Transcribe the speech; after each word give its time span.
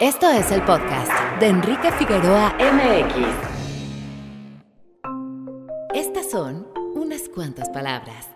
Esto 0.00 0.30
es 0.30 0.50
el 0.50 0.62
podcast 0.62 1.12
de 1.40 1.48
Enrique 1.48 1.92
Figueroa 1.92 2.56
MX. 2.58 3.26
Estas 5.94 6.30
son 6.30 6.66
unas 6.94 7.28
cuantas 7.28 7.68
palabras. 7.68 8.30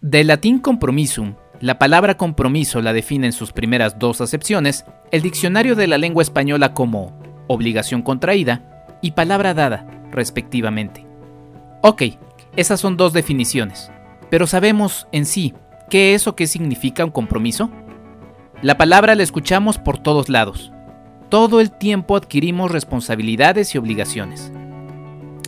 Del 0.00 0.26
latín 0.26 0.58
compromisum, 0.58 1.36
la 1.60 1.78
palabra 1.78 2.16
compromiso 2.16 2.82
la 2.82 2.92
define 2.92 3.28
en 3.28 3.32
sus 3.32 3.52
primeras 3.52 3.96
dos 4.00 4.20
acepciones 4.20 4.84
el 5.12 5.22
diccionario 5.22 5.76
de 5.76 5.86
la 5.86 5.98
lengua 5.98 6.24
española 6.24 6.74
como 6.74 7.16
obligación 7.46 8.02
contraída 8.02 8.88
y 9.02 9.12
palabra 9.12 9.54
dada, 9.54 9.86
respectivamente. 10.10 11.06
Ok, 11.82 12.02
esas 12.56 12.80
son 12.80 12.96
dos 12.96 13.12
definiciones, 13.12 13.92
pero 14.30 14.48
¿sabemos 14.48 15.06
en 15.12 15.26
sí 15.26 15.54
qué 15.88 16.14
es 16.14 16.26
o 16.26 16.34
qué 16.34 16.48
significa 16.48 17.04
un 17.04 17.12
compromiso? 17.12 17.70
La 18.62 18.76
palabra 18.76 19.14
la 19.14 19.22
escuchamos 19.22 19.78
por 19.78 19.96
todos 19.96 20.28
lados. 20.28 20.70
Todo 21.30 21.62
el 21.62 21.70
tiempo 21.70 22.14
adquirimos 22.14 22.70
responsabilidades 22.70 23.74
y 23.74 23.78
obligaciones. 23.78 24.52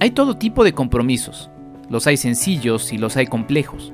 Hay 0.00 0.12
todo 0.12 0.38
tipo 0.38 0.64
de 0.64 0.72
compromisos. 0.72 1.50
Los 1.90 2.06
hay 2.06 2.16
sencillos 2.16 2.90
y 2.90 2.96
los 2.96 3.18
hay 3.18 3.26
complejos. 3.26 3.92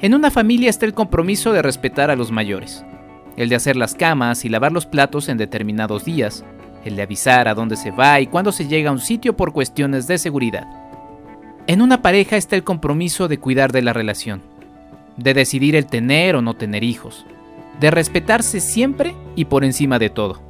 En 0.00 0.14
una 0.14 0.30
familia 0.30 0.70
está 0.70 0.86
el 0.86 0.94
compromiso 0.94 1.52
de 1.52 1.60
respetar 1.60 2.10
a 2.10 2.16
los 2.16 2.32
mayores, 2.32 2.86
el 3.36 3.50
de 3.50 3.56
hacer 3.56 3.76
las 3.76 3.94
camas 3.94 4.46
y 4.46 4.48
lavar 4.48 4.72
los 4.72 4.86
platos 4.86 5.28
en 5.28 5.36
determinados 5.36 6.06
días, 6.06 6.42
el 6.86 6.96
de 6.96 7.02
avisar 7.02 7.48
a 7.48 7.54
dónde 7.54 7.76
se 7.76 7.90
va 7.90 8.18
y 8.22 8.28
cuándo 8.28 8.50
se 8.50 8.66
llega 8.66 8.88
a 8.88 8.94
un 8.94 8.98
sitio 8.98 9.36
por 9.36 9.52
cuestiones 9.52 10.06
de 10.06 10.16
seguridad. 10.16 10.66
En 11.66 11.82
una 11.82 12.00
pareja 12.00 12.38
está 12.38 12.56
el 12.56 12.64
compromiso 12.64 13.28
de 13.28 13.38
cuidar 13.38 13.72
de 13.72 13.82
la 13.82 13.92
relación, 13.92 14.40
de 15.18 15.34
decidir 15.34 15.76
el 15.76 15.84
tener 15.84 16.34
o 16.34 16.40
no 16.40 16.54
tener 16.54 16.82
hijos, 16.82 17.26
de 17.80 17.90
respetarse 17.90 18.60
siempre 18.60 19.14
y 19.36 19.46
por 19.46 19.64
encima 19.64 19.98
de 19.98 20.10
todo. 20.10 20.42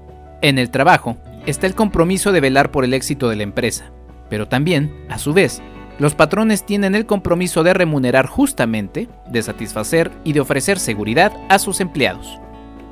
En 0.43 0.59
el 0.59 0.71
trabajo 0.71 1.17
está 1.47 1.67
el 1.67 1.75
compromiso 1.75 2.33
de 2.33 2.41
velar 2.41 2.71
por 2.71 2.85
el 2.85 2.95
éxito 2.95 3.29
de 3.29 3.37
la 3.37 3.43
empresa, 3.43 3.91
pero 4.29 4.49
también, 4.49 4.93
a 5.09 5.19
su 5.19 5.33
vez, 5.33 5.63
los 5.99 6.15
patrones 6.15 6.67
tienen 6.67 6.95
el 6.95 7.07
compromiso 7.07 7.63
de 7.63 7.73
remunerar 7.73 8.27
justamente, 8.27 9.09
de 9.29 9.43
satisfacer 9.43 10.11
y 10.25 10.33
de 10.33 10.41
ofrecer 10.41 10.79
seguridad 10.79 11.33
a 11.49 11.59
sus 11.59 11.81
empleados. 11.81 12.41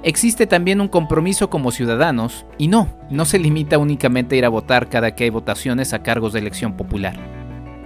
Existe 0.04 0.46
también 0.46 0.80
un 0.80 0.88
compromiso 0.88 1.50
como 1.50 1.70
ciudadanos, 1.70 2.46
y 2.58 2.68
no, 2.68 2.88
no 3.10 3.24
se 3.24 3.38
limita 3.38 3.78
únicamente 3.78 4.34
a 4.34 4.38
ir 4.38 4.44
a 4.44 4.48
votar 4.48 4.88
cada 4.88 5.14
que 5.14 5.24
hay 5.24 5.30
votaciones 5.30 5.92
a 5.92 6.02
cargos 6.02 6.32
de 6.32 6.40
elección 6.40 6.76
popular. 6.76 7.16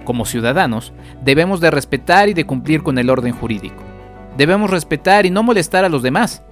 Como 0.03 0.25
ciudadanos, 0.25 0.93
debemos 1.23 1.61
de 1.61 1.71
respetar 1.71 2.29
y 2.29 2.33
de 2.33 2.45
cumplir 2.45 2.81
con 2.81 2.97
el 2.97 3.09
orden 3.09 3.33
jurídico. 3.33 3.86
Debemos 4.37 4.69
respetar 4.69 5.25
y 5.25 5.31
no 5.31 5.41
molestar 5.41 5.83
a 5.83 5.89
los 5.89 6.03
demás. 6.03 6.43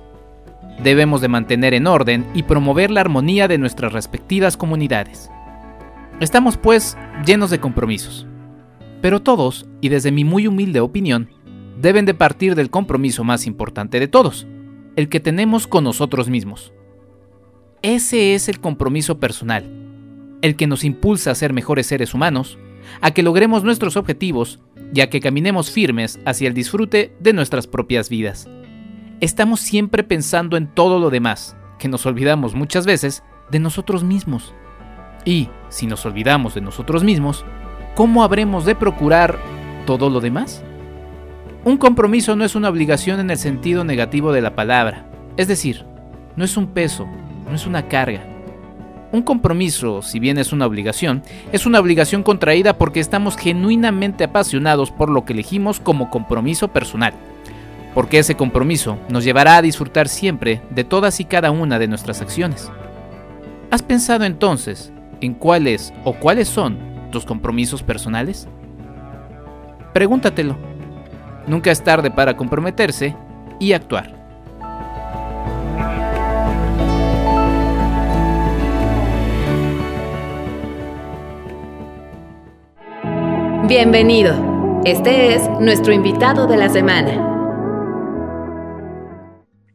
Debemos 0.84 1.22
de 1.22 1.28
mantener 1.28 1.74
en 1.74 1.86
orden 1.86 2.26
y 2.34 2.44
promover 2.44 2.90
la 2.90 3.02
armonía 3.02 3.48
de 3.48 3.60
nuestras 3.60 3.94
respectivas 3.94 4.58
comunidades. 4.58 5.30
Estamos 6.20 6.58
pues 6.58 6.98
llenos 7.26 7.52
de 7.52 7.60
compromisos. 7.60 8.26
Pero 9.02 9.22
todos, 9.22 9.68
y 9.82 9.90
desde 9.90 10.12
mi 10.12 10.24
muy 10.24 10.48
humilde 10.48 10.80
opinión, 10.80 11.30
deben 11.80 12.06
de 12.06 12.16
partir 12.16 12.56
del 12.56 12.72
compromiso 12.72 13.24
más 13.24 13.46
importante 13.46 14.00
de 14.00 14.08
todos, 14.08 14.48
el 14.96 15.08
que 15.08 15.20
tenemos 15.20 15.68
con 15.68 15.84
nosotros 15.84 16.30
mismos. 16.30 16.74
Ese 17.84 18.34
es 18.34 18.50
el 18.50 18.60
compromiso 18.60 19.20
personal, 19.20 19.70
el 20.42 20.56
que 20.56 20.66
nos 20.66 20.84
impulsa 20.84 21.32
a 21.32 21.36
ser 21.36 21.54
mejores 21.54 21.86
seres 21.86 22.16
humanos, 22.16 22.58
a 23.02 23.12
que 23.12 23.22
logremos 23.22 23.64
nuestros 23.64 23.96
objetivos 23.96 24.60
y 24.94 25.02
a 25.02 25.10
que 25.10 25.20
caminemos 25.20 25.72
firmes 25.72 26.20
hacia 26.26 26.48
el 26.48 26.54
disfrute 26.54 27.16
de 27.20 27.34
nuestras 27.34 27.68
propias 27.68 28.10
vidas. 28.10 28.50
Estamos 29.20 29.60
siempre 29.60 30.04
pensando 30.04 30.58
en 30.58 30.68
todo 30.68 31.00
lo 31.00 31.10
demás, 31.10 31.56
que 31.80 31.88
nos 31.88 32.06
olvidamos 32.06 32.56
muchas 32.56 32.86
veces 32.86 33.24
de 33.50 33.60
nosotros 33.60 34.04
mismos. 34.04 34.54
Y, 35.24 35.50
si 35.70 35.88
nos 35.88 36.06
olvidamos 36.06 36.54
de 36.54 36.62
nosotros 36.62 37.04
mismos, 37.04 37.46
¿cómo 37.96 38.24
habremos 38.24 38.66
de 38.66 38.76
procurar 38.76 39.40
todo 39.86 40.10
lo 40.10 40.22
demás? 40.22 40.64
Un 41.64 41.78
compromiso 41.78 42.36
no 42.36 42.46
es 42.46 42.56
una 42.56 42.70
obligación 42.70 43.20
en 43.20 43.32
el 43.32 43.38
sentido 43.38 43.84
negativo 43.84 44.32
de 44.32 44.42
la 44.42 44.56
palabra, 44.56 45.10
es 45.38 45.48
decir, 45.48 45.86
no 46.36 46.46
es 46.46 46.58
un 46.58 46.68
peso, 46.68 47.08
no 47.50 47.56
es 47.56 47.66
una 47.66 47.88
carga, 47.88 48.24
un 49.16 49.24
compromiso, 49.24 50.02
si 50.02 50.20
bien 50.20 50.38
es 50.38 50.54
una 50.54 50.66
obligación, 50.66 51.24
es 51.52 51.66
una 51.66 51.80
obligación 51.80 52.22
contraída 52.22 52.78
porque 52.78 53.00
estamos 53.00 53.38
genuinamente 53.38 54.24
apasionados 54.24 54.92
por 54.92 55.10
lo 55.10 55.26
que 55.26 55.34
elegimos 55.34 55.80
como 55.80 56.10
compromiso 56.10 56.68
personal. 56.68 57.14
Porque 57.94 58.20
ese 58.20 58.36
compromiso 58.36 58.98
nos 59.10 59.24
llevará 59.24 59.58
a 59.58 59.62
disfrutar 59.62 60.08
siempre 60.10 60.62
de 60.70 60.84
todas 60.84 61.20
y 61.20 61.26
cada 61.26 61.52
una 61.52 61.80
de 61.80 61.88
nuestras 61.88 62.22
acciones. 62.22 62.70
¿Has 63.72 63.82
pensado 63.82 64.26
entonces 64.26 64.92
en 65.22 65.34
cuáles 65.34 65.94
o 66.04 66.14
cuáles 66.14 66.48
son 66.48 66.78
tus 67.12 67.26
compromisos 67.26 67.84
personales? 67.84 68.48
Pregúntatelo. 69.94 70.58
Nunca 71.48 71.72
es 71.72 71.84
tarde 71.84 72.12
para 72.12 72.36
comprometerse 72.36 73.16
y 73.60 73.72
actuar. 73.74 74.15
Bienvenido. 83.68 84.82
Este 84.86 85.34
es 85.34 85.42
nuestro 85.60 85.92
invitado 85.92 86.46
de 86.46 86.56
la 86.56 86.70
semana. 86.70 87.14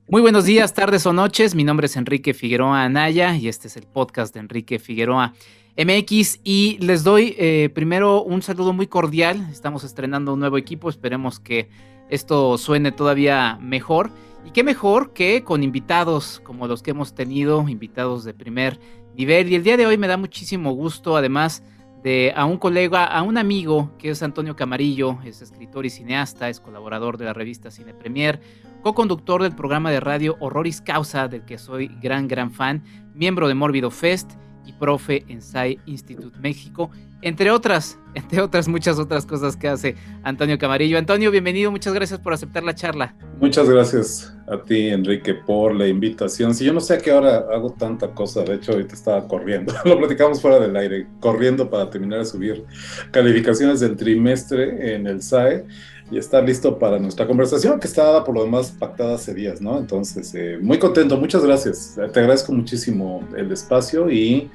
Muy 0.07 0.23
buenos 0.23 0.45
días, 0.45 0.75
tardes 0.75 1.07
o 1.07 1.13
noches. 1.13 1.57
Mi 1.57 1.65
nombre 1.65 1.87
es 1.87 1.97
Enrique 1.97 2.33
Figueroa 2.33 2.85
Anaya 2.85 3.35
y 3.35 3.49
este 3.49 3.67
es 3.67 3.77
el 3.77 3.89
podcast 3.89 4.33
de 4.33 4.39
Enrique 4.39 4.79
Figueroa 4.79 5.35
MX. 5.77 6.39
Y 6.45 6.79
les 6.79 7.03
doy 7.03 7.35
eh, 7.37 7.69
primero 7.75 8.23
un 8.23 8.43
saludo 8.43 8.73
muy 8.73 8.87
cordial. 8.87 9.49
Estamos 9.51 9.83
estrenando 9.83 10.35
un 10.35 10.39
nuevo 10.39 10.57
equipo. 10.57 10.89
Esperemos 10.89 11.41
que 11.41 11.69
esto 12.11 12.59
suene 12.59 12.93
todavía 12.93 13.59
mejor. 13.61 14.13
Y 14.47 14.53
qué 14.53 14.63
mejor 14.63 15.13
que 15.13 15.43
con 15.43 15.65
invitados 15.65 16.41
como 16.45 16.69
los 16.69 16.85
que 16.85 16.93
hemos 16.93 17.17
tenido, 17.17 17.69
invitados 17.69 18.23
de 18.23 18.35
primer 18.35 18.79
nivel. 19.17 19.51
Y 19.51 19.57
el 19.57 19.65
día 19.65 19.77
de 19.77 19.87
hoy 19.87 19.99
me 19.99 20.07
da 20.07 20.17
muchísimo 20.17 20.75
gusto, 20.75 21.17
además, 21.17 21.65
de 22.03 22.33
a 22.35 22.45
un 22.45 22.57
colega, 22.57 23.05
a 23.05 23.23
un 23.23 23.37
amigo 23.37 23.91
que 23.99 24.11
es 24.11 24.23
Antonio 24.23 24.57
Camarillo, 24.57 25.19
es 25.25 25.43
escritor 25.43 25.85
y 25.87 25.91
cineasta, 25.91 26.49
es 26.49 26.61
colaborador 26.61 27.19
de 27.19 27.27
la 27.27 27.33
revista 27.33 27.71
Cine 27.71 27.95
Premier, 27.95 28.41
co-conductor 28.83 29.43
del 29.43 29.55
programa 29.55 29.91
de 29.91 30.01
radio 30.01 30.37
Horroris 30.41 30.81
Causa, 30.81 31.29
del 31.29 31.45
que 31.45 31.59
soy 31.59 31.89
gran, 32.01 32.29
gran 32.29 32.51
fan, 32.51 32.83
miembro 33.15 33.49
de 33.49 33.55
Mórbido 33.55 33.91
Fest 33.91 34.33
profe 34.73 35.25
en 35.29 35.43
SAI 35.43 35.79
Institute 35.87 36.39
México, 36.41 36.91
entre 37.23 37.51
otras, 37.51 37.99
entre 38.15 38.41
otras 38.41 38.69
muchas 38.69 38.99
otras 38.99 39.27
cosas 39.27 39.57
que 39.57 39.69
hace 39.69 39.97
Antonio 40.23 40.59
Camarillo. 40.59 40.99
Antonio, 40.99 41.31
bienvenido, 41.31 41.71
muchas 41.71 41.93
gracias 41.93 42.21
por 42.21 42.33
aceptar 42.33 42.63
la 42.63 42.75
charla. 42.75 43.15
Muchas 43.41 43.69
gracias 43.69 44.35
a 44.49 44.63
ti, 44.65 44.89
Enrique, 44.89 45.35
por 45.35 45.75
la 45.75 45.87
invitación. 45.87 46.55
Si 46.55 46.65
yo 46.65 46.73
no 46.73 46.81
sé 46.81 46.95
a 46.95 46.99
qué 46.99 47.13
hora 47.13 47.45
hago 47.53 47.73
tanta 47.79 48.13
cosa, 48.15 48.43
de 48.43 48.55
hecho 48.55 48.73
ahorita 48.73 48.95
estaba 48.95 49.27
corriendo, 49.29 49.73
lo 49.85 49.99
platicamos 49.99 50.41
fuera 50.41 50.59
del 50.59 50.77
aire, 50.77 51.07
corriendo 51.21 51.71
para 51.71 51.89
terminar 51.89 52.21
de 52.21 52.25
subir 52.25 52.65
calificaciones 53.11 53.81
del 53.81 53.97
trimestre 53.97 54.95
en 54.95 55.07
el 55.07 55.23
SAE 55.23 55.65
y 56.11 56.19
estar 56.19 56.45
listo 56.45 56.79
para 56.79 56.99
nuestra 56.99 57.27
conversación 57.27 57.79
que 57.79 57.87
estaba 57.87 58.25
por 58.25 58.35
lo 58.35 58.45
demás 58.45 58.73
pactada 58.73 59.15
hace 59.15 59.33
días, 59.33 59.61
¿no? 59.61 59.79
Entonces, 59.79 60.35
eh, 60.35 60.59
muy 60.61 60.79
contento, 60.79 61.17
muchas 61.17 61.45
gracias. 61.45 61.95
Te 62.13 62.21
agradezco 62.21 62.53
muchísimo 62.53 63.23
el 63.37 63.53
espacio 63.53 64.11
y 64.11 64.51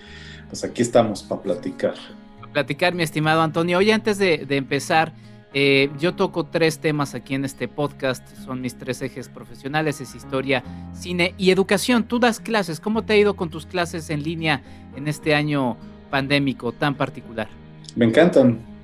pues 0.50 0.64
aquí 0.64 0.82
estamos 0.82 1.24
para 1.24 1.42
platicar. 1.42 1.96
Para 2.40 2.52
platicar, 2.52 2.94
mi 2.94 3.04
estimado 3.04 3.42
Antonio. 3.42 3.78
Hoy 3.78 3.92
antes 3.92 4.18
de, 4.18 4.46
empezar, 4.50 5.14
eh, 5.54 5.90
yo 5.98 6.14
toco 6.14 6.46
tres 6.46 6.80
temas 6.80 7.16
aquí 7.16 7.36
en 7.36 7.46
este 7.46 7.70
podcast, 7.70 8.28
son 8.44 8.60
mis 8.60 8.76
tres 8.76 9.02
ejes 9.02 9.30
profesionales, 9.30 10.02
es 10.02 10.14
historia, 10.14 10.62
cine 10.94 11.36
y 11.38 11.52
educación. 11.52 12.04
Tú 12.04 12.20
das 12.20 12.42
clases, 12.42 12.82
¿cómo 12.82 13.04
te 13.06 13.14
ha 13.14 13.18
ido 13.18 13.36
con 13.36 13.50
tus 13.50 13.66
clases 13.66 14.10
en 14.10 14.24
línea 14.24 14.62
en 14.98 15.08
este 15.08 15.34
año 15.34 15.78
pandémico 16.10 16.74
tan 16.74 16.96
particular? 16.96 17.48
Me 17.96 18.06
encantan, 18.06 18.75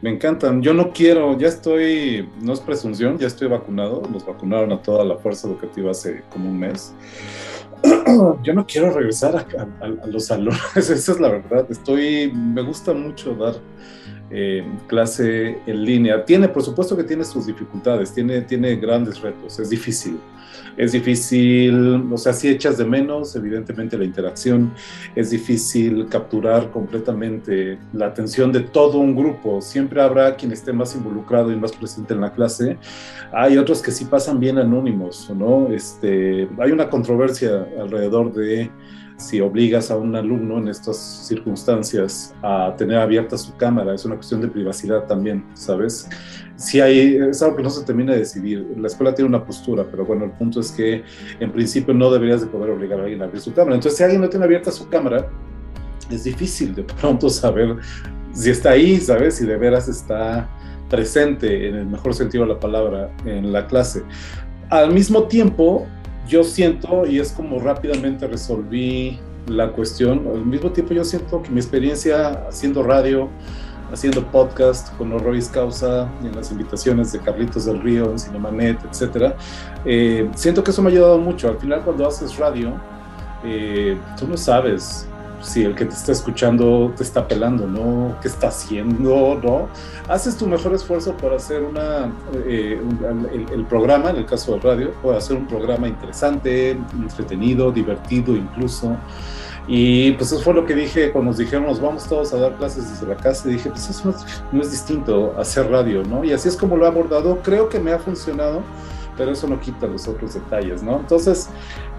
me 0.00 0.10
encantan. 0.10 0.62
Yo 0.62 0.74
no 0.74 0.92
quiero, 0.92 1.36
ya 1.38 1.48
estoy, 1.48 2.28
no 2.40 2.52
es 2.52 2.60
presunción, 2.60 3.18
ya 3.18 3.26
estoy 3.26 3.48
vacunado. 3.48 4.02
Nos 4.10 4.26
vacunaron 4.26 4.72
a 4.72 4.82
toda 4.82 5.04
la 5.04 5.16
fuerza 5.16 5.48
educativa 5.48 5.90
hace 5.90 6.22
como 6.30 6.48
un 6.50 6.58
mes. 6.58 6.94
Yo 8.42 8.54
no 8.54 8.66
quiero 8.66 8.90
regresar 8.90 9.36
a, 9.36 10.06
los 10.06 10.26
salones, 10.26 10.60
esa 10.76 11.12
es 11.12 11.20
la 11.20 11.28
verdad. 11.28 11.66
Estoy, 11.70 12.32
me 12.32 12.62
gusta 12.62 12.92
mucho 12.92 13.34
dar 13.34 13.54
eh, 14.30 14.64
clase 14.86 15.58
en 15.66 15.84
línea. 15.84 16.24
Tiene, 16.24 16.48
por 16.48 16.62
supuesto 16.62 16.96
que 16.96 17.04
tiene 17.04 17.24
sus 17.24 17.46
dificultades, 17.46 18.12
tiene, 18.12 18.42
tiene 18.42 18.76
grandes 18.76 19.20
retos, 19.20 19.58
es 19.58 19.70
difícil. 19.70 20.18
Es 20.78 20.92
difícil, 20.92 22.06
o 22.12 22.16
sea, 22.16 22.32
si 22.32 22.48
echas 22.48 22.78
de 22.78 22.84
menos, 22.84 23.34
evidentemente, 23.34 23.98
la 23.98 24.04
interacción, 24.04 24.72
es 25.16 25.30
difícil 25.30 26.06
capturar 26.08 26.70
completamente 26.70 27.78
la 27.92 28.06
atención 28.06 28.52
de 28.52 28.60
todo 28.60 28.98
un 28.98 29.16
grupo. 29.16 29.60
Siempre 29.60 30.00
habrá 30.00 30.36
quien 30.36 30.52
esté 30.52 30.72
más 30.72 30.94
involucrado 30.94 31.50
y 31.50 31.56
más 31.56 31.72
presente 31.72 32.14
en 32.14 32.20
la 32.20 32.32
clase. 32.32 32.78
Hay 33.32 33.58
otros 33.58 33.82
que 33.82 33.90
sí 33.90 34.04
pasan 34.04 34.38
bien 34.38 34.56
anónimos, 34.56 35.28
¿no? 35.36 35.66
Este, 35.72 36.48
hay 36.58 36.70
una 36.70 36.88
controversia 36.88 37.66
alrededor 37.80 38.32
de 38.32 38.70
si 39.18 39.40
obligas 39.40 39.90
a 39.90 39.96
un 39.96 40.14
alumno 40.14 40.58
en 40.58 40.68
estas 40.68 40.96
circunstancias 40.96 42.34
a 42.40 42.74
tener 42.78 42.98
abierta 42.98 43.36
su 43.36 43.54
cámara, 43.56 43.92
es 43.92 44.04
una 44.04 44.14
cuestión 44.14 44.40
de 44.40 44.48
privacidad 44.48 45.06
también, 45.06 45.44
¿sabes? 45.54 46.08
Si 46.54 46.80
hay, 46.80 47.16
es 47.16 47.42
algo 47.42 47.56
que 47.56 47.64
no 47.64 47.70
se 47.70 47.84
termina 47.84 48.12
de 48.12 48.20
decidir. 48.20 48.64
La 48.76 48.86
escuela 48.86 49.12
tiene 49.14 49.28
una 49.28 49.44
postura, 49.44 49.84
pero 49.90 50.04
bueno, 50.04 50.24
el 50.24 50.30
punto 50.30 50.60
es 50.60 50.70
que 50.70 51.02
en 51.40 51.50
principio 51.50 51.92
no 51.94 52.12
deberías 52.12 52.42
de 52.42 52.46
poder 52.46 52.70
obligar 52.70 53.00
a 53.00 53.02
alguien 53.02 53.20
a 53.20 53.24
abrir 53.24 53.40
su 53.40 53.52
cámara. 53.52 53.74
Entonces, 53.74 53.98
si 53.98 54.04
alguien 54.04 54.22
no 54.22 54.28
tiene 54.28 54.44
abierta 54.44 54.70
su 54.70 54.88
cámara, 54.88 55.28
es 56.10 56.22
difícil 56.22 56.74
de 56.76 56.84
pronto 56.84 57.28
saber 57.28 57.76
si 58.32 58.50
está 58.50 58.70
ahí, 58.70 58.98
¿sabes? 58.98 59.34
Si 59.34 59.46
de 59.46 59.56
veras 59.56 59.88
está 59.88 60.48
presente, 60.88 61.68
en 61.68 61.74
el 61.74 61.86
mejor 61.86 62.14
sentido 62.14 62.44
de 62.44 62.54
la 62.54 62.60
palabra, 62.60 63.10
en 63.24 63.52
la 63.52 63.66
clase. 63.66 64.04
Al 64.70 64.92
mismo 64.92 65.24
tiempo, 65.24 65.86
yo 66.28 66.44
siento, 66.44 67.06
y 67.06 67.18
es 67.18 67.32
como 67.32 67.58
rápidamente 67.58 68.26
resolví 68.26 69.18
la 69.46 69.72
cuestión, 69.72 70.26
al 70.32 70.44
mismo 70.44 70.70
tiempo 70.70 70.92
yo 70.92 71.04
siento 71.04 71.42
que 71.42 71.50
mi 71.50 71.58
experiencia 71.58 72.44
haciendo 72.48 72.82
radio, 72.82 73.28
haciendo 73.90 74.22
podcast 74.30 74.94
con 74.98 75.10
Horroris 75.12 75.48
Causa, 75.48 76.06
en 76.22 76.36
las 76.36 76.52
invitaciones 76.52 77.12
de 77.12 77.20
Carlitos 77.20 77.64
del 77.64 77.80
Río, 77.80 78.10
en 78.10 78.18
Cinemanet, 78.18 78.78
etc., 78.84 79.32
eh, 79.86 80.28
siento 80.34 80.62
que 80.62 80.70
eso 80.70 80.82
me 80.82 80.90
ha 80.90 80.92
ayudado 80.92 81.18
mucho. 81.18 81.48
Al 81.48 81.58
final 81.58 81.82
cuando 81.82 82.06
haces 82.06 82.36
radio, 82.36 82.74
eh, 83.42 83.98
tú 84.18 84.28
no 84.28 84.36
sabes 84.36 85.07
si 85.40 85.64
el 85.64 85.74
que 85.74 85.84
te 85.84 85.94
está 85.94 86.12
escuchando 86.12 86.92
te 86.96 87.02
está 87.02 87.26
pelando, 87.26 87.66
¿no? 87.66 88.16
¿Qué 88.20 88.28
está 88.28 88.48
haciendo, 88.48 89.38
no? 89.42 89.68
Haces 90.08 90.36
tu 90.36 90.46
mejor 90.46 90.74
esfuerzo 90.74 91.16
para 91.16 91.36
hacer 91.36 91.62
una, 91.62 92.12
eh, 92.46 92.80
el, 93.52 93.64
programa, 93.66 94.10
en 94.10 94.16
el 94.16 94.26
caso 94.26 94.52
del 94.52 94.62
radio, 94.62 94.92
puede 95.02 95.18
hacer 95.18 95.36
un 95.36 95.46
programa 95.46 95.88
interesante, 95.88 96.70
entretenido, 96.70 97.70
divertido 97.70 98.34
incluso. 98.34 98.96
Y 99.66 100.12
pues 100.12 100.32
eso 100.32 100.40
fue 100.40 100.54
lo 100.54 100.64
que 100.64 100.74
dije 100.74 101.12
cuando 101.12 101.30
nos 101.30 101.38
dijeron, 101.38 101.66
nos 101.66 101.78
vamos 101.78 102.08
todos 102.08 102.32
a 102.32 102.38
dar 102.38 102.56
clases 102.56 102.90
desde 102.90 103.06
la 103.06 103.16
casa. 103.16 103.48
Y 103.48 103.52
dije, 103.52 103.68
pues 103.68 103.90
eso 103.90 104.14
no 104.50 104.62
es 104.62 104.70
distinto 104.70 105.34
hacer 105.38 105.70
radio, 105.70 106.02
¿no? 106.02 106.24
Y 106.24 106.32
así 106.32 106.48
es 106.48 106.56
como 106.56 106.76
lo 106.76 106.86
he 106.86 106.88
abordado. 106.88 107.40
Creo 107.42 107.68
que 107.68 107.78
me 107.78 107.92
ha 107.92 107.98
funcionado 107.98 108.62
pero 109.18 109.32
eso 109.32 109.48
no 109.48 109.60
quita 109.60 109.88
los 109.88 110.06
otros 110.06 110.34
detalles, 110.34 110.82
¿no? 110.82 111.00
Entonces, 111.00 111.50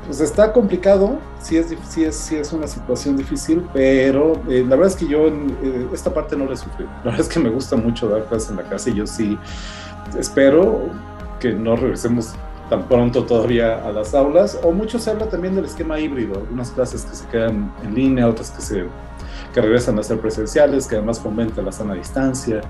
pues 0.09 0.21
está 0.21 0.51
complicado, 0.51 1.19
sí 1.39 1.56
es, 1.56 1.67
sí 1.88 2.03
es, 2.03 2.15
sí 2.15 2.35
es 2.35 2.51
una 2.51 2.65
situación 2.65 3.15
difícil, 3.15 3.63
pero 3.71 4.41
eh, 4.50 4.65
la 4.67 4.75
verdad 4.75 4.88
es 4.88 4.95
que 4.95 5.07
yo 5.07 5.27
en 5.27 5.56
eh, 5.61 5.88
esta 5.94 6.11
parte 6.11 6.35
no 6.35 6.47
la 6.47 6.56
sufrí. 6.56 6.85
La 7.03 7.11
verdad 7.11 7.19
es 7.19 7.29
que 7.29 7.39
me 7.39 7.50
gusta 7.50 7.75
mucho 7.75 8.09
dar 8.09 8.25
clases 8.25 8.50
en 8.50 8.56
la 8.56 8.63
casa 8.63 8.89
y 8.89 8.95
yo 8.95 9.06
sí 9.06 9.38
espero 10.17 10.89
que 11.39 11.53
no 11.53 11.75
regresemos 11.75 12.33
tan 12.71 12.88
pronto 12.88 13.23
todavía 13.23 13.85
a 13.88 13.91
las 13.91 14.15
aulas, 14.15 14.57
o 14.63 14.71
mucho 14.71 14.97
se 14.97 15.11
habla 15.11 15.29
también 15.29 15.53
del 15.53 15.65
esquema 15.65 16.00
híbrido, 16.00 16.39
algunas 16.39 16.71
clases 16.71 17.06
que 17.06 17.15
se 17.15 17.27
quedan 17.27 17.71
en 17.83 17.94
línea, 17.94 18.27
otras 18.27 18.50
que 18.50 18.61
se 18.63 18.85
que 19.53 19.61
regresan 19.61 19.97
a 20.00 20.03
ser 20.03 20.19
presenciales, 20.19 20.88
que 20.88 20.95
además 20.95 21.19
fomenta 21.19 21.61
la 21.61 21.71
sana 21.71 21.94
distancia, 21.94 22.61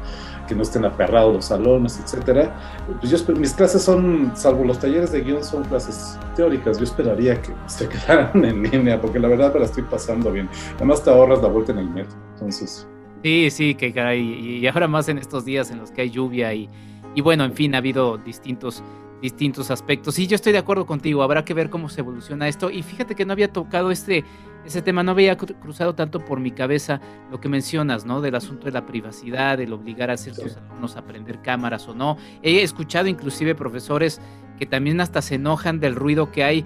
que 0.49 0.55
no 0.55 0.63
estén 0.63 0.83
aperrados 0.83 1.33
los 1.33 1.45
salones, 1.45 2.01
etcétera. 2.03 2.53
Pues 2.99 3.11
yo, 3.11 3.35
mis 3.35 3.53
clases 3.53 3.83
son, 3.83 4.31
salvo 4.35 4.65
los 4.65 4.79
talleres 4.79 5.11
de 5.11 5.21
guion, 5.21 5.43
son 5.43 5.63
clases 5.63 6.17
teóricas. 6.35 6.79
Yo 6.79 6.83
esperaría 6.83 7.39
que 7.39 7.53
se 7.67 7.87
quedaran 7.87 8.43
en 8.43 8.63
línea, 8.63 8.99
porque 8.99 9.19
la 9.19 9.27
verdad 9.27 9.53
me 9.53 9.59
la 9.59 9.67
estoy 9.67 9.83
pasando 9.83 10.31
bien. 10.31 10.49
Además 10.77 11.03
te 11.03 11.11
ahorras 11.11 11.41
la 11.41 11.47
vuelta 11.47 11.71
en 11.71 11.77
el 11.77 11.89
metro, 11.89 12.17
entonces... 12.33 12.87
Sí, 13.23 13.49
sí, 13.51 13.75
que 13.75 13.93
caray. 13.93 14.21
Y 14.21 14.67
ahora 14.67 14.87
más 14.87 15.07
en 15.09 15.17
estos 15.17 15.45
días 15.45 15.71
en 15.71 15.79
los 15.79 15.91
que 15.91 16.01
hay 16.01 16.09
lluvia 16.09 16.53
y, 16.53 16.69
y 17.15 17.21
bueno, 17.21 17.43
en 17.43 17.53
fin, 17.53 17.75
ha 17.75 17.79
habido 17.79 18.17
distintos 18.17 18.81
distintos 19.21 19.69
aspectos. 19.69 20.15
Sí, 20.15 20.27
yo 20.27 20.35
estoy 20.35 20.53
de 20.53 20.59
acuerdo 20.59 20.85
contigo, 20.85 21.23
habrá 21.23 21.43
que 21.43 21.53
ver 21.53 21.69
cómo 21.69 21.89
se 21.89 21.99
evoluciona 22.01 22.47
esto. 22.47 22.69
Y 22.69 22.83
fíjate 22.83 23.15
que 23.15 23.25
no 23.25 23.33
había 23.33 23.51
tocado 23.51 23.91
este, 23.91 24.23
ese 24.65 24.81
tema, 24.81 25.03
no 25.03 25.11
había 25.11 25.37
cruzado 25.37 25.95
tanto 25.95 26.23
por 26.23 26.39
mi 26.39 26.51
cabeza 26.51 26.99
lo 27.31 27.39
que 27.39 27.49
mencionas, 27.49 28.05
¿no? 28.05 28.21
Del 28.21 28.35
asunto 28.35 28.65
de 28.65 28.71
la 28.71 28.85
privacidad, 28.85 29.59
el 29.59 29.73
obligar 29.73 30.11
a 30.11 30.17
ciertos 30.17 30.57
alumnos 30.57 30.95
a 30.95 30.99
aprender 30.99 31.41
cámaras 31.41 31.87
o 31.87 31.95
no. 31.95 32.17
He 32.43 32.61
escuchado 32.61 33.07
inclusive 33.07 33.55
profesores 33.55 34.21
que 34.57 34.65
también 34.65 34.99
hasta 35.01 35.21
se 35.21 35.35
enojan 35.35 35.79
del 35.79 35.95
ruido 35.95 36.31
que 36.31 36.43
hay 36.43 36.65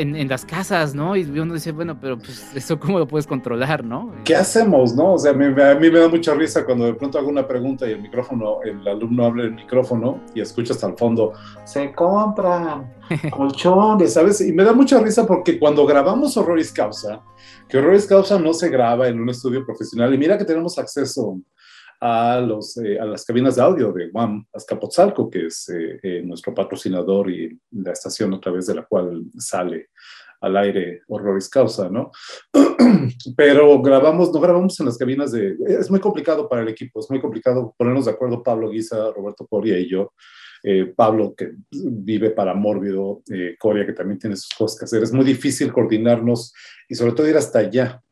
en, 0.00 0.28
las 0.28 0.44
casas, 0.44 0.94
¿no? 0.94 1.16
Y 1.16 1.24
uno 1.38 1.54
dice, 1.54 1.72
bueno, 1.72 1.98
pero 2.00 2.18
pues 2.18 2.50
eso 2.54 2.78
cómo 2.78 2.98
lo 2.98 3.06
puedes 3.06 3.26
controlar, 3.26 3.84
¿no? 3.84 4.12
¿Qué 4.24 4.34
hacemos, 4.34 4.94
no? 4.94 5.14
O 5.14 5.18
sea, 5.18 5.32
a 5.32 5.34
mí, 5.34 5.48
me 5.48 5.98
da 5.98 6.08
mucha 6.08 6.34
risa 6.34 6.64
cuando 6.64 6.86
de 6.86 6.94
pronto 6.94 7.18
hago 7.18 7.28
una 7.28 7.46
pregunta 7.46 7.88
y 7.88 7.92
el 7.92 8.02
micrófono, 8.02 8.62
el 8.62 8.86
alumno 8.86 9.26
abre 9.26 9.44
el 9.44 9.54
micrófono 9.54 10.20
y 10.34 10.40
escucha 10.40 10.72
hasta 10.72 10.86
el 10.86 10.96
fondo, 10.96 11.32
se 11.64 11.92
compran 11.92 12.92
colchones, 13.30 14.14
¿sabes? 14.14 14.40
Y 14.40 14.52
me 14.52 14.64
da 14.64 14.72
mucha 14.72 15.00
risa 15.00 15.26
porque 15.26 15.58
cuando 15.58 15.84
grabamos 15.84 16.36
Horroris 16.36 16.72
Causa, 16.72 17.20
que 17.68 17.78
Horroris 17.78 18.06
Causa 18.06 18.38
no 18.38 18.52
se 18.54 18.68
graba 18.68 19.08
en 19.08 19.20
un 19.20 19.28
estudio 19.28 19.64
profesional 19.64 20.12
y 20.14 20.18
mira 20.18 20.38
que 20.38 20.44
tenemos 20.44 20.78
acceso 20.78 21.38
a, 22.00 22.40
los, 22.40 22.78
eh, 22.78 22.98
a 22.98 23.04
las 23.04 23.24
cabinas 23.24 23.56
de 23.56 23.62
audio 23.62 23.92
de 23.92 24.08
Guam 24.08 24.46
Azcapotzalco, 24.52 25.28
que 25.28 25.46
es 25.46 25.68
eh, 25.68 26.00
eh, 26.02 26.22
nuestro 26.24 26.54
patrocinador 26.54 27.30
y 27.30 27.58
la 27.72 27.92
estación 27.92 28.32
a 28.32 28.40
través 28.40 28.66
de 28.66 28.74
la 28.74 28.86
cual 28.86 29.24
sale 29.36 29.88
al 30.40 30.56
aire 30.56 31.02
Horroris 31.08 31.50
Causa, 31.50 31.90
¿no? 31.90 32.10
Pero 33.36 33.82
grabamos, 33.82 34.32
no 34.32 34.40
grabamos 34.40 34.80
en 34.80 34.86
las 34.86 34.96
cabinas 34.96 35.32
de... 35.32 35.54
Es 35.66 35.90
muy 35.90 36.00
complicado 36.00 36.48
para 36.48 36.62
el 36.62 36.68
equipo, 36.68 37.00
es 37.00 37.10
muy 37.10 37.20
complicado 37.20 37.74
ponernos 37.76 38.06
de 38.06 38.12
acuerdo 38.12 38.42
Pablo 38.42 38.70
Guisa, 38.70 39.12
Roberto 39.14 39.46
Coria 39.46 39.78
y 39.78 39.88
yo. 39.88 40.14
Pablo, 40.94 41.34
que 41.34 41.52
vive 41.70 42.30
para 42.30 42.52
Mórbido, 42.52 43.22
Coria, 43.58 43.86
que 43.86 43.94
también 43.94 44.18
tiene 44.18 44.36
sus 44.36 44.50
cosas 44.50 44.78
que 44.78 44.84
hacer. 44.84 45.02
Es 45.02 45.10
muy 45.10 45.24
difícil 45.24 45.72
coordinarnos 45.72 46.52
y 46.86 46.94
sobre 46.94 47.12
todo 47.12 47.26
ir 47.28 47.38
hasta 47.38 47.60
allá, 47.60 48.02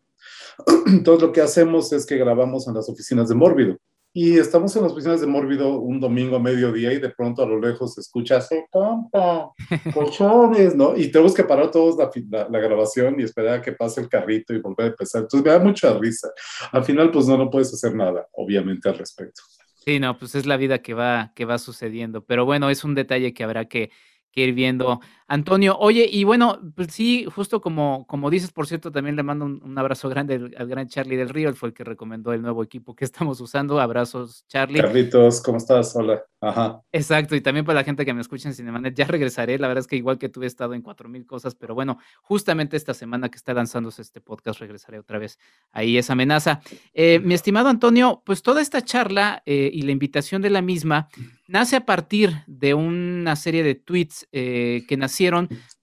Entonces 0.87 1.23
lo 1.23 1.33
que 1.33 1.41
hacemos 1.41 1.93
es 1.93 2.07
que 2.07 2.17
grabamos 2.17 2.67
en 2.69 2.75
las 2.75 2.89
oficinas 2.89 3.29
de 3.29 3.35
Mórbido. 3.35 3.77
Y 4.15 4.39
estamos 4.39 4.75
en 4.75 4.83
las 4.83 4.93
oficinas 4.93 5.21
de 5.21 5.27
Mórbido 5.27 5.79
un 5.79 6.01
domingo 6.01 6.37
a 6.37 6.41
mediodía 6.41 6.93
y 6.93 6.99
de 6.99 7.11
pronto 7.11 7.43
a 7.43 7.47
lo 7.47 7.61
lejos 7.61 7.95
se 7.95 8.01
escucha, 8.01 8.41
se 8.41 8.67
compa, 8.71 9.51
colchones, 9.95 10.75
¿no? 10.75 10.97
Y 10.97 11.13
tenemos 11.13 11.35
que 11.35 11.45
parar 11.45 11.71
todos 11.71 11.97
la, 11.97 12.49
la, 12.49 12.59
grabación 12.59 13.21
y 13.21 13.25
esperar 13.25 13.59
a 13.59 13.63
que 13.63 13.73
pase 13.73 14.01
el 14.01 14.09
carrito 14.09 14.55
y 14.55 14.61
volver 14.61 14.87
a 14.87 14.91
empezar. 14.91 15.23
Entonces 15.23 15.45
me 15.45 15.53
da 15.53 15.59
mucha 15.59 15.97
risa. 15.99 16.31
Al 16.73 16.85
final, 16.85 17.11
pues 17.11 17.27
no, 17.27 17.37
no 17.37 17.51
puedes 17.51 17.73
hacer 17.73 17.95
nada, 17.95 18.27
obviamente, 18.33 18.89
al 18.89 18.99
respecto. 18.99 19.43
Sí, 19.85 20.01
no, 20.01 20.19
pues 20.19 20.35
es 20.35 20.47
la 20.47 20.57
vida 20.57 20.81
que 20.81 20.95
va, 20.95 21.33
que 21.37 21.45
va 21.45 21.59
sucediendo. 21.59 22.25
Pero 22.25 22.45
bueno, 22.45 22.71
es 22.71 22.85
un 22.85 22.95
detalle 22.95 23.33
que 23.33 23.45
habrá 23.45 23.67
que, 23.67 23.91
que 24.33 24.43
ir 24.43 24.55
viendo 24.55 25.01
Antonio, 25.31 25.77
oye, 25.79 26.09
y 26.11 26.25
bueno, 26.25 26.59
pues 26.75 26.89
sí, 26.91 27.27
justo 27.27 27.61
como, 27.61 28.07
como 28.07 28.31
dices, 28.31 28.51
por 28.51 28.67
cierto, 28.67 28.91
también 28.91 29.15
le 29.15 29.23
mando 29.23 29.45
un, 29.45 29.79
abrazo 29.79 30.09
grande 30.09 30.51
al, 30.57 30.67
gran 30.67 30.89
Charlie 30.89 31.17
del 31.17 31.29
Río, 31.29 31.51
él 31.51 31.55
fue 31.55 31.69
el 31.69 31.75
que 31.75 31.85
recomendó 31.85 32.33
el 32.33 32.41
nuevo 32.41 32.63
equipo 32.63 32.97
que 32.97 33.05
estamos 33.05 33.39
usando. 33.43 33.79
Abrazos, 33.79 34.47
Charlie. 34.49 34.81
Carlitos, 34.81 35.43
¿cómo 35.43 35.59
estás? 35.59 35.95
Hola. 35.95 36.25
Ajá. 36.41 36.81
Exacto, 36.93 37.37
y 37.37 37.41
también 37.43 37.67
para 37.67 37.81
la 37.81 37.85
gente 37.85 38.07
que 38.07 38.15
me 38.15 38.23
escucha 38.23 38.49
en 38.49 38.55
Cinemanet, 38.55 38.95
ya 38.95 39.05
regresaré. 39.07 39.59
La 39.59 39.69
verdad 39.69 39.83
es 39.83 39.87
que 39.87 39.97
igual 39.97 40.19
que 40.19 40.31
tú 40.31 40.43
he 40.43 40.47
estado 40.47 40.73
en 40.73 40.81
cuatro 40.81 41.11
mil 41.11 41.27
cosas, 41.27 41.55
pero 41.55 41.75
bueno, 41.75 41.99
justamente 42.23 42.79
esta 42.79 42.95
semana 42.95 43.29
que 43.29 43.37
está 43.37 43.53
lanzándose 43.53 44.01
este 44.01 44.23
podcast, 44.23 44.61
regresaré 44.61 44.99
otra 44.99 45.19
vez 45.19 45.39
ahí 45.73 45.99
esa 45.99 46.15
amenaza. 46.15 46.63
Eh, 46.95 47.19
mi 47.19 47.35
estimado 47.35 47.69
Antonio, 47.69 48.23
pues 48.25 48.43
toda 48.43 48.63
esta 48.63 48.83
charla 48.83 49.43
eh, 49.45 49.69
y 49.75 49.83
la 49.83 49.93
invitación 49.93 50.41
de 50.41 50.51
la 50.51 50.63
misma 50.63 51.09
nace 51.49 51.77
a 51.77 51.85
partir 51.85 52.45
de 52.47 52.75
una 52.75 53.35
serie 53.35 53.63
de 53.63 53.75
tweets 53.75 54.29
eh, 54.33 54.85
que 54.89 54.97
nacieron 54.97 55.18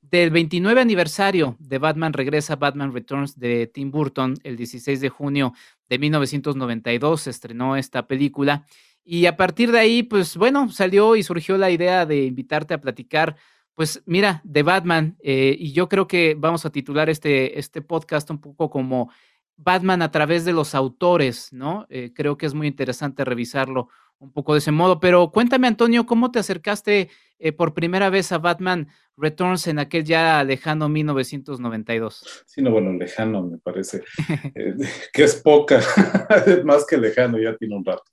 del 0.01 0.29
29 0.29 0.79
aniversario 0.79 1.57
de 1.59 1.77
Batman 1.77 2.13
Regresa, 2.13 2.55
Batman 2.55 2.93
Returns 2.93 3.37
de 3.37 3.67
Tim 3.67 3.91
Burton, 3.91 4.35
el 4.43 4.55
16 4.55 5.01
de 5.01 5.09
junio 5.09 5.53
de 5.89 5.99
1992 5.99 7.21
se 7.21 7.29
estrenó 7.29 7.75
esta 7.75 8.07
película. 8.07 8.65
Y 9.03 9.25
a 9.25 9.35
partir 9.35 9.71
de 9.71 9.79
ahí, 9.79 10.03
pues 10.03 10.37
bueno, 10.37 10.69
salió 10.71 11.15
y 11.15 11.23
surgió 11.23 11.57
la 11.57 11.69
idea 11.69 12.05
de 12.05 12.25
invitarte 12.25 12.73
a 12.73 12.81
platicar, 12.81 13.35
pues 13.75 14.01
mira, 14.05 14.41
de 14.43 14.63
Batman. 14.63 15.17
Eh, 15.21 15.55
y 15.59 15.73
yo 15.73 15.89
creo 15.89 16.07
que 16.07 16.35
vamos 16.37 16.65
a 16.65 16.71
titular 16.71 17.09
este, 17.09 17.59
este 17.59 17.81
podcast 17.81 18.29
un 18.31 18.39
poco 18.39 18.69
como 18.69 19.11
Batman 19.57 20.01
a 20.01 20.11
través 20.11 20.45
de 20.45 20.53
los 20.53 20.75
autores, 20.75 21.51
¿no? 21.53 21.85
Eh, 21.89 22.11
creo 22.13 22.37
que 22.37 22.45
es 22.45 22.53
muy 22.53 22.67
interesante 22.67 23.23
revisarlo 23.25 23.89
un 24.19 24.31
poco 24.31 24.53
de 24.53 24.59
ese 24.59 24.71
modo. 24.71 24.99
Pero 24.99 25.31
cuéntame, 25.31 25.67
Antonio, 25.67 26.05
¿cómo 26.05 26.31
te 26.31 26.39
acercaste 26.39 27.09
eh, 27.39 27.51
por 27.51 27.73
primera 27.73 28.09
vez 28.09 28.31
a 28.31 28.37
Batman 28.37 28.87
Returns 29.17 29.67
en 29.67 29.79
aquel 29.79 30.03
ya 30.03 30.43
lejano 30.43 30.89
1992? 30.89 32.43
Sí, 32.45 32.61
no, 32.61 32.71
bueno, 32.71 32.93
lejano 32.93 33.43
me 33.43 33.57
parece, 33.57 34.03
eh, 34.55 34.75
que 35.13 35.23
es 35.23 35.35
poca, 35.35 35.79
más 36.65 36.85
que 36.85 36.97
lejano, 36.97 37.39
ya 37.39 37.55
tiene 37.55 37.75
un 37.75 37.85
rato. 37.85 38.03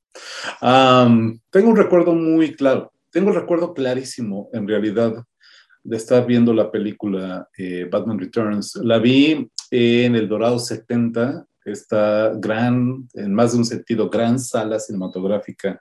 tengo 1.50 1.68
un 1.68 1.76
recuerdo 1.76 2.14
muy 2.14 2.54
claro, 2.54 2.92
tengo 3.10 3.28
un 3.28 3.36
recuerdo 3.36 3.74
clarísimo, 3.74 4.48
en 4.52 4.66
realidad, 4.66 5.24
de 5.84 5.96
estar 5.96 6.24
viendo 6.26 6.52
la 6.52 6.70
película 6.70 7.48
eh, 7.56 7.88
Batman 7.90 8.18
Returns. 8.18 8.76
La 8.76 8.98
vi 8.98 9.50
en 9.70 10.14
el 10.14 10.28
Dorado 10.28 10.58
70 10.58 11.46
esta 11.64 12.32
gran, 12.36 13.08
en 13.14 13.34
más 13.34 13.52
de 13.52 13.58
un 13.58 13.64
sentido, 13.64 14.10
gran 14.10 14.38
sala 14.38 14.78
cinematográfica 14.78 15.80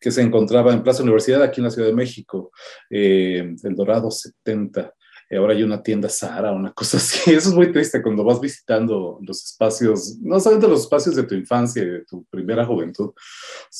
que 0.00 0.10
se 0.10 0.22
encontraba 0.22 0.72
en 0.72 0.82
Plaza 0.82 1.02
Universidad, 1.02 1.42
aquí 1.42 1.60
en 1.60 1.64
la 1.64 1.70
Ciudad 1.70 1.88
de 1.88 1.94
México, 1.94 2.52
eh, 2.90 3.54
El 3.62 3.74
Dorado 3.74 4.10
70. 4.10 4.92
Y 5.34 5.36
ahora 5.36 5.52
hay 5.52 5.64
una 5.64 5.82
tienda 5.82 6.08
Sara, 6.08 6.52
una 6.52 6.72
cosa 6.72 6.98
así. 6.98 7.18
Eso 7.34 7.48
es 7.48 7.54
muy 7.56 7.72
triste 7.72 8.00
cuando 8.00 8.22
vas 8.22 8.40
visitando 8.40 9.18
los 9.20 9.44
espacios, 9.44 10.16
no 10.20 10.38
solamente 10.38 10.68
los 10.68 10.82
espacios 10.82 11.16
de 11.16 11.24
tu 11.24 11.34
infancia 11.34 11.82
y 11.82 11.86
de 11.86 12.04
tu 12.04 12.24
primera 12.26 12.64
juventud, 12.64 13.10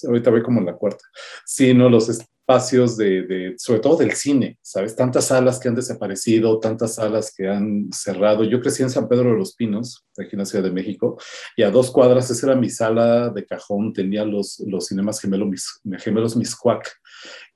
ahorita 0.05 0.33
ve 0.33 0.43
como 0.43 0.59
en 0.59 0.67
la 0.67 0.75
cuarta, 0.75 1.05
sino 1.47 1.89
los, 1.89 2.09
espacios 2.45 2.99
de, 2.99 3.55
sobre 3.57 3.81
todo 3.81 3.97
del 3.97 4.13
cine, 4.13 4.59
¿sabes? 4.61 4.95
Tantas 4.95 5.29
salas 5.29 5.59
que 5.59 5.69
han 5.69 5.75
desaparecido, 5.75 6.61
tantas 6.61 6.97
salas 6.97 7.33
que 7.35 7.49
han 7.49 7.89
cerrado. 7.91 8.45
Yo 8.45 8.61
crecí 8.61 8.83
en 8.83 8.91
San 8.91 9.09
Pedro 9.09 9.31
de 9.31 9.39
los 9.39 9.55
Pinos, 9.55 10.05
aquí 10.19 10.31
en 10.33 10.41
la 10.41 10.45
Ciudad 10.45 10.63
de 10.63 10.71
México, 10.71 11.17
y 11.57 11.63
a 11.63 11.71
dos 11.71 11.91
cuadras, 11.91 12.31
esa 12.31 12.49
era 12.49 12.57
mi 12.57 12.69
sala 12.69 13.31
de 13.31 13.47
cajón, 13.47 13.95
tenía 13.95 14.27
los, 14.27 14.63
los 14.67 14.89
cinemas 14.89 15.21
gemelos, 15.21 15.81
gemelos 15.99 16.37
Miscuac, 16.37 16.93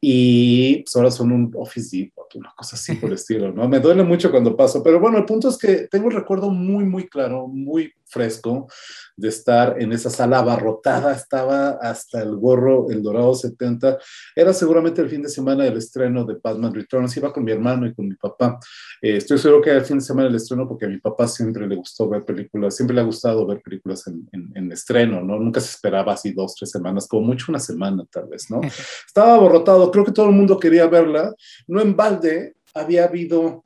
y 0.00 0.82
pues 0.82 0.94
ahora 0.96 1.10
son 1.10 1.32
un 1.32 1.52
Office 1.56 1.96
Depot, 1.96 2.32
una 2.36 2.52
cosa 2.56 2.76
así 2.76 2.94
por 2.94 3.10
el 3.10 3.14
estilo, 3.16 3.52
¿no? 3.52 3.68
Me 3.68 3.80
duele 3.80 4.02
mucho 4.02 4.30
cuando 4.30 4.56
paso, 4.56 4.82
pero 4.82 5.00
bueno, 5.00 5.18
el 5.18 5.24
punto 5.24 5.48
es 5.48 5.58
que 5.58 5.88
tengo 5.90 6.06
un 6.06 6.12
recuerdo 6.12 6.50
muy, 6.50 6.84
muy 6.84 7.08
claro, 7.08 7.48
muy 7.48 7.92
fresco 8.08 8.68
de 9.16 9.28
estar 9.28 9.80
en 9.80 9.92
esa 9.92 10.10
sala 10.10 10.38
abarrotada, 10.38 11.12
estaba 11.12 11.70
hasta 11.70 12.22
el 12.22 12.36
gorro, 12.36 12.90
el 12.90 13.02
dorado 13.02 13.34
70, 13.34 13.98
era 14.34 14.52
seguramente 14.52 15.02
el 15.02 15.10
fin 15.10 15.22
de 15.22 15.28
semana 15.28 15.64
del 15.64 15.76
estreno 15.76 16.24
de 16.24 16.36
Batman 16.42 16.72
Returns, 16.72 17.16
iba 17.16 17.32
con 17.32 17.44
mi 17.44 17.52
hermano 17.52 17.86
y 17.86 17.94
con 17.94 18.08
mi 18.08 18.14
papá, 18.14 18.58
eh, 19.02 19.16
estoy 19.16 19.38
seguro 19.38 19.60
que 19.60 19.70
era 19.70 19.80
el 19.80 19.84
fin 19.84 19.98
de 19.98 20.04
semana 20.04 20.28
del 20.28 20.36
estreno 20.36 20.68
porque 20.68 20.86
a 20.86 20.88
mi 20.88 20.98
papá 20.98 21.26
siempre 21.28 21.66
le 21.66 21.76
gustó 21.76 22.08
ver 22.08 22.24
películas, 22.24 22.76
siempre 22.76 22.94
le 22.94 23.02
ha 23.02 23.04
gustado 23.04 23.46
ver 23.46 23.60
películas 23.60 24.06
en, 24.06 24.28
en, 24.32 24.72
estreno, 24.72 25.22
¿no? 25.22 25.38
Nunca 25.38 25.60
se 25.60 25.70
esperaba 25.70 26.12
así 26.12 26.32
dos, 26.32 26.54
tres 26.54 26.70
semanas, 26.70 27.08
como 27.08 27.26
mucho 27.26 27.46
una 27.48 27.58
semana 27.58 28.04
tal 28.10 28.28
vez, 28.28 28.50
¿no? 28.50 28.60
Estaba 29.06 29.34
abarrotado, 29.34 29.88
creo 29.90 30.04
que 30.04 30.12
todo 30.12 30.26
el 30.26 30.35
mundo 30.35 30.59
quería 30.59 30.87
verla, 30.87 31.35
no 31.66 31.80
en 31.80 31.97
balde, 31.97 32.54
había 32.75 33.04
habido 33.04 33.64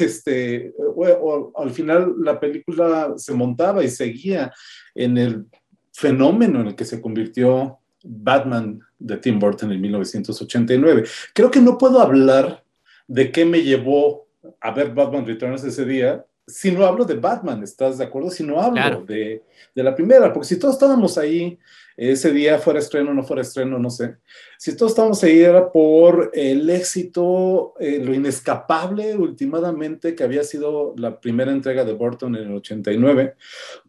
este, 0.00 0.72
o, 0.78 1.52
al 1.56 1.70
final 1.70 2.14
la 2.20 2.38
película 2.38 3.14
se 3.16 3.34
montaba 3.34 3.82
y 3.82 3.88
seguía 3.88 4.52
en 4.94 5.18
el 5.18 5.46
fenómeno 5.92 6.60
en 6.60 6.68
el 6.68 6.74
que 6.74 6.84
se 6.84 7.00
convirtió 7.00 7.78
Batman 8.02 8.80
de 8.98 9.16
Tim 9.16 9.38
Burton 9.38 9.72
en 9.72 9.80
1989. 9.80 11.04
Creo 11.32 11.50
que 11.50 11.60
no 11.60 11.78
puedo 11.78 12.00
hablar 12.00 12.64
de 13.06 13.32
qué 13.32 13.44
me 13.44 13.62
llevó 13.62 14.26
a 14.60 14.70
ver 14.72 14.94
Batman 14.94 15.26
Returns 15.26 15.64
ese 15.64 15.84
día 15.84 16.24
si 16.46 16.70
no 16.70 16.84
hablo 16.84 17.04
de 17.04 17.14
Batman, 17.14 17.62
¿estás 17.62 17.98
de 17.98 18.04
acuerdo? 18.04 18.30
Si 18.30 18.44
no 18.44 18.60
hablo 18.60 19.04
de, 19.04 19.42
de, 19.74 19.82
la 19.82 19.94
primera, 19.94 20.32
porque 20.32 20.48
si 20.48 20.58
todos 20.58 20.74
estábamos 20.74 21.16
ahí 21.16 21.58
ese 21.96 22.32
día, 22.32 22.58
fuera 22.58 22.80
estreno, 22.80 23.14
no 23.14 23.22
fuera 23.22 23.42
estreno, 23.42 23.78
no 23.78 23.88
sé. 23.88 24.16
Si 24.58 24.76
todos 24.76 24.92
estábamos 24.92 25.22
ahí 25.22 25.40
era 25.40 25.70
por 25.70 26.30
el 26.34 26.68
éxito, 26.68 27.74
eh, 27.78 28.00
lo 28.04 28.12
inescapable 28.12 29.14
últimamente 29.16 30.14
que 30.14 30.24
había 30.24 30.42
sido 30.42 30.94
la 30.98 31.20
primera 31.20 31.52
entrega 31.52 31.84
de 31.84 31.92
Burton 31.92 32.34
en 32.36 32.48
el 32.48 32.54
89 32.56 33.34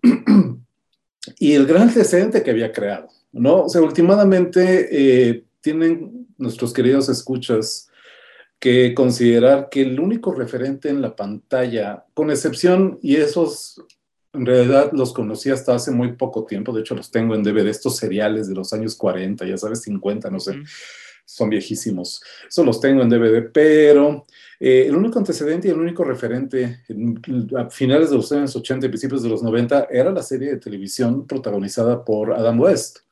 y 1.40 1.54
el 1.54 1.66
gran 1.66 1.84
antecedente 1.84 2.44
que 2.44 2.52
había 2.52 2.72
creado, 2.72 3.10
¿no? 3.32 3.64
O 3.64 3.70
sea, 3.70 3.82
últimamente 3.82 4.88
eh, 4.92 5.46
tienen 5.62 6.28
nuestros 6.38 6.74
queridos 6.74 7.10
escuchas 7.10 7.90
que 8.66 8.96
considerar 8.96 9.70
que 9.70 9.84
el 9.84 10.00
único 10.00 10.34
referente 10.34 10.90
en 10.90 11.00
la 11.00 11.16
pantalla, 11.16 12.04
con 12.16 12.32
excepción, 12.32 12.98
y 13.00 13.18
esos 13.18 13.80
en 14.34 14.44
realidad 14.44 14.90
los 14.92 15.14
conocí 15.14 15.52
hasta 15.52 15.76
hace 15.76 15.92
muy 15.92 16.14
poco 16.14 16.48
tiempo, 16.48 16.74
de 16.74 16.82
hecho 16.82 16.96
los 16.96 17.12
tengo 17.12 17.36
en 17.36 17.44
DVD, 17.44 17.68
estos 17.68 17.96
seriales 17.96 18.48
de 18.48 18.56
los 18.56 18.74
años 18.74 18.96
40, 18.96 19.46
ya 19.46 19.56
sabes, 19.56 19.84
50, 19.84 20.32
no 20.32 20.40
sé, 20.40 20.56
son 21.26 21.52
viejísimos. 21.52 22.24
Eso 22.50 22.64
los 22.64 22.80
tengo 22.80 23.04
en 23.04 23.10
DVD, 23.10 23.52
pero 23.54 24.26
eh, 24.60 24.86
el 24.88 24.96
único 24.96 25.20
antecedente 25.20 25.68
y 25.68 25.72
el 25.72 25.80
único 25.80 26.04
referente 26.04 26.80
a 27.56 27.70
finales 27.70 28.10
de 28.10 28.16
los 28.16 28.32
años 28.32 28.56
80 28.56 28.88
y 28.88 28.90
principios 28.90 29.22
de 29.22 29.30
los 29.30 29.44
90 29.44 29.90
era 29.92 30.12
la 30.12 30.24
serie 30.24 30.50
de 30.50 30.58
televisión 30.58 31.28
protagonizada 31.28 32.04
por 32.04 32.34
Adam 32.34 32.60
West. 32.60 33.05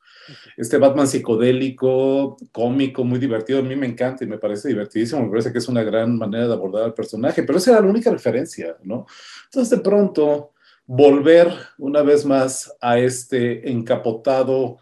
Este 0.56 0.78
Batman 0.78 1.08
psicodélico, 1.08 2.36
cómico, 2.52 3.04
muy 3.04 3.18
divertido, 3.18 3.58
a 3.58 3.62
mí 3.62 3.76
me 3.76 3.86
encanta 3.86 4.24
y 4.24 4.26
me 4.26 4.38
parece 4.38 4.68
divertidísimo, 4.68 5.22
me 5.22 5.30
parece 5.30 5.52
que 5.52 5.58
es 5.58 5.68
una 5.68 5.82
gran 5.82 6.16
manera 6.16 6.46
de 6.46 6.52
abordar 6.52 6.84
al 6.84 6.94
personaje, 6.94 7.42
pero 7.42 7.58
esa 7.58 7.72
era 7.72 7.80
la 7.80 7.88
única 7.88 8.10
referencia, 8.10 8.76
¿no? 8.82 9.06
Entonces 9.46 9.76
de 9.76 9.82
pronto 9.82 10.52
volver 10.86 11.52
una 11.78 12.02
vez 12.02 12.24
más 12.24 12.74
a 12.80 12.98
este 12.98 13.70
encapotado 13.70 14.78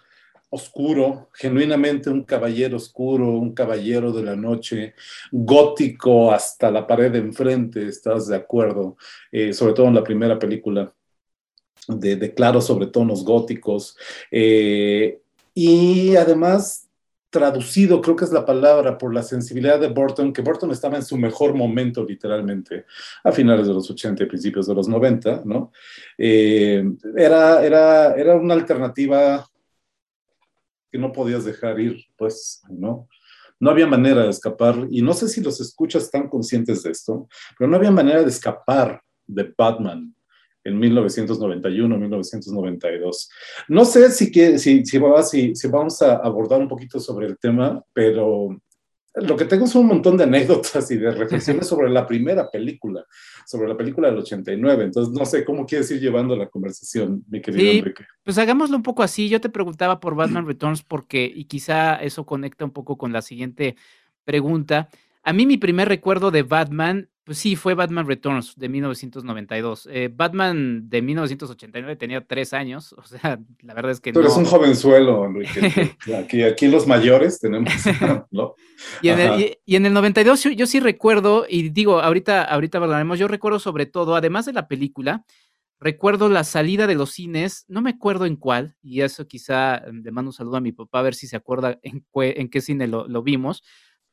oscuro, 0.50 1.30
genuinamente 1.32 2.10
un 2.10 2.24
caballero 2.24 2.76
oscuro, 2.76 3.26
un 3.26 3.54
caballero 3.54 4.12
de 4.12 4.22
la 4.22 4.36
noche, 4.36 4.94
gótico 5.30 6.30
hasta 6.30 6.70
la 6.70 6.86
pared 6.86 7.10
de 7.10 7.18
enfrente, 7.18 7.88
¿estás 7.88 8.28
de 8.28 8.36
acuerdo? 8.36 8.98
Eh, 9.30 9.54
sobre 9.54 9.72
todo 9.72 9.86
en 9.86 9.94
la 9.94 10.04
primera 10.04 10.38
película 10.38 10.92
de, 11.88 12.16
de 12.16 12.34
claros 12.34 12.66
sobre 12.66 12.88
tonos 12.88 13.24
góticos. 13.24 13.96
Eh, 14.30 15.21
y 15.54 16.16
además 16.16 16.88
traducido, 17.32 18.02
creo 18.02 18.14
que 18.14 18.26
es 18.26 18.32
la 18.32 18.44
palabra, 18.44 18.98
por 18.98 19.14
la 19.14 19.22
sensibilidad 19.22 19.80
de 19.80 19.88
Burton, 19.88 20.34
que 20.34 20.42
Burton 20.42 20.70
estaba 20.70 20.96
en 20.96 21.02
su 21.02 21.16
mejor 21.16 21.54
momento, 21.54 22.04
literalmente, 22.04 22.84
a 23.24 23.32
finales 23.32 23.66
de 23.66 23.72
los 23.72 23.90
80 23.90 24.22
y 24.22 24.26
principios 24.26 24.66
de 24.66 24.74
los 24.74 24.86
90, 24.86 25.42
¿no? 25.46 25.72
Eh, 26.18 26.84
era, 27.16 27.64
era, 27.64 28.14
era 28.14 28.36
una 28.36 28.52
alternativa 28.52 29.48
que 30.90 30.98
no 30.98 31.10
podías 31.10 31.46
dejar 31.46 31.80
ir, 31.80 32.04
pues, 32.16 32.62
¿no? 32.68 33.08
No 33.58 33.70
había 33.70 33.86
manera 33.86 34.24
de 34.24 34.30
escapar, 34.30 34.86
y 34.90 35.00
no 35.00 35.14
sé 35.14 35.26
si 35.26 35.40
los 35.40 35.58
escuchas 35.58 36.04
están 36.04 36.28
conscientes 36.28 36.82
de 36.82 36.90
esto, 36.90 37.28
pero 37.58 37.70
no 37.70 37.78
había 37.78 37.90
manera 37.90 38.22
de 38.22 38.28
escapar 38.28 39.00
de 39.26 39.54
Batman 39.56 40.14
en 40.64 40.78
1991, 40.78 41.98
1992. 41.98 43.30
No 43.68 43.84
sé 43.84 44.10
si, 44.10 44.30
que, 44.30 44.58
si, 44.58 44.84
si, 44.84 45.54
si, 45.54 45.68
vamos 45.68 46.02
a 46.02 46.16
abordar 46.16 46.60
un 46.60 46.68
poquito 46.68 47.00
sobre 47.00 47.26
el 47.26 47.38
tema, 47.38 47.82
pero 47.92 48.56
lo 49.14 49.36
que 49.36 49.44
tengo 49.44 49.66
es 49.66 49.74
un 49.74 49.86
montón 49.86 50.16
de 50.16 50.24
anécdotas 50.24 50.90
y 50.90 50.96
de 50.96 51.10
reflexiones 51.10 51.66
sobre 51.68 51.90
la 51.90 52.06
primera 52.06 52.50
película, 52.50 53.04
sobre 53.46 53.68
la 53.68 53.76
película 53.76 54.08
del 54.08 54.18
89. 54.18 54.84
Entonces, 54.84 55.12
no 55.12 55.26
sé 55.26 55.44
cómo 55.44 55.66
quieres 55.66 55.90
ir 55.90 56.00
llevando 56.00 56.36
la 56.36 56.48
conversación, 56.48 57.24
mi 57.28 57.40
querido 57.40 57.70
Enrique. 57.70 58.04
Pues 58.24 58.38
hagámoslo 58.38 58.76
un 58.76 58.82
poco 58.82 59.02
así. 59.02 59.28
Yo 59.28 59.40
te 59.40 59.50
preguntaba 59.50 60.00
por 60.00 60.14
Batman 60.14 60.46
Returns 60.46 60.82
porque, 60.82 61.30
y 61.32 61.44
quizá 61.44 61.96
eso 61.96 62.24
conecta 62.24 62.64
un 62.64 62.72
poco 62.72 62.96
con 62.96 63.12
la 63.12 63.22
siguiente 63.22 63.76
pregunta. 64.24 64.88
A 65.22 65.32
mí 65.32 65.46
mi 65.46 65.56
primer 65.56 65.88
recuerdo 65.88 66.30
de 66.30 66.42
Batman 66.42 67.08
pues 67.24 67.38
sí, 67.38 67.54
fue 67.54 67.74
Batman 67.74 68.06
Returns 68.06 68.56
de 68.56 68.68
1992. 68.68 69.88
Eh, 69.92 70.10
Batman 70.12 70.88
de 70.88 71.02
1989 71.02 71.94
tenía 71.94 72.26
tres 72.26 72.52
años, 72.52 72.92
o 72.94 73.02
sea, 73.04 73.38
la 73.60 73.74
verdad 73.74 73.92
es 73.92 74.00
que 74.00 74.12
Tú 74.12 74.20
eres 74.20 74.36
un 74.36 74.44
jovenzuelo, 74.44 75.24
Enrique. 75.24 75.96
aquí, 76.18 76.42
aquí 76.42 76.66
los 76.66 76.86
mayores 76.86 77.38
tenemos, 77.38 77.72
¿no? 78.30 78.54
Y 79.02 79.10
en, 79.10 79.20
el, 79.20 79.58
y, 79.64 79.76
en, 79.76 79.86
el, 79.86 79.92
92 79.92 80.48
yo, 80.56 80.66
sí 80.66 80.80
recuerdo, 80.80 81.46
y 81.48 81.68
digo, 81.68 82.00
ahorita, 82.00 82.42
ahorita 82.42 82.78
hablaremos, 82.78 83.18
yo 83.18 83.28
recuerdo 83.28 83.60
sobre 83.60 83.86
todo, 83.86 84.16
además 84.16 84.46
de 84.46 84.54
la 84.54 84.66
película, 84.66 85.24
recuerdo 85.78 86.28
la 86.28 86.42
salida 86.42 86.88
de 86.88 86.96
los 86.96 87.12
cines, 87.12 87.64
no 87.68 87.82
me 87.82 87.90
acuerdo 87.90 88.26
en 88.26 88.34
cuál, 88.34 88.76
y 88.82 89.02
eso 89.02 89.28
quizá 89.28 89.82
le 89.92 90.10
mando 90.10 90.30
un 90.30 90.34
saludo 90.34 90.56
a 90.56 90.60
mi 90.60 90.72
papá 90.72 90.98
a 90.98 91.02
ver 91.02 91.14
si 91.14 91.28
se 91.28 91.36
acuerda 91.36 91.78
en, 91.82 92.04
en 92.14 92.48
qué 92.48 92.60
cine 92.60 92.88
lo, 92.88 93.06
lo, 93.06 93.22
vimos, 93.22 93.62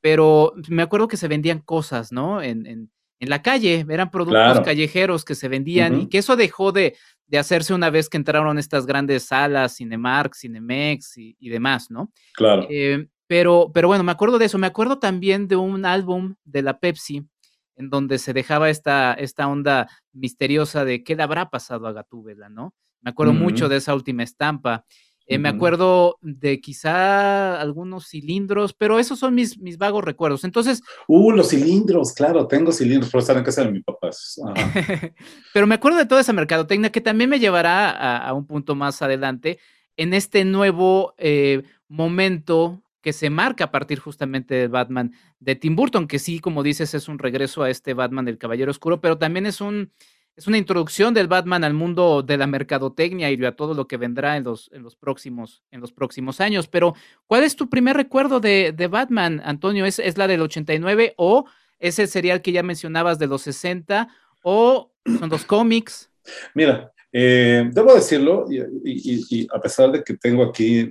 pero 0.02 0.54
me 0.68 0.82
acuerdo 0.82 1.08
que 1.08 1.18
se 1.18 1.28
vendían 1.28 1.60
cosas, 1.60 2.12
¿no? 2.12 2.42
En, 2.42 2.66
en 2.66 2.92
en 3.20 3.30
la 3.30 3.42
calle, 3.42 3.86
eran 3.90 4.12
productos 4.12 4.62
callejeros 4.62 5.26
que 5.26 5.36
se 5.36 5.50
vendían 5.50 6.02
y 6.02 6.08
que 6.08 6.20
eso 6.20 6.38
dejó 6.38 6.72
de, 6.72 6.96
de, 7.28 7.38
hacerse 7.38 7.74
una 7.74 7.90
vez 7.90 8.08
que 8.08 8.16
entraron 8.16 8.58
estas 8.58 8.86
grandes 8.86 9.24
salas, 9.24 9.76
Cinemark, 9.76 10.36
Cinemex 10.36 11.18
y, 11.18 11.50
demás, 11.50 11.92
¿no? 11.92 12.14
Claro. 12.34 12.66
Eh, 12.70 13.08
pero, 13.28 13.72
pero 13.74 13.90
bueno, 13.90 14.06
me 14.06 14.14
acuerdo 14.14 14.40
de 14.40 14.46
eso. 14.46 14.58
Me 14.58 14.68
acuerdo 14.68 15.00
también 15.00 15.50
de 15.50 15.58
un 15.58 15.86
álbum 15.86 16.36
de 16.46 16.62
la 16.62 16.80
Pepsi 16.80 17.28
en 17.76 17.90
donde 17.90 18.20
se 18.20 18.34
dejaba 18.34 18.70
esta, 18.70 19.14
esta 19.14 19.48
onda 19.48 19.90
misteriosa 20.14 20.86
de 20.86 21.04
qué 21.04 21.16
le 21.16 21.24
habrá 21.24 21.50
pasado 21.50 21.88
a 21.88 21.94
Gatúbela, 21.94 22.50
¿no? 22.50 22.74
Me 23.02 23.12
acuerdo 23.12 23.34
mucho 23.34 23.70
de 23.70 23.78
esa 23.78 23.94
última 23.94 24.24
estampa. 24.24 24.86
Eh, 25.30 25.38
me 25.38 25.48
acuerdo 25.48 26.18
de 26.22 26.60
quizá 26.60 27.62
algunos 27.62 28.08
cilindros, 28.08 28.74
pero 28.74 28.98
esos 28.98 29.20
son 29.20 29.36
mis, 29.36 29.60
mis 29.60 29.78
vagos 29.78 30.04
recuerdos. 30.04 30.44
Entonces. 30.44 30.82
Uh, 31.08 31.32
los 31.32 31.50
cilindros, 31.50 32.14
claro, 32.14 32.48
tengo 32.48 32.72
cilindros, 32.72 33.12
pero 33.12 33.20
están 33.20 33.38
en 33.38 33.44
casa 33.44 33.64
de 33.64 33.72
mi 33.72 33.82
papá. 33.82 34.10
pero 35.54 35.68
me 35.68 35.76
acuerdo 35.76 36.00
de 36.00 36.08
toda 36.08 36.22
esa 36.22 36.34
mercadotecnia 36.34 36.92
que 36.92 37.00
también 37.00 37.30
me 37.30 37.38
llevará 37.38 37.92
a, 38.18 38.34
un 38.34 38.48
punto 38.48 38.74
más 38.74 39.04
adelante 39.04 39.60
en 39.98 40.16
este 40.16 40.46
nuevo 40.46 41.14
eh, 41.20 41.62
momento 41.88 42.82
que 43.02 43.14
se 43.14 43.30
marca 43.30 43.66
a 43.66 43.72
partir 43.72 44.00
justamente 44.00 44.56
de 44.56 44.68
Batman 44.68 45.14
de 45.40 45.56
Tim 45.56 45.76
Burton, 45.76 46.08
que 46.08 46.18
sí, 46.18 46.40
como 46.40 46.64
dices, 46.64 46.96
es 46.96 47.08
un 47.08 47.20
regreso 47.20 47.62
a 47.62 47.70
este 47.70 47.94
Batman 47.94 48.26
del 48.26 48.40
Caballero 48.40 48.72
Oscuro, 48.72 49.00
pero 49.00 49.20
también 49.20 49.46
es 49.46 49.62
un 49.62 49.92
es 50.40 50.48
una 50.48 50.58
introducción 50.58 51.14
del 51.14 51.28
Batman 51.28 51.66
al 51.66 51.74
mundo 51.74 52.24
de 52.24 52.38
la 52.38 52.48
mercadotecnia 52.48 53.30
y 53.30 53.44
a 53.44 53.58
todo 53.58 53.74
lo 53.74 53.90
que 53.90 53.98
vendrá 53.98 54.38
en 54.38 54.46
los, 54.46 54.70
próximos, 54.98 55.64
en 55.70 55.82
los 55.82 55.92
próximos 55.92 56.40
años. 56.40 56.70
Pero, 56.70 56.96
¿cuál 57.28 57.44
es 57.44 57.58
tu 57.58 57.70
primer 57.70 57.98
recuerdo 57.98 58.40
de, 58.40 58.88
Batman, 58.90 59.42
Antonio? 59.44 59.84
¿Es, 59.84 60.00
¿Es, 60.00 60.18
la 60.18 60.28
del 60.28 60.42
89 60.42 61.14
o 61.18 61.44
es 61.78 62.00
el 62.00 62.08
serial 62.08 62.42
que 62.42 62.54
ya 62.54 62.64
mencionabas 62.64 63.20
de 63.20 63.28
los 63.28 63.42
60 63.42 64.08
o 64.42 64.94
son 65.20 65.30
los 65.30 65.44
cómics? 65.44 66.10
Mira, 66.54 66.90
eh, 67.12 67.70
debo 67.74 67.94
decirlo, 67.94 68.46
y, 68.50 69.46
a 69.54 69.60
pesar 69.60 69.92
de 69.92 70.02
que 70.06 70.16
tengo 70.16 70.44
aquí, 70.44 70.90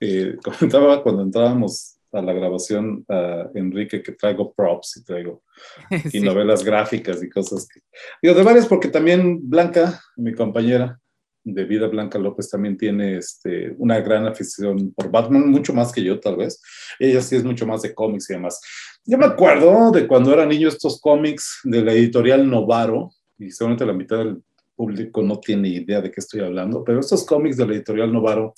eh, 0.00 0.36
comentaba 0.44 1.02
cuando 1.02 1.22
entrábamos 1.22 1.97
a 2.12 2.22
la 2.22 2.32
grabación 2.32 3.04
a 3.08 3.48
Enrique 3.54 4.02
que 4.02 4.12
traigo 4.12 4.52
props 4.52 4.98
y 4.98 5.04
traigo 5.04 5.42
y 6.12 6.20
novelas 6.20 6.64
gráficas 6.64 7.22
y 7.22 7.28
cosas 7.28 7.68
que 7.68 7.80
digo 8.22 8.34
de 8.34 8.42
varias 8.42 8.66
porque 8.66 8.88
también 8.88 9.48
Blanca 9.48 10.00
mi 10.16 10.32
compañera 10.34 10.98
de 11.44 11.64
vida 11.64 11.86
Blanca 11.86 12.18
López 12.18 12.50
también 12.50 12.76
tiene 12.76 13.16
este, 13.16 13.74
una 13.78 14.00
gran 14.00 14.26
afición 14.26 14.92
por 14.92 15.10
Batman 15.10 15.48
mucho 15.48 15.72
más 15.72 15.92
que 15.92 16.02
yo 16.02 16.20
tal 16.20 16.36
vez. 16.36 16.60
Ella 16.98 17.20
sí 17.22 17.36
es 17.36 17.44
mucho 17.44 17.66
más 17.66 17.82
de 17.82 17.94
cómics 17.94 18.28
y 18.28 18.34
demás. 18.34 18.60
Yo 19.04 19.16
me 19.16 19.24
acuerdo 19.24 19.90
de 19.90 20.06
cuando 20.06 20.32
era 20.32 20.44
niño 20.44 20.68
estos 20.68 21.00
cómics 21.00 21.60
de 21.64 21.82
la 21.82 21.92
editorial 21.92 22.48
Novaro 22.48 23.10
y 23.38 23.50
seguramente 23.50 23.86
la 23.86 23.92
mitad 23.92 24.18
del 24.18 24.42
público 24.76 25.22
no 25.22 25.40
tiene 25.40 25.68
idea 25.68 26.00
de 26.00 26.10
qué 26.10 26.20
estoy 26.20 26.40
hablando 26.40 26.84
pero 26.84 27.00
estos 27.00 27.26
cómics 27.26 27.56
de 27.56 27.66
la 27.66 27.74
editorial 27.74 28.12
Novaro 28.12 28.54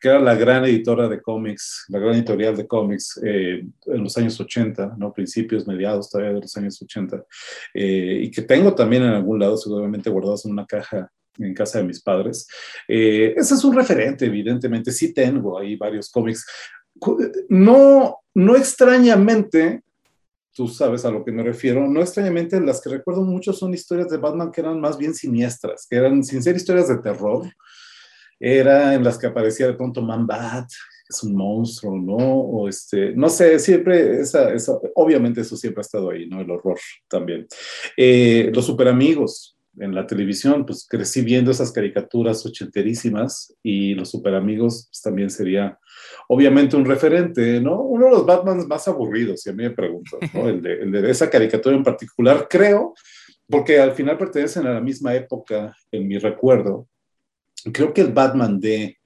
que 0.00 0.08
era 0.08 0.20
la 0.20 0.34
gran 0.34 0.64
editora 0.64 1.08
de 1.08 1.20
cómics, 1.20 1.84
la 1.88 1.98
gran 1.98 2.14
editorial 2.14 2.56
de 2.56 2.66
cómics 2.66 3.20
eh, 3.24 3.66
en 3.86 4.02
los 4.02 4.16
años 4.16 4.38
80, 4.38 4.94
¿no? 4.98 5.12
principios, 5.12 5.66
mediados 5.66 6.10
todavía 6.10 6.34
de 6.34 6.40
los 6.40 6.56
años 6.56 6.80
80, 6.80 7.24
eh, 7.74 8.20
y 8.24 8.30
que 8.30 8.42
tengo 8.42 8.74
también 8.74 9.02
en 9.02 9.10
algún 9.10 9.38
lado, 9.38 9.56
seguramente 9.56 10.10
guardados 10.10 10.44
en 10.44 10.52
una 10.52 10.66
caja 10.66 11.10
en 11.38 11.54
casa 11.54 11.78
de 11.78 11.84
mis 11.84 12.02
padres. 12.02 12.48
Eh, 12.86 13.34
ese 13.36 13.54
es 13.54 13.64
un 13.64 13.74
referente, 13.74 14.26
evidentemente, 14.26 14.90
sí 14.90 15.12
tengo 15.12 15.58
ahí 15.58 15.76
varios 15.76 16.10
cómics. 16.10 16.44
No, 17.48 18.18
no 18.34 18.56
extrañamente, 18.56 19.82
tú 20.52 20.66
sabes 20.66 21.04
a 21.04 21.10
lo 21.10 21.24
que 21.24 21.30
me 21.30 21.44
refiero, 21.44 21.86
no 21.86 22.00
extrañamente 22.00 22.60
las 22.60 22.80
que 22.80 22.90
recuerdo 22.90 23.22
mucho 23.22 23.52
son 23.52 23.72
historias 23.72 24.08
de 24.08 24.16
Batman 24.16 24.50
que 24.50 24.60
eran 24.60 24.80
más 24.80 24.98
bien 24.98 25.14
siniestras, 25.14 25.86
que 25.88 25.96
eran 25.96 26.24
sin 26.24 26.42
ser 26.42 26.56
historias 26.56 26.88
de 26.88 26.98
terror, 26.98 27.46
era 28.40 28.94
en 28.94 29.04
las 29.04 29.18
que 29.18 29.26
aparecía 29.26 29.66
de 29.66 29.74
pronto 29.74 30.02
Man 30.02 30.26
Bat, 30.26 30.68
es 31.08 31.22
un 31.22 31.34
monstruo, 31.34 31.98
¿no? 31.98 32.16
O 32.16 32.68
este, 32.68 33.12
no 33.14 33.28
sé, 33.28 33.58
siempre, 33.58 34.20
esa, 34.20 34.52
obviamente 34.94 35.40
eso 35.40 35.56
siempre 35.56 35.80
ha 35.80 35.82
estado 35.82 36.10
ahí, 36.10 36.28
¿no? 36.28 36.40
El 36.40 36.50
horror 36.50 36.78
también. 37.08 37.46
Eh, 37.96 38.50
los 38.54 38.66
superamigos 38.66 39.56
en 39.80 39.94
la 39.94 40.06
televisión, 40.06 40.66
pues 40.66 40.86
crecí 40.88 41.22
viendo 41.22 41.50
esas 41.50 41.72
caricaturas 41.72 42.44
ochenterísimas 42.44 43.54
y 43.62 43.94
los 43.94 44.10
superamigos 44.10 44.88
pues, 44.90 45.02
también 45.02 45.30
sería 45.30 45.78
obviamente 46.28 46.76
un 46.76 46.84
referente, 46.84 47.60
¿no? 47.60 47.80
Uno 47.82 48.06
de 48.06 48.10
los 48.10 48.26
Batmans 48.26 48.66
más 48.66 48.86
aburridos, 48.88 49.40
si 49.40 49.50
a 49.50 49.52
mí 49.52 49.62
me 49.62 49.70
pregunto, 49.70 50.18
¿no? 50.34 50.48
el, 50.48 50.60
de, 50.60 50.74
el 50.82 50.92
de 50.92 51.10
esa 51.10 51.30
caricatura 51.30 51.76
en 51.76 51.84
particular, 51.84 52.46
creo, 52.50 52.94
porque 53.48 53.80
al 53.80 53.92
final 53.92 54.18
pertenecen 54.18 54.66
a 54.66 54.74
la 54.74 54.80
misma 54.80 55.14
época 55.14 55.74
en 55.90 56.06
mi 56.06 56.18
recuerdo, 56.18 56.86
creo 57.72 57.92
que 57.92 58.00
el 58.00 58.12
Batman 58.12 58.60
de 58.60 58.98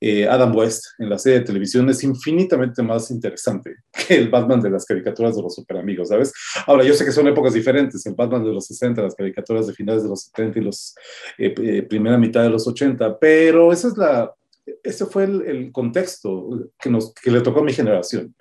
eh, 0.00 0.28
Adam 0.28 0.54
West 0.54 0.84
en 0.98 1.08
la 1.08 1.18
serie 1.18 1.38
de 1.38 1.46
televisión 1.46 1.88
es 1.88 2.02
infinitamente 2.04 2.82
más 2.82 3.10
interesante 3.10 3.76
que 4.06 4.14
el 4.14 4.28
Batman 4.28 4.60
de 4.60 4.70
las 4.70 4.84
caricaturas 4.84 5.36
de 5.36 5.42
los 5.42 5.54
superamigos, 5.54 6.08
¿sabes? 6.08 6.32
Ahora, 6.66 6.84
yo 6.84 6.94
sé 6.94 7.04
que 7.04 7.12
son 7.12 7.28
épocas 7.28 7.54
diferentes, 7.54 8.04
el 8.06 8.14
Batman 8.14 8.44
de 8.44 8.52
los 8.52 8.66
60, 8.66 9.00
las 9.00 9.14
caricaturas 9.14 9.66
de 9.66 9.72
finales 9.72 10.02
de 10.02 10.08
los 10.08 10.24
70 10.24 10.58
y 10.58 10.62
los 10.62 10.94
eh, 11.38 11.54
eh, 11.56 11.82
primera 11.82 12.18
mitad 12.18 12.42
de 12.42 12.50
los 12.50 12.66
80, 12.66 13.18
pero 13.18 13.72
esa 13.72 13.88
es 13.88 13.96
la, 13.96 14.34
ese 14.82 15.06
fue 15.06 15.24
el, 15.24 15.42
el 15.46 15.72
contexto 15.72 16.70
que, 16.78 16.90
nos, 16.90 17.14
que 17.14 17.30
le 17.30 17.40
tocó 17.40 17.60
a 17.60 17.64
mi 17.64 17.72
generación 17.72 18.34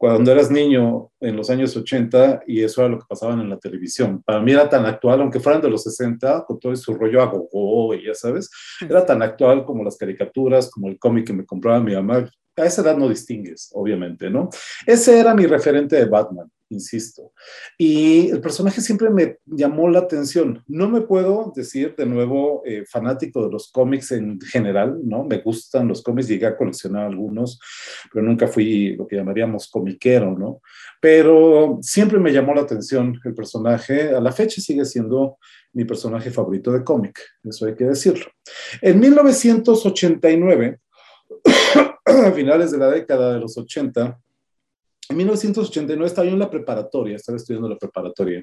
cuando 0.00 0.32
eras 0.32 0.50
niño 0.50 1.10
en 1.20 1.36
los 1.36 1.50
años 1.50 1.76
80 1.76 2.44
y 2.46 2.62
eso 2.62 2.80
era 2.80 2.88
lo 2.88 2.98
que 2.98 3.04
pasaban 3.06 3.38
en 3.40 3.50
la 3.50 3.58
televisión. 3.58 4.22
Para 4.22 4.40
mí 4.40 4.50
era 4.50 4.66
tan 4.66 4.86
actual, 4.86 5.20
aunque 5.20 5.40
fueran 5.40 5.60
de 5.60 5.68
los 5.68 5.82
60, 5.82 6.46
con 6.46 6.58
todo 6.58 6.74
su 6.74 6.94
rollo 6.94 7.20
a 7.20 7.26
gogo 7.26 7.94
y 7.94 8.06
ya 8.06 8.14
sabes, 8.14 8.48
era 8.80 9.04
tan 9.04 9.20
actual 9.20 9.62
como 9.66 9.84
las 9.84 9.98
caricaturas, 9.98 10.70
como 10.70 10.88
el 10.88 10.98
cómic 10.98 11.26
que 11.26 11.34
me 11.34 11.44
compraba 11.44 11.80
mi 11.80 11.94
mamá. 11.94 12.26
A 12.56 12.64
esa 12.64 12.80
edad 12.80 12.96
no 12.96 13.10
distingues, 13.10 13.68
obviamente, 13.74 14.30
¿no? 14.30 14.48
Ese 14.86 15.20
era 15.20 15.34
mi 15.34 15.44
referente 15.44 15.96
de 15.96 16.06
Batman 16.06 16.50
insisto. 16.70 17.32
Y 17.76 18.30
el 18.30 18.40
personaje 18.40 18.80
siempre 18.80 19.10
me 19.10 19.38
llamó 19.44 19.88
la 19.88 20.00
atención. 20.00 20.62
No 20.66 20.88
me 20.88 21.02
puedo 21.02 21.52
decir 21.54 21.94
de 21.96 22.06
nuevo 22.06 22.62
eh, 22.64 22.84
fanático 22.88 23.44
de 23.44 23.50
los 23.50 23.70
cómics 23.70 24.12
en 24.12 24.40
general, 24.40 24.98
¿no? 25.02 25.24
Me 25.24 25.38
gustan 25.38 25.88
los 25.88 26.02
cómics, 26.02 26.28
llegué 26.28 26.46
a 26.46 26.56
coleccionar 26.56 27.06
algunos, 27.06 27.60
pero 28.12 28.24
nunca 28.24 28.46
fui 28.48 28.96
lo 28.96 29.06
que 29.06 29.16
llamaríamos 29.16 29.68
comiquero, 29.68 30.36
¿no? 30.38 30.60
Pero 31.00 31.78
siempre 31.82 32.18
me 32.18 32.32
llamó 32.32 32.54
la 32.54 32.62
atención 32.62 33.18
el 33.24 33.34
personaje. 33.34 34.14
A 34.14 34.20
la 34.20 34.32
fecha 34.32 34.60
sigue 34.60 34.84
siendo 34.84 35.38
mi 35.72 35.84
personaje 35.84 36.30
favorito 36.30 36.72
de 36.72 36.84
cómic, 36.84 37.20
eso 37.44 37.66
hay 37.66 37.74
que 37.74 37.84
decirlo. 37.84 38.26
En 38.80 38.98
1989, 38.98 40.80
a 42.06 42.32
finales 42.32 42.70
de 42.72 42.78
la 42.78 42.90
década 42.90 43.34
de 43.34 43.40
los 43.40 43.56
80, 43.56 44.18
en 45.10 45.16
1989 45.16 46.06
estaba 46.06 46.26
yo 46.26 46.32
en 46.32 46.38
la 46.38 46.50
preparatoria, 46.50 47.16
estaba 47.16 47.36
estudiando 47.36 47.68
la 47.68 47.76
preparatoria, 47.76 48.42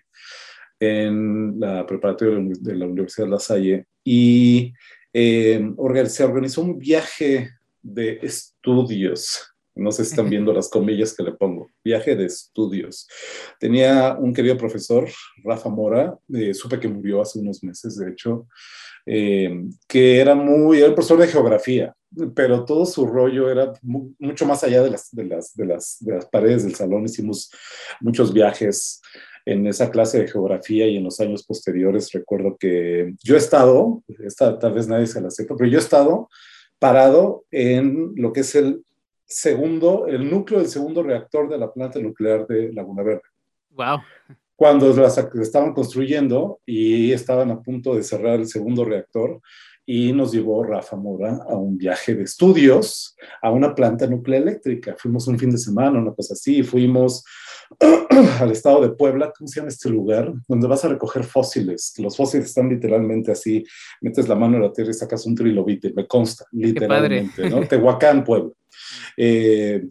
en 0.79 1.59
la 1.59 1.85
preparatoria 1.85 2.55
de 2.59 2.75
la 2.75 2.85
Universidad 2.85 3.25
de 3.25 3.31
La 3.31 3.39
Salle, 3.39 3.85
y 4.03 4.73
eh, 5.13 5.73
se 6.07 6.23
organizó 6.23 6.61
un 6.61 6.77
viaje 6.77 7.51
de 7.81 8.19
estudios. 8.21 9.55
No 9.77 9.91
sé 9.91 10.03
si 10.03 10.11
están 10.11 10.29
viendo 10.29 10.51
las 10.53 10.69
comillas 10.69 11.15
que 11.15 11.23
le 11.23 11.31
pongo. 11.31 11.69
Viaje 11.83 12.15
de 12.15 12.25
estudios. 12.25 13.07
Tenía 13.59 14.15
un 14.19 14.33
querido 14.33 14.57
profesor, 14.57 15.07
Rafa 15.43 15.69
Mora, 15.69 16.17
eh, 16.33 16.53
supe 16.53 16.79
que 16.79 16.87
murió 16.87 17.21
hace 17.21 17.39
unos 17.39 17.63
meses, 17.63 17.97
de 17.97 18.09
hecho, 18.09 18.47
eh, 19.05 19.63
que 19.87 20.19
era 20.19 20.35
muy, 20.35 20.79
era 20.79 20.89
un 20.89 20.95
profesor 20.95 21.19
de 21.19 21.27
geografía, 21.27 21.95
pero 22.35 22.65
todo 22.65 22.85
su 22.85 23.05
rollo 23.05 23.49
era 23.49 23.71
mucho 23.81 24.45
más 24.45 24.63
allá 24.63 24.83
de 24.83 24.91
las, 24.91 25.09
de, 25.11 25.23
las, 25.23 25.55
de, 25.55 25.65
las, 25.65 25.97
de 25.99 26.15
las 26.15 26.25
paredes 26.25 26.63
del 26.63 26.75
salón. 26.75 27.05
Hicimos 27.05 27.49
muchos 28.01 28.33
viajes 28.33 29.01
en 29.45 29.65
esa 29.65 29.89
clase 29.89 30.19
de 30.19 30.27
geografía 30.27 30.87
y 30.87 30.97
en 30.97 31.05
los 31.05 31.21
años 31.21 31.45
posteriores 31.45 32.11
recuerdo 32.11 32.57
que 32.59 33.13
yo 33.23 33.35
he 33.35 33.37
estado, 33.37 34.03
esta, 34.19 34.59
tal 34.59 34.73
vez 34.73 34.89
nadie 34.89 35.07
se 35.07 35.21
la 35.21 35.31
sepa, 35.31 35.55
pero 35.55 35.69
yo 35.69 35.77
he 35.77 35.81
estado 35.81 36.27
parado 36.79 37.45
en 37.49 38.11
lo 38.15 38.33
que 38.33 38.41
es 38.41 38.55
el 38.55 38.83
segundo, 39.27 40.07
el 40.07 40.29
núcleo 40.29 40.59
del 40.59 40.69
segundo 40.69 41.03
reactor 41.03 41.49
de 41.49 41.57
la 41.57 41.71
planta 41.71 41.99
nuclear 41.99 42.47
de 42.47 42.73
Laguna 42.73 43.03
Verde. 43.03 43.23
Wow 43.71 43.99
cuando 44.57 44.91
las 44.95 45.15
estaban 45.19 45.71
construyendo 45.71 46.59
y 46.65 47.13
estaban 47.13 47.51
a 47.51 47.61
punto 47.61 47.95
de 47.95 48.01
cerrar 48.01 48.39
el 48.39 48.47
segundo 48.47 48.83
reactor 48.83 49.39
y 49.85 50.11
nos 50.11 50.33
llevó 50.33 50.63
Rafa 50.63 50.97
Mora 50.97 51.43
a 51.47 51.55
un 51.55 51.77
viaje 51.77 52.15
de 52.15 52.23
estudios 52.23 53.15
a 53.41 53.51
una 53.51 53.75
planta 53.75 54.07
nuclear 54.07 54.41
eléctrica. 54.41 54.95
Fuimos 54.97 55.27
un 55.27 55.37
fin 55.37 55.51
de 55.51 55.59
semana, 55.59 55.99
una 55.99 56.13
cosa 56.13 56.33
así, 56.33 56.63
fuimos 56.63 57.23
al 58.39 58.51
estado 58.51 58.81
de 58.81 58.89
Puebla, 58.89 59.31
¿cómo 59.37 59.47
se 59.47 59.59
llama 59.59 59.69
este 59.69 59.89
lugar? 59.89 60.33
Donde 60.47 60.67
vas 60.67 60.83
a 60.85 60.89
recoger 60.89 61.23
fósiles. 61.23 61.93
Los 61.97 62.15
fósiles 62.15 62.47
están 62.47 62.69
literalmente 62.69 63.31
así, 63.31 63.63
metes 64.01 64.27
la 64.27 64.35
mano 64.35 64.57
en 64.57 64.63
la 64.63 64.71
tierra 64.71 64.91
y 64.91 64.93
sacas 64.93 65.25
un 65.25 65.35
trilobite, 65.35 65.93
me 65.93 66.07
consta, 66.07 66.45
literalmente, 66.51 67.49
¿no? 67.49 67.67
Tehuacán, 67.67 68.23
Puebla. 68.23 68.51
Eh, 69.15 69.87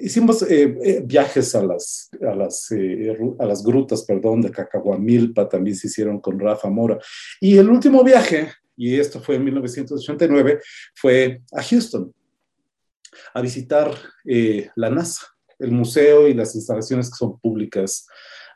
hicimos 0.00 0.42
eh, 0.42 0.76
eh, 0.82 1.02
viajes 1.04 1.54
a 1.54 1.62
las, 1.62 2.10
a, 2.22 2.34
las, 2.34 2.70
eh, 2.72 3.16
a 3.38 3.46
las 3.46 3.62
grutas, 3.62 4.04
perdón, 4.04 4.42
de 4.42 4.50
Cacahuamilpa, 4.50 5.48
también 5.48 5.76
se 5.76 5.86
hicieron 5.86 6.20
con 6.20 6.38
Rafa 6.38 6.68
Mora. 6.68 6.98
Y 7.40 7.56
el 7.58 7.68
último 7.68 8.02
viaje, 8.02 8.52
y 8.76 8.98
esto 8.98 9.20
fue 9.20 9.36
en 9.36 9.44
1989, 9.44 10.60
fue 10.94 11.42
a 11.52 11.62
Houston, 11.62 12.12
a 13.32 13.40
visitar 13.40 13.90
la 14.74 14.90
NASA, 14.90 15.26
el 15.58 15.72
museo 15.72 16.28
y 16.28 16.34
las 16.34 16.54
instalaciones 16.54 17.10
que 17.10 17.16
son 17.16 17.38
públicas 17.38 18.06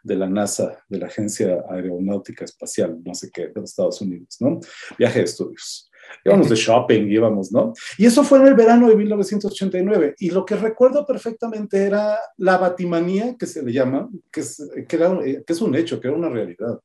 de 0.03 0.17
la 0.17 0.29
NASA, 0.29 0.83
de 0.89 0.99
la 0.99 1.07
Agencia 1.07 1.63
Aeronáutica 1.69 2.45
Espacial, 2.45 2.99
no 3.05 3.15
sé 3.15 3.31
qué, 3.31 3.49
de 3.49 3.61
los 3.61 3.71
Estados 3.71 4.01
Unidos, 4.01 4.37
¿no? 4.41 4.61
Viaje 4.99 5.19
de 5.19 5.25
estudios. 5.27 5.91
íbamos 6.25 6.49
de 6.49 6.57
shopping, 6.57 7.07
íbamos, 7.09 7.53
¿no? 7.53 7.73
Y 7.99 8.07
eso 8.07 8.25
fue 8.25 8.39
en 8.39 8.47
el 8.47 8.55
verano 8.55 8.89
de 8.89 8.97
1989. 8.97 10.15
Y 10.19 10.31
lo 10.31 10.45
que 10.45 10.57
recuerdo 10.57 11.07
perfectamente 11.07 11.85
era 11.85 12.19
la 12.39 12.57
batimanía, 12.57 13.37
que 13.39 13.47
se 13.47 13.63
le 13.63 13.73
llama, 13.73 14.09
que 14.33 14.41
es, 14.41 14.61
era, 14.89 15.19
que 15.21 15.53
es 15.53 15.61
un 15.61 15.75
hecho, 15.75 16.01
que 16.01 16.09
era 16.09 16.17
una 16.17 16.31
realidad. 16.31 16.81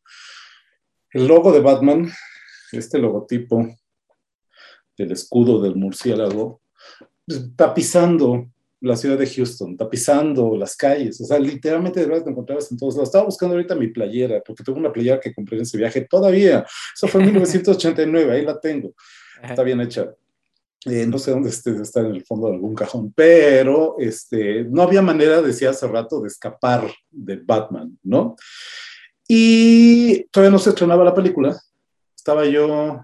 El 1.11 1.27
logo 1.27 1.53
de 1.53 1.61
Batman, 1.61 2.11
este 2.71 2.99
logotipo 2.99 3.65
del 4.97 5.11
escudo 5.11 5.61
del 5.61 5.75
murciélago, 5.75 6.61
pues, 7.25 7.55
tapizando 7.55 8.49
la 8.85 8.95
ciudad 8.95 9.17
de 9.17 9.27
Houston, 9.27 9.75
tapizando 9.75 10.55
las 10.55 10.75
calles, 10.75 11.19
o 11.19 11.25
sea, 11.25 11.39
literalmente 11.39 11.99
de 11.99 12.05
verdad 12.05 12.25
te 12.25 12.29
encontrabas 12.29 12.71
en 12.71 12.77
todos 12.77 12.95
lados. 12.95 13.09
Estaba 13.09 13.25
buscando 13.25 13.55
ahorita 13.55 13.75
mi 13.75 13.87
playera, 13.87 14.41
porque 14.45 14.63
tengo 14.63 14.77
una 14.77 14.93
playera 14.93 15.19
que 15.19 15.33
compré 15.33 15.57
en 15.57 15.63
ese 15.63 15.77
viaje 15.77 16.01
todavía. 16.01 16.65
Eso 16.95 17.07
fue 17.07 17.21
en 17.21 17.27
1989, 17.33 18.31
ahí 18.31 18.45
la 18.45 18.59
tengo. 18.59 18.93
Está 19.41 19.63
bien 19.63 19.81
hecha. 19.81 20.13
Eh, 20.85 21.07
no 21.07 21.17
sé 21.17 21.31
dónde 21.31 21.49
esté, 21.49 21.71
está 21.81 22.01
en 22.01 22.07
el 22.07 22.23
fondo 22.23 22.47
de 22.47 22.53
algún 22.53 22.75
cajón, 22.75 23.11
pero 23.15 23.95
este, 23.97 24.65
no 24.65 24.83
había 24.83 25.01
manera, 25.01 25.41
decía 25.41 25.71
hace 25.71 25.87
rato, 25.87 26.21
de 26.21 26.27
escapar 26.27 26.87
de 27.09 27.37
Batman, 27.37 27.97
¿no? 28.03 28.35
Y 29.27 30.25
todavía 30.25 30.51
no 30.51 30.59
se 30.59 30.69
estrenaba 30.69 31.03
la 31.03 31.15
película. 31.15 31.59
Estaba 32.15 32.45
yo 32.45 33.01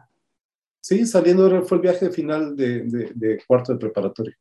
Sí, 0.82 1.06
saliendo 1.06 1.64
fue 1.64 1.78
el 1.78 1.82
viaje 1.84 2.10
final 2.10 2.56
de, 2.56 2.84
de, 3.14 3.40
cuarto 3.46 3.72
de 3.72 3.78
preparatorio. 3.78 4.34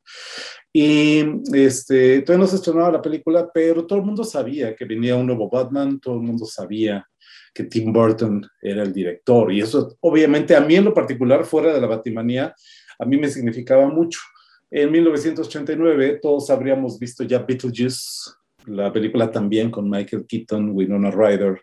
Y 0.73 1.23
este, 1.53 2.21
todavía 2.23 2.45
no 2.45 2.49
se 2.49 2.55
estrenaba 2.55 2.91
la 2.91 3.01
película, 3.01 3.49
pero 3.53 3.85
todo 3.85 3.99
el 3.99 4.05
mundo 4.05 4.23
sabía 4.23 4.75
que 4.75 4.85
venía 4.85 5.15
un 5.15 5.27
nuevo 5.27 5.49
Batman, 5.49 5.99
todo 5.99 6.15
el 6.15 6.21
mundo 6.21 6.45
sabía 6.45 7.07
que 7.53 7.65
Tim 7.65 7.93
Burton 7.93 8.43
era 8.59 8.81
el 8.81 8.91
director. 8.91 9.53
Y 9.53 9.61
eso, 9.61 9.95
obviamente, 10.01 10.55
a 10.55 10.61
mí 10.61 10.75
en 10.75 10.85
lo 10.85 10.95
particular, 10.95 11.45
fuera 11.45 11.73
de 11.73 11.79
la 11.79 11.87
Batimanía, 11.87 12.55
a 12.97 13.05
mí 13.05 13.17
me 13.17 13.29
significaba 13.29 13.87
mucho. 13.87 14.19
En 14.71 14.91
1989 14.91 16.19
todos 16.21 16.49
habríamos 16.49 16.97
visto 16.97 17.23
ya 17.23 17.39
Beetlejuice, 17.39 18.31
la 18.65 18.91
película 18.91 19.29
también 19.29 19.69
con 19.69 19.89
Michael 19.89 20.25
Keaton, 20.27 20.71
Winona 20.71 21.11
Ryder, 21.11 21.61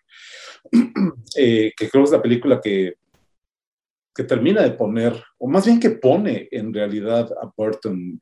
eh, 1.36 1.72
que 1.76 1.88
creo 1.88 2.04
es 2.04 2.10
la 2.10 2.22
película 2.22 2.60
que 2.60 2.94
que 4.18 4.24
termina 4.24 4.64
de 4.64 4.72
poner, 4.72 5.14
o 5.38 5.46
más 5.46 5.64
bien 5.64 5.78
que 5.78 5.90
pone 5.90 6.48
en 6.50 6.74
realidad 6.74 7.30
a 7.40 7.52
Burton 7.56 8.20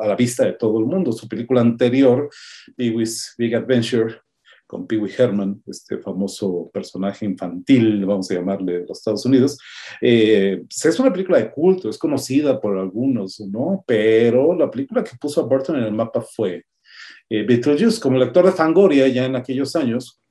a 0.00 0.06
la 0.06 0.16
vista 0.16 0.46
de 0.46 0.54
todo 0.54 0.78
el 0.78 0.86
mundo. 0.86 1.12
Su 1.12 1.28
película 1.28 1.60
anterior, 1.60 2.30
Pee-wee's 2.74 3.34
Big 3.36 3.54
Adventure, 3.54 4.22
con 4.66 4.86
Pee 4.86 4.96
Wee 4.96 5.12
Herman, 5.18 5.62
este 5.66 5.98
famoso 5.98 6.70
personaje 6.72 7.26
infantil, 7.26 8.06
vamos 8.06 8.30
a 8.30 8.36
llamarle, 8.36 8.80
de 8.80 8.86
los 8.86 8.96
Estados 8.96 9.26
Unidos. 9.26 9.58
Eh, 10.00 10.62
es 10.66 10.98
una 10.98 11.12
película 11.12 11.36
de 11.36 11.50
culto, 11.50 11.90
es 11.90 11.98
conocida 11.98 12.58
por 12.58 12.78
algunos, 12.78 13.38
¿no? 13.40 13.84
Pero 13.86 14.56
la 14.56 14.70
película 14.70 15.04
que 15.04 15.18
puso 15.20 15.42
a 15.42 15.44
Burton 15.44 15.76
en 15.76 15.84
el 15.84 15.92
mapa 15.92 16.22
fue 16.22 16.64
eh, 17.28 17.42
Beetlejuice. 17.42 18.00
Como 18.00 18.16
lector 18.16 18.46
de 18.46 18.52
Fangoria 18.52 19.06
ya 19.08 19.26
en 19.26 19.36
aquellos 19.36 19.76
años, 19.76 20.22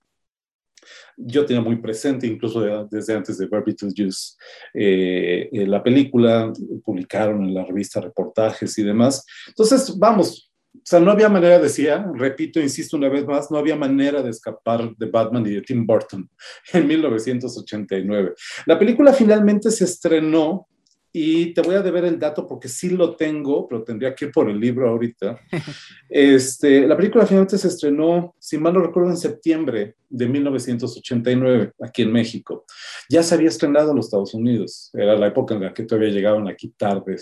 yo 1.17 1.45
tenía 1.45 1.61
muy 1.61 1.77
presente, 1.77 2.27
incluso 2.27 2.61
desde 2.89 3.15
antes 3.15 3.37
de 3.37 3.47
ver 3.47 3.63
Beetlejuice, 3.65 4.35
eh, 4.73 5.49
eh, 5.51 5.67
la 5.67 5.83
película, 5.83 6.51
publicaron 6.83 7.43
en 7.43 7.53
la 7.53 7.65
revista 7.65 8.01
reportajes 8.01 8.77
y 8.77 8.83
demás. 8.83 9.25
Entonces, 9.47 9.97
vamos, 9.97 10.51
o 10.75 10.81
sea, 10.83 10.99
no 10.99 11.11
había 11.11 11.29
manera, 11.29 11.59
decía, 11.59 12.05
repito, 12.15 12.59
insisto 12.59 12.97
una 12.97 13.07
vez 13.07 13.25
más, 13.25 13.51
no 13.51 13.57
había 13.57 13.75
manera 13.75 14.21
de 14.23 14.31
escapar 14.31 14.95
de 14.97 15.05
Batman 15.05 15.45
y 15.45 15.51
de 15.51 15.61
Tim 15.61 15.85
Burton 15.85 16.29
en 16.73 16.87
1989. 16.87 18.33
La 18.65 18.79
película 18.79 19.13
finalmente 19.13 19.69
se 19.69 19.83
estrenó 19.83 20.67
y 21.15 21.53
te 21.53 21.61
voy 21.61 21.75
a 21.75 21.83
deber 21.83 22.05
el 22.05 22.17
dato 22.17 22.47
porque 22.47 22.67
sí 22.67 22.89
lo 22.89 23.15
tengo, 23.15 23.67
pero 23.67 23.83
tendría 23.83 24.15
que 24.15 24.25
ir 24.25 24.31
por 24.31 24.49
el 24.49 24.59
libro 24.59 24.89
ahorita. 24.89 25.39
Este, 26.15 26.85
la 26.85 26.95
película 26.95 27.25
finalmente 27.25 27.57
se 27.57 27.67
estrenó, 27.67 28.35
si 28.37 28.59
mal 28.59 28.75
no 28.75 28.81
recuerdo, 28.81 29.09
en 29.09 29.17
septiembre 29.17 29.95
de 30.07 30.27
1989, 30.27 31.71
aquí 31.81 32.03
en 32.03 32.11
México. 32.11 32.65
Ya 33.09 33.23
se 33.23 33.33
había 33.33 33.47
estrenado 33.47 33.89
en 33.89 33.95
los 33.95 34.05
Estados 34.05 34.35
Unidos. 34.35 34.91
Era 34.93 35.15
la 35.15 35.27
época 35.27 35.55
en 35.55 35.61
la 35.61 35.73
que 35.73 35.85
todavía 35.85 36.11
llegaban 36.11 36.47
aquí 36.47 36.71
tarde 36.77 37.15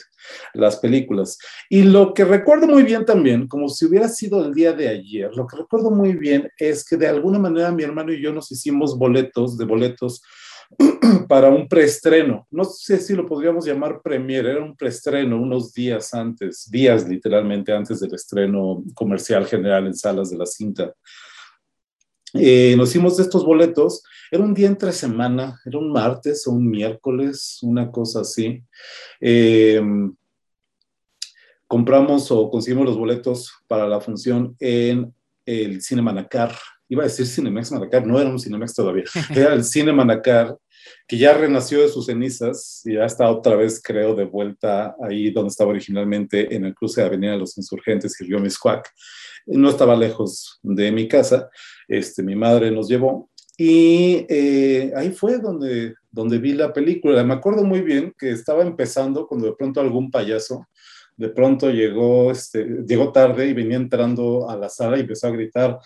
las 0.53 0.75
películas. 0.75 1.37
Y 1.69 1.83
lo 1.83 2.13
que 2.13 2.25
recuerdo 2.25 2.67
muy 2.67 2.83
bien 2.83 3.05
también, 3.05 3.47
como 3.47 3.69
si 3.69 3.85
hubiera 3.85 4.09
sido 4.09 4.45
el 4.45 4.53
día 4.53 4.73
de 4.73 4.89
ayer, 4.89 5.33
lo 5.37 5.47
que 5.47 5.55
recuerdo 5.55 5.89
muy 5.89 6.17
bien 6.17 6.49
es 6.57 6.83
que 6.83 6.97
de 6.97 7.07
alguna 7.07 7.39
manera 7.39 7.71
mi 7.71 7.83
hermano 7.83 8.11
y 8.11 8.21
yo 8.21 8.33
nos 8.33 8.51
hicimos 8.51 8.97
boletos 8.97 9.57
de 9.57 9.63
boletos 9.63 10.21
para 11.27 11.49
un 11.49 11.67
preestreno. 11.67 12.47
No 12.51 12.63
sé 12.63 12.97
si 12.99 13.13
lo 13.13 13.25
podríamos 13.25 13.65
llamar 13.65 14.01
premier, 14.01 14.45
era 14.45 14.63
un 14.63 14.75
preestreno 14.75 15.41
unos 15.41 15.73
días 15.73 16.13
antes, 16.13 16.69
días 16.69 17.07
literalmente 17.07 17.71
antes 17.71 17.99
del 17.99 18.13
estreno 18.13 18.83
comercial 18.93 19.45
general 19.45 19.87
en 19.87 19.95
salas 19.95 20.29
de 20.29 20.37
la 20.37 20.45
cinta. 20.45 20.93
Eh, 22.33 22.75
nos 22.77 22.89
hicimos 22.89 23.19
estos 23.19 23.45
boletos, 23.45 24.03
era 24.31 24.43
un 24.43 24.53
día 24.53 24.67
entre 24.67 24.93
semana, 24.93 25.59
era 25.65 25.77
un 25.77 25.91
martes 25.91 26.47
o 26.47 26.51
un 26.51 26.69
miércoles, 26.69 27.59
una 27.61 27.91
cosa 27.91 28.21
así. 28.21 28.63
Eh, 29.19 29.81
compramos 31.67 32.31
o 32.31 32.49
conseguimos 32.49 32.85
los 32.85 32.97
boletos 32.97 33.53
para 33.67 33.87
la 33.87 33.99
función 33.99 34.55
en 34.59 35.13
el 35.45 35.81
Cine 35.81 36.01
Manacar, 36.01 36.53
iba 36.91 37.03
a 37.03 37.07
decir 37.07 37.25
Cinemex 37.25 37.71
Manacar, 37.71 38.05
no 38.05 38.19
era 38.19 38.29
un 38.29 38.37
Cinemex 38.37 38.73
todavía, 38.73 39.05
era 39.33 39.53
el 39.53 39.63
Cine 39.63 39.93
Manacar, 39.93 40.57
que 41.07 41.17
ya 41.17 41.33
renació 41.33 41.81
de 41.81 41.87
sus 41.87 42.07
cenizas 42.07 42.81
y 42.83 42.95
ya 42.95 43.05
está 43.05 43.31
otra 43.31 43.55
vez, 43.55 43.81
creo, 43.81 44.13
de 44.13 44.25
vuelta 44.25 44.93
ahí 45.01 45.31
donde 45.31 45.47
estaba 45.47 45.69
originalmente, 45.69 46.53
en 46.53 46.65
el 46.65 46.75
cruce 46.75 46.99
de 46.99 47.07
Avenida 47.07 47.31
de 47.31 47.37
los 47.37 47.57
Insurgentes 47.57 48.19
y 48.19 48.25
Río 48.25 48.39
Miscuac. 48.39 48.89
No 49.45 49.69
estaba 49.69 49.95
lejos 49.95 50.59
de 50.61 50.91
mi 50.91 51.07
casa, 51.07 51.49
este, 51.87 52.23
mi 52.23 52.35
madre 52.35 52.71
nos 52.71 52.89
llevó 52.89 53.29
y 53.57 54.25
eh, 54.27 54.91
ahí 54.97 55.11
fue 55.11 55.37
donde, 55.37 55.95
donde 56.11 56.39
vi 56.39 56.51
la 56.51 56.73
película. 56.73 57.23
Me 57.23 57.35
acuerdo 57.35 57.63
muy 57.63 57.81
bien 57.81 58.13
que 58.19 58.31
estaba 58.31 58.63
empezando 58.63 59.27
cuando 59.27 59.47
de 59.47 59.55
pronto 59.55 59.79
algún 59.79 60.11
payaso 60.11 60.67
de 61.21 61.29
pronto 61.29 61.69
llegó, 61.69 62.31
este, 62.31 62.65
llegó 62.87 63.11
tarde 63.11 63.47
y 63.47 63.53
venía 63.53 63.77
entrando 63.77 64.49
a 64.49 64.55
la 64.57 64.69
sala 64.69 64.97
y 64.97 65.01
empezó 65.01 65.27
a 65.27 65.31
gritar, 65.31 65.77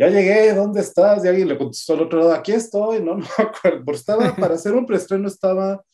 ya 0.00 0.08
llegué, 0.08 0.54
¿dónde 0.54 0.80
estás? 0.80 1.22
Y 1.22 1.28
alguien 1.28 1.48
le 1.48 1.58
contestó 1.58 1.92
al 1.92 2.00
otro 2.00 2.20
lado, 2.20 2.32
aquí 2.32 2.52
estoy, 2.52 3.02
no, 3.02 3.14
no 3.16 3.26
me 3.38 3.44
acuerdo, 3.44 3.84
porque 3.84 3.98
estaba, 3.98 4.34
para 4.34 4.54
hacer 4.54 4.72
un 4.72 4.86
preestreno 4.86 5.28
estaba, 5.28 5.84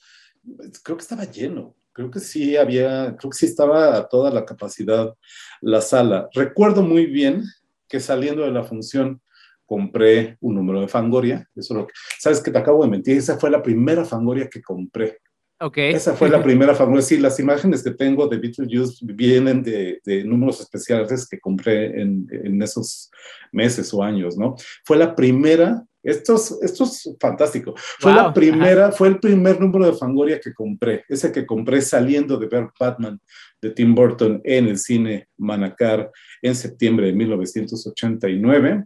creo 0.85 0.97
que 0.97 1.03
estaba 1.03 1.25
lleno, 1.25 1.75
creo 1.92 2.09
que 2.09 2.21
sí 2.21 2.57
había, 2.57 3.16
creo 3.16 3.31
que 3.31 3.37
sí 3.37 3.47
estaba 3.47 3.97
a 3.97 4.09
toda 4.09 4.31
la 4.31 4.45
capacidad 4.45 5.12
la 5.61 5.81
sala. 5.81 6.29
Recuerdo 6.33 6.83
muy 6.83 7.07
bien 7.07 7.42
que 7.88 7.99
saliendo 7.99 8.42
de 8.42 8.53
la 8.53 8.62
función 8.62 9.21
compré 9.64 10.37
un 10.40 10.55
número 10.55 10.81
de 10.81 10.88
Fangoria, 10.88 11.49
eso 11.57 11.75
lo 11.75 11.88
que, 11.88 11.95
sabes 12.21 12.40
que 12.40 12.53
te 12.53 12.59
acabo 12.59 12.85
de 12.85 12.90
mentir, 12.90 13.16
esa 13.16 13.37
fue 13.37 13.51
la 13.51 13.62
primera 13.62 14.05
Fangoria 14.05 14.49
que 14.49 14.62
compré. 14.62 15.19
Okay. 15.59 15.95
Esa 15.95 16.14
fue 16.14 16.29
la 16.29 16.42
primera 16.42 16.75
Fangoria. 16.75 17.01
Sí, 17.01 17.16
las 17.16 17.40
imágenes 17.40 17.83
que 17.83 17.92
tengo 17.92 18.29
de 18.29 18.37
Beetlejuice 18.37 18.99
vienen 19.01 19.62
de, 19.62 20.01
de 20.05 20.23
números 20.23 20.61
especiales 20.61 21.27
que 21.27 21.40
compré 21.40 21.99
en, 21.99 22.27
en, 22.31 22.61
esos 22.61 23.11
meses 23.53 23.92
o 23.95 24.03
años, 24.03 24.37
¿no? 24.37 24.55
Fue 24.85 24.99
la 24.99 25.14
primera, 25.14 25.83
esto 26.03 26.35
es, 26.35 26.59
esto 26.61 26.85
es 26.85 27.11
fantástico, 27.19 27.75
fue 27.99 28.12
la 28.12 28.35
primera, 28.35 28.92
fue 28.92 29.09
el 29.09 29.19
primer 29.19 29.59
número 29.59 29.87
de 29.87 29.97
Fangoria 29.97 30.38
que 30.38 30.53
compré, 30.53 31.05
ese 31.09 31.33
que 31.33 31.47
compré 31.47 31.81
saliendo 31.81 32.37
de 32.37 32.49
ver 32.49 32.69
Batman 32.79 33.19
de 33.62 33.71
Tim 33.71 33.95
Burton 33.95 34.42
en 34.45 34.69
el 34.69 34.77
cine 34.77 35.29
Manacar 35.38 36.11
en 36.42 36.55
septiembre 36.55 37.07
de 37.07 37.12
1989. 37.14 38.85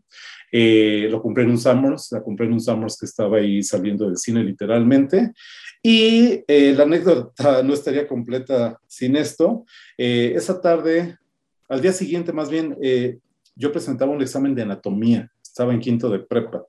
Eh, 0.52 1.08
lo 1.10 1.22
compré 1.22 1.44
en 1.44 1.50
un 1.50 1.58
Summers, 1.58 2.12
la 2.12 2.22
compré 2.22 2.46
en 2.46 2.54
un 2.54 2.60
Summers 2.60 2.96
que 2.98 3.06
estaba 3.06 3.38
ahí 3.38 3.62
saliendo 3.62 4.06
del 4.06 4.16
cine 4.16 4.42
literalmente. 4.42 5.32
Y 5.82 6.44
eh, 6.46 6.74
la 6.76 6.84
anécdota 6.84 7.62
no 7.64 7.74
estaría 7.74 8.06
completa 8.06 8.78
sin 8.86 9.16
esto. 9.16 9.64
Eh, 9.96 10.32
esa 10.34 10.60
tarde, 10.60 11.16
al 11.68 11.80
día 11.80 11.92
siguiente 11.92 12.32
más 12.32 12.50
bien, 12.50 12.76
yo 13.54 13.72
presentaba 13.72 14.12
un 14.12 14.22
examen 14.22 14.54
de 14.54 14.62
anatomía, 14.62 15.30
estaba 15.42 15.72
en 15.72 15.80
quinto 15.80 16.10
de 16.10 16.18
prepa. 16.18 16.64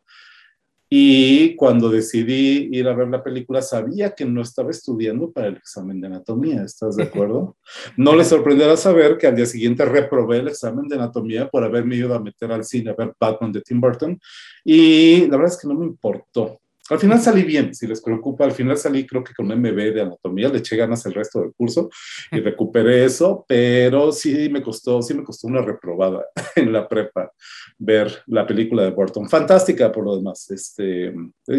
Y 0.94 1.56
cuando 1.56 1.88
decidí 1.88 2.68
ir 2.70 2.86
a 2.90 2.94
ver 2.94 3.08
la 3.08 3.24
película, 3.24 3.62
sabía 3.62 4.12
que 4.12 4.26
no 4.26 4.42
estaba 4.42 4.72
estudiando 4.72 5.32
para 5.32 5.48
el 5.48 5.56
examen 5.56 6.02
de 6.02 6.08
anatomía, 6.08 6.64
¿estás 6.64 6.98
de 6.98 7.04
acuerdo? 7.04 7.56
No 7.96 8.14
le 8.14 8.26
sorprenderá 8.26 8.76
saber 8.76 9.18
que 9.18 9.26
al 9.26 9.38
día 9.38 9.46
siguiente 9.46 9.86
reprobé 9.86 10.40
el 10.40 10.50
examen 10.50 10.90
de 10.90 10.96
anatomía 10.96 11.48
por 11.48 11.64
haberme 11.64 11.96
ido 11.96 12.14
a 12.14 12.20
meter 12.20 12.52
al 12.52 12.66
cine 12.66 12.90
a 12.90 12.94
ver 12.94 13.14
Batman 13.18 13.54
de 13.54 13.62
Tim 13.62 13.80
Burton. 13.80 14.20
Y 14.66 15.28
la 15.28 15.38
verdad 15.38 15.54
es 15.54 15.62
que 15.62 15.68
no 15.70 15.76
me 15.76 15.86
importó. 15.86 16.61
Al 16.92 17.00
final 17.00 17.22
salí 17.22 17.44
bien, 17.44 17.74
si 17.74 17.88
les 17.88 18.02
preocupa, 18.02 18.44
al 18.44 18.52
final 18.52 18.78
salí 18.78 19.08
creo 19.08 19.24
que 19.24 19.34
con 19.34 19.48
MB 19.48 19.94
de 19.94 20.02
anatomía, 20.02 20.50
le 20.50 20.58
eché 20.58 20.76
ganas 20.76 21.06
el 21.06 21.14
resto 21.14 21.40
del 21.40 21.54
curso 21.54 21.90
y 22.32 22.42
recuperé 22.42 23.06
eso, 23.06 23.46
pero 23.48 24.12
sí 24.12 24.50
me 24.50 24.62
costó, 24.62 25.02
sí 25.02 25.14
me 25.14 25.24
costó 25.24 25.48
una 25.48 25.62
reprobada 25.62 26.26
en 26.56 26.74
la 26.74 26.90
prepa 26.90 27.32
ver 27.78 28.24
la 28.28 28.46
película 28.46 28.84
de 28.84 28.92
Burton. 28.92 29.30
Fantástica 29.30 29.90
por 29.90 30.04
lo 30.04 30.18
demás. 30.18 30.52
Este, 30.52 31.14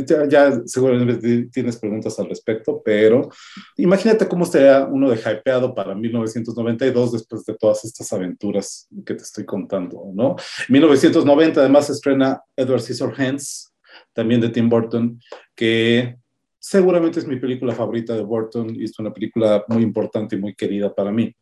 ya, 0.07 0.29
ya 0.29 0.61
seguramente 0.67 1.49
tienes 1.51 1.79
preguntas 1.79 2.19
al 2.19 2.29
respecto, 2.29 2.83
pero 2.85 3.31
imagínate 3.79 4.29
cómo 4.29 4.45
estaría 4.45 4.85
uno 4.85 5.11
de 5.11 5.17
hypeado 5.17 5.75
para 5.75 5.95
1992 5.95 7.13
después 7.13 7.45
de 7.47 7.55
todas 7.55 7.85
estas 7.87 8.13
aventuras 8.13 8.87
que 9.07 9.15
te 9.15 9.23
estoy 9.23 9.47
contando, 9.47 10.11
¿no? 10.15 10.37
1990 10.69 11.61
además 11.61 11.89
estrena 11.89 12.43
Edward 12.55 12.83
Scissorhands, 12.83 13.72
también 14.13 14.41
de 14.41 14.49
Tim 14.49 14.69
Burton, 14.69 15.21
que 15.55 16.17
seguramente 16.59 17.19
es 17.19 17.27
mi 17.27 17.37
película 17.37 17.75
favorita 17.75 18.15
de 18.15 18.23
Burton 18.23 18.75
y 18.75 18.85
es 18.85 18.99
una 18.99 19.13
película 19.13 19.65
muy 19.69 19.83
importante 19.83 20.37
y 20.37 20.39
muy 20.39 20.55
querida 20.55 20.95
para 20.95 21.11
mí. 21.11 21.35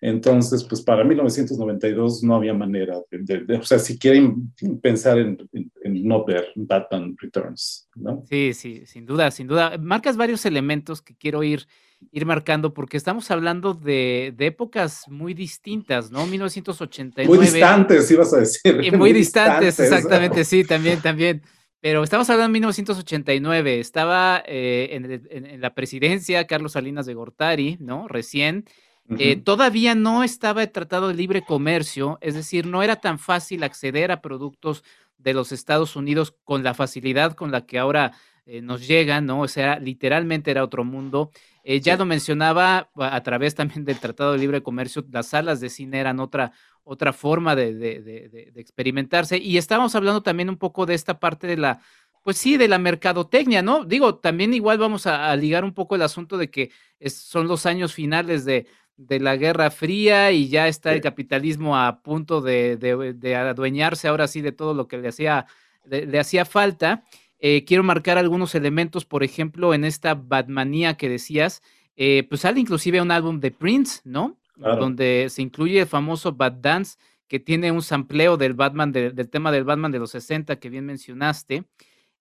Entonces, 0.00 0.64
pues 0.64 0.82
para 0.82 1.04
1992 1.04 2.24
no 2.24 2.34
había 2.34 2.52
manera 2.52 3.00
de, 3.08 3.56
o 3.56 3.62
sea, 3.62 3.78
si 3.78 3.98
quieren 3.98 4.52
pensar 4.82 5.16
en, 5.18 5.38
no 5.84 6.24
ver 6.24 6.48
Batman 6.56 7.14
Returns, 7.20 7.88
¿no? 7.94 8.24
Sí, 8.28 8.52
sí, 8.52 8.82
sin 8.84 9.06
duda, 9.06 9.30
sin 9.30 9.46
duda. 9.46 9.78
Marcas 9.78 10.16
varios 10.16 10.44
elementos 10.44 11.02
que 11.02 11.14
quiero 11.14 11.44
ir, 11.44 11.68
ir 12.10 12.26
marcando 12.26 12.74
porque 12.74 12.96
estamos 12.96 13.30
hablando 13.30 13.74
de, 13.74 14.34
épocas 14.40 15.04
muy 15.08 15.34
distintas, 15.34 16.10
¿no? 16.10 16.26
1989. 16.26 17.36
Muy 17.36 17.46
distantes, 17.46 18.10
ibas 18.10 18.34
a 18.34 18.38
decir. 18.38 18.76
muy, 18.76 18.90
muy 18.98 19.12
distantes, 19.12 19.78
exactamente, 19.78 20.44
sí, 20.44 20.64
también, 20.64 21.00
también. 21.00 21.42
Pero 21.82 22.04
estamos 22.04 22.30
hablando 22.30 22.50
de 22.50 22.52
1989, 22.60 23.80
estaba 23.80 24.40
eh, 24.46 24.90
en, 24.92 25.60
la 25.60 25.74
presidencia 25.74 26.46
Carlos 26.46 26.72
Salinas 26.72 27.06
de 27.06 27.14
Gortari, 27.14 27.76
¿no? 27.80 28.06
Recién. 28.06 28.66
Eh, 29.18 29.34
todavía 29.34 29.96
no 29.96 30.22
estaba 30.22 30.62
el 30.62 30.70
Tratado 30.70 31.08
de 31.08 31.14
Libre 31.14 31.42
Comercio, 31.42 32.18
es 32.20 32.34
decir, 32.34 32.66
no 32.66 32.84
era 32.84 32.96
tan 32.96 33.18
fácil 33.18 33.64
acceder 33.64 34.12
a 34.12 34.22
productos 34.22 34.84
de 35.18 35.34
los 35.34 35.50
Estados 35.50 35.96
Unidos 35.96 36.32
con 36.44 36.62
la 36.62 36.72
facilidad 36.72 37.34
con 37.34 37.50
la 37.50 37.66
que 37.66 37.80
ahora 37.80 38.12
eh, 38.46 38.60
nos 38.62 38.86
llegan, 38.86 39.26
¿no? 39.26 39.40
O 39.40 39.48
sea, 39.48 39.78
literalmente 39.78 40.50
era 40.50 40.64
otro 40.64 40.84
mundo. 40.84 41.30
ya 41.64 41.96
lo 41.96 42.04
mencionaba 42.04 42.90
a 42.96 43.22
través 43.22 43.54
también 43.54 43.84
del 43.84 44.00
Tratado 44.00 44.32
de 44.32 44.38
Libre 44.38 44.62
Comercio, 44.62 45.04
las 45.10 45.28
salas 45.28 45.60
de 45.60 45.70
cine 45.70 46.00
eran 46.00 46.18
otra, 46.18 46.52
otra 46.84 47.12
forma 47.12 47.54
de, 47.54 48.52
experimentarse. 48.56 49.38
Y 49.38 49.56
estábamos 49.58 49.94
hablando 49.94 50.22
también 50.22 50.48
un 50.50 50.56
poco 50.56 50.86
de 50.86 50.94
esta 50.94 51.20
parte 51.20 51.46
de 51.46 51.56
la, 51.56 51.80
pues 52.22 52.38
sí, 52.38 52.56
de 52.56 52.68
la 52.68 52.78
mercadotecnia, 52.78 53.62
¿no? 53.62 53.84
Digo, 53.84 54.16
también 54.16 54.54
igual 54.54 54.78
vamos 54.78 55.06
a, 55.06 55.34
ligar 55.36 55.64
un 55.64 55.72
poco 55.72 55.94
el 55.94 56.02
asunto 56.02 56.38
de 56.38 56.50
que 56.50 56.70
son 57.06 57.48
los 57.48 57.66
años 57.66 57.94
finales 57.94 58.44
de, 58.44 58.66
la 58.96 59.36
Guerra 59.36 59.70
Fría 59.70 60.30
y 60.30 60.48
ya 60.48 60.68
está 60.68 60.92
el 60.92 61.00
capitalismo 61.00 61.76
a 61.76 62.02
punto 62.02 62.40
de, 62.40 63.34
adueñarse 63.36 64.06
ahora 64.06 64.28
sí 64.28 64.40
de 64.42 64.52
todo 64.52 64.74
lo 64.74 64.86
que 64.86 64.98
le 64.98 65.08
hacía, 65.08 65.46
le, 65.84 66.18
hacía 66.18 66.44
falta. 66.44 67.04
Eh, 67.44 67.64
quiero 67.64 67.82
marcar 67.82 68.18
algunos 68.18 68.54
elementos, 68.54 69.04
por 69.04 69.24
ejemplo, 69.24 69.74
en 69.74 69.84
esta 69.84 70.14
Batmanía 70.14 70.96
que 70.96 71.08
decías, 71.08 71.60
eh, 71.96 72.24
pues 72.28 72.42
sale 72.42 72.60
inclusive 72.60 73.02
un 73.02 73.10
álbum 73.10 73.40
de 73.40 73.50
Prince, 73.50 74.00
¿no? 74.04 74.38
donde 74.54 75.26
se 75.28 75.42
incluye 75.42 75.80
el 75.80 75.86
famoso 75.88 76.32
Bad 76.32 76.52
Dance, 76.52 76.96
que 77.26 77.40
tiene 77.40 77.72
un 77.72 77.82
sampleo 77.82 78.36
del 78.36 78.54
Batman, 78.54 78.92
del 78.92 79.28
tema 79.28 79.50
del 79.50 79.64
Batman 79.64 79.90
de 79.90 79.98
los 79.98 80.12
60 80.12 80.60
que 80.60 80.70
bien 80.70 80.86
mencionaste. 80.86 81.64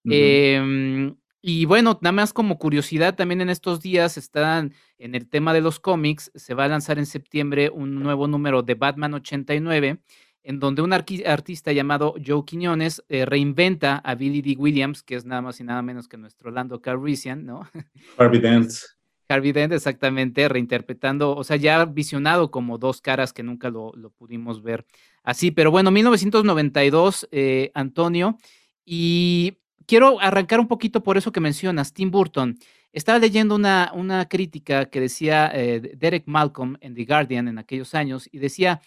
Em, 0.06 1.16
y 1.40 1.66
bueno, 1.66 2.00
nada 2.02 2.14
más 2.14 2.34
como 2.34 2.58
curiosidad, 2.58 3.14
también 3.14 3.42
en 3.42 3.52
estos 3.52 3.80
días 3.80 4.18
están 4.18 4.74
en 4.98 5.14
el 5.14 5.30
tema 5.30 5.54
de 5.54 5.62
los 5.62 5.80
cómics, 5.80 6.32
se 6.34 6.56
va 6.56 6.64
a 6.64 6.70
lanzar 6.70 6.98
en 6.98 7.06
septiembre 7.06 7.70
un 7.70 8.00
nuevo 8.00 8.28
número 8.28 8.64
de 8.64 8.74
Batman 8.74 9.14
89, 9.14 10.00
en 10.44 10.60
donde 10.60 10.82
un 10.82 10.94
artista 10.94 11.72
llamado 11.72 12.16
Joe 12.26 12.44
Quiñones 12.46 13.04
eh, 13.10 13.26
reinventa 13.26 13.98
a 13.98 14.16
Billy 14.16 14.42
D. 14.42 14.56
Williams, 14.58 15.04
que 15.04 15.16
es 15.16 15.26
nada 15.26 15.42
más 15.42 15.60
y 15.60 15.64
nada 15.64 15.82
menos 15.82 16.08
que 16.08 16.18
nuestro 16.18 16.52
Lando 16.52 16.82
Calrissian, 16.82 17.46
¿no? 17.46 17.68
Harvey 18.18 18.40
Dance. 18.40 18.86
Harvey 19.32 19.52
Dent, 19.52 19.74
exactamente, 19.74 20.48
reinterpretando, 20.50 21.36
o 21.36 21.44
sea, 21.44 21.56
ya 21.56 21.86
visionado 21.86 22.52
como 22.52 22.78
dos 22.78 23.02
caras 23.02 23.34
que 23.34 23.44
nunca 23.44 23.70
lo, 23.70 23.94
pudimos 24.18 24.62
ver 24.62 24.86
así. 25.24 25.52
Pero 25.52 25.72
bueno, 25.72 25.92
1992, 25.92 27.30
eh, 27.32 27.72
Antonio, 27.74 28.38
y 28.86 29.58
quiero 29.86 30.20
arrancar 30.20 30.60
un 30.60 30.68
poquito 30.68 31.02
por 31.04 31.18
eso 31.18 31.32
que 31.32 31.40
mencionas, 31.40 31.94
Tim 31.94 32.12
Burton. 32.12 32.58
Estaba 32.94 33.20
leyendo 33.20 33.56
una, 33.56 33.92
una 33.96 34.28
crítica 34.28 34.88
que 34.88 35.00
decía 35.00 35.50
eh, 35.54 35.80
Derek 35.96 36.24
Malcolm 36.26 36.76
en 36.82 36.94
The 36.94 37.06
Guardian 37.06 37.48
en 37.48 37.58
aquellos 37.58 37.96
años 37.96 38.28
y 38.34 38.40
decía, 38.40 38.82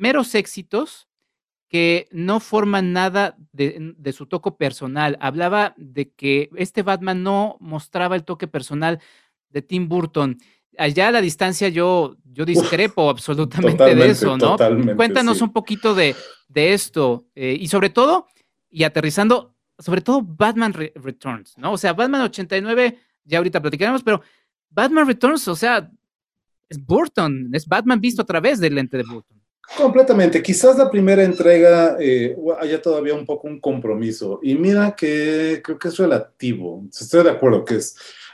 meros 0.00 0.34
éxitos 0.34 1.08
que 1.68 2.08
no 2.10 2.40
forman 2.40 2.92
nada 2.92 3.36
de, 3.52 3.94
de, 3.96 4.12
su 4.12 4.26
toque 4.26 4.50
personal. 4.50 5.16
Hablaba 5.20 5.74
de 5.76 6.10
que 6.10 6.50
este 6.56 6.82
Batman 6.82 7.22
no 7.22 7.56
mostraba 7.60 8.16
el 8.16 8.24
toque 8.24 8.48
personal 8.48 9.00
de 9.50 9.62
Tim 9.62 9.88
Burton. 9.88 10.38
Allá 10.76 11.08
a 11.08 11.12
la 11.12 11.20
distancia 11.20 11.68
yo, 11.68 12.16
yo 12.24 12.44
discrepo 12.44 13.08
absolutamente 13.08 13.94
de 13.94 14.10
eso, 14.10 14.36
¿no? 14.36 14.56
Cuéntanos 14.96 15.42
un 15.42 15.52
poquito 15.52 15.94
de, 15.94 16.16
de 16.48 16.72
esto 16.72 17.26
eh, 17.36 17.56
y 17.58 17.68
sobre 17.68 17.90
todo, 17.90 18.26
y 18.68 18.82
aterrizando, 18.82 19.54
sobre 19.78 20.00
todo 20.00 20.22
Batman 20.22 20.72
Returns, 20.72 21.56
¿no? 21.56 21.72
O 21.72 21.78
sea, 21.78 21.92
Batman 21.92 22.22
89, 22.22 22.98
ya 23.24 23.38
ahorita 23.38 23.60
platicaremos, 23.60 24.02
pero 24.02 24.22
Batman 24.70 25.06
Returns, 25.06 25.46
o 25.46 25.54
sea, 25.54 25.88
es 26.68 26.84
Burton, 26.84 27.50
es 27.52 27.66
Batman 27.66 28.00
visto 28.00 28.22
a 28.22 28.26
través 28.26 28.58
del 28.58 28.74
lente 28.74 28.96
de 28.96 29.04
Burton. 29.04 29.39
Completamente. 29.76 30.42
Quizás 30.42 30.76
la 30.76 30.90
primera 30.90 31.22
entrega 31.22 31.96
eh, 32.00 32.36
haya 32.58 32.82
todavía 32.82 33.14
un 33.14 33.24
poco 33.24 33.46
un 33.46 33.60
compromiso. 33.60 34.40
Y 34.42 34.54
mira 34.54 34.94
que 34.96 35.60
creo 35.62 35.78
que 35.78 35.88
es 35.88 35.96
relativo. 35.96 36.84
Estoy 36.90 37.24
de 37.24 37.30
acuerdo 37.30 37.64
que 37.64 37.78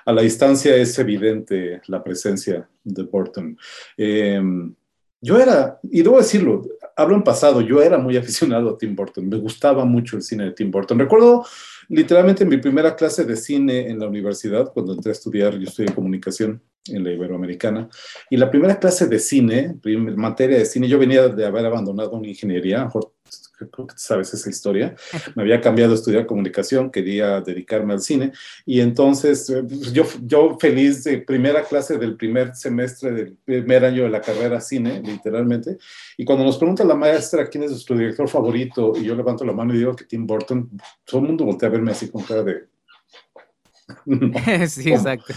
a 0.07 0.13
la 0.13 0.23
distancia 0.23 0.75
es 0.77 0.99
evidente 0.99 1.83
la 1.89 2.03
presencia 2.03 2.69
de 2.83 3.03
Burton. 3.03 3.59
Em, 3.97 4.75
yo 5.21 5.39
era, 5.39 5.81
y 5.83 6.03
debo 6.03 6.19
decirlo, 6.19 6.63
hablo 6.97 7.17
en 7.17 7.25
pasado, 7.25 7.61
yo 7.61 7.83
era 7.83 7.99
muy 7.99 8.17
aficionado 8.17 8.71
a 8.71 8.79
Tim 8.79 8.95
Burton, 8.95 9.29
me 9.29 9.37
gustaba 9.37 9.85
mucho 9.85 10.17
el 10.17 10.23
cine 10.23 10.45
de 10.45 10.53
Tim 10.53 10.71
Burton. 10.71 10.99
Recuerdo 10.99 11.45
literalmente 11.89 12.45
mi 12.45 12.59
primera 12.59 12.95
clase 12.95 13.25
de 13.25 13.37
cine 13.37 13.89
en 13.89 13.99
la 13.99 14.07
universidad, 14.07 14.73
cuando 14.73 14.93
entré 14.93 15.11
a 15.11 15.13
estudiar, 15.13 15.59
yo 15.59 15.67
estudié 15.69 15.93
comunicación 15.93 16.63
en 16.89 17.05
la 17.05 17.13
Iberoamericana, 17.13 17.89
y 18.31 18.37
la 18.37 18.51
primera 18.51 18.79
clase 18.79 19.07
de 19.07 19.19
cine, 19.19 19.77
materia 20.17 20.59
de 20.59 20.67
cine, 20.67 20.89
yo 20.89 20.99
venía 20.99 21.29
de 21.29 21.47
haber 21.47 21.67
abandonado 21.67 22.13
una 22.13 22.29
ingeniería, 22.29 22.89
creo 23.57 23.87
que 23.87 23.95
sabes 23.97 24.33
esa 24.35 24.51
historia, 24.51 24.95
me 25.35 25.43
había 25.43 25.61
cambiado 25.61 25.93
a 25.93 25.95
estudiar 25.95 26.27
comunicación, 26.27 26.91
quería 26.91 27.41
dedicarme 27.41 27.95
al 27.95 28.01
cine, 28.01 28.33
y 28.65 28.81
entonces 28.81 29.49
eh, 29.51 29.63
pues, 29.63 29.93
yo, 29.93 30.05
yo 30.23 30.57
feliz 30.61 31.05
de 31.05 31.19
primera 31.19 31.65
clase 31.65 31.97
del 31.97 32.17
primer 32.17 32.55
semestre 32.55 33.13
del 33.13 33.37
primer 33.45 33.85
año 33.85 34.03
de 34.05 34.11
la 34.11 34.21
carrera 34.21 34.61
cine, 34.61 35.01
literalmente, 35.03 35.79
y 36.17 36.25
cuando 36.25 36.45
nos 36.45 36.59
pregunta 36.59 36.85
la 36.85 36.95
maestra 36.95 37.49
quién 37.49 37.65
es 37.65 37.71
nuestro 37.71 37.97
director 37.97 38.29
favorito, 38.29 38.93
y 38.97 39.05
yo 39.05 39.15
levanto 39.15 39.45
la 39.45 39.53
mano 39.53 39.75
y 39.75 39.79
digo 39.79 39.97
que 39.97 40.05
Tim 40.05 40.27
Burton, 40.27 40.71
todo 41.05 41.21
el 41.21 41.27
mundo 41.27 41.45
voltea 41.45 41.69
a 41.69 41.73
verme 41.73 41.93
así 41.93 42.09
con 42.09 42.23
cara 42.23 42.43
de... 42.43 42.76
sí, 44.69 44.91
exacto. 44.91 45.33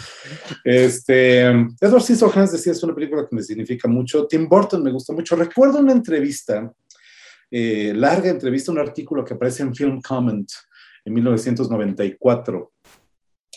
Este, 0.64 1.42
Edward 1.42 2.02
Scissorhands 2.02 2.52
decía, 2.52 2.72
es 2.72 2.84
una 2.84 2.96
película 2.96 3.28
que 3.30 3.36
me 3.36 3.44
significa 3.44 3.88
mucho. 3.88 4.26
Tim 4.28 4.48
Burton 4.48 4.84
me 4.84 4.92
gusta 4.92 5.14
mucho. 5.14 5.36
Recuerdo 5.36 5.80
una 5.80 5.92
entrevista 5.92 6.72
eh, 7.52 7.94
larga 7.96 8.30
entrevista, 8.30 8.72
un 8.72 8.78
artículo 8.78 9.26
que 9.26 9.34
aparece 9.34 9.64
en 9.64 9.74
Film 9.74 10.02
Comment 10.02 10.50
en 11.04 11.14
1994 11.14 12.72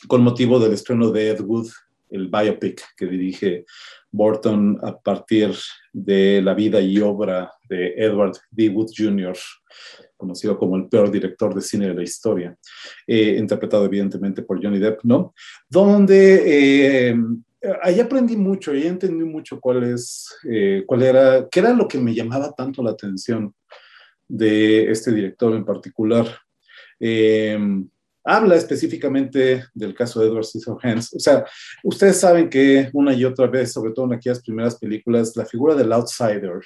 con 0.08 0.22
motivo 0.22 0.58
del 0.58 0.72
estreno 0.72 1.10
de 1.10 1.30
Ed 1.30 1.40
Wood, 1.42 1.68
el 2.10 2.28
biopic 2.28 2.82
que 2.96 3.06
dirige 3.06 3.66
Burton 4.10 4.78
a 4.82 4.98
partir 4.98 5.54
de 5.92 6.40
la 6.40 6.54
vida 6.54 6.80
y 6.80 6.98
obra 7.00 7.52
de 7.68 7.94
Edward 7.96 8.36
D. 8.50 8.70
Wood 8.70 8.92
Jr., 8.96 9.36
conocido 10.22 10.56
como 10.56 10.76
el 10.76 10.88
peor 10.88 11.10
director 11.10 11.54
de 11.54 11.60
cine 11.60 11.88
de 11.88 11.94
la 11.94 12.02
historia, 12.02 12.56
eh, 13.06 13.36
interpretado 13.38 13.84
evidentemente 13.84 14.42
por 14.42 14.62
Johnny 14.62 14.78
Depp, 14.78 15.00
¿no? 15.02 15.34
Donde 15.68 17.10
eh, 17.10 17.16
ahí 17.82 18.00
aprendí 18.00 18.36
mucho, 18.36 18.70
ahí 18.70 18.86
entendí 18.86 19.24
mucho 19.24 19.60
cuál 19.60 19.82
es, 19.82 20.28
cuál 20.86 21.02
era, 21.02 21.48
qué 21.50 21.60
era 21.60 21.72
lo 21.72 21.86
que 21.86 21.98
me 21.98 22.14
llamaba 22.14 22.52
tanto 22.52 22.82
la 22.82 22.92
atención 22.92 23.52
de 24.28 24.90
este 24.90 25.12
director 25.12 25.54
en 25.54 25.64
particular. 25.64 26.26
Eh, 26.98 27.58
habla 28.24 28.54
específicamente 28.54 29.64
del 29.74 29.94
caso 29.94 30.20
de 30.20 30.28
Edward 30.28 30.44
Scissorhands. 30.44 31.14
O 31.14 31.18
sea, 31.18 31.44
ustedes 31.82 32.18
saben 32.18 32.48
que 32.48 32.88
una 32.92 33.12
y 33.12 33.24
otra 33.24 33.46
vez, 33.48 33.72
sobre 33.72 33.92
todo 33.92 34.06
en 34.06 34.14
aquellas 34.14 34.40
primeras 34.40 34.78
películas, 34.78 35.36
la 35.36 35.44
figura 35.44 35.74
del 35.74 35.92
outsider, 35.92 36.60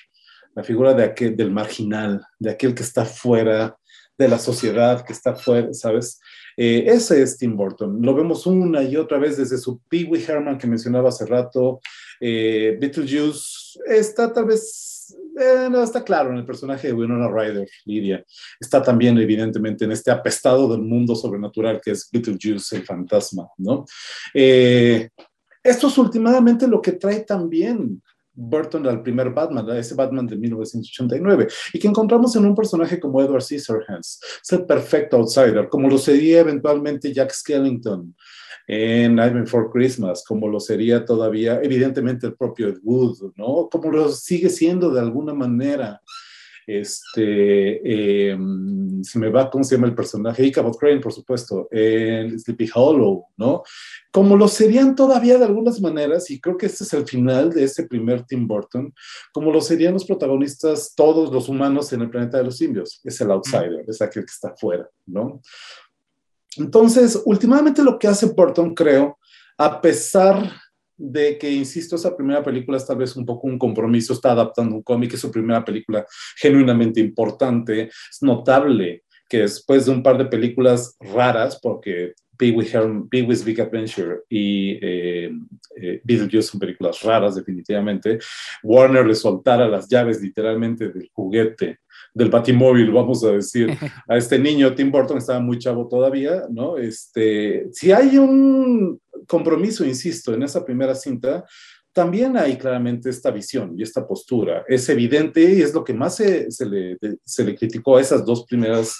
la 0.56 0.64
figura 0.64 0.94
de 0.94 1.04
aquel, 1.04 1.36
del 1.36 1.52
marginal, 1.52 2.26
de 2.38 2.50
aquel 2.50 2.74
que 2.74 2.82
está 2.82 3.04
fuera 3.04 3.76
de 4.18 4.28
la 4.28 4.38
sociedad 4.38 5.04
que 5.04 5.12
está 5.12 5.34
fuera, 5.34 5.72
¿sabes? 5.74 6.18
Eh, 6.56 6.84
ese 6.86 7.22
es 7.22 7.36
Tim 7.36 7.54
Burton. 7.54 8.00
Lo 8.00 8.14
vemos 8.14 8.46
una 8.46 8.82
y 8.82 8.96
otra 8.96 9.18
vez 9.18 9.36
desde 9.36 9.58
su 9.58 9.78
Pee 9.90 10.04
Wee 10.04 10.24
Herman 10.26 10.56
que 10.56 10.66
mencionaba 10.66 11.10
hace 11.10 11.26
rato. 11.26 11.80
Eh, 12.18 12.78
Beetlejuice 12.80 13.78
está 13.86 14.32
tal 14.32 14.46
vez, 14.46 15.14
eh, 15.38 15.68
no 15.70 15.82
está 15.82 16.02
claro 16.02 16.30
en 16.30 16.38
el 16.38 16.46
personaje 16.46 16.86
de 16.86 16.94
Winona 16.94 17.28
Ryder, 17.28 17.68
Lidia. 17.84 18.24
Está 18.58 18.82
también 18.82 19.18
evidentemente 19.18 19.84
en 19.84 19.92
este 19.92 20.10
apestado 20.10 20.66
del 20.72 20.80
mundo 20.80 21.14
sobrenatural 21.14 21.82
que 21.84 21.90
es 21.90 22.08
Beetlejuice, 22.10 22.76
el 22.76 22.84
fantasma, 22.84 23.48
¿no? 23.58 23.84
esto 24.32 25.88
es 25.88 25.98
últimamente 25.98 26.68
lo 26.68 26.80
que 26.80 26.92
trae 26.92 27.24
también 27.24 28.00
Burton 28.36 28.86
al 28.86 29.02
primer 29.02 29.30
Batman, 29.30 29.68
ese 29.70 29.94
Batman 29.94 30.26
de 30.26 30.36
1989, 30.36 31.48
y 31.72 31.78
que 31.78 31.88
encontramos 31.88 32.36
en 32.36 32.44
un 32.44 32.54
personaje 32.54 33.00
como 33.00 33.20
Edward 33.20 33.42
Scissorhands, 33.42 34.20
es 34.42 34.52
el 34.52 34.66
perfecto 34.66 35.16
outsider, 35.16 35.68
como 35.68 35.88
lo 35.88 35.98
sería 35.98 36.40
eventualmente 36.40 37.12
Jack 37.12 37.32
Skellington 37.32 38.14
en 38.68 39.14
Nightmare 39.14 39.46
for 39.46 39.70
Christmas, 39.70 40.24
como 40.26 40.48
lo 40.48 40.60
sería 40.60 41.04
todavía, 41.04 41.60
evidentemente, 41.62 42.26
el 42.26 42.34
propio 42.34 42.68
Ed 42.68 42.78
Wood, 42.82 43.32
¿no? 43.36 43.68
Como 43.70 43.90
lo 43.90 44.08
sigue 44.10 44.48
siendo 44.50 44.90
de 44.90 45.00
alguna 45.00 45.34
manera 45.34 46.00
este, 46.66 48.30
em, 48.30 49.02
se 49.02 49.18
me 49.18 49.28
va, 49.28 49.48
¿cómo 49.48 49.62
se 49.62 49.76
llama 49.76 49.86
el 49.86 49.94
personaje? 49.94 50.44
Ichabod 50.44 50.76
Crane, 50.76 51.00
por 51.00 51.12
supuesto, 51.12 51.68
en 51.70 52.38
Sleepy 52.38 52.68
Hollow, 52.74 53.26
¿no? 53.36 53.62
Como 54.10 54.36
lo 54.36 54.48
serían 54.48 54.96
todavía 54.96 55.38
de 55.38 55.44
algunas 55.44 55.80
maneras, 55.80 56.30
y 56.30 56.40
creo 56.40 56.56
que 56.56 56.66
este 56.66 56.84
es 56.84 56.92
el 56.92 57.06
final 57.06 57.50
de 57.50 57.64
ese 57.64 57.86
primer 57.86 58.24
Tim 58.24 58.48
Burton, 58.48 58.92
como 59.32 59.52
lo 59.52 59.60
serían 59.60 59.94
los 59.94 60.04
protagonistas, 60.04 60.94
todos 60.96 61.32
los 61.32 61.48
humanos 61.48 61.92
en 61.92 62.02
el 62.02 62.10
planeta 62.10 62.38
de 62.38 62.44
los 62.44 62.56
simbios, 62.56 63.00
es 63.04 63.20
el 63.20 63.30
outsider, 63.30 63.84
es 63.86 64.02
aquel 64.02 64.24
que 64.24 64.32
está 64.32 64.48
afuera, 64.48 64.88
¿no? 65.06 65.40
Entonces, 66.56 67.22
últimamente 67.26 67.82
lo 67.82 67.98
que 67.98 68.08
hace 68.08 68.26
Burton, 68.26 68.74
creo, 68.74 69.18
a 69.58 69.80
pesar 69.80 70.52
de 70.96 71.38
que, 71.38 71.50
insisto, 71.50 71.96
esa 71.96 72.16
primera 72.16 72.42
película 72.42 72.76
es 72.76 72.86
tal 72.86 72.98
vez 72.98 73.16
un 73.16 73.26
poco 73.26 73.46
un 73.46 73.58
compromiso, 73.58 74.12
está 74.12 74.32
adaptando 74.32 74.74
un 74.74 74.82
cómic, 74.82 75.14
es 75.14 75.20
su 75.20 75.30
primera 75.30 75.64
película 75.64 76.06
genuinamente 76.36 77.00
importante, 77.00 77.82
es 77.82 78.22
notable 78.22 79.04
que 79.28 79.40
después 79.40 79.86
de 79.86 79.92
un 79.92 80.02
par 80.02 80.18
de 80.18 80.26
películas 80.26 80.96
raras, 81.00 81.58
porque 81.60 82.14
Pee-wee's 82.38 83.44
Big 83.44 83.60
Adventure 83.60 84.20
y 84.28 84.78
eh, 84.82 85.30
eh, 85.80 86.00
Beetlejuice 86.04 86.50
son 86.50 86.60
películas 86.60 87.02
raras 87.02 87.34
definitivamente, 87.34 88.18
Warner 88.62 89.06
le 89.06 89.14
soltara 89.14 89.66
las 89.66 89.88
llaves 89.88 90.20
literalmente 90.20 90.88
del 90.90 91.10
juguete 91.12 91.80
del 92.14 92.30
batimóvil, 92.30 92.90
vamos 92.92 93.22
a 93.24 93.32
decir, 93.32 93.68
a 94.08 94.16
este 94.16 94.38
niño, 94.38 94.74
Tim 94.74 94.90
Burton 94.90 95.18
estaba 95.18 95.38
muy 95.38 95.58
chavo 95.58 95.86
todavía, 95.86 96.44
¿no? 96.50 96.78
Este, 96.78 97.66
si 97.72 97.92
hay 97.92 98.16
un 98.16 98.98
compromiso, 99.26 99.84
insisto, 99.84 100.34
en 100.34 100.42
esa 100.42 100.64
primera 100.64 100.94
cinta, 100.94 101.44
también 101.92 102.36
hay 102.36 102.58
claramente 102.58 103.08
esta 103.08 103.30
visión 103.30 103.74
y 103.74 103.82
esta 103.82 104.06
postura. 104.06 104.64
Es 104.68 104.86
evidente 104.90 105.40
y 105.40 105.62
es 105.62 105.72
lo 105.72 105.82
que 105.82 105.94
más 105.94 106.16
se, 106.16 106.46
le 106.66 107.56
criticó 107.56 107.96
a 107.96 108.02
esas 108.02 108.24
dos 108.24 108.44
primeras 108.44 108.94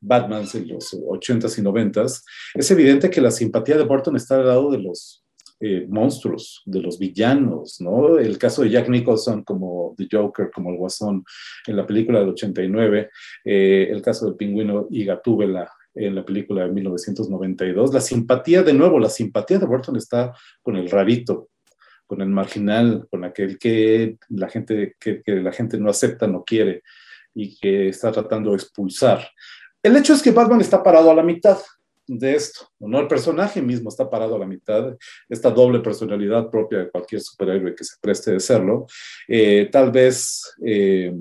Batmans 0.00 0.54
en 0.54 0.68
los 0.68 0.92
80s 0.94 1.58
y 1.58 1.62
90s. 1.62 2.22
Es 2.54 2.70
evidente 2.70 3.10
que 3.10 3.20
la 3.20 3.32
simpatía 3.32 3.76
de 3.76 3.84
Burton 3.84 4.14
está 4.14 4.36
al 4.36 4.46
lado 4.46 4.70
de 4.70 4.78
los 4.78 5.24
eh, 5.58 5.86
monstruos, 5.88 6.62
de 6.66 6.82
los 6.82 6.98
villanos, 6.98 7.80
¿no? 7.80 8.18
El 8.18 8.38
caso 8.38 8.62
de 8.62 8.70
Jack 8.70 8.90
Nicholson 8.90 9.42
como 9.42 9.94
The 9.96 10.06
Joker, 10.12 10.50
como 10.54 10.70
el 10.70 10.76
Guasón 10.76 11.24
en 11.66 11.76
la 11.76 11.86
película 11.86 12.20
del 12.20 12.28
89, 12.28 13.10
eh, 13.44 13.88
el 13.90 14.02
caso 14.02 14.26
del 14.26 14.36
pingüino 14.36 14.86
y 14.90 15.04
Gatúbela 15.04 15.68
en 15.96 16.14
la 16.14 16.24
película 16.24 16.64
de 16.64 16.72
1992. 16.72 17.92
La 17.92 18.00
simpatía, 18.00 18.62
de 18.62 18.74
nuevo, 18.74 18.98
la 18.98 19.10
simpatía 19.10 19.58
de 19.58 19.66
Burton 19.66 19.96
está 19.96 20.32
con 20.62 20.76
el 20.76 20.90
rarito, 20.90 21.48
con 22.06 22.20
el 22.20 22.28
marginal, 22.28 23.06
con 23.10 23.24
aquel 23.24 23.58
que 23.58 24.18
la 24.28 24.48
gente, 24.48 24.94
que, 25.00 25.22
que 25.22 25.36
la 25.36 25.52
gente 25.52 25.78
no 25.78 25.90
acepta, 25.90 26.26
no 26.26 26.44
quiere 26.44 26.82
y 27.34 27.56
que 27.58 27.88
está 27.88 28.12
tratando 28.12 28.50
de 28.50 28.56
expulsar. 28.56 29.26
El 29.82 29.96
hecho 29.96 30.14
es 30.14 30.22
que 30.22 30.30
Batman 30.30 30.60
está 30.60 30.82
parado 30.82 31.10
a 31.10 31.14
la 31.14 31.22
mitad 31.22 31.58
de 32.08 32.34
esto, 32.34 32.68
¿no? 32.78 33.00
El 33.00 33.08
personaje 33.08 33.60
mismo 33.60 33.88
está 33.88 34.08
parado 34.08 34.36
a 34.36 34.38
la 34.38 34.46
mitad, 34.46 34.96
esta 35.28 35.50
doble 35.50 35.80
personalidad 35.80 36.50
propia 36.50 36.78
de 36.78 36.90
cualquier 36.90 37.20
superhéroe 37.20 37.74
que 37.74 37.84
se 37.84 37.96
preste 38.00 38.32
de 38.32 38.40
serlo. 38.40 38.86
Eh, 39.26 39.68
tal 39.70 39.90
vez 39.90 40.54
eh, 40.64 41.12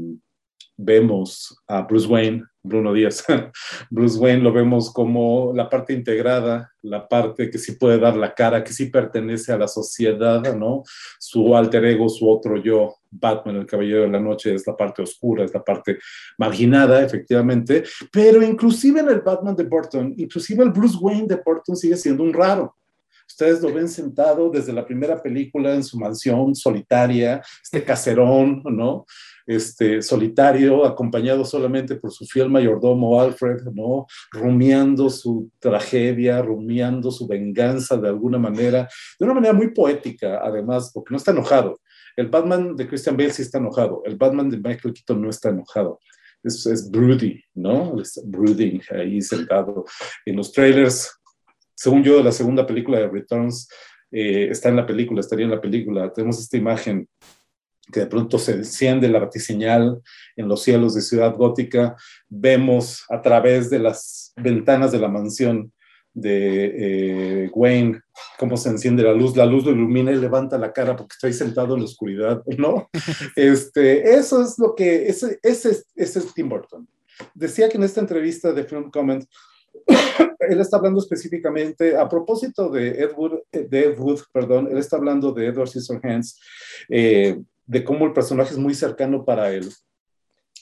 vemos 0.77 1.57
a 1.67 1.81
Bruce 1.81 2.07
Wayne, 2.07 2.43
Bruno 2.61 2.93
Díaz, 2.93 3.23
Bruce 3.89 4.17
Wayne 4.17 4.41
lo 4.41 4.51
vemos 4.51 4.91
como 4.91 5.53
la 5.53 5.69
parte 5.69 5.93
integrada, 5.93 6.71
la 6.81 7.07
parte 7.07 7.49
que 7.49 7.57
sí 7.57 7.73
puede 7.73 7.99
dar 7.99 8.17
la 8.17 8.33
cara, 8.33 8.63
que 8.63 8.73
sí 8.73 8.87
pertenece 8.87 9.51
a 9.51 9.57
la 9.57 9.67
sociedad, 9.67 10.55
¿no? 10.55 10.83
Su 11.19 11.55
alter 11.55 11.85
ego, 11.85 12.09
su 12.09 12.29
otro 12.29 12.57
yo, 12.57 12.95
Batman, 13.09 13.57
el 13.57 13.65
Caballero 13.65 14.01
de 14.01 14.09
la 14.09 14.19
Noche, 14.19 14.53
es 14.53 14.67
la 14.67 14.75
parte 14.75 15.01
oscura, 15.01 15.45
es 15.45 15.53
la 15.53 15.63
parte 15.63 15.99
marginada, 16.37 17.01
efectivamente, 17.01 17.83
pero 18.11 18.41
inclusive 18.41 18.99
en 18.99 19.09
el 19.09 19.21
Batman 19.21 19.55
de 19.55 19.63
Burton, 19.63 20.13
inclusive 20.17 20.63
el 20.63 20.71
Bruce 20.71 20.97
Wayne 20.99 21.27
de 21.27 21.41
Burton 21.43 21.75
sigue 21.75 21.95
siendo 21.95 22.23
un 22.23 22.33
raro. 22.33 22.75
Ustedes 23.35 23.61
lo 23.61 23.73
ven 23.73 23.89
sentado 23.89 24.49
desde 24.49 24.71
la 24.71 24.85
primera 24.85 25.21
película 25.21 25.75
en 25.75 25.83
su 25.83 25.99
mansión 25.99 26.55
solitaria, 26.55 27.41
este 27.61 27.83
caserón, 27.83 28.63
¿no? 28.63 29.05
Este, 29.45 30.01
solitario, 30.01 30.85
acompañado 30.85 31.43
solamente 31.43 31.97
por 31.97 32.13
su 32.13 32.25
fiel 32.25 32.49
mayordomo 32.49 33.19
Alfred, 33.19 33.63
¿no? 33.73 34.07
Rumiando 34.31 35.09
su 35.09 35.51
tragedia, 35.59 36.41
rumiando 36.41 37.11
su 37.11 37.27
venganza 37.27 37.97
de 37.97 38.07
alguna 38.07 38.37
manera, 38.37 38.87
de 39.19 39.25
una 39.25 39.33
manera 39.33 39.53
muy 39.53 39.71
poética, 39.73 40.39
además, 40.41 40.91
porque 40.93 41.11
no 41.11 41.17
está 41.17 41.31
enojado. 41.31 41.81
El 42.15 42.29
Batman 42.29 42.77
de 42.77 42.87
Christian 42.87 43.17
Bale 43.17 43.33
sí 43.33 43.41
está 43.41 43.57
enojado, 43.57 44.01
el 44.05 44.15
Batman 44.15 44.49
de 44.49 44.55
Michael 44.59 44.93
Keaton 44.93 45.21
no 45.21 45.29
está 45.29 45.49
enojado. 45.49 45.99
Es, 46.41 46.65
es 46.67 46.89
broody, 46.89 47.43
¿no? 47.53 47.99
Es 47.99 48.17
brooding 48.23 48.79
ahí 48.91 49.21
sentado. 49.21 49.83
En 50.25 50.37
los 50.37 50.53
trailers, 50.53 51.11
según 51.75 52.03
yo, 52.03 52.23
la 52.23 52.31
segunda 52.31 52.65
película 52.65 52.99
de 52.99 53.07
Returns, 53.07 53.67
eh, 54.11 54.47
está 54.49 54.69
en 54.69 54.77
la 54.77 54.85
película, 54.85 55.19
estaría 55.19 55.45
en 55.45 55.51
la 55.51 55.61
película. 55.61 56.11
Tenemos 56.11 56.39
esta 56.39 56.57
imagen 56.57 57.07
que 57.91 58.01
de 58.01 58.07
pronto 58.07 58.39
se 58.39 58.53
enciende 58.53 59.09
la 59.09 59.19
batiseñal 59.19 60.01
en 60.35 60.47
los 60.47 60.63
cielos 60.63 60.95
de 60.95 61.01
Ciudad 61.01 61.35
Gótica, 61.35 61.95
vemos 62.27 63.03
a 63.09 63.21
través 63.21 63.69
de 63.69 63.79
las 63.79 64.33
ventanas 64.37 64.91
de 64.91 64.99
la 64.99 65.07
mansión 65.07 65.71
de 66.13 67.43
eh, 67.45 67.49
Wayne 67.53 67.99
cómo 68.39 68.55
se 68.57 68.69
enciende 68.69 69.03
la 69.03 69.13
luz, 69.13 69.35
la 69.35 69.45
luz 69.45 69.65
lo 69.65 69.71
ilumina 69.71 70.11
y 70.11 70.15
levanta 70.15 70.57
la 70.57 70.71
cara 70.71 70.95
porque 70.95 71.13
está 71.13 71.27
ahí 71.27 71.33
sentado 71.33 71.75
en 71.75 71.81
la 71.81 71.85
oscuridad, 71.85 72.41
¿no? 72.57 72.89
Este, 73.35 74.15
eso 74.15 74.41
es 74.41 74.57
lo 74.57 74.73
que, 74.73 75.07
ese, 75.07 75.39
ese, 75.43 75.83
ese 75.95 76.19
es 76.19 76.33
Tim 76.33 76.49
Burton. 76.49 76.87
Decía 77.33 77.69
que 77.69 77.77
en 77.77 77.83
esta 77.83 78.01
entrevista 78.01 78.53
de 78.53 78.63
Film 78.63 78.89
Comment, 78.91 79.25
él 80.49 80.59
está 80.59 80.77
hablando 80.77 80.99
específicamente, 80.99 81.95
a 81.95 82.07
propósito 82.07 82.69
de 82.69 82.89
Ed 82.89 83.11
Wood, 83.15 83.39
de 83.51 83.79
Ed 83.85 83.99
Wood 83.99 84.21
perdón, 84.31 84.67
él 84.71 84.77
está 84.77 84.97
hablando 84.97 85.31
de 85.31 85.47
Edward 85.47 85.69
Scissorhands, 85.69 86.39
eh, 86.89 87.39
de 87.65 87.83
cómo 87.83 88.05
el 88.05 88.13
personaje 88.13 88.51
es 88.51 88.57
muy 88.57 88.73
cercano 88.73 89.25
para 89.25 89.51
él. 89.51 89.69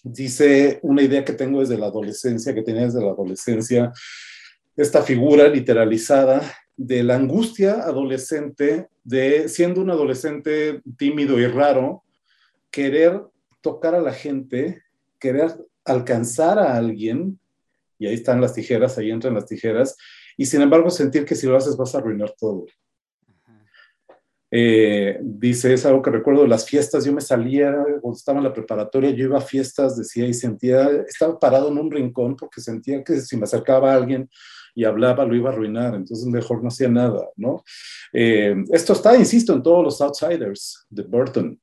Dice 0.04 0.80
una 0.82 1.02
idea 1.02 1.24
que 1.24 1.34
tengo 1.34 1.60
desde 1.60 1.78
la 1.78 1.88
adolescencia, 1.88 2.54
que 2.54 2.62
tenía 2.62 2.84
desde 2.84 3.02
la 3.02 3.12
adolescencia, 3.12 3.92
esta 4.76 5.02
figura 5.04 5.48
literalizada 5.48 6.42
de 6.76 7.04
la 7.04 7.16
angustia 7.16 7.84
adolescente, 7.84 8.88
de 9.04 9.48
siendo 9.48 9.82
un 9.82 9.92
adolescente 9.92 10.82
tímido 10.98 11.40
y 11.40 11.48
raro, 11.48 12.04
querer 12.72 13.22
tocar 13.62 13.96
a 13.96 14.02
la 14.02 14.14
gente, 14.14 14.82
querer 15.20 15.56
alcanzar 15.86 16.60
a 16.60 16.76
alguien, 16.76 17.40
y 18.04 18.08
ahí 18.08 18.16
están 18.16 18.42
las 18.42 18.54
tijeras, 18.54 18.98
ahí 18.98 19.12
entran 19.12 19.34
las 19.34 19.46
tijeras, 19.46 19.96
y 20.36 20.46
sin 20.46 20.62
embargo 20.62 20.90
sentir 20.90 21.24
que 21.24 21.36
si 21.36 21.48
lo 21.48 21.56
haces 21.56 21.78
vas 21.78 21.96
a 21.96 22.00
arruinar 22.00 22.34
todo. 22.38 22.66
Eh, 24.52 25.20
dice, 25.22 25.74
es 25.74 25.86
algo 25.86 26.02
que 26.02 26.12
recuerdo 26.12 26.46
las 26.46 26.66
fiestas, 26.68 27.06
yo 27.06 27.14
me 27.14 27.22
salía, 27.22 27.74
cuando 28.02 28.18
estaba 28.18 28.40
en 28.40 28.44
la 28.44 28.54
preparatoria, 28.54 29.12
yo 29.12 29.24
iba 29.24 29.38
a 29.38 29.42
fiestas, 29.42 29.98
decía, 29.98 30.28
y 30.28 30.34
sentía, 30.34 30.90
estaba 31.08 31.40
parado 31.40 31.70
en 31.70 31.78
un 31.78 31.90
rincón 31.90 32.36
porque 32.36 32.60
sentía 32.60 33.02
que 33.06 33.22
si 33.22 33.38
me 33.38 33.46
acercaba 33.46 33.94
alguien 33.94 34.30
y 34.76 34.84
hablaba, 34.84 35.26
lo 35.26 35.36
iba 35.36 35.50
a 35.50 35.54
arruinar, 35.54 35.96
entonces 35.96 36.26
mejor 36.28 36.62
no 36.62 36.68
hacía 36.68 36.90
nada, 36.90 37.30
¿no? 37.38 37.64
Eh, 38.12 38.54
esto 38.74 38.94
está, 38.94 39.16
insisto, 39.16 39.54
en 39.54 39.64
todos 39.64 39.84
los 39.84 40.02
Outsiders 40.02 40.86
de 40.90 41.04
Burton. 41.04 41.60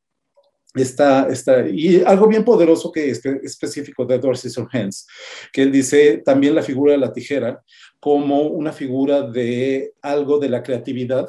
Está, 0.74 1.28
y 1.68 2.00
algo 2.04 2.28
bien 2.28 2.44
poderoso 2.44 2.92
que 2.92 3.10
es 3.10 3.24
específico 3.26 4.04
de 4.04 4.14
Edward 4.14 4.36
Scissorhands, 4.36 5.06
que 5.52 5.62
él 5.62 5.72
dice 5.72 6.18
también 6.24 6.54
la 6.54 6.62
figura 6.62 6.92
de 6.92 6.98
la 6.98 7.12
tijera 7.12 7.60
como 7.98 8.42
una 8.42 8.72
figura 8.72 9.22
de 9.22 9.94
algo 10.00 10.38
de 10.38 10.48
la 10.48 10.62
creatividad, 10.62 11.28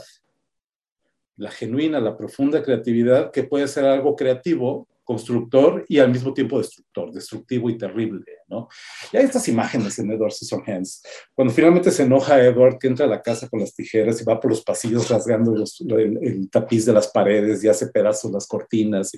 la 1.37 1.49
genuina, 1.49 1.99
la 1.99 2.15
profunda 2.15 2.61
creatividad, 2.61 3.31
que 3.31 3.43
puede 3.43 3.67
ser 3.67 3.85
algo 3.85 4.15
creativo, 4.15 4.87
constructor 5.11 5.83
y 5.89 5.99
al 5.99 6.09
mismo 6.09 6.33
tiempo 6.33 6.57
destructor, 6.57 7.11
destructivo 7.11 7.69
y 7.69 7.77
terrible, 7.77 8.23
¿no? 8.47 8.69
Y 9.11 9.17
hay 9.17 9.25
estas 9.25 9.45
imágenes 9.49 9.99
en 9.99 10.09
Edward 10.09 10.31
Scissorhands, 10.31 11.03
cuando 11.33 11.53
finalmente 11.53 11.91
se 11.91 12.03
enoja 12.03 12.41
Edward, 12.41 12.77
que 12.79 12.87
entra 12.87 13.05
a 13.05 13.09
la 13.09 13.21
casa 13.21 13.49
con 13.49 13.59
las 13.59 13.75
tijeras 13.75 14.21
y 14.21 14.23
va 14.23 14.39
por 14.39 14.51
los 14.51 14.63
pasillos 14.63 15.09
rasgando 15.09 15.53
el, 15.97 16.49
tapiz 16.49 16.85
de 16.85 16.93
las 16.93 17.09
paredes 17.09 17.61
y 17.61 17.67
hace 17.67 17.87
pedazos 17.87 18.31
las 18.31 18.47
cortinas. 18.47 19.11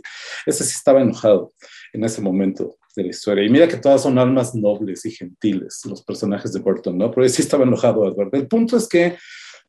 ese 0.47 0.63
sí 0.63 0.73
estaba 0.75 0.99
enojado 0.99 1.53
en 1.93 2.03
ese 2.03 2.21
momento 2.21 2.77
de 2.95 3.03
la 3.03 3.09
historia. 3.09 3.45
Y 3.45 3.49
mira 3.49 3.67
que 3.67 3.77
todas 3.77 4.01
son 4.01 4.17
almas 4.17 4.55
nobles 4.55 5.05
y 5.05 5.11
gentiles, 5.11 5.81
los 5.85 6.03
personajes 6.03 6.53
de 6.53 6.59
Burton, 6.59 6.97
¿no? 6.97 7.11
Pero 7.11 7.29
sí 7.29 7.43
estaba 7.43 7.65
enojado 7.65 8.07
Edward. 8.07 8.33
El 8.33 8.47
punto 8.47 8.77
es 8.77 8.87
que 8.87 9.15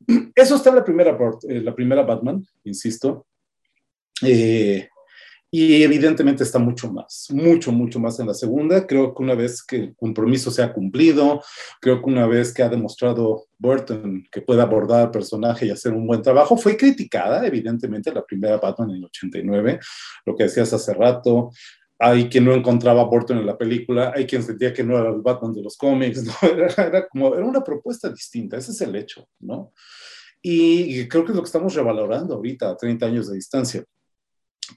eso 0.35 0.55
está 0.55 0.71
en 0.71 0.75
la 0.77 0.83
primera, 0.83 1.15
eh, 1.47 1.61
la 1.61 1.75
primera 1.75 2.01
Batman, 2.01 2.43
insisto. 2.63 3.27
Eh, 4.23 4.89
y 5.57 5.83
evidentemente 5.83 6.43
está 6.43 6.59
mucho 6.59 6.91
más, 6.91 7.27
mucho, 7.31 7.71
mucho 7.71 7.97
más 7.97 8.19
en 8.19 8.27
la 8.27 8.33
segunda. 8.33 8.85
Creo 8.85 9.15
que 9.15 9.23
una 9.23 9.35
vez 9.35 9.63
que 9.63 9.77
el 9.77 9.95
compromiso 9.95 10.51
se 10.51 10.61
ha 10.61 10.73
cumplido, 10.73 11.41
creo 11.79 12.01
que 12.01 12.09
una 12.09 12.27
vez 12.27 12.53
que 12.53 12.61
ha 12.61 12.67
demostrado 12.67 13.45
Burton 13.57 14.25
que 14.29 14.41
puede 14.41 14.61
abordar 14.61 15.03
al 15.03 15.11
personaje 15.11 15.65
y 15.65 15.69
hacer 15.69 15.93
un 15.93 16.07
buen 16.07 16.21
trabajo, 16.21 16.57
fue 16.57 16.75
criticada, 16.75 17.47
evidentemente, 17.47 18.13
la 18.13 18.25
primera 18.25 18.57
Batman 18.57 18.89
en 18.89 18.95
el 18.97 19.05
89, 19.05 19.79
lo 20.25 20.35
que 20.35 20.43
decías 20.43 20.73
hace 20.73 20.93
rato. 20.93 21.51
Hay 21.99 22.27
quien 22.27 22.43
no 22.43 22.53
encontraba 22.53 23.03
a 23.03 23.05
Burton 23.05 23.37
en 23.37 23.45
la 23.45 23.57
película, 23.57 24.11
hay 24.13 24.25
quien 24.25 24.43
sentía 24.43 24.73
que 24.73 24.83
no 24.83 24.99
era 24.99 25.07
el 25.07 25.21
Batman 25.21 25.53
de 25.53 25.63
los 25.63 25.77
cómics, 25.77 26.21
¿no? 26.25 26.33
era, 26.49 27.07
como, 27.07 27.33
era 27.33 27.45
una 27.45 27.63
propuesta 27.63 28.09
distinta, 28.09 28.57
ese 28.57 28.71
es 28.71 28.81
el 28.81 28.93
hecho, 28.93 29.25
¿no? 29.39 29.71
Y 30.41 31.07
creo 31.07 31.23
que 31.23 31.31
es 31.31 31.35
lo 31.37 31.43
que 31.43 31.47
estamos 31.47 31.73
revalorando 31.73 32.35
ahorita, 32.35 32.71
a 32.71 32.75
30 32.75 33.05
años 33.05 33.29
de 33.29 33.35
distancia 33.35 33.85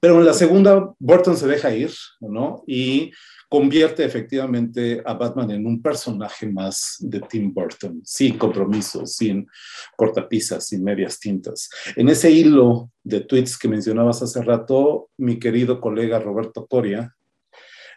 pero 0.01 0.19
en 0.19 0.27
la 0.27 0.35
segunda, 0.35 0.93
Burton 0.99 1.37
se 1.37 1.47
deja 1.47 1.75
ir, 1.75 1.93
¿no? 2.21 2.63
Y 2.67 3.13
convierte 3.49 4.05
efectivamente 4.05 5.03
a 5.05 5.15
Batman 5.15 5.51
en 5.51 5.67
un 5.67 5.81
personaje 5.81 6.47
más 6.47 6.97
de 7.01 7.21
Tim 7.21 7.53
Burton, 7.53 8.01
sin 8.05 8.37
compromisos, 8.37 9.15
sin 9.15 9.47
cortapisas, 9.97 10.67
sin 10.67 10.85
medias 10.85 11.19
tintas. 11.19 11.71
En 11.97 12.09
ese 12.09 12.31
hilo 12.31 12.91
de 13.03 13.21
tweets 13.21 13.57
que 13.57 13.69
mencionabas 13.69 14.23
hace 14.23 14.43
rato, 14.43 15.09
mi 15.17 15.39
querido 15.39 15.81
colega 15.81 16.19
Roberto 16.19 16.67
Coria 16.67 17.15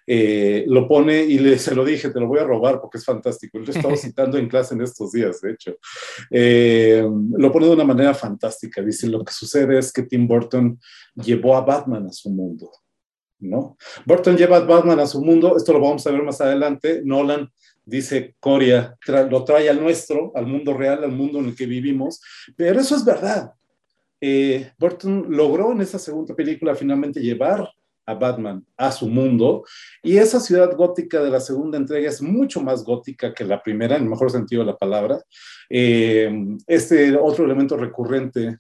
eh, 0.08 0.66
lo 0.68 0.88
pone 0.88 1.24
y 1.24 1.40
le, 1.40 1.58
se 1.58 1.76
lo 1.76 1.86
dije, 1.86 2.10
te 2.10 2.20
lo 2.20 2.28
voy 2.28 2.40
a 2.40 2.44
robar 2.44 2.80
porque 2.82 2.98
es 2.98 3.06
fantástico. 3.06 3.60
Lo 3.60 3.66
he 3.66 3.72
estado 3.72 3.96
citando 3.98 4.38
en 4.38 4.48
clase 4.48 4.76
en 4.76 4.82
estos 4.82 5.12
días, 5.12 5.42
de 5.42 5.52
hecho. 5.52 5.76
Eh, 6.30 7.08
lo 7.38 7.52
pone 7.52 7.68
de 7.68 7.74
una 7.74 7.84
manera 7.84 8.14
fantástica. 8.14 8.82
Dice, 8.82 9.08
lo 9.08 9.24
que 9.24 9.34
sucede 9.34 9.78
es 9.78 9.92
que 9.92 10.04
Tim 10.04 10.28
Burton 10.28 10.80
llevó 11.16 11.56
a 11.56 11.62
Batman 11.62 12.08
a 12.08 12.12
su 12.12 12.30
mundo. 12.30 12.72
¿no? 13.40 13.78
Burton 14.06 14.38
lleva 14.38 14.58
a 14.58 14.60
Batman 14.62 15.00
a 15.00 15.08
su 15.08 15.20
mundo, 15.20 15.58
esto 15.58 15.74
lo 15.74 15.80
vamos 15.80 16.06
a 16.06 16.12
ver 16.12 16.24
más 16.24 16.40
adelante. 16.42 17.02
Nolan 17.04 17.50
dice 17.84 18.36
Coria, 18.40 18.96
lo 19.30 19.44
trae 19.44 19.70
al 19.70 19.82
nuestro, 19.82 20.32
al 20.36 20.46
mundo 20.46 20.74
real, 20.76 21.04
al 21.04 21.12
mundo 21.12 21.40
en 21.40 21.46
el 21.46 21.56
que 21.56 21.66
vivimos, 21.66 22.22
pero 22.56 22.80
eso 22.80 22.96
es 22.96 23.04
verdad. 23.04 23.52
Eh, 24.20 24.72
Burton 24.78 25.26
logró 25.30 25.72
en 25.72 25.82
esa 25.82 25.98
segunda 25.98 26.36
película 26.36 26.76
finalmente 26.76 27.20
llevar 27.20 27.68
a 28.06 28.14
Batman 28.14 28.66
a 28.78 28.92
su 28.92 29.08
mundo 29.08 29.64
y 30.02 30.18
esa 30.18 30.40
ciudad 30.40 30.76
gótica 30.76 31.22
de 31.22 31.30
la 31.30 31.40
segunda 31.40 31.78
entrega 31.78 32.10
es 32.10 32.22
mucho 32.22 32.62
más 32.62 32.84
gótica 32.84 33.34
que 33.34 33.46
la 33.46 33.62
primera, 33.62 33.96
en 33.96 34.04
el 34.04 34.10
mejor 34.10 34.32
sentido 34.32 34.64
de 34.64 34.72
la 34.72 34.78
palabra. 34.78 35.22
Eh, 35.70 36.58
este 36.68 37.16
otro 37.16 37.46
elemento 37.46 37.78
recurrente, 37.78 38.58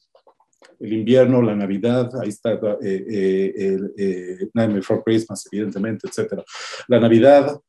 el 0.79 0.93
invierno, 0.93 1.41
la 1.41 1.55
Navidad, 1.55 2.09
ahí 2.21 2.29
está 2.29 2.53
eh, 2.53 2.59
eh, 2.81 3.79
eh 3.97 4.49
Nightmare 4.53 4.79
Before 4.79 5.01
Christmas, 5.03 5.47
evidentemente, 5.51 6.07
etcétera. 6.07 6.43
La 6.87 6.99
Navidad 6.99 7.59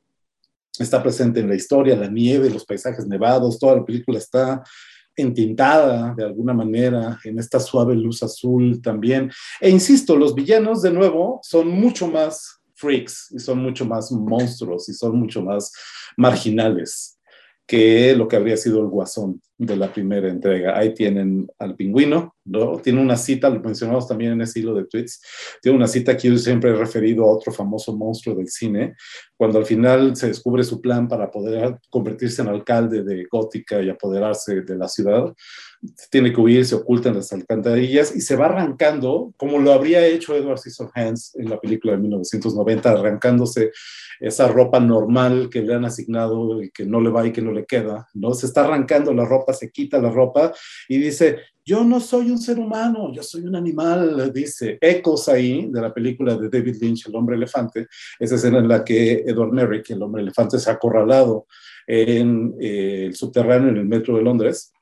está 0.79 1.03
presente 1.03 1.41
en 1.41 1.49
la 1.49 1.55
historia, 1.55 1.97
la 1.97 2.09
nieve, 2.09 2.49
los 2.49 2.64
paisajes 2.64 3.07
nevados, 3.07 3.59
toda 3.59 3.77
la 3.77 3.85
película 3.85 4.18
está 4.18 4.62
entintada 5.17 6.15
de 6.15 6.25
alguna 6.25 6.53
manera 6.53 7.19
en 7.25 7.39
esta 7.39 7.61
suave 7.61 7.95
luz 7.95 8.23
azul 8.23 8.81
también. 8.83 9.31
E 9.61 9.71
insisto, 9.71 10.17
los 10.17 10.35
villanos 10.35 10.83
de 10.83 10.93
nuevo 10.93 11.41
son 11.43 11.69
mucho 11.69 12.09
más 12.09 12.61
freaks 12.75 13.33
y 13.33 13.39
son 13.39 13.59
mucho 13.59 13.85
más 13.85 14.11
monstruos 14.11 14.89
y 14.89 14.95
son 14.95 15.19
mucho 15.19 15.43
más 15.43 15.73
marginales 16.17 17.19
que 17.67 18.15
lo 18.17 18.29
que 18.29 18.37
habría 18.37 18.57
sido 18.57 18.81
el 18.81 18.89
guasón 18.89 19.41
de 19.67 19.77
la 19.77 19.93
primera 19.93 20.29
entrega. 20.29 20.77
Ahí 20.77 20.93
tienen 20.93 21.47
al 21.59 21.77
pingüino, 21.77 22.35
¿no? 22.45 22.79
Tiene 22.79 23.01
una 23.01 23.17
cita, 23.17 23.49
lo 23.49 23.61
mencionamos 23.61 24.09
también 24.09 24.33
en 24.33 24.41
ese 24.43 24.61
hilo 24.61 24.75
de 24.75 24.85
tweets, 24.85 25.23
tiene 25.61 25.77
una 25.77 25.87
cita 25.87 26.17
que 26.17 26.29
yo 26.29 26.37
siempre 26.37 26.71
he 26.71 26.75
referido 26.75 27.25
a 27.25 27.33
otro 27.33 27.53
famoso 27.53 27.97
monstruo 27.97 28.35
del 28.35 28.49
cine, 28.49 28.95
cuando 29.37 29.59
al 29.59 29.67
final 29.67 30.17
se 30.17 30.29
descubre 30.29 30.65
su 30.65 30.81
plan 30.81 31.09
para 31.09 31.31
poder 31.31 31.79
convertirse 31.91 32.43
en 32.43 32.49
alcalde 32.49 33.03
de 33.05 33.27
Gótica 33.31 33.81
y 33.81 33.89
apoderarse 33.89 34.63
de 34.63 34.77
la 34.77 34.89
ciudad, 34.89 35.33
tiene 36.11 36.33
que 36.33 36.41
huir, 36.41 36.65
se 36.65 36.77
oculta 36.77 37.09
en 37.09 37.17
las 37.17 37.33
alcantarillas 37.33 38.15
y 38.15 38.21
se 38.21 38.37
va 38.37 38.47
arrancando, 38.47 39.33
como 39.37 39.59
lo 39.59 39.73
habría 39.73 40.07
hecho 40.07 40.37
Edward 40.37 40.59
Scissorhands 40.59 41.35
en 41.35 41.51
la 41.51 41.61
película 41.61 41.95
de 41.95 41.99
1990, 41.99 42.91
arrancándose 42.91 43.73
esa 44.21 44.47
ropa 44.47 44.79
normal 44.79 45.49
que 45.51 45.63
le 45.63 45.75
han 45.75 45.85
asignado 45.85 46.63
y 46.63 46.71
que 46.71 46.87
no 46.87 47.01
le 47.01 47.11
va 47.11 47.27
y 47.27 47.33
que 47.33 47.43
no 47.43 47.51
le 47.51 47.67
queda, 47.67 48.09
¿no? 48.15 48.33
Se 48.35 48.47
está 48.47 48.65
arrancando 48.65 49.13
la 49.13 49.25
ropa, 49.25 49.52
se 49.53 49.71
quita 49.71 50.01
la 50.01 50.11
ropa 50.11 50.53
y 50.89 50.99
dice, 50.99 51.39
yo 51.65 51.85
no 51.85 52.01
soy 52.01 52.31
un 52.31 52.39
ser 52.39 52.59
humano, 52.59 53.13
yo 53.13 53.23
soy 53.23 53.43
un 53.43 53.55
animal, 53.55 54.33
dice. 54.33 54.79
Ecos 54.81 55.29
ahí 55.29 55.69
de 55.71 55.81
la 55.81 55.95
película 55.95 56.35
de 56.37 56.49
David 56.49 56.77
Lynch, 56.81 57.07
El 57.07 57.15
hombre 57.15 57.37
elefante, 57.37 57.87
esa 58.19 58.35
escena 58.35 58.59
en 58.59 58.69
la 58.69 58.85
que 58.85 59.25
Edward 59.27 59.53
Merrick, 59.53 59.91
el 59.91 60.03
hombre 60.03 60.23
elefante, 60.23 60.59
se 60.59 60.71
ha 60.71 60.75
acorralado 60.75 61.47
en 61.87 62.55
eh, 62.61 63.07
el 63.07 63.15
subterráneo 63.15 63.69
en 63.71 63.77
el 63.77 63.87
metro 63.87 64.17
de 64.17 64.23
Londres 64.23 64.73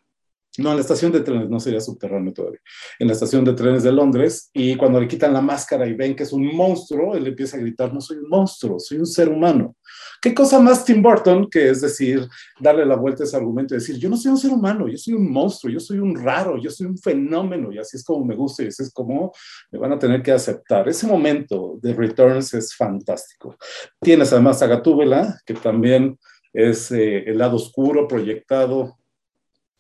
no, 0.61 0.71
en 0.71 0.77
la 0.77 0.83
estación 0.83 1.11
de 1.13 1.21
trenes, 1.21 1.49
no 1.49 1.59
sería 1.59 1.81
subterráneo 1.81 2.33
todavía. 2.33 2.61
En 2.99 3.07
la 3.07 3.15
estación 3.15 3.45
de 3.45 3.55
trenes 3.55 3.83
de 3.83 3.93
Londres, 3.93 4.51
y 4.53 4.77
cuando 4.77 5.01
le 5.01 5.09
quitan 5.09 5.33
la 5.33 5.41
máscara 5.41 5.87
y 5.87 5.95
ven 5.95 6.15
que 6.15 6.25
es 6.25 6.33
un 6.33 6.47
monstruo, 6.55 7.15
él 7.15 7.27
empieza 7.27 7.57
a 7.57 7.61
gritar, 7.61 7.93
no 7.93 8.01
soy 8.01 8.19
un 8.19 8.29
monstruo, 8.29 8.79
soy 8.79 8.99
un 8.99 9.07
ser 9.07 9.29
humano. 9.29 9.77
¿Qué 10.23 10.35
cosa 10.35 10.61
más 10.61 10.85
Tim 10.85 11.03
Burton 11.03 11.49
que 11.51 11.71
es 11.71 11.81
decir, 11.81 12.29
darle 12.61 12.85
la 12.85 12.97
vuelta 12.97 13.23
a 13.23 13.27
ese 13.27 13.37
argumento 13.37 13.75
y 13.75 13.79
decir, 13.79 13.97
yo 13.97 14.11
no 14.11 14.17
soy 14.17 14.33
un 14.33 14.39
ser 14.39 14.51
humano, 14.51 14.87
yo 14.87 14.99
soy 14.99 15.15
un 15.15 15.31
monstruo, 15.33 15.73
yo 15.73 15.81
soy 15.81 15.99
un 15.99 16.15
raro, 16.15 16.59
yo 16.59 16.71
soy 16.71 16.87
un 16.87 16.99
fenómeno, 16.99 17.73
y 17.73 17.79
así 17.79 17.97
es 17.97 18.05
como 18.05 18.25
me 18.25 18.37
gusta 18.37 18.63
y 18.63 18.67
así 18.67 18.83
es 18.83 18.93
como 18.93 19.33
me 19.71 19.79
van 19.79 19.93
a 19.93 19.99
tener 19.99 20.23
que 20.23 20.33
aceptar. 20.33 20.89
Ese 20.89 21.07
momento 21.07 21.79
de 21.81 21.95
Returns 21.95 22.53
es 22.55 22.75
fantástico. 22.77 23.57
Tienes 24.01 24.33
además 24.33 24.61
a 24.63 24.67
Gatúbela, 24.67 25.41
que 25.47 25.55
también 25.55 26.19
es 26.53 26.91
eh, 26.91 27.25
el 27.27 27.39
lado 27.39 27.57
oscuro 27.57 28.09
proyectado 28.09 29.00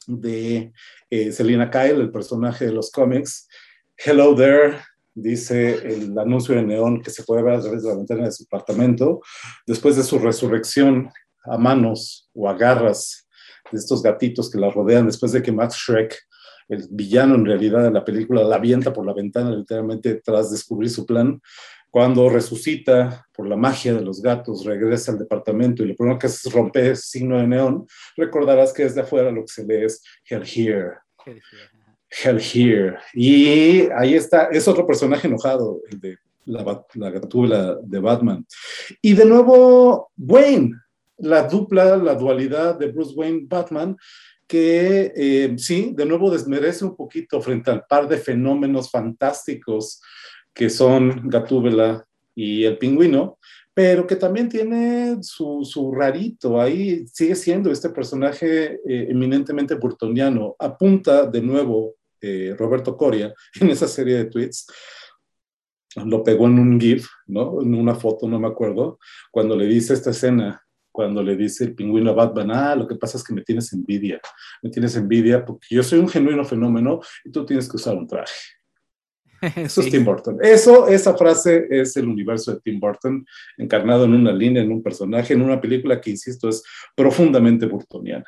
de 0.06 0.72
eh, 1.10 1.32
Selina 1.32 1.70
Kyle, 1.70 2.00
el 2.00 2.10
personaje 2.10 2.66
de 2.66 2.72
los 2.72 2.90
cómics. 2.90 3.48
Hello 3.96 4.34
there, 4.34 4.78
dice 5.14 5.74
el 5.86 6.18
anuncio 6.18 6.54
de 6.54 6.62
neón 6.62 7.02
que 7.02 7.10
se 7.10 7.24
puede 7.24 7.42
ver 7.42 7.54
a 7.54 7.60
través 7.60 7.82
de 7.82 7.88
la 7.90 7.96
ventana 7.96 8.24
de 8.24 8.32
su 8.32 8.44
apartamento. 8.44 9.20
Después 9.66 9.96
de 9.96 10.02
su 10.02 10.18
resurrección 10.18 11.10
a 11.44 11.56
manos 11.56 12.30
o 12.34 12.48
a 12.48 12.54
garras 12.54 13.28
de 13.70 13.78
estos 13.78 14.02
gatitos 14.02 14.50
que 14.50 14.58
la 14.58 14.70
rodean, 14.70 15.06
después 15.06 15.32
de 15.32 15.42
que 15.42 15.52
Max 15.52 15.76
Shrek, 15.76 16.18
el 16.68 16.86
villano 16.90 17.34
en 17.34 17.44
realidad 17.44 17.82
de 17.82 17.90
la 17.90 18.04
película, 18.04 18.44
la 18.44 18.56
avienta 18.56 18.92
por 18.92 19.04
la 19.04 19.12
ventana 19.12 19.50
literalmente 19.50 20.20
tras 20.24 20.50
descubrir 20.50 20.90
su 20.90 21.04
plan, 21.04 21.40
cuando 21.90 22.28
resucita 22.28 23.26
por 23.34 23.48
la 23.48 23.56
magia 23.56 23.94
de 23.94 24.02
los 24.02 24.22
gatos, 24.22 24.64
regresa 24.64 25.12
al 25.12 25.18
departamento 25.18 25.82
y 25.82 25.88
lo 25.88 25.96
primero 25.96 26.18
que 26.18 26.26
hace 26.26 26.48
es 26.48 26.54
romper 26.54 26.96
signo 26.96 27.38
de 27.38 27.46
neón, 27.46 27.86
recordarás 28.16 28.72
que 28.72 28.84
desde 28.84 29.00
afuera 29.00 29.30
lo 29.30 29.42
que 29.42 29.52
se 29.52 29.64
lee 29.64 29.84
es 29.84 30.02
Hell 30.28 30.44
Here. 30.44 30.98
Hell 32.10 32.40
Here. 32.40 32.98
Y 33.12 33.88
ahí 33.90 34.14
está, 34.14 34.44
es 34.46 34.66
otro 34.68 34.86
personaje 34.86 35.26
enojado, 35.26 35.80
el 35.90 36.00
de 36.00 36.18
la, 36.44 36.84
la 36.94 37.78
de 37.82 37.98
Batman. 37.98 38.46
Y 39.02 39.14
de 39.14 39.24
nuevo, 39.24 40.10
Wayne, 40.16 40.72
la 41.18 41.42
dupla, 41.42 41.96
la 41.96 42.14
dualidad 42.14 42.78
de 42.78 42.90
Bruce 42.90 43.14
Wayne 43.14 43.42
Batman, 43.46 43.96
que 44.46 45.12
eh, 45.14 45.54
sí, 45.58 45.92
de 45.94 46.04
nuevo 46.04 46.30
desmerece 46.30 46.84
un 46.84 46.96
poquito 46.96 47.40
frente 47.40 47.70
al 47.70 47.84
par 47.86 48.08
de 48.08 48.16
fenómenos 48.16 48.90
fantásticos 48.90 50.00
que 50.54 50.70
son 50.70 51.28
Gatúbela 51.28 52.06
y 52.34 52.64
el 52.64 52.78
pingüino, 52.78 53.38
pero 53.74 54.06
que 54.06 54.16
también 54.16 54.48
tiene 54.48 55.18
su, 55.22 55.92
rarito, 55.96 56.60
ahí 56.60 57.06
sigue 57.06 57.34
siendo 57.34 57.70
este 57.70 57.90
personaje 57.90 58.74
eh, 58.86 59.06
eminentemente 59.08 59.74
burtoniano. 59.74 60.56
Apunta 60.58 61.26
de 61.26 61.40
nuevo 61.40 61.94
eh, 62.20 62.54
Roberto 62.58 62.96
Coria 62.96 63.32
en 63.60 63.70
esa 63.70 63.88
serie 63.88 64.16
de 64.16 64.24
tweets, 64.26 64.66
lo 65.96 66.22
pegó 66.22 66.46
en 66.46 66.58
un 66.58 66.80
GIF, 66.80 67.08
¿no? 67.26 67.62
En 67.62 67.74
una 67.74 67.94
foto, 67.94 68.28
no 68.28 68.38
me 68.38 68.48
acuerdo, 68.48 68.98
cuando 69.30 69.56
le 69.56 69.66
dice 69.66 69.94
esta 69.94 70.10
escena, 70.10 70.62
cuando 70.92 71.22
le 71.22 71.36
dice 71.36 71.64
el 71.64 71.74
pingüino 71.74 72.10
a 72.10 72.14
Batman, 72.14 72.50
ah, 72.50 72.76
lo 72.76 72.86
que 72.86 72.96
pasa 72.96 73.16
es 73.16 73.24
que 73.24 73.34
me 73.34 73.42
tienes 73.42 73.72
envidia, 73.72 74.20
me 74.62 74.70
tienes 74.70 74.96
envidia 74.96 75.44
porque 75.44 75.74
yo 75.74 75.82
soy 75.82 75.98
un 75.98 76.08
genuino 76.08 76.44
fenómeno 76.44 77.00
y 77.24 77.30
tú 77.30 77.44
tienes 77.46 77.68
que 77.68 77.76
usar 77.76 77.96
un 77.96 78.06
traje. 78.06 78.34
Eso 79.56 79.80
es 79.80 79.90
Tim 79.90 80.04
Burton. 80.04 80.38
Eso, 80.42 80.88
esa 80.88 81.16
frase 81.16 81.66
es 81.70 81.96
el 81.96 82.08
universo 82.08 82.54
de 82.54 82.60
Tim 82.60 82.78
Burton, 82.78 83.24
encarnado 83.56 84.04
en 84.04 84.14
una 84.14 84.32
línea, 84.32 84.62
en 84.62 84.72
un 84.72 84.82
personaje, 84.82 85.34
en 85.34 85.42
una 85.42 85.60
película 85.60 86.00
que, 86.00 86.10
insisto, 86.10 86.48
es 86.48 86.62
profundamente 86.94 87.66
burtoniana. 87.66 88.26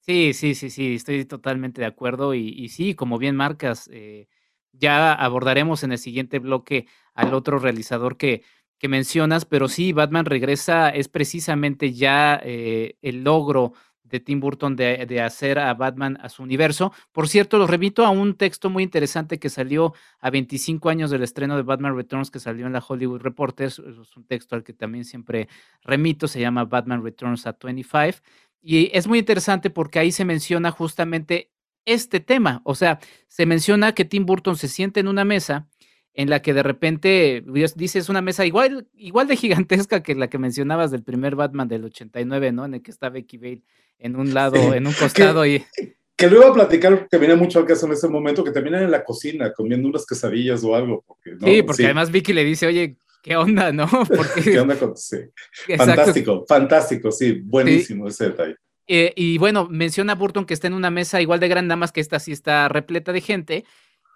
Sí, 0.00 0.32
sí, 0.34 0.54
sí, 0.54 0.70
sí, 0.70 0.94
estoy 0.94 1.24
totalmente 1.24 1.80
de 1.80 1.86
acuerdo. 1.86 2.32
Y, 2.34 2.68
sí, 2.68 2.94
como 2.94 3.18
bien 3.18 3.34
marcas, 3.34 3.90
eh, 3.92 4.28
ya 4.72 5.12
abordaremos 5.12 5.82
en 5.82 5.92
el 5.92 5.98
siguiente 5.98 6.38
bloque 6.38 6.86
al 7.14 7.34
otro 7.34 7.58
realizador 7.58 8.16
que, 8.16 8.42
que 8.78 8.88
mencionas, 8.88 9.44
pero 9.44 9.68
sí, 9.68 9.92
Batman 9.92 10.26
regresa, 10.26 10.90
es 10.90 11.08
precisamente 11.08 11.92
ya 11.92 12.40
eh, 12.42 12.96
el 13.02 13.24
logro 13.24 13.72
de 14.08 14.20
Tim 14.20 14.40
Burton 14.40 14.76
de, 14.76 15.20
hacer 15.20 15.58
a 15.58 15.72
Batman 15.74 16.18
a 16.22 16.28
su 16.28 16.42
universo. 16.42 16.92
Por 17.12 17.28
cierto, 17.28 17.58
lo 17.58 17.66
remito 17.66 18.04
a 18.04 18.10
un 18.10 18.34
texto 18.34 18.70
muy 18.70 18.82
interesante 18.82 19.38
que 19.38 19.48
salió 19.48 19.94
a 20.20 20.30
25 20.30 20.88
años 20.88 21.10
del 21.10 21.22
estreno 21.22 21.56
de 21.56 21.62
Batman 21.62 21.96
Returns, 21.96 22.30
que 22.30 22.38
salió 22.38 22.66
en 22.66 22.72
la 22.72 22.84
Hollywood 22.86 23.20
Reporters. 23.20 23.78
Es 23.78 24.16
un 24.16 24.24
texto 24.24 24.54
al 24.54 24.64
que 24.64 24.72
también 24.72 25.04
siempre 25.04 25.48
remito, 25.82 26.28
se 26.28 26.40
llama 26.40 26.64
Batman 26.64 27.02
Returns 27.02 27.46
a 27.46 27.56
25. 27.62 28.22
Y 28.62 28.90
es 28.92 29.06
muy 29.06 29.18
interesante 29.18 29.70
porque 29.70 29.98
ahí 29.98 30.10
se 30.12 30.24
menciona 30.24 30.70
justamente 30.70 31.52
este 31.84 32.20
tema. 32.20 32.60
O 32.64 32.74
sea, 32.74 32.98
se 33.28 33.46
menciona 33.46 33.92
que 33.92 34.04
Tim 34.04 34.26
Burton 34.26 34.56
se 34.56 34.68
siente 34.68 35.00
en 35.00 35.08
una 35.08 35.24
mesa 35.24 35.68
en 36.16 36.30
la 36.30 36.40
que 36.40 36.54
de 36.54 36.62
repente 36.62 37.44
dice 37.76 37.98
es 37.98 38.08
una 38.08 38.22
mesa 38.22 38.46
igual, 38.46 38.88
igual 38.96 39.28
de 39.28 39.36
gigantesca 39.36 40.02
que 40.02 40.14
la 40.14 40.28
que 40.28 40.38
mencionabas 40.38 40.90
del 40.90 41.02
primer 41.02 41.36
Batman 41.36 41.68
del 41.68 41.84
89, 41.84 42.52
¿no? 42.52 42.64
En 42.64 42.74
el 42.74 42.82
que 42.82 42.90
está 42.90 43.10
Becky 43.10 43.36
Bale 43.36 43.62
en 43.98 44.16
un 44.16 44.32
lado, 44.32 44.74
en 44.74 44.86
un 44.86 44.94
costado 44.94 45.42
que, 45.42 45.48
y... 45.78 45.92
Que 46.16 46.28
lo 46.28 46.38
iba 46.38 46.48
a 46.48 46.54
platicar 46.54 47.06
que 47.10 47.18
venía 47.18 47.36
mucho 47.36 47.58
al 47.58 47.66
caso 47.66 47.84
en 47.84 47.92
ese 47.92 48.08
momento, 48.08 48.42
que 48.42 48.50
terminan 48.50 48.82
en 48.82 48.90
la 48.90 49.04
cocina 49.04 49.52
comiendo 49.52 49.88
unas 49.88 50.06
quesadillas 50.06 50.64
o 50.64 50.74
algo. 50.74 51.04
Porque, 51.06 51.36
Sí, 51.38 51.62
porque 51.62 51.84
además 51.84 52.10
Vicky 52.10 52.32
le 52.32 52.44
dice, 52.44 52.66
oye, 52.66 52.96
¿qué 53.22 53.36
onda, 53.36 53.70
no? 53.70 53.86
¿Qué 54.42 54.58
onda 54.58 54.78
con...? 54.78 54.96
Sí. 54.96 55.18
Fantástico, 55.76 56.46
fantástico, 56.48 57.12
sí, 57.12 57.42
buenísimo 57.44 58.08
ese 58.08 58.30
detalle. 58.30 58.56
Eh, 58.88 59.12
y 59.16 59.36
bueno, 59.36 59.68
menciona 59.68 60.14
Burton 60.14 60.46
que 60.46 60.54
está 60.54 60.66
en 60.66 60.72
una 60.72 60.90
mesa 60.90 61.20
igual 61.20 61.40
de 61.40 61.48
grande, 61.48 61.68
nada 61.68 61.76
más 61.76 61.92
que 61.92 62.00
esta 62.00 62.20
sí 62.20 62.32
está 62.32 62.68
repleta 62.70 63.12
de 63.12 63.20
gente, 63.20 63.64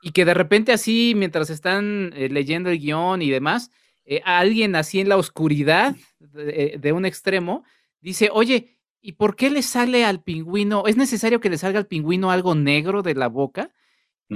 y 0.03 0.13
que 0.13 0.25
de 0.25 0.35
repente 0.35 0.73
así, 0.73 1.15
mientras 1.17 1.51
están 1.51 2.13
eh, 2.15 2.29
leyendo 2.29 2.71
el 2.71 2.79
guion 2.79 3.23
y 3.23 3.31
demás, 3.31 3.71
eh, 4.05 4.23
alguien 4.25 4.77
así 4.77 5.01
en 5.01 5.09
la 5.09 5.17
oscuridad 5.17 5.95
de, 6.19 6.77
de, 6.81 6.93
un 6.93 7.05
extremo 7.05 7.65
dice, 8.01 8.31
oye, 8.33 8.79
¿y 9.01 9.13
por 9.13 9.37
qué 9.37 9.51
le 9.51 9.63
sale 9.63 10.05
al 10.05 10.23
pingüino? 10.23 10.87
¿Es 10.87 10.97
necesario 10.97 11.41
que 11.41 11.51
le 11.51 11.59
salga 11.59 11.79
al 11.79 11.87
pingüino 11.87 12.31
algo 12.31 12.55
negro 12.55 13.03
de 13.03 13.15
la 13.15 13.29
boca? 13.29 13.71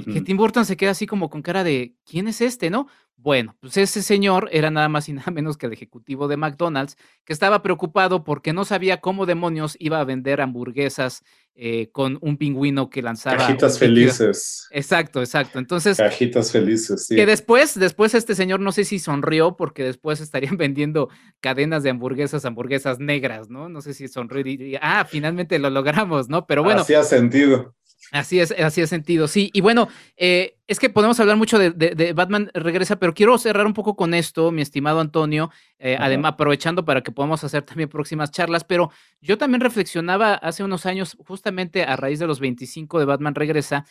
Que 0.02 0.20
Tim 0.20 0.36
Burton 0.36 0.66
se 0.66 0.76
queda 0.76 0.90
así 0.90 1.06
como 1.06 1.30
con 1.30 1.40
cara 1.40 1.62
de, 1.62 1.94
¿quién 2.04 2.26
es 2.26 2.40
este, 2.40 2.68
no? 2.68 2.88
Bueno, 3.16 3.56
pues 3.60 3.76
ese 3.76 4.02
señor 4.02 4.48
era 4.52 4.70
nada 4.70 4.88
más 4.88 5.08
y 5.08 5.12
nada 5.12 5.30
menos 5.30 5.56
que 5.56 5.66
el 5.66 5.72
ejecutivo 5.72 6.26
de 6.26 6.36
McDonald's, 6.36 6.96
que 7.24 7.32
estaba 7.32 7.62
preocupado 7.62 8.24
porque 8.24 8.52
no 8.52 8.64
sabía 8.64 9.00
cómo 9.00 9.24
demonios 9.24 9.76
iba 9.78 10.00
a 10.00 10.04
vender 10.04 10.40
hamburguesas 10.40 11.22
eh, 11.54 11.90
con 11.92 12.18
un 12.20 12.36
pingüino 12.36 12.90
que 12.90 13.00
lanzaba. 13.00 13.36
Cajitas 13.36 13.78
felices. 13.78 14.66
Exacto, 14.72 15.20
exacto. 15.20 15.60
Entonces. 15.60 15.96
Cajitas 15.96 16.50
felices, 16.50 17.06
sí. 17.06 17.14
Que 17.14 17.24
después, 17.24 17.78
después 17.78 18.14
este 18.14 18.34
señor 18.34 18.58
no 18.58 18.72
sé 18.72 18.84
si 18.84 18.98
sonrió 18.98 19.56
porque 19.56 19.84
después 19.84 20.20
estarían 20.20 20.56
vendiendo 20.58 21.08
cadenas 21.40 21.84
de 21.84 21.90
hamburguesas, 21.90 22.44
hamburguesas 22.44 22.98
negras, 22.98 23.48
¿no? 23.48 23.68
No 23.68 23.80
sé 23.80 23.94
si 23.94 24.08
sonrió 24.08 24.40
y 24.40 24.56
diría, 24.56 24.80
ah, 24.82 25.06
finalmente 25.08 25.58
lo 25.60 25.70
logramos, 25.70 26.28
¿no? 26.28 26.46
Pero 26.46 26.64
bueno. 26.64 26.80
Hacía 26.80 27.04
sentido. 27.04 27.76
Así 28.14 28.38
es, 28.38 28.52
así 28.52 28.80
es 28.80 28.90
sentido, 28.90 29.26
sí. 29.26 29.50
Y 29.52 29.60
bueno, 29.60 29.88
eh, 30.16 30.56
es 30.68 30.78
que 30.78 30.88
podemos 30.88 31.18
hablar 31.18 31.36
mucho 31.36 31.58
de, 31.58 32.12
Batman 32.14 32.48
Regresa, 32.54 32.94
pero 32.94 33.12
quiero 33.12 33.36
cerrar 33.38 33.66
un 33.66 33.74
poco 33.74 33.96
con 33.96 34.14
esto, 34.14 34.52
mi 34.52 34.62
estimado 34.62 35.00
Antonio, 35.00 35.50
eh, 35.80 35.96
además 35.98 36.34
aprovechando 36.34 36.84
para 36.84 37.02
que 37.02 37.10
podamos 37.10 37.42
hacer 37.42 37.64
también 37.64 37.88
próximas 37.88 38.30
charlas, 38.30 38.62
pero 38.62 38.92
yo 39.20 39.36
también 39.36 39.60
reflexionaba 39.60 40.34
hace 40.34 40.62
unos 40.62 40.86
años, 40.86 41.16
justamente 41.26 41.82
a 41.82 41.96
raíz 41.96 42.20
de 42.20 42.28
los 42.28 42.38
25 42.38 43.00
de 43.00 43.04
Batman 43.04 43.34
Regresa, 43.34 43.84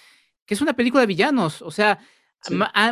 que 0.46 0.54
es 0.54 0.62
una 0.62 0.72
película 0.72 1.02
de 1.02 1.08
villanos, 1.08 1.62
o 1.62 1.70
sea, 1.70 2.00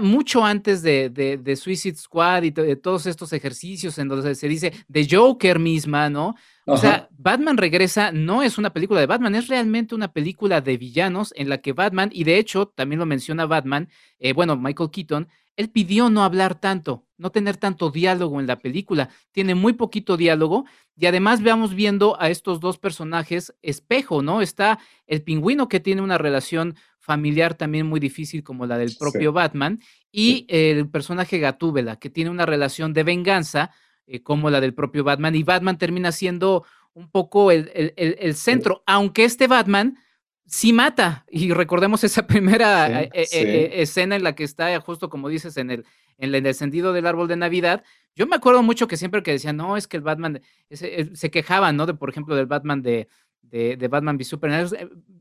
mucho 0.02 0.45
antes 0.45 0.82
de, 0.82 1.10
de, 1.10 1.56
Suicide 1.56 1.97
Squad 1.97 2.43
y 2.43 2.52
de 2.52 2.76
todos 2.76 3.06
estos 3.06 3.34
ejercicios 3.34 3.97
en 3.97 4.08
donde 4.08 4.36
se 4.36 4.47
dice 4.47 4.74
de 4.88 5.08
Joker 5.10 5.60
misma, 5.60 6.10
¿no? 6.10 6.36
O 6.66 6.78
sea, 6.78 7.10
Batman 7.18 7.58
regresa 7.58 8.12
no 8.12 8.43
es 8.43 8.58
una 8.58 8.72
película 8.72 8.99
de 8.99 9.08
Batman, 9.08 9.36
es 9.36 9.47
realmente 9.47 9.95
una 9.95 10.14
película 10.14 10.62
de 10.62 10.78
villanos 10.78 11.34
en 11.36 11.49
la 11.49 11.58
que 11.58 11.74
Batman, 11.74 12.10
y 12.14 12.24
de 12.24 12.38
hecho 12.38 12.68
también 12.68 12.99
lo 12.99 13.06
menciona 13.06 13.45
Batman, 13.45 13.89
eh, 14.20 14.34
bueno, 14.34 14.56
Michael 14.56 14.91
Keaton, 14.91 15.28
él 15.58 15.70
pidió 15.70 16.10
no 16.10 16.24
hablar 16.24 16.60
tanto, 16.60 17.06
no 17.18 17.32
tener 17.32 17.58
tanto 17.58 17.91
diálogo 17.91 18.39
en 18.39 18.47
la 18.47 18.58
película. 18.58 19.10
Tiene 19.32 19.54
muy 19.54 19.74
poquito 19.74 20.18
diálogo 20.18 20.66
y 20.95 21.06
además 21.06 21.41
veamos 21.41 21.76
viendo 21.76 22.20
a 22.22 22.30
estos 22.30 22.60
dos 22.60 22.78
personajes 22.78 23.54
espejo, 23.62 24.22
¿no? 24.22 24.41
Está 24.41 24.80
el 25.08 25.22
pingüino 25.22 25.68
que 25.68 25.80
tiene 25.80 26.02
una 26.02 26.18
relación 26.18 26.76
familiar 27.12 27.55
también 27.55 27.88
muy 27.88 27.99
difícil 27.99 28.41
como 28.41 28.66
la 28.66 28.78
del 28.78 28.95
propio 28.97 29.34
Batman 29.34 29.82
y 30.14 30.45
el 30.47 30.88
personaje 30.88 31.39
Gatúbela 31.39 31.97
que 31.97 32.09
tiene 32.09 32.30
una 32.30 32.45
relación 32.45 32.93
de 32.93 33.03
venganza 33.03 33.72
eh, 34.07 34.24
como 34.24 34.49
la 34.49 34.62
del 34.62 34.74
propio 34.74 35.03
Batman 35.03 35.36
y 35.36 35.43
Batman 35.43 35.78
termina 35.78 36.14
siendo 36.14 36.64
un 36.93 37.12
poco 37.12 37.51
el, 37.51 37.70
el 37.76 38.36
centro, 38.36 38.82
aunque 38.86 39.26
este 39.26 39.47
Batman 39.47 39.97
sí 40.45 40.72
mata. 40.72 41.26
Y 41.30 41.51
recordemos 41.51 42.01
esa 42.05 42.26
primera 42.28 43.03
eh, 43.03 43.09
eh, 43.14 43.70
escena 43.74 44.16
en 44.16 44.24
la 44.24 44.34
que 44.34 44.45
está, 44.45 44.80
justo 44.80 45.09
como 45.09 45.28
dices, 45.28 45.57
en 45.57 45.70
el, 45.70 45.86
en 46.18 46.34
el 46.34 46.43
descendido 46.43 46.93
del 46.93 47.07
árbol 47.07 47.28
de 47.28 47.36
Navidad. 47.36 47.84
Yo 48.16 48.26
me 48.26 48.38
acuerdo 48.38 48.64
mucho 48.64 48.88
que 48.88 48.95
siempre 48.95 49.22
que 49.22 49.32
decían, 49.32 49.57
no, 49.57 49.76
es 49.76 49.86
que 49.88 49.97
el 49.97 50.03
Batman, 50.03 50.41
se 50.70 51.30
quejaban, 51.30 51.76
¿no? 51.76 51.86
De, 51.86 51.93
por 51.93 52.09
ejemplo, 52.09 52.36
del 52.36 52.45
Batman 52.45 52.82
de, 52.82 53.09
de, 53.42 53.76
de 53.78 53.88
Batman 53.88 54.18
v 54.18 54.24
Superman. 54.24 54.68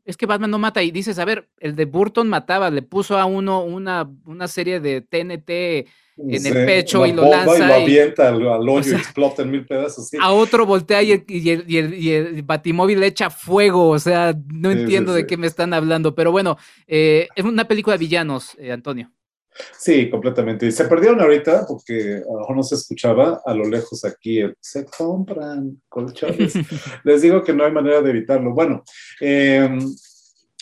Es, 0.05 0.17
que 0.17 0.27
Batman 0.27 0.51
no 0.51 0.59
mata. 0.59 0.83
Y 0.83 0.91
dices, 0.91 1.19
a 1.19 1.25
ver, 1.25 1.49
el 1.59 1.77
de 1.77 1.85
Burton 1.85 2.29
mataba, 2.29 2.71
le 2.71 2.83
puso 2.83 3.19
a 3.19 3.25
uno 3.25 3.63
una, 3.65 4.11
una 4.25 4.49
serie 4.49 4.81
de 4.81 5.01
TNT 5.01 5.89
en 6.29 6.47
el 6.47 6.67
pecho 6.67 7.07
y 7.07 7.13
lo 7.13 7.29
lanza. 7.29 7.57
Y 7.57 7.69
lo 7.69 7.75
avienta 7.75 8.29
al, 8.29 8.69
hoyo 8.69 8.93
y 8.93 8.95
explota 8.95 9.43
en 9.43 9.51
mil 9.51 9.67
pedazos. 9.67 10.11
A 10.21 10.33
otro 10.33 10.67
voltea 10.67 11.03
y 11.03 11.13
el, 11.13 11.25
y, 11.29 12.11
el, 12.11 12.43
batimóvil 12.43 13.01
le 13.01 13.07
echa 13.07 13.31
fuego. 13.31 13.89
O 13.89 13.99
sea, 13.99 14.35
no 14.53 14.71
entiendo 14.71 15.13
de 15.13 15.27
qué 15.27 15.37
me 15.37 15.47
están 15.47 15.73
hablando. 15.73 16.15
Pero 16.15 16.33
bueno, 16.33 16.57
eh, 16.87 17.29
es 17.35 17.45
una 17.45 17.67
película 17.67 17.97
de 17.97 18.01
villanos, 18.01 18.57
eh, 18.59 18.73
Antonio. 18.73 19.11
Sí, 19.79 20.11
completamente. 20.11 20.67
Y 20.67 20.73
se 20.73 20.85
perdieron 20.85 21.21
ahorita 21.21 21.67
porque 21.67 22.23
a 22.27 22.33
lo 22.33 22.41
mejor 22.41 22.57
no 22.57 22.63
se 22.63 22.75
escuchaba 22.75 23.41
a 23.45 23.55
lo 23.55 23.65
lejos 23.65 24.05
aquí. 24.05 24.43
se 24.61 24.85
compran 24.87 25.81
colchones. 25.89 26.55
Les 27.05 27.23
digo 27.23 27.43
que 27.43 27.53
no 27.53 27.65
hay 27.65 27.73
manera 27.73 28.03
de 28.03 28.11
evitarlo. 28.11 28.53
Bueno, 28.53 28.83
eh, 29.21 29.69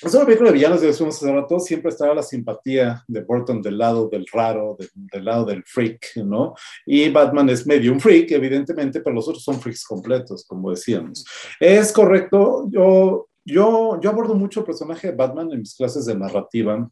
es 0.01 0.15
una 0.15 0.25
película 0.25 0.51
de 0.51 0.55
villanos, 0.55 0.81
decimos 0.81 1.17
hace 1.17 1.33
rato, 1.33 1.59
siempre 1.59 1.91
estaba 1.91 2.15
la 2.15 2.23
simpatía 2.23 3.03
de 3.09 3.23
Burton 3.23 3.61
del 3.61 3.79
lado 3.79 4.09
del 4.09 4.27
raro, 4.33 4.77
del 4.95 5.25
lado 5.25 5.45
del 5.45 5.65
freak, 5.65 6.19
¿no? 6.19 6.55
Y 6.87 7.09
Batman 7.09 7.51
es 7.51 7.67
medio 7.67 7.93
un 7.93 7.99
freak, 7.99 8.31
evidentemente, 8.31 9.01
pero 9.01 9.17
los 9.17 9.27
otros 9.27 9.43
son 9.43 9.61
freaks 9.61 9.85
completos, 9.85 10.45
como 10.47 10.71
decíamos. 10.71 11.25
Es 11.59 11.91
correcto, 11.93 12.69
yo, 12.71 13.29
yo, 13.45 13.99
yo 14.01 14.11
abordo 14.11 14.37
mucho 14.37 14.61
el 14.61 14.67
personaje 14.67 15.09
de 15.09 15.17
Batman 15.17 15.51
en 15.51 15.59
mis 15.59 15.75
clases 15.75 16.07
de 16.07 16.15
narrativa. 16.15 16.89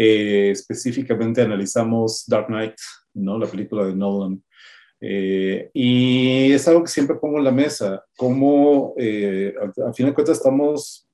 Eh, 0.00 0.52
específicamente 0.52 1.42
analizamos 1.42 2.24
Dark 2.24 2.46
Knight, 2.46 2.76
¿no? 3.14 3.36
La 3.36 3.48
película 3.48 3.84
de 3.84 3.96
Nolan. 3.96 4.40
Eh, 5.00 5.70
y 5.74 6.52
es 6.52 6.68
algo 6.68 6.84
que 6.84 6.90
siempre 6.90 7.16
pongo 7.16 7.38
en 7.38 7.44
la 7.44 7.50
mesa, 7.50 8.04
como 8.16 8.94
eh, 8.96 9.52
a, 9.84 9.92
fin 9.92 10.06
de 10.06 10.14
cuentas 10.14 10.36
estamos 10.36 11.08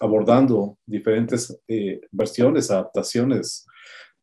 abordando 0.00 0.78
diferentes 0.86 1.60
eh, 1.68 2.00
versiones, 2.10 2.70
adaptaciones 2.70 3.66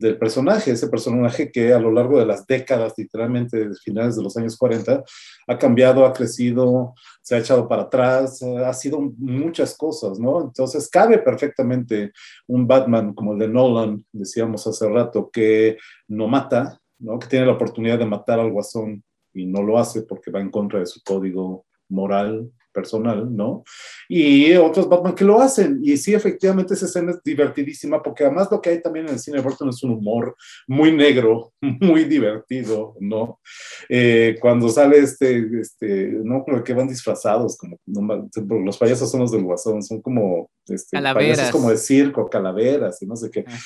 del 0.01 0.17
personaje, 0.17 0.71
ese 0.71 0.87
personaje 0.87 1.51
que 1.51 1.73
a 1.73 1.79
lo 1.79 1.91
largo 1.91 2.19
de 2.19 2.25
las 2.25 2.45
décadas, 2.47 2.93
literalmente 2.97 3.57
desde 3.57 3.79
finales 3.81 4.15
de 4.15 4.23
los 4.23 4.35
años 4.35 4.57
40, 4.57 5.03
ha 5.47 5.57
cambiado, 5.57 6.05
ha 6.05 6.11
crecido, 6.11 6.95
se 7.21 7.35
ha 7.35 7.37
echado 7.37 7.67
para 7.67 7.83
atrás, 7.83 8.41
ha 8.41 8.73
sido 8.73 8.99
muchas 8.99 9.77
cosas, 9.77 10.19
¿no? 10.19 10.41
Entonces 10.41 10.89
cabe 10.89 11.19
perfectamente 11.19 12.11
un 12.47 12.67
Batman 12.67 13.13
como 13.13 13.33
el 13.33 13.39
de 13.39 13.47
Nolan, 13.47 14.03
decíamos 14.11 14.65
hace 14.65 14.89
rato, 14.89 15.29
que 15.31 15.77
no 16.07 16.27
mata, 16.27 16.79
¿no? 16.97 17.19
Que 17.19 17.27
tiene 17.27 17.45
la 17.45 17.53
oportunidad 17.53 17.99
de 17.99 18.05
matar 18.05 18.39
al 18.39 18.51
guasón 18.51 19.03
y 19.33 19.45
no 19.45 19.61
lo 19.61 19.77
hace 19.77 20.01
porque 20.01 20.31
va 20.31 20.41
en 20.41 20.49
contra 20.49 20.79
de 20.79 20.87
su 20.87 21.01
código 21.03 21.65
moral, 21.89 22.51
personal, 22.71 23.35
¿no? 23.35 23.63
Y 24.09 24.53
otros 24.55 24.87
Batman 24.87 25.15
que 25.15 25.25
lo 25.25 25.41
hacen. 25.41 25.79
Y 25.83 25.97
sí, 25.97 26.13
efectivamente, 26.13 26.73
esa 26.73 26.85
escena 26.85 27.11
es 27.11 27.23
divertidísima, 27.23 28.01
porque 28.01 28.23
además 28.23 28.49
lo 28.51 28.61
que 28.61 28.69
hay 28.69 28.81
también 28.81 29.07
en 29.07 29.13
el 29.13 29.19
cine 29.19 29.37
de 29.37 29.43
Burton 29.43 29.69
es 29.69 29.83
un 29.83 29.91
humor 29.91 30.35
muy 30.67 30.91
negro, 30.91 31.53
muy 31.61 32.05
divertido, 32.05 32.95
¿no? 32.99 33.39
Eh, 33.89 34.37
cuando 34.39 34.69
sale 34.69 34.99
este, 34.99 35.47
este, 35.59 36.11
no 36.23 36.43
creo 36.43 36.63
que 36.63 36.73
van 36.73 36.87
disfrazados, 36.87 37.57
como 37.57 37.77
los 37.85 38.77
payasos 38.77 39.09
son 39.11 39.21
los 39.21 39.31
del 39.31 39.43
guasón, 39.43 39.83
son 39.83 40.01
como 40.01 40.49
este, 40.67 41.01
payasos 41.01 41.51
como 41.51 41.69
de 41.69 41.77
circo, 41.77 42.29
calaveras 42.29 43.01
y 43.01 43.05
no 43.05 43.15
sé 43.15 43.29
qué. 43.29 43.45
Ah, 43.47 43.59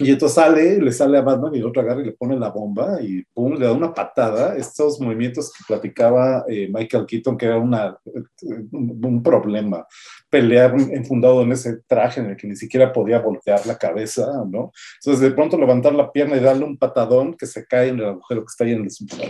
Y 0.00 0.10
entonces 0.10 0.34
sale, 0.34 0.80
le 0.80 0.90
sale 0.90 1.18
a 1.18 1.22
Batman 1.22 1.54
y 1.54 1.58
el 1.58 1.66
otro 1.66 1.80
agarra 1.80 2.02
y 2.02 2.06
le 2.06 2.12
pone 2.12 2.36
la 2.36 2.50
bomba 2.50 3.00
y 3.00 3.22
pum, 3.32 3.54
le 3.54 3.66
da 3.66 3.72
una 3.72 3.94
patada. 3.94 4.56
Estos 4.56 5.00
movimientos 5.00 5.52
que 5.52 5.62
platicaba 5.68 6.44
eh, 6.48 6.68
Michael 6.72 7.06
Keaton, 7.06 7.38
que 7.38 7.46
era 7.46 7.58
una, 7.58 7.96
un 8.72 9.22
problema, 9.22 9.86
pelear 10.28 10.74
enfundado 10.90 11.42
en 11.42 11.52
ese 11.52 11.78
traje 11.86 12.20
en 12.20 12.30
el 12.30 12.36
que 12.36 12.48
ni 12.48 12.56
siquiera 12.56 12.92
podía 12.92 13.20
voltear 13.20 13.64
la 13.66 13.78
cabeza, 13.78 14.26
¿no? 14.50 14.72
Entonces 15.00 15.20
de 15.20 15.30
pronto 15.30 15.56
levantar 15.56 15.94
la 15.94 16.10
pierna 16.10 16.36
y 16.36 16.40
darle 16.40 16.64
un 16.64 16.76
patadón 16.76 17.34
que 17.34 17.46
se 17.46 17.64
cae 17.64 17.90
en 17.90 18.00
el 18.00 18.06
agujero 18.06 18.40
que 18.40 18.50
está 18.50 18.64
ahí 18.64 18.72
en 18.72 18.80
el 18.82 18.88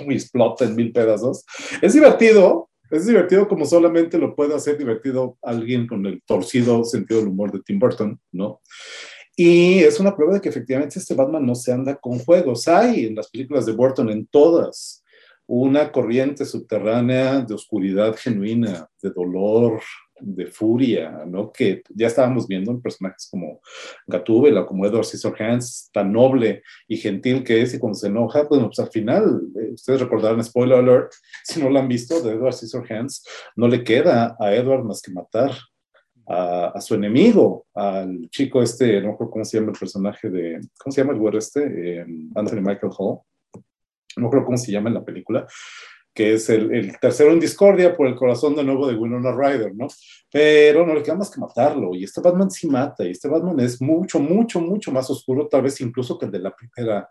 y 0.08 0.14
explota 0.14 0.64
en 0.64 0.76
mil 0.76 0.92
pedazos. 0.92 1.44
Es 1.82 1.92
divertido, 1.92 2.70
es 2.90 3.06
divertido 3.06 3.48
como 3.48 3.66
solamente 3.66 4.16
lo 4.16 4.34
puede 4.34 4.54
hacer 4.54 4.78
divertido 4.78 5.36
alguien 5.42 5.86
con 5.86 6.06
el 6.06 6.22
torcido 6.24 6.84
sentido 6.84 7.20
del 7.20 7.28
humor 7.28 7.52
de 7.52 7.60
Tim 7.60 7.78
Burton, 7.78 8.18
¿no? 8.32 8.60
Y 9.36 9.80
es 9.80 9.98
una 9.98 10.14
prueba 10.14 10.34
de 10.34 10.40
que 10.40 10.48
efectivamente 10.48 10.98
este 10.98 11.14
Batman 11.14 11.44
no 11.44 11.54
se 11.54 11.72
anda 11.72 11.96
con 11.96 12.18
juegos. 12.20 12.68
Hay 12.68 13.06
en 13.06 13.16
las 13.16 13.28
películas 13.28 13.66
de 13.66 13.72
Burton, 13.72 14.10
en 14.10 14.26
todas, 14.26 15.02
una 15.46 15.90
corriente 15.90 16.44
subterránea 16.44 17.40
de 17.40 17.54
oscuridad 17.54 18.16
genuina, 18.16 18.88
de 19.02 19.10
dolor, 19.10 19.80
de 20.20 20.46
furia, 20.46 21.24
¿no? 21.26 21.52
Que 21.52 21.82
ya 21.90 22.06
estábamos 22.06 22.46
viendo 22.46 22.70
en 22.70 22.80
personajes 22.80 23.28
como 23.28 23.60
Gatúbela, 24.06 24.64
como 24.64 24.86
Edward 24.86 25.04
Scissorhands, 25.04 25.90
tan 25.92 26.12
noble 26.12 26.62
y 26.86 26.96
gentil 26.96 27.42
que 27.42 27.62
es, 27.62 27.74
y 27.74 27.78
cuando 27.78 27.98
se 27.98 28.06
enoja, 28.06 28.48
pues, 28.48 28.62
pues 28.62 28.78
al 28.78 28.90
final, 28.90 29.42
eh, 29.60 29.72
ustedes 29.72 30.00
recordarán, 30.00 30.42
spoiler 30.44 30.78
alert, 30.78 31.12
si 31.42 31.60
no 31.60 31.68
lo 31.68 31.80
han 31.80 31.88
visto, 31.88 32.22
de 32.22 32.34
Edward 32.34 32.54
Scissorhands, 32.54 33.24
no 33.56 33.66
le 33.66 33.82
queda 33.82 34.36
a 34.38 34.54
Edward 34.54 34.84
más 34.84 35.02
que 35.02 35.12
matar 35.12 35.50
a, 36.26 36.80
su 36.80 36.94
enemigo, 36.94 37.66
al 37.74 38.28
chico 38.30 38.62
este, 38.62 39.00
no 39.00 39.12
recuerdo 39.12 39.32
cómo 39.32 39.44
se 39.44 39.58
llama 39.58 39.72
el 39.72 39.78
personaje 39.78 40.30
de, 40.30 40.60
¿cómo 40.78 40.92
se 40.92 41.00
llama 41.00 41.12
el 41.12 41.18
güero 41.18 41.38
este? 41.38 41.62
Eh, 42.00 42.06
Anthony 42.34 42.60
Michael 42.60 42.92
Hall. 42.96 43.18
No 44.16 44.30
creo 44.30 44.44
cómo 44.44 44.56
se 44.56 44.72
llama 44.72 44.88
en 44.88 44.94
la 44.94 45.04
película, 45.04 45.46
que 46.14 46.34
es 46.34 46.48
el, 46.48 46.72
el, 46.72 46.98
tercero 47.00 47.32
en 47.32 47.40
discordia 47.40 47.96
por 47.96 48.06
el 48.06 48.14
corazón 48.14 48.54
de 48.54 48.62
nuevo 48.62 48.86
de 48.86 48.94
Winona 48.94 49.32
Ryder, 49.32 49.74
¿no? 49.74 49.88
Pero 50.30 50.86
no 50.86 50.94
le 50.94 51.02
queda 51.02 51.16
más 51.16 51.30
que 51.30 51.40
matarlo, 51.40 51.94
y 51.94 52.04
este 52.04 52.20
Batman 52.20 52.50
sí 52.50 52.68
mata, 52.68 53.04
y 53.04 53.10
este 53.10 53.28
Batman 53.28 53.58
es 53.60 53.82
mucho, 53.82 54.20
mucho, 54.20 54.60
mucho 54.60 54.92
más 54.92 55.10
oscuro, 55.10 55.48
tal 55.48 55.62
vez 55.62 55.80
incluso 55.80 56.16
que 56.16 56.26
el 56.26 56.32
de 56.32 56.38
la 56.38 56.54
primera 56.54 57.10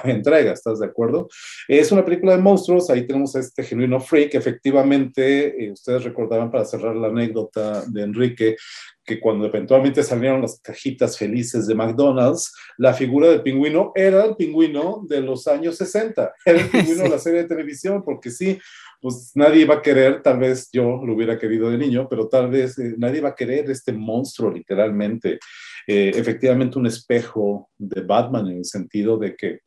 entrega, 0.04 0.52
¿estás 0.52 0.80
de 0.80 0.86
acuerdo? 0.86 1.28
Es 1.68 1.92
una 1.92 2.04
película 2.04 2.36
de 2.36 2.42
monstruos, 2.42 2.90
ahí 2.90 3.06
tenemos 3.06 3.34
a 3.36 3.40
este 3.40 3.62
genuino 3.62 4.00
freak, 4.00 4.34
efectivamente, 4.34 5.64
eh, 5.64 5.72
ustedes 5.72 6.04
recordaban 6.04 6.50
para 6.50 6.64
cerrar 6.64 6.96
la 6.96 7.08
anécdota 7.08 7.84
de 7.86 8.02
Enrique, 8.02 8.56
que 9.04 9.18
cuando 9.18 9.46
eventualmente 9.46 10.02
salieron 10.02 10.42
las 10.42 10.60
cajitas 10.60 11.18
felices 11.18 11.66
de 11.66 11.74
McDonald's, 11.74 12.52
la 12.78 12.94
figura 12.94 13.28
del 13.28 13.42
pingüino 13.42 13.92
era 13.94 14.24
el 14.24 14.36
pingüino 14.36 15.04
de 15.08 15.20
los 15.20 15.46
años 15.48 15.76
60, 15.76 16.32
era 16.44 16.60
el 16.60 16.68
pingüino 16.70 17.04
de 17.04 17.08
la 17.08 17.18
serie 17.18 17.42
de 17.42 17.48
televisión, 17.48 18.02
porque 18.04 18.30
sí, 18.30 18.58
pues 19.00 19.32
nadie 19.34 19.62
iba 19.62 19.76
a 19.76 19.82
querer, 19.82 20.22
tal 20.22 20.38
vez 20.38 20.68
yo 20.72 21.00
lo 21.04 21.14
hubiera 21.14 21.38
querido 21.38 21.70
de 21.70 21.78
niño, 21.78 22.06
pero 22.08 22.28
tal 22.28 22.50
vez 22.50 22.78
eh, 22.78 22.94
nadie 22.98 23.20
va 23.20 23.30
a 23.30 23.34
querer 23.34 23.70
este 23.70 23.92
monstruo 23.92 24.50
literalmente. 24.50 25.38
Eh, 25.86 26.12
efectivamente 26.14 26.78
un 26.78 26.86
espejo 26.86 27.70
de 27.78 28.02
Batman 28.02 28.48
en 28.48 28.58
el 28.58 28.64
sentido 28.64 29.16
de 29.16 29.34
que 29.34 29.60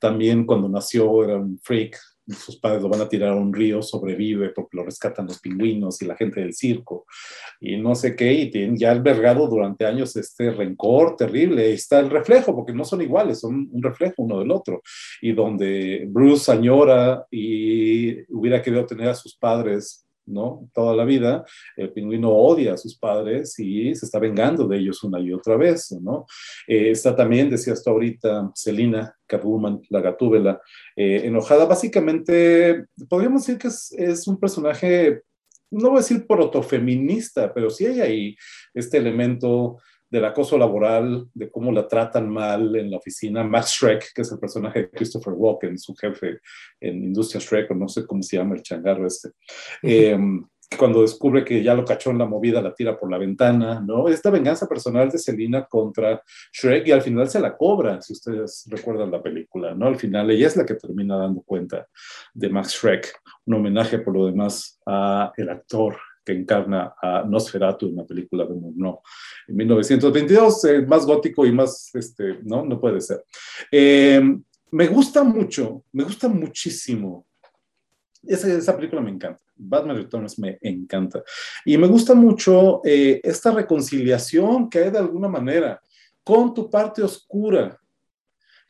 también 0.00 0.46
cuando 0.46 0.68
nació 0.68 1.24
era 1.24 1.36
un 1.36 1.58
freak, 1.62 1.98
sus 2.26 2.56
padres 2.58 2.82
lo 2.82 2.88
van 2.88 3.02
a 3.02 3.08
tirar 3.08 3.30
a 3.30 3.36
un 3.36 3.52
río, 3.52 3.82
sobrevive 3.82 4.50
porque 4.50 4.76
lo 4.76 4.84
rescatan 4.84 5.26
los 5.26 5.40
pingüinos 5.40 6.00
y 6.00 6.06
la 6.06 6.16
gente 6.16 6.40
del 6.40 6.54
circo 6.54 7.06
y 7.60 7.76
no 7.76 7.94
sé 7.94 8.16
qué, 8.16 8.32
y 8.32 8.50
tiene 8.50 8.78
ya 8.78 8.90
albergado 8.90 9.46
durante 9.46 9.84
años 9.84 10.16
este 10.16 10.50
rencor 10.50 11.16
terrible. 11.16 11.66
Ahí 11.66 11.72
está 11.74 12.00
el 12.00 12.10
reflejo, 12.10 12.54
porque 12.54 12.72
no 12.72 12.84
son 12.84 13.02
iguales, 13.02 13.40
son 13.40 13.68
un 13.70 13.82
reflejo 13.82 14.22
uno 14.22 14.38
del 14.38 14.50
otro. 14.50 14.82
Y 15.20 15.32
donde 15.32 16.06
Bruce 16.08 16.50
añora 16.50 17.26
y 17.30 18.22
hubiera 18.32 18.62
querido 18.62 18.86
tener 18.86 19.08
a 19.08 19.14
sus 19.14 19.36
padres 19.36 20.03
¿no? 20.26 20.68
Toda 20.72 20.94
la 20.94 21.04
vida, 21.04 21.44
el 21.76 21.92
pingüino 21.92 22.30
odia 22.30 22.74
a 22.74 22.76
sus 22.76 22.96
padres 22.98 23.58
y 23.58 23.94
se 23.94 24.06
está 24.06 24.18
vengando 24.18 24.66
de 24.66 24.78
ellos 24.78 25.02
una 25.04 25.20
y 25.20 25.32
otra 25.32 25.56
vez. 25.56 25.92
Eh, 26.66 26.90
está 26.90 27.14
también, 27.14 27.50
decías 27.50 27.82
tú 27.82 27.90
ahorita, 27.90 28.50
Selina 28.54 29.14
Catwoman, 29.26 29.82
la 29.90 30.00
gatúbela, 30.00 30.60
eh, 30.96 31.22
enojada. 31.24 31.64
Básicamente, 31.64 32.86
podríamos 33.08 33.46
decir 33.46 33.58
que 33.58 33.68
es, 33.68 33.92
es 33.92 34.26
un 34.26 34.38
personaje, 34.38 35.22
no 35.70 35.90
voy 35.90 35.98
a 35.98 36.00
decir 36.00 36.26
protofeminista, 36.26 37.52
pero 37.52 37.70
sí 37.70 37.86
hay 37.86 38.00
ahí 38.00 38.36
este 38.74 38.98
elemento 38.98 39.78
del 40.10 40.24
acoso 40.24 40.56
laboral, 40.56 41.28
de 41.34 41.50
cómo 41.50 41.72
la 41.72 41.88
tratan 41.88 42.28
mal 42.28 42.76
en 42.76 42.90
la 42.90 42.98
oficina. 42.98 43.42
Max 43.42 43.72
Shrek, 43.72 44.12
que 44.14 44.22
es 44.22 44.32
el 44.32 44.38
personaje 44.38 44.80
de 44.80 44.90
Christopher 44.90 45.34
Walken, 45.34 45.78
su 45.78 45.94
jefe 45.94 46.38
en 46.80 47.04
Industria 47.04 47.40
Shrek, 47.40 47.70
o 47.70 47.74
no 47.74 47.88
sé 47.88 48.06
cómo 48.06 48.22
se 48.22 48.36
llama 48.36 48.54
el 48.54 48.62
changarro 48.62 49.06
este. 49.06 49.30
Eh, 49.82 50.16
cuando 50.76 51.02
descubre 51.02 51.44
que 51.44 51.62
ya 51.62 51.74
lo 51.74 51.84
cachó 51.84 52.10
en 52.10 52.18
la 52.18 52.26
movida, 52.26 52.60
la 52.60 52.74
tira 52.74 52.98
por 52.98 53.10
la 53.10 53.18
ventana, 53.18 53.80
¿no? 53.80 54.08
Esta 54.08 54.30
venganza 54.30 54.66
personal 54.66 55.10
de 55.10 55.18
Selina 55.18 55.64
contra 55.66 56.22
Shrek 56.52 56.88
y 56.88 56.92
al 56.92 57.02
final 57.02 57.28
se 57.28 57.40
la 57.40 57.56
cobra, 57.56 58.00
si 58.00 58.12
ustedes 58.12 58.64
recuerdan 58.68 59.10
la 59.10 59.22
película, 59.22 59.74
¿no? 59.74 59.86
Al 59.86 59.96
final 59.96 60.30
ella 60.30 60.46
es 60.46 60.56
la 60.56 60.66
que 60.66 60.74
termina 60.74 61.16
dando 61.16 61.42
cuenta 61.42 61.86
de 62.32 62.48
Max 62.48 62.74
Shrek, 62.74 63.14
un 63.46 63.54
homenaje 63.54 63.98
por 63.98 64.14
lo 64.14 64.26
demás 64.26 64.80
a 64.86 65.32
el 65.36 65.48
actor 65.50 65.96
que 66.24 66.32
encarna 66.32 66.94
a 67.00 67.22
Nosferatu 67.22 67.88
en 67.88 67.96
la 67.96 68.06
película 68.06 68.44
de 68.44 68.54
Murnau 68.54 69.00
en 69.48 69.56
1922, 69.56 70.64
eh, 70.64 70.82
más 70.86 71.04
gótico 71.04 71.44
y 71.44 71.52
más, 71.52 71.90
este, 71.94 72.38
¿no? 72.42 72.64
No 72.64 72.80
puede 72.80 73.00
ser. 73.00 73.24
Eh, 73.70 74.22
me 74.70 74.86
gusta 74.86 75.22
mucho, 75.22 75.84
me 75.92 76.04
gusta 76.04 76.28
muchísimo. 76.28 77.26
Esa, 78.22 78.52
esa 78.52 78.74
película 78.74 79.02
me 79.02 79.10
encanta. 79.10 79.42
Batman 79.56 79.96
Returns 79.96 80.38
me 80.38 80.58
encanta. 80.62 81.22
Y 81.64 81.76
me 81.76 81.86
gusta 81.86 82.14
mucho 82.14 82.80
eh, 82.84 83.20
esta 83.22 83.52
reconciliación 83.52 84.68
que 84.68 84.80
hay 84.80 84.90
de 84.90 84.98
alguna 84.98 85.28
manera 85.28 85.80
con 86.24 86.54
tu 86.54 86.70
parte 86.70 87.02
oscura 87.02 87.78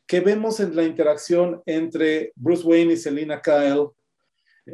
que 0.06 0.20
vemos 0.20 0.60
en 0.60 0.76
la 0.76 0.84
interacción 0.84 1.62
entre 1.64 2.32
Bruce 2.36 2.66
Wayne 2.66 2.92
y 2.92 2.96
Selina 2.96 3.40
Kyle 3.40 3.88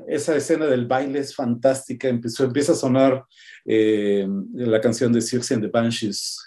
esa 0.09 0.37
escena 0.37 0.67
del 0.67 0.87
baile 0.87 1.21
es 1.21 1.35
fantástica. 1.35 2.09
Empezó, 2.09 2.45
empieza 2.45 2.73
a 2.73 2.77
sonar 2.77 3.25
eh, 3.65 4.27
la 4.55 4.81
canción 4.81 5.13
de 5.13 5.21
Circe 5.21 5.55
and 5.55 5.65
the 5.65 5.71
Banshees. 5.71 6.39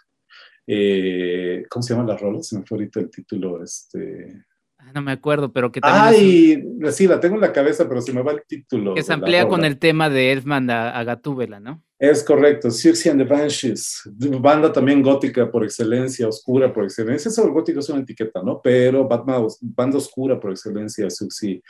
Eh, 0.66 1.64
¿Cómo 1.70 1.84
se 1.84 1.94
llama 1.94 2.08
la 2.08 2.18
rola? 2.18 2.42
Se 2.42 2.58
me 2.58 2.66
fue 2.66 2.78
ahorita 2.78 3.00
el 3.00 3.10
título. 3.10 3.64
Este... 3.64 4.46
Ah, 4.78 4.92
no 4.94 5.02
me 5.02 5.12
acuerdo, 5.12 5.52
pero 5.52 5.72
que 5.72 5.82
también. 5.82 6.80
Ay, 6.84 6.92
sí, 6.92 7.08
la 7.08 7.20
tengo 7.20 7.36
en 7.36 7.42
la 7.42 7.54
cabeza, 7.54 7.88
pero 7.88 8.02
se 8.02 8.14
me 8.14 8.22
va 8.22 8.34
el 8.34 8.44
título. 8.48 8.94
Que 8.96 9.04
se 9.04 9.14
amplía 9.14 9.48
con 9.48 9.64
el 9.66 9.78
tema 9.78 10.10
de 10.10 10.32
Elfman 10.32 10.70
a, 10.70 10.98
a 10.98 11.04
Gatúbela, 11.04 11.60
¿no? 11.60 11.84
Es 12.04 12.22
correcto, 12.22 12.70
Circe 12.70 13.12
and 13.12 13.22
the 13.22 13.26
Banshees, 13.26 14.02
banda 14.42 14.74
también 14.74 15.02
gótica 15.02 15.50
por 15.50 15.64
excelencia, 15.64 16.28
oscura 16.28 16.74
por 16.74 16.84
excelencia. 16.84 17.30
Eso 17.30 17.46
el 17.46 17.52
gótico 17.52 17.80
es 17.80 17.88
una 17.88 18.02
etiqueta, 18.02 18.44
¿no? 18.44 18.60
Pero 18.62 19.08
Batman, 19.08 19.48
banda 19.62 20.00
oscura 20.00 20.38
por 20.38 20.52
excelencia, 20.52 21.10
Circe 21.10 21.62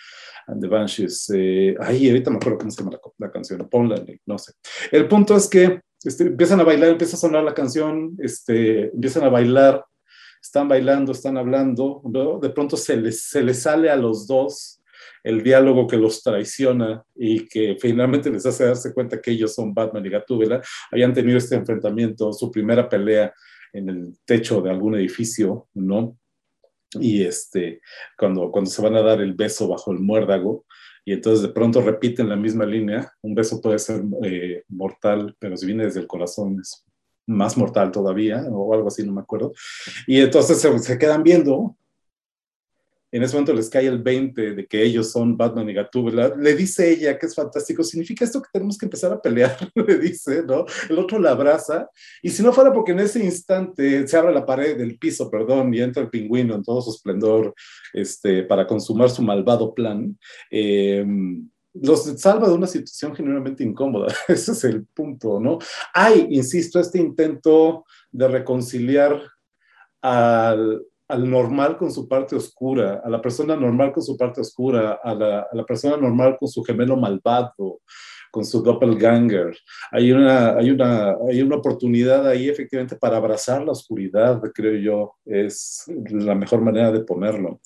and 0.47 0.59
the 0.59 0.67
Banshees. 0.67 1.31
Eh, 1.35 1.75
ay, 1.79 2.09
ahorita 2.09 2.31
me 2.31 2.37
acuerdo 2.37 2.57
cómo 2.57 2.71
se 2.71 2.83
llama 2.83 2.97
la, 3.19 3.31
canción, 3.31 3.69
ponla, 3.69 4.03
no 4.25 4.39
sé. 4.39 4.53
El 4.91 5.07
punto 5.07 5.35
es 5.35 5.47
que 5.47 5.81
este, 6.03 6.23
empiezan 6.23 6.59
a 6.59 6.63
bailar, 6.63 6.89
empieza 6.89 7.15
a 7.15 7.19
sonar 7.19 7.43
la 7.43 7.53
canción, 7.53 8.17
este, 8.17 8.85
empiezan 8.85 9.25
a 9.25 9.29
bailar, 9.29 9.85
están 10.41 10.67
bailando, 10.67 11.11
están 11.11 11.37
hablando. 11.37 12.01
De 12.41 12.49
pronto 12.49 12.75
se 12.75 12.97
les, 12.97 13.21
se 13.21 13.43
les 13.43 13.61
sale 13.61 13.91
a 13.91 13.95
los 13.95 14.25
dos 14.25 14.81
el 15.23 15.41
diálogo 15.41 15.87
que 15.87 15.97
los 15.97 16.21
traiciona 16.21 17.03
y 17.15 17.47
que 17.47 17.77
finalmente 17.79 18.29
les 18.29 18.45
hace 18.45 18.65
darse 18.65 18.93
cuenta 18.93 19.21
que 19.21 19.31
ellos 19.31 19.55
son 19.55 19.73
Batman 19.73 20.05
y 20.05 20.09
Gatúbela, 20.09 20.61
hayan 20.91 21.13
tenido 21.13 21.37
este 21.37 21.55
enfrentamiento, 21.55 22.33
su 22.33 22.51
primera 22.51 22.87
pelea 22.89 23.33
en 23.71 23.89
el 23.89 24.17
techo 24.25 24.61
de 24.61 24.69
algún 24.69 24.95
edificio, 24.95 25.67
¿no? 25.73 26.17
Y 26.99 27.23
este, 27.23 27.81
cuando, 28.17 28.51
cuando 28.51 28.69
se 28.69 28.81
van 28.81 28.95
a 28.95 29.01
dar 29.01 29.21
el 29.21 29.33
beso 29.33 29.67
bajo 29.67 29.91
el 29.91 29.99
muérdago, 29.99 30.65
y 31.05 31.13
entonces 31.13 31.41
de 31.41 31.49
pronto 31.49 31.81
repiten 31.81 32.29
la 32.29 32.35
misma 32.35 32.65
línea, 32.65 33.11
un 33.21 33.33
beso 33.33 33.59
puede 33.59 33.79
ser 33.79 34.03
eh, 34.23 34.63
mortal, 34.69 35.35
pero 35.39 35.57
si 35.57 35.65
viene 35.65 35.85
desde 35.85 35.99
el 35.99 36.07
corazón 36.07 36.59
es 36.61 36.85
más 37.25 37.57
mortal 37.57 37.91
todavía, 37.91 38.45
o 38.51 38.73
algo 38.73 38.87
así, 38.87 39.05
no 39.05 39.13
me 39.13 39.21
acuerdo. 39.21 39.53
Y 40.07 40.19
entonces 40.19 40.59
se 40.59 40.97
quedan 40.97 41.23
viendo 41.23 41.75
en 43.13 43.21
ese 43.21 43.35
momento 43.35 43.53
les 43.53 43.69
cae 43.69 43.85
el 43.85 44.01
20 44.01 44.55
de 44.55 44.65
que 44.65 44.81
ellos 44.81 45.11
son 45.11 45.37
Batman 45.37 45.69
y 45.69 45.73
Gatúbela, 45.75 46.33
le 46.35 46.55
dice 46.55 46.91
ella 46.91 47.19
que 47.19 47.27
es 47.27 47.35
fantástico, 47.35 47.83
significa 47.83 48.25
esto 48.25 48.41
que 48.41 48.49
tenemos 48.51 48.75
que 48.75 48.87
empezar 48.87 49.13
a 49.13 49.21
pelear, 49.21 49.55
le 49.75 49.99
dice, 49.99 50.41
¿no? 50.43 50.65
El 50.89 50.97
otro 50.97 51.19
la 51.19 51.29
abraza, 51.31 51.87
y 52.23 52.31
si 52.31 52.41
no 52.41 52.51
fuera 52.51 52.73
porque 52.73 52.91
en 52.91 53.01
ese 53.01 53.23
instante 53.23 54.07
se 54.07 54.17
abre 54.17 54.33
la 54.33 54.47
pared 54.47 54.75
del 54.75 54.97
piso, 54.97 55.29
perdón, 55.29 55.71
y 55.75 55.81
entra 55.81 56.01
el 56.01 56.09
pingüino 56.09 56.55
en 56.55 56.63
todo 56.63 56.81
su 56.81 56.89
esplendor 56.89 57.53
este, 57.93 58.41
para 58.41 58.65
consumar 58.65 59.11
su 59.11 59.21
malvado 59.21 59.75
plan, 59.75 60.17
eh, 60.49 61.05
los 61.75 62.03
salva 62.19 62.47
de 62.47 62.55
una 62.55 62.67
situación 62.67 63.15
genuinamente 63.15 63.63
incómoda. 63.63 64.07
Ese 64.27 64.53
es 64.53 64.63
el 64.63 64.87
punto, 64.87 65.39
¿no? 65.39 65.59
Hay, 65.93 66.27
insisto, 66.31 66.79
este 66.79 66.97
intento 66.97 67.85
de 68.11 68.27
reconciliar 68.27 69.21
al, 70.01 70.83
al 71.13 71.29
normal 71.29 71.77
con 71.77 71.91
su 71.91 72.07
parte 72.07 72.35
oscura, 72.35 72.99
a 73.05 73.07
la 73.07 73.21
persona 73.21 73.55
normal 73.55 73.93
con 73.93 74.01
su 74.01 74.17
parte 74.17 74.41
oscura, 74.41 74.99
a 75.03 75.13
la, 75.13 75.41
a 75.41 75.55
la 75.55 75.63
persona 75.63 75.95
normal 75.95 76.37
con 76.39 76.49
su 76.49 76.63
gemelo 76.63 76.97
malvado, 76.97 77.81
con 78.31 78.43
su 78.43 78.63
doppelganger. 78.63 79.55
Hay 79.91 80.11
una, 80.11 80.57
hay, 80.57 80.71
una, 80.71 81.15
hay 81.29 81.43
una 81.43 81.57
oportunidad 81.57 82.27
ahí 82.27 82.49
efectivamente 82.49 82.95
para 82.95 83.17
abrazar 83.17 83.63
la 83.63 83.73
oscuridad, 83.73 84.41
creo 84.55 84.75
yo, 84.81 85.15
es 85.23 85.83
la 86.09 86.33
mejor 86.33 86.61
manera 86.61 86.91
de 86.91 87.01
ponerlo. 87.01 87.61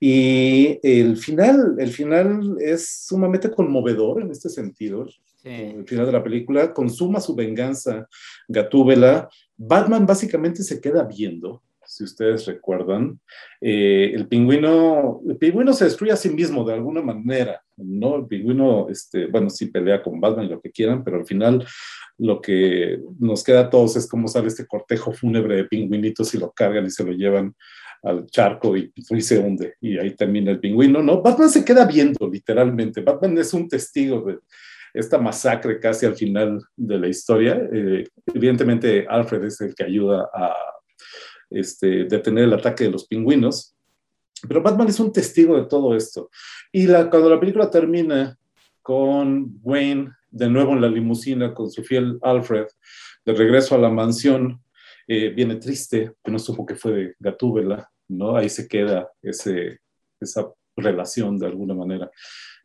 Y 0.00 0.78
el 0.82 1.18
final, 1.18 1.76
el 1.78 1.90
final 1.90 2.56
es 2.60 3.04
sumamente 3.06 3.50
conmovedor 3.50 4.22
en 4.22 4.30
este 4.30 4.48
sentido. 4.48 5.06
El 5.44 5.86
final 5.86 6.06
de 6.06 6.12
la 6.12 6.24
película 6.24 6.72
consuma 6.72 7.20
su 7.20 7.34
venganza 7.34 8.08
Gatúbela. 8.48 9.28
Batman 9.54 10.06
básicamente 10.06 10.62
se 10.62 10.80
queda 10.80 11.02
viendo 11.04 11.62
si 11.96 12.04
ustedes 12.04 12.44
recuerdan, 12.44 13.18
eh, 13.58 14.12
el 14.14 14.28
pingüino, 14.28 15.22
el 15.26 15.38
pingüino 15.38 15.72
se 15.72 15.86
destruye 15.86 16.12
a 16.12 16.16
sí 16.16 16.28
mismo 16.28 16.62
de 16.62 16.74
alguna 16.74 17.00
manera, 17.00 17.62
¿no? 17.76 18.16
El 18.16 18.26
pingüino, 18.26 18.88
este, 18.90 19.26
bueno, 19.26 19.48
sí 19.48 19.66
pelea 19.66 20.02
con 20.02 20.20
Batman 20.20 20.44
y 20.44 20.50
lo 20.50 20.60
que 20.60 20.70
quieran, 20.70 21.02
pero 21.02 21.16
al 21.16 21.26
final 21.26 21.66
lo 22.18 22.40
que 22.42 23.00
nos 23.18 23.42
queda 23.42 23.60
a 23.60 23.70
todos 23.70 23.96
es 23.96 24.06
cómo 24.06 24.28
sale 24.28 24.48
este 24.48 24.66
cortejo 24.66 25.12
fúnebre 25.12 25.56
de 25.56 25.64
pingüinitos 25.64 26.34
y 26.34 26.38
lo 26.38 26.52
cargan 26.52 26.84
y 26.84 26.90
se 26.90 27.04
lo 27.04 27.12
llevan 27.12 27.54
al 28.02 28.26
charco 28.26 28.76
y, 28.76 28.92
se 29.20 29.38
hunde 29.38 29.74
y 29.80 29.96
ahí 29.96 30.14
termina 30.14 30.50
el 30.50 30.60
pingüino, 30.60 31.02
¿no? 31.02 31.22
Batman 31.22 31.48
se 31.48 31.64
queda 31.64 31.86
viendo 31.86 32.28
literalmente, 32.28 33.00
Batman 33.00 33.38
es 33.38 33.54
un 33.54 33.68
testigo 33.68 34.20
de 34.20 34.38
esta 34.92 35.18
masacre 35.18 35.80
casi 35.80 36.04
al 36.04 36.14
final 36.14 36.62
de 36.76 36.98
la 36.98 37.08
historia. 37.08 37.60
Eh, 37.72 38.04
evidentemente 38.34 39.06
Alfred 39.08 39.44
es 39.44 39.60
el 39.60 39.74
que 39.74 39.84
ayuda 39.84 40.28
a 40.32 40.54
este, 41.50 42.04
detener 42.04 42.44
el 42.44 42.54
ataque 42.54 42.84
de 42.84 42.90
los 42.90 43.06
pingüinos. 43.06 43.74
Pero 44.46 44.62
Batman 44.62 44.88
es 44.88 45.00
un 45.00 45.12
testigo 45.12 45.56
de 45.56 45.66
todo 45.66 45.96
esto. 45.96 46.30
Y 46.72 46.86
la, 46.86 47.08
cuando 47.08 47.30
la 47.30 47.40
película 47.40 47.70
termina 47.70 48.36
con 48.82 49.58
Wayne 49.62 50.12
de 50.30 50.48
nuevo 50.48 50.72
en 50.72 50.80
la 50.80 50.88
limusina 50.88 51.54
con 51.54 51.70
su 51.70 51.82
fiel 51.82 52.18
Alfred, 52.22 52.66
de 53.24 53.34
regreso 53.34 53.74
a 53.74 53.78
la 53.78 53.90
mansión, 53.90 54.62
eh, 55.08 55.30
viene 55.30 55.56
triste, 55.56 56.12
que 56.22 56.30
no 56.30 56.38
supo 56.38 56.66
que 56.66 56.74
fue 56.74 56.92
de 56.92 57.14
Gatúbela, 57.18 57.90
¿no? 58.08 58.36
Ahí 58.36 58.48
se 58.48 58.68
queda 58.68 59.10
esa 59.22 60.52
relación 60.76 61.38
de 61.38 61.46
alguna 61.46 61.74
manera 61.74 62.10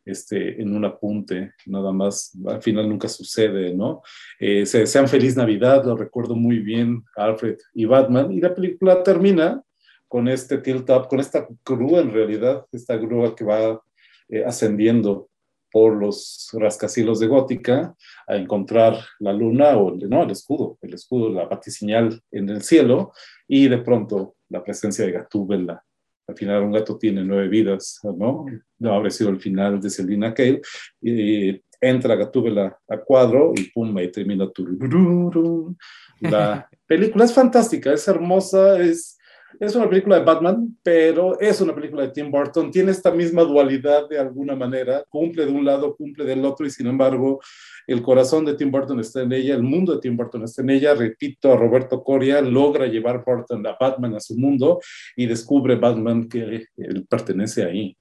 este, 0.04 0.60
en 0.60 0.74
un 0.74 0.84
apunte, 0.84 1.52
nada 1.66 1.92
más, 1.92 2.32
al 2.46 2.62
final 2.62 2.88
nunca 2.88 3.08
sucede, 3.08 3.74
¿no? 3.74 4.02
Eh, 4.38 4.66
se 4.66 4.80
desean 4.80 5.08
feliz 5.08 5.36
Navidad, 5.36 5.84
lo 5.84 5.96
recuerdo 5.96 6.34
muy 6.34 6.58
bien, 6.58 7.04
Alfred 7.16 7.58
y 7.74 7.84
Batman, 7.84 8.32
y 8.32 8.40
la 8.40 8.54
película 8.54 9.02
termina 9.02 9.62
con 10.08 10.28
este 10.28 10.58
tilt 10.58 10.90
up, 10.90 11.08
con 11.08 11.20
esta 11.20 11.46
grúa 11.64 12.00
en 12.00 12.12
realidad, 12.12 12.66
esta 12.72 12.96
grúa 12.96 13.34
que 13.34 13.44
va 13.44 13.80
eh, 14.28 14.44
ascendiendo 14.44 15.28
por 15.70 15.96
los 15.96 16.50
rascacielos 16.52 17.18
de 17.18 17.28
Gótica 17.28 17.94
a 18.26 18.36
encontrar 18.36 18.98
la 19.20 19.32
luna 19.32 19.78
o 19.78 19.96
no, 19.96 20.22
el 20.22 20.30
escudo, 20.30 20.78
el 20.82 20.92
escudo, 20.94 21.30
la 21.30 21.46
batiseñal 21.46 22.20
en 22.30 22.50
el 22.50 22.62
cielo 22.62 23.12
y 23.48 23.68
de 23.68 23.78
pronto 23.78 24.34
la 24.50 24.62
presencia 24.62 25.06
de 25.06 25.12
Gatúbela 25.12 25.82
al 26.26 26.36
final 26.36 26.62
un 26.62 26.72
gato 26.72 26.96
tiene 26.96 27.24
nueve 27.24 27.48
vidas, 27.48 28.00
¿no? 28.02 28.46
No 28.78 28.94
habría 28.94 29.10
sido 29.10 29.30
el 29.30 29.40
final 29.40 29.80
de 29.80 29.90
Selina 29.90 30.32
Kale. 30.32 30.60
Y 31.00 31.62
entra 31.80 32.14
Gatúbela 32.14 32.78
a 32.88 32.96
cuadro 32.98 33.52
y 33.56 33.64
pum, 33.70 33.98
y 33.98 34.10
termina 34.10 34.48
tu... 34.50 35.76
La 36.20 36.68
película 36.86 37.24
es 37.24 37.34
fantástica, 37.34 37.92
es 37.92 38.06
hermosa, 38.06 38.80
es 38.80 39.18
es 39.60 39.74
una 39.74 39.88
película 39.88 40.18
de 40.18 40.24
Batman, 40.24 40.76
pero 40.82 41.38
es 41.40 41.60
una 41.60 41.74
película 41.74 42.02
de 42.02 42.10
Tim 42.10 42.30
Burton. 42.30 42.70
Tiene 42.70 42.90
esta 42.90 43.10
misma 43.10 43.42
dualidad 43.42 44.08
de 44.08 44.18
alguna 44.18 44.56
manera. 44.56 45.04
Cumple 45.08 45.46
de 45.46 45.52
un 45.52 45.64
lado, 45.64 45.96
cumple 45.96 46.24
del 46.24 46.44
otro, 46.44 46.66
y 46.66 46.70
sin 46.70 46.86
embargo, 46.86 47.40
el 47.86 48.02
corazón 48.02 48.44
de 48.44 48.54
Tim 48.54 48.70
Burton 48.70 49.00
está 49.00 49.22
en 49.22 49.32
ella, 49.32 49.54
el 49.54 49.62
mundo 49.62 49.94
de 49.94 50.00
Tim 50.00 50.16
Burton 50.16 50.44
está 50.44 50.62
en 50.62 50.70
ella. 50.70 50.94
Repito, 50.94 51.56
Roberto 51.56 52.02
Coria 52.02 52.40
logra 52.40 52.86
llevar 52.86 53.24
Burton 53.24 53.66
a 53.66 53.76
Batman 53.78 54.14
a 54.14 54.20
su 54.20 54.36
mundo 54.36 54.80
y 55.16 55.26
descubre 55.26 55.76
Batman 55.76 56.28
que 56.28 56.68
él 56.76 57.06
pertenece 57.08 57.64
ahí, 57.64 57.96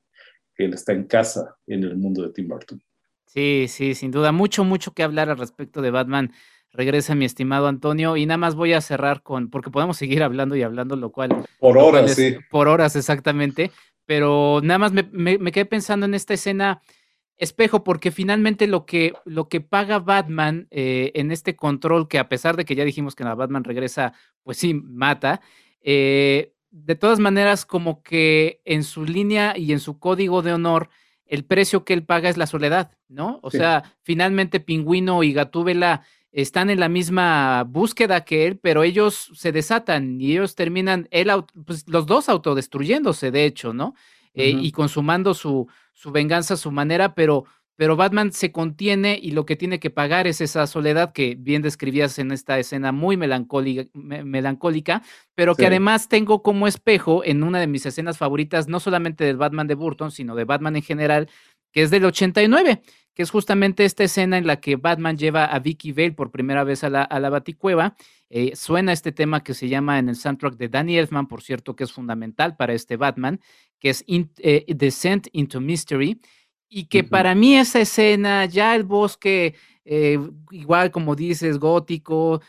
que 0.56 0.66
él 0.66 0.74
está 0.74 0.94
en 0.94 1.06
casa 1.06 1.56
en 1.68 1.84
el 1.84 1.98
mundo 1.98 2.24
de 2.24 2.32
Tim 2.32 2.48
Burton. 2.48 2.82
Sí, 3.26 3.68
sí, 3.70 3.96
sin 3.96 4.12
duda. 4.12 4.34
Mucho, 4.34 4.66
mucho 4.66 4.94
que 4.94 5.04
hablar 5.04 5.30
al 5.30 5.38
respecto 5.38 5.82
de 5.82 5.90
Batman 5.90 6.34
regresa 6.72 7.16
mi 7.16 7.26
estimado 7.26 7.68
Antonio. 7.68 8.18
Y 8.18 8.26
nada 8.26 8.38
más 8.38 8.56
voy 8.56 8.74
a 8.74 8.82
cerrar 8.82 9.24
con, 9.24 9.50
porque 9.50 9.72
podemos 9.72 9.98
seguir 9.98 10.24
hablando 10.24 10.56
y 10.56 10.64
hablando, 10.64 10.96
lo 10.96 11.12
cual. 11.12 11.46
Por 11.60 11.78
horas, 11.78 12.16
sí. 12.16 12.36
Por 12.50 12.68
horas, 12.68 12.96
exactamente. 12.96 13.72
Pero 14.06 14.62
nada 14.64 14.78
más 14.80 14.92
me, 14.92 15.52
quedé 15.52 15.66
pensando 15.66 16.06
en 16.06 16.14
esta 16.14 16.34
escena 16.34 16.82
espejo, 17.38 17.84
porque 17.84 18.12
finalmente 18.12 18.68
lo 18.68 18.86
que, 18.86 19.14
lo 19.26 19.48
que 19.50 19.62
paga 19.62 20.00
Batman 20.00 20.68
eh, 20.70 21.12
en 21.16 21.32
este 21.32 21.56
control, 21.56 22.08
que 22.08 22.20
a 22.20 22.30
pesar 22.30 22.56
de 22.56 22.66
que 22.66 22.76
ya 22.76 22.86
dijimos 22.86 23.16
que 23.16 23.24
la 23.24 23.34
Batman 23.34 23.64
regresa, 23.64 24.14
pues 24.44 24.58
sí, 24.58 24.74
mata. 24.74 25.42
Eh, 25.82 26.54
de 26.70 26.96
todas 26.96 27.20
maneras, 27.20 27.66
como 27.66 28.04
que 28.04 28.62
en 28.64 28.84
su 28.84 29.06
línea 29.06 29.58
y 29.58 29.72
en 29.72 29.80
su 29.80 29.98
código 30.00 30.42
de 30.42 30.54
honor, 30.54 30.90
el 31.26 31.46
precio 31.46 31.84
que 31.86 31.94
él 31.94 32.04
paga 32.04 32.30
es 32.30 32.38
la 32.38 32.46
soledad, 32.46 32.92
¿no? 33.08 33.40
O 33.42 33.52
sea, 33.52 33.96
finalmente 34.02 34.60
Pingüino 34.60 35.24
y 35.24 35.32
Gatúbela 35.32 36.04
están 36.32 36.70
en 36.70 36.80
la 36.80 36.90
misma 36.90 37.64
búsqueda 37.68 38.24
que 38.24 38.48
él, 38.48 38.58
pero 38.58 38.84
ellos 38.84 39.32
se 39.34 39.52
desatan 39.52 40.20
y 40.22 40.32
ellos 40.32 40.56
terminan, 40.56 41.08
él, 41.12 41.30
pues, 41.66 41.88
los 41.88 42.06
dos 42.06 42.30
autodestruyéndose, 42.30 43.32
de 43.32 43.46
hecho, 43.46 43.74
¿no? 43.74 43.96
Eh, 44.34 44.56
y 44.58 44.72
consumando 44.72 45.34
su, 45.34 45.68
su 45.92 46.12
venganza 46.12 46.54
a 46.54 46.58
su 46.58 46.72
manera, 46.72 47.16
pero, 47.16 47.44
pero 47.76 47.98
Batman 47.98 48.32
se 48.32 48.54
contiene 48.54 49.20
y 49.22 49.32
lo 49.32 49.46
que 49.46 49.58
tiene 49.58 49.78
que 49.78 49.90
pagar 49.90 50.26
es 50.26 50.40
esa 50.40 50.68
soledad 50.68 51.12
que 51.12 51.36
bien 51.38 51.62
describías 51.62 52.18
en 52.18 52.32
esta 52.32 52.58
escena 52.58 52.94
muy 52.94 53.18
melancólica, 53.18 53.90
melancólica 53.94 55.02
pero 55.36 55.56
que 55.56 55.66
además 55.66 56.08
tengo 56.08 56.44
como 56.44 56.66
espejo 56.66 57.26
en 57.26 57.44
una 57.44 57.60
de 57.60 57.68
mis 57.68 57.86
escenas 57.86 58.18
favoritas, 58.18 58.70
no 58.70 58.80
solamente 58.80 59.26
del 59.26 59.38
Batman 59.38 59.68
de 59.68 59.76
Burton, 59.76 60.12
sino 60.12 60.36
de 60.36 60.46
Batman 60.46 60.78
en 60.78 60.84
general, 60.84 61.30
que 61.72 61.84
es 61.84 61.90
del 61.90 62.06
89 62.06 62.82
que 63.14 63.24
es 63.24 63.30
justamente 63.30 63.86
esta 63.86 64.04
escena 64.04 64.38
en 64.38 64.48
la 64.48 64.60
que 64.60 64.78
Batman 64.78 65.18
lleva 65.18 65.46
a 65.46 65.60
Vicky 65.60 65.92
Vale 65.92 66.14
por 66.14 66.32
primera 66.32 66.64
vez 66.64 66.84
a 66.84 66.90
la, 66.90 67.04
a 67.04 67.20
la 67.20 67.30
Baticueva. 67.30 67.96
Eh, 68.30 68.56
suena 68.56 68.94
este 68.94 69.12
tema 69.12 69.44
que 69.44 69.54
se 69.54 69.68
llama 69.68 70.00
en 70.00 70.10
el 70.10 70.16
soundtrack 70.16 70.56
de 70.56 70.70
Danny 70.70 70.98
Elfman, 70.98 71.28
por 71.28 71.42
cierto, 71.42 71.76
que 71.76 71.84
es 71.84 71.92
fundamental 71.92 72.56
para 72.56 72.74
este 72.74 72.96
Batman, 72.96 73.42
que 73.80 73.90
es 73.90 74.06
eh, 74.08 74.66
Descent 74.68 75.28
into 75.34 75.60
Mystery, 75.60 76.22
y 76.70 76.86
que 76.86 77.04
para 77.04 77.36
mí 77.36 77.58
esa 77.58 77.82
escena, 77.82 78.46
ya 78.46 78.76
el 78.76 78.84
bosque, 78.84 79.56
eh, 79.84 80.18
igual 80.52 80.90
como 80.92 81.16
dices, 81.16 81.60
gótico, 81.60 82.42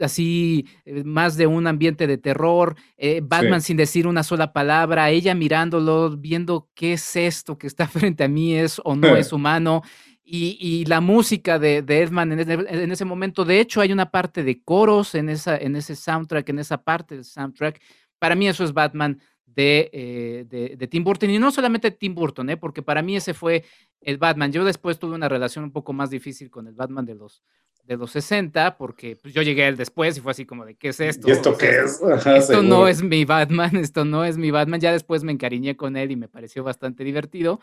así 0.00 0.66
eh, 0.84 1.04
más 1.04 1.36
de 1.36 1.46
un 1.46 1.66
ambiente 1.66 2.06
de 2.06 2.18
terror, 2.18 2.76
eh, 2.96 3.20
Batman 3.22 3.60
sin 3.60 3.76
decir 3.76 4.06
una 4.06 4.22
sola 4.22 4.52
palabra, 4.52 5.10
ella 5.10 5.34
mirándolo, 5.34 6.16
viendo 6.16 6.68
qué 6.74 6.94
es 6.94 7.16
esto 7.16 7.58
que 7.58 7.66
está 7.66 7.86
frente 7.88 8.24
a 8.24 8.28
mí, 8.28 8.54
es 8.54 8.80
o 8.84 8.94
no 8.96 9.16
es 9.16 9.32
humano. 9.32 9.82
Y, 10.28 10.84
la 10.86 11.00
música 11.00 11.56
de, 11.60 11.82
de 11.82 12.02
Edman 12.02 12.32
en 12.32 12.90
ese, 12.90 13.04
momento, 13.04 13.44
de 13.44 13.60
hecho, 13.60 13.80
hay 13.80 13.92
una 13.92 14.10
parte 14.10 14.42
de 14.42 14.60
coros 14.60 15.14
en, 15.14 15.28
esa, 15.28 15.56
en 15.56 15.76
ese 15.76 15.94
soundtrack, 15.94 16.48
en 16.48 16.58
esa 16.58 16.82
parte 16.82 17.14
del 17.14 17.24
soundtrack. 17.24 17.80
Para 18.18 18.34
mí 18.34 18.48
eso 18.48 18.64
es 18.64 18.72
Batman 18.72 19.20
de, 19.44 19.88
eh, 19.92 20.76
de, 20.76 20.86
Tim 20.88 21.04
Burton. 21.04 21.30
Y 21.30 21.38
no 21.38 21.50
solamente 21.50 21.90
Tim 21.90 22.14
Burton, 22.14 22.50
¿eh? 22.50 22.56
porque 22.56 22.82
para 22.82 23.02
mí 23.02 23.16
ese 23.16 23.34
fue 23.34 23.64
el 24.00 24.18
Batman. 24.18 24.52
Yo 24.52 24.64
después 24.64 24.98
tuve 24.98 25.14
una 25.14 25.28
relación 25.28 25.64
un 25.64 25.72
poco 25.72 25.92
más 25.92 26.10
difícil 26.10 26.50
con 26.50 26.66
el 26.66 26.74
Batman 26.74 27.06
de 27.06 27.14
los, 27.14 27.42
de 27.86 27.96
los 27.96 28.10
60, 28.10 28.76
porque 28.76 29.16
pues, 29.16 29.32
yo 29.32 29.42
llegué 29.42 29.64
a 29.64 29.68
él 29.68 29.76
después 29.76 30.16
y 30.16 30.20
fue 30.20 30.32
así 30.32 30.44
como 30.44 30.64
de, 30.64 30.74
¿qué 30.74 30.88
es 30.88 31.00
esto? 31.00 31.28
¿Y 31.28 31.32
esto 31.32 31.56
qué 31.56 31.70
es? 31.84 32.00
esto 32.26 32.62
no 32.62 32.88
es 32.88 33.02
mi 33.02 33.24
Batman, 33.24 33.76
esto 33.76 34.04
no 34.04 34.24
es 34.24 34.36
mi 34.36 34.50
Batman. 34.50 34.80
Ya 34.80 34.92
después 34.92 35.22
me 35.22 35.32
encariñé 35.32 35.76
con 35.76 35.96
él 35.96 36.10
y 36.10 36.16
me 36.16 36.28
pareció 36.28 36.64
bastante 36.64 37.04
divertido, 37.04 37.60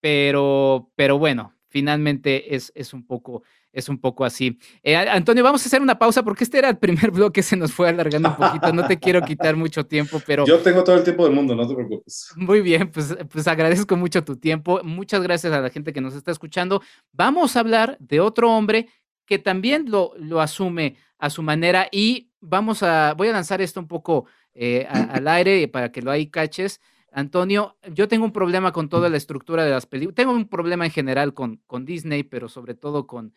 pero, 0.00 0.90
pero 0.96 1.18
bueno, 1.18 1.52
finalmente 1.68 2.54
es, 2.54 2.72
es, 2.74 2.94
un, 2.94 3.06
poco, 3.06 3.42
es 3.70 3.90
un 3.90 3.98
poco 3.98 4.24
así. 4.24 4.58
Eh, 4.82 4.96
Antonio, 4.96 5.44
vamos 5.44 5.62
a 5.62 5.66
hacer 5.66 5.82
una 5.82 5.98
pausa 5.98 6.22
porque 6.22 6.44
este 6.44 6.56
era 6.56 6.70
el 6.70 6.78
primer 6.78 7.10
bloque, 7.12 7.42
se 7.42 7.54
nos 7.54 7.72
fue 7.72 7.90
alargando 7.90 8.30
un 8.30 8.36
poquito, 8.36 8.72
no 8.72 8.86
te 8.86 8.98
quiero 8.98 9.20
quitar 9.20 9.56
mucho 9.56 9.84
tiempo, 9.84 10.22
pero... 10.26 10.46
Yo 10.46 10.58
tengo 10.60 10.82
todo 10.82 10.96
el 10.96 11.04
tiempo 11.04 11.24
del 11.24 11.34
mundo, 11.34 11.54
no 11.54 11.68
te 11.68 11.74
preocupes. 11.74 12.32
Muy 12.36 12.62
bien, 12.62 12.90
pues, 12.90 13.14
pues 13.30 13.46
agradezco 13.46 13.94
mucho 13.94 14.24
tu 14.24 14.36
tiempo, 14.36 14.80
muchas 14.84 15.22
gracias 15.22 15.52
a 15.52 15.60
la 15.60 15.68
gente 15.68 15.92
que 15.92 16.00
nos 16.00 16.14
está 16.14 16.30
escuchando. 16.32 16.80
Vamos 17.12 17.56
a 17.56 17.60
hablar 17.60 17.98
de 18.00 18.20
otro 18.20 18.50
hombre 18.50 18.88
que 19.26 19.38
también 19.38 19.90
lo, 19.90 20.12
lo 20.18 20.40
asume 20.40 20.96
a 21.18 21.30
su 21.30 21.42
manera 21.42 21.88
y 21.90 22.30
vamos 22.40 22.82
a, 22.82 23.14
voy 23.14 23.28
a 23.28 23.32
lanzar 23.32 23.60
esto 23.60 23.80
un 23.80 23.88
poco 23.88 24.26
eh, 24.54 24.86
al 24.88 25.28
aire 25.28 25.68
para 25.68 25.92
que 25.92 26.02
lo 26.02 26.10
hay 26.10 26.28
caches. 26.28 26.80
Antonio, 27.12 27.76
yo 27.94 28.08
tengo 28.08 28.24
un 28.24 28.32
problema 28.32 28.72
con 28.72 28.88
toda 28.88 29.08
la 29.08 29.16
estructura 29.16 29.64
de 29.64 29.70
las 29.70 29.86
películas. 29.86 30.14
Tengo 30.14 30.32
un 30.32 30.48
problema 30.48 30.84
en 30.84 30.90
general 30.90 31.32
con, 31.32 31.62
con 31.66 31.84
Disney, 31.86 32.24
pero 32.24 32.48
sobre 32.48 32.74
todo 32.74 33.06
con, 33.06 33.32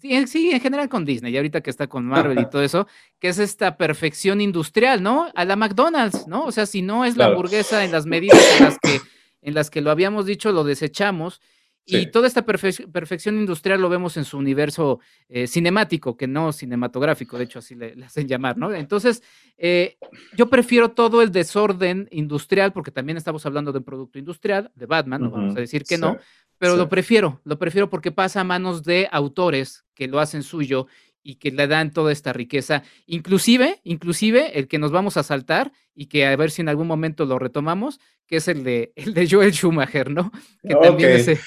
sí, 0.00 0.50
en 0.50 0.60
general 0.60 0.88
con 0.88 1.04
Disney, 1.04 1.32
y 1.32 1.36
ahorita 1.36 1.60
que 1.60 1.70
está 1.70 1.88
con 1.88 2.06
Marvel 2.06 2.38
y 2.38 2.46
todo 2.50 2.62
eso, 2.62 2.86
que 3.18 3.28
es 3.28 3.38
esta 3.38 3.76
perfección 3.76 4.40
industrial, 4.40 5.02
¿no? 5.02 5.28
A 5.34 5.44
la 5.44 5.56
McDonald's, 5.56 6.26
¿no? 6.26 6.44
O 6.44 6.52
sea, 6.52 6.66
si 6.66 6.82
no 6.82 7.04
es 7.04 7.16
la 7.16 7.26
hamburguesa 7.26 7.84
en 7.84 7.92
las 7.92 8.06
medidas 8.06 8.38
en 8.58 8.64
las 8.64 8.78
que, 8.78 9.00
en 9.42 9.54
las 9.54 9.70
que 9.70 9.80
lo 9.80 9.90
habíamos 9.90 10.26
dicho, 10.26 10.52
lo 10.52 10.64
desechamos. 10.64 11.40
Y 11.88 12.06
toda 12.06 12.26
esta 12.26 12.44
perfección 12.44 13.38
industrial 13.38 13.80
lo 13.80 13.88
vemos 13.88 14.16
en 14.16 14.24
su 14.24 14.36
universo 14.36 15.00
eh, 15.28 15.46
cinemático, 15.46 16.16
que 16.16 16.26
no 16.26 16.52
cinematográfico, 16.52 17.38
de 17.38 17.44
hecho 17.44 17.60
así 17.60 17.74
le, 17.74 17.94
hacen 18.04 18.28
llamar, 18.28 18.58
¿no? 18.58 18.74
Entonces, 18.74 19.22
eh, 19.56 19.96
yo 20.36 20.48
prefiero 20.50 20.90
todo 20.90 21.22
el 21.22 21.32
desorden 21.32 22.06
industrial, 22.10 22.72
porque 22.72 22.90
también 22.90 23.16
estamos 23.16 23.46
hablando 23.46 23.72
de 23.72 23.78
un 23.78 23.84
producto 23.84 24.18
industrial, 24.18 24.70
de 24.74 24.86
Batman, 24.86 25.22
no 25.22 25.30
vamos 25.30 25.56
a 25.56 25.60
decir 25.60 25.84
que 25.84 25.96
no, 25.96 26.18
pero 26.58 26.76
lo 26.76 26.88
prefiero, 26.88 27.40
lo 27.44 27.58
prefiero 27.58 27.88
porque 27.88 28.12
pasa 28.12 28.40
a 28.40 28.44
manos 28.44 28.82
de 28.82 29.08
autores 29.10 29.84
que 29.94 30.08
lo 30.08 30.20
hacen 30.20 30.42
suyo 30.42 30.86
y 31.22 31.36
que 31.36 31.50
le 31.50 31.66
dan 31.66 31.92
toda 31.92 32.12
esta 32.12 32.32
riqueza, 32.32 32.82
inclusive, 33.06 33.80
inclusive 33.84 34.58
el 34.58 34.68
que 34.68 34.78
nos 34.78 34.92
vamos 34.92 35.16
a 35.16 35.22
saltar 35.22 35.72
y 35.94 36.06
que 36.06 36.26
a 36.26 36.36
ver 36.36 36.50
si 36.50 36.62
en 36.62 36.68
algún 36.68 36.86
momento 36.86 37.26
lo 37.26 37.38
retomamos, 37.38 38.00
que 38.26 38.36
es 38.36 38.48
el 38.48 38.62
de, 38.64 38.92
el 38.96 39.14
de 39.14 39.28
Joel 39.28 39.52
Schumacher, 39.52 40.10
¿no? 40.10 40.30
Que 40.62 40.74
también 40.74 41.10
ese, 41.10 41.38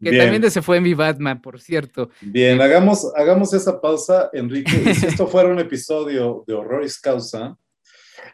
que 0.00 0.16
también 0.16 0.50
se 0.50 0.62
fue 0.62 0.80
mi 0.80 0.94
Batman, 0.94 1.40
por 1.40 1.60
cierto. 1.60 2.10
Bien, 2.20 2.60
hagamos, 2.60 3.12
hagamos 3.16 3.52
esa 3.54 3.80
pausa, 3.80 4.30
Enrique. 4.32 4.94
si 4.94 5.06
esto 5.06 5.26
fuera 5.26 5.48
un 5.48 5.58
episodio 5.58 6.44
de 6.46 6.54
Horroris 6.54 7.00
Causa, 7.00 7.56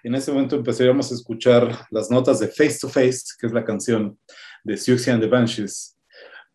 en 0.03 0.15
ese 0.15 0.33
momento 0.33 0.57
empezaríamos 0.57 1.11
a 1.11 1.15
escuchar 1.15 1.87
las 1.91 2.11
notas 2.11 2.41
de 2.41 2.49
Face 2.49 2.79
to 2.81 2.89
Face, 2.89 3.23
que 3.39 3.47
es 3.47 3.53
la 3.53 3.65
canción 3.65 4.19
de 4.63 4.77
Siouxsie 4.77 5.13
and 5.13 5.23
the 5.23 5.29
Banshees, 5.29 5.97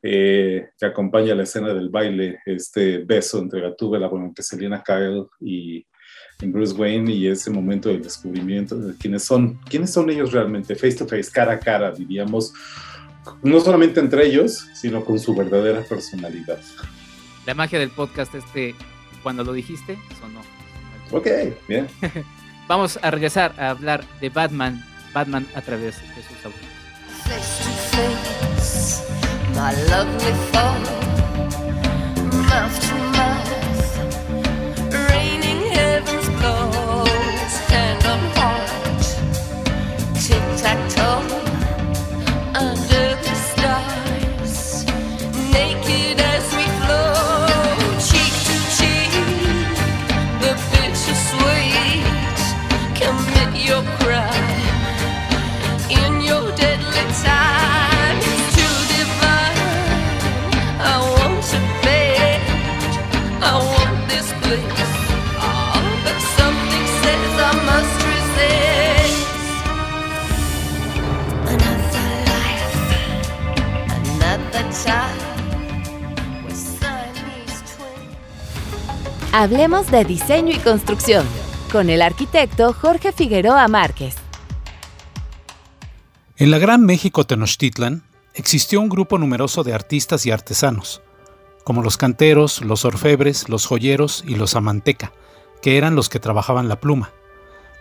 eh, 0.01 0.69
que 0.77 0.85
acompaña 0.85 1.35
la 1.35 1.43
escena 1.43 1.73
del 1.73 1.89
baile, 1.89 2.39
este 2.45 2.99
beso 2.99 3.39
entre 3.39 3.61
Gatúbela, 3.61 4.07
bueno, 4.07 4.27
entre 4.27 4.43
Selena 4.43 4.83
Kyle 4.83 5.25
y, 5.41 5.85
Bruce 6.41 6.73
Wayne, 6.73 7.11
y 7.11 7.27
ese 7.27 7.51
momento 7.51 7.89
del 7.89 8.01
descubrimiento 8.01 8.77
de 8.77 8.95
quiénes 8.95 9.23
son, 9.23 9.59
quiénes 9.69 9.91
son 9.91 10.09
ellos 10.09 10.31
realmente, 10.31 10.73
face 10.73 10.95
to 10.95 11.05
face, 11.05 11.29
cara 11.29 11.53
a 11.53 11.59
cara, 11.59 11.91
diríamos 11.91 12.53
no 13.41 13.59
solamente 13.59 13.99
entre 13.99 14.25
ellos, 14.27 14.67
sino 14.73 15.03
con 15.03 15.19
su 15.19 15.35
verdadera 15.35 15.81
personalidad. 15.83 16.59
La 17.45 17.53
magia 17.53 17.79
del 17.79 17.89
podcast 17.89 18.35
este, 18.35 18.75
cuando 19.23 19.43
lo 19.43 19.53
dijiste, 19.53 19.97
sonó. 20.19 20.41
Ok, 21.11 21.27
bien. 21.67 21.87
Vamos 22.67 22.99
a 23.01 23.09
regresar 23.09 23.53
a 23.57 23.71
hablar 23.71 24.05
de 24.19 24.29
Batman, 24.29 24.85
Batman 25.13 25.47
a 25.55 25.61
través 25.61 25.99
de 26.15 26.21
sus 26.21 26.45
autores. 26.45 26.69
Hablemos 79.39 79.89
de 79.89 80.03
diseño 80.03 80.53
y 80.53 80.59
construcción 80.59 81.25
con 81.71 81.89
el 81.89 82.01
arquitecto 82.01 82.73
Jorge 82.73 83.13
Figueroa 83.13 83.69
Márquez. 83.69 84.17
En 86.35 86.51
la 86.51 86.57
Gran 86.57 86.85
México 86.85 87.25
Tenochtitlan 87.25 88.03
existió 88.33 88.81
un 88.81 88.89
grupo 88.89 89.17
numeroso 89.17 89.63
de 89.63 89.73
artistas 89.73 90.25
y 90.25 90.31
artesanos, 90.31 91.01
como 91.63 91.81
los 91.81 91.95
canteros, 91.95 92.59
los 92.65 92.83
orfebres, 92.83 93.47
los 93.47 93.65
joyeros 93.65 94.25
y 94.27 94.35
los 94.35 94.57
amanteca, 94.57 95.13
que 95.61 95.77
eran 95.77 95.95
los 95.95 96.09
que 96.09 96.19
trabajaban 96.19 96.67
la 96.67 96.81
pluma. 96.81 97.13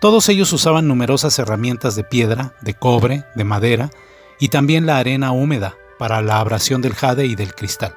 Todos 0.00 0.28
ellos 0.28 0.52
usaban 0.52 0.86
numerosas 0.86 1.40
herramientas 1.40 1.96
de 1.96 2.04
piedra, 2.04 2.54
de 2.60 2.74
cobre, 2.74 3.24
de 3.34 3.42
madera 3.42 3.90
y 4.38 4.50
también 4.50 4.86
la 4.86 4.98
arena 4.98 5.32
húmeda 5.32 5.74
para 5.98 6.22
la 6.22 6.38
abrasión 6.38 6.82
del 6.82 6.94
jade 6.94 7.26
y 7.26 7.34
del 7.34 7.52
cristal. 7.56 7.96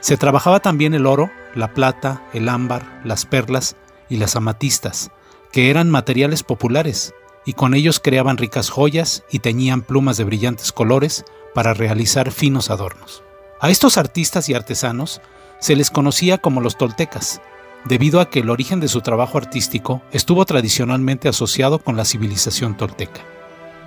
Se 0.00 0.16
trabajaba 0.16 0.60
también 0.60 0.94
el 0.94 1.06
oro, 1.06 1.30
la 1.54 1.74
plata, 1.74 2.22
el 2.32 2.48
ámbar, 2.48 3.00
las 3.04 3.26
perlas 3.26 3.76
y 4.08 4.16
las 4.16 4.34
amatistas, 4.34 5.10
que 5.52 5.70
eran 5.70 5.90
materiales 5.90 6.42
populares, 6.42 7.14
y 7.44 7.52
con 7.52 7.74
ellos 7.74 8.00
creaban 8.00 8.36
ricas 8.36 8.70
joyas 8.70 9.24
y 9.30 9.40
teñían 9.40 9.82
plumas 9.82 10.16
de 10.16 10.24
brillantes 10.24 10.72
colores 10.72 11.24
para 11.54 11.74
realizar 11.74 12.32
finos 12.32 12.70
adornos. 12.70 13.22
A 13.60 13.70
estos 13.70 13.98
artistas 13.98 14.48
y 14.48 14.54
artesanos 14.54 15.20
se 15.58 15.76
les 15.76 15.90
conocía 15.90 16.38
como 16.38 16.60
los 16.60 16.78
toltecas, 16.78 17.42
debido 17.84 18.20
a 18.20 18.30
que 18.30 18.40
el 18.40 18.50
origen 18.50 18.80
de 18.80 18.88
su 18.88 19.00
trabajo 19.00 19.38
artístico 19.38 20.02
estuvo 20.12 20.44
tradicionalmente 20.46 21.28
asociado 21.28 21.78
con 21.78 21.96
la 21.96 22.04
civilización 22.04 22.76
tolteca. 22.76 23.20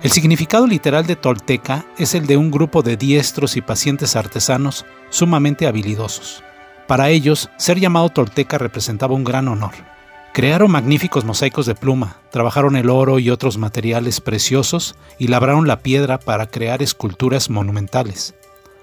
El 0.04 0.12
significado 0.12 0.66
literal 0.66 1.06
de 1.06 1.16
tolteca 1.16 1.86
es 1.96 2.14
el 2.14 2.26
de 2.26 2.36
un 2.36 2.50
grupo 2.50 2.82
de 2.82 2.98
diestros 2.98 3.56
y 3.56 3.62
pacientes 3.62 4.16
artesanos 4.16 4.84
sumamente 5.08 5.66
habilidosos. 5.66 6.44
Para 6.86 7.08
ellos, 7.08 7.48
ser 7.56 7.80
llamado 7.80 8.10
tolteca 8.10 8.58
representaba 8.58 9.14
un 9.14 9.24
gran 9.24 9.48
honor. 9.48 9.72
Crearon 10.34 10.70
magníficos 10.70 11.24
mosaicos 11.24 11.64
de 11.64 11.74
pluma, 11.74 12.18
trabajaron 12.30 12.76
el 12.76 12.90
oro 12.90 13.18
y 13.18 13.30
otros 13.30 13.56
materiales 13.56 14.20
preciosos 14.20 14.94
y 15.18 15.28
labraron 15.28 15.66
la 15.66 15.80
piedra 15.80 16.20
para 16.20 16.48
crear 16.48 16.82
esculturas 16.82 17.48
monumentales. 17.48 18.34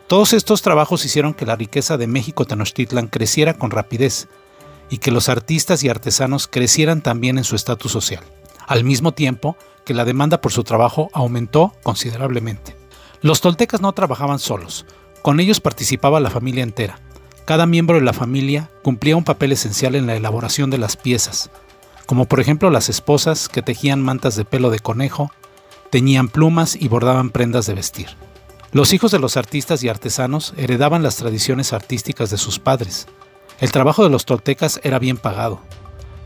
Todos 0.07 0.33
estos 0.33 0.63
trabajos 0.63 1.05
hicieron 1.05 1.35
que 1.35 1.45
la 1.45 1.55
riqueza 1.55 1.97
de 1.97 2.07
México 2.07 2.45
Tenochtitlan 2.45 3.09
creciera 3.09 3.53
con 3.53 3.69
rapidez 3.69 4.27
y 4.89 4.97
que 4.97 5.11
los 5.11 5.29
artistas 5.29 5.83
y 5.83 5.89
artesanos 5.89 6.47
crecieran 6.47 7.01
también 7.01 7.37
en 7.37 7.43
su 7.43 7.55
estatus 7.55 7.91
social. 7.91 8.23
Al 8.65 8.83
mismo 8.83 9.11
tiempo, 9.11 9.55
que 9.85 9.93
la 9.93 10.05
demanda 10.05 10.41
por 10.41 10.51
su 10.51 10.63
trabajo 10.63 11.09
aumentó 11.13 11.73
considerablemente. 11.83 12.75
Los 13.21 13.41
toltecas 13.41 13.81
no 13.81 13.91
trabajaban 13.93 14.39
solos, 14.39 14.85
con 15.21 15.39
ellos 15.39 15.59
participaba 15.59 16.19
la 16.19 16.29
familia 16.29 16.63
entera. 16.63 16.99
Cada 17.45 17.65
miembro 17.65 17.97
de 17.97 18.03
la 18.03 18.13
familia 18.13 18.69
cumplía 18.83 19.17
un 19.17 19.23
papel 19.23 19.51
esencial 19.51 19.95
en 19.95 20.07
la 20.07 20.15
elaboración 20.15 20.69
de 20.69 20.77
las 20.77 20.97
piezas, 20.97 21.51
como 22.05 22.25
por 22.25 22.39
ejemplo 22.39 22.69
las 22.69 22.89
esposas 22.89 23.47
que 23.49 23.61
tejían 23.61 24.01
mantas 24.01 24.35
de 24.35 24.45
pelo 24.45 24.69
de 24.69 24.79
conejo, 24.79 25.31
teñían 25.89 26.29
plumas 26.29 26.75
y 26.75 26.87
bordaban 26.87 27.29
prendas 27.29 27.65
de 27.67 27.73
vestir. 27.73 28.07
Los 28.71 28.93
hijos 28.93 29.11
de 29.11 29.19
los 29.19 29.37
artistas 29.37 29.83
y 29.83 29.89
artesanos 29.89 30.53
heredaban 30.55 31.03
las 31.03 31.17
tradiciones 31.17 31.73
artísticas 31.73 32.29
de 32.29 32.37
sus 32.37 32.57
padres. 32.57 33.07
El 33.59 33.71
trabajo 33.71 34.03
de 34.03 34.09
los 34.09 34.25
toltecas 34.25 34.79
era 34.83 34.97
bien 34.97 35.17
pagado. 35.17 35.61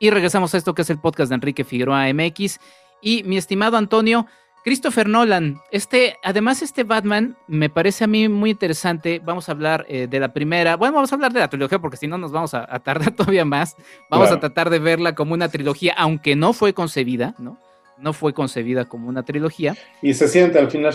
Y 0.00 0.10
regresamos 0.10 0.52
a 0.54 0.58
esto 0.58 0.74
que 0.74 0.82
es 0.82 0.90
el 0.90 0.98
podcast 0.98 1.28
de 1.28 1.36
Enrique 1.36 1.62
Figueroa 1.64 2.12
MX. 2.12 2.58
Y 3.02 3.22
mi 3.22 3.36
estimado 3.36 3.76
Antonio, 3.76 4.26
Christopher 4.64 5.08
Nolan, 5.08 5.60
este, 5.70 6.16
además 6.24 6.62
este 6.62 6.82
Batman 6.82 7.36
me 7.46 7.70
parece 7.70 8.02
a 8.04 8.08
mí 8.08 8.28
muy 8.28 8.50
interesante. 8.50 9.20
Vamos 9.24 9.48
a 9.48 9.52
hablar 9.52 9.86
eh, 9.88 10.08
de 10.08 10.18
la 10.18 10.32
primera, 10.32 10.74
bueno, 10.76 10.94
vamos 10.94 11.12
a 11.12 11.14
hablar 11.14 11.32
de 11.32 11.38
la 11.40 11.48
trilogía 11.48 11.78
porque 11.78 11.96
si 11.96 12.08
no 12.08 12.18
nos 12.18 12.32
vamos 12.32 12.52
a, 12.54 12.66
tardar 12.80 13.10
todavía 13.16 13.44
más. 13.44 13.76
Vamos 14.10 14.32
a 14.32 14.40
tratar 14.40 14.70
de 14.70 14.80
verla 14.80 15.14
como 15.14 15.34
una 15.34 15.48
trilogía, 15.48 15.94
aunque 15.96 16.34
no 16.34 16.52
fue 16.52 16.74
concebida, 16.74 17.36
¿no? 17.38 17.60
No 17.98 18.12
fue 18.12 18.34
concebida 18.34 18.86
como 18.86 19.08
una 19.08 19.22
trilogía. 19.22 19.76
Y 20.02 20.14
se 20.14 20.26
siente 20.28 20.58
al 20.58 20.70
final. 20.70 20.94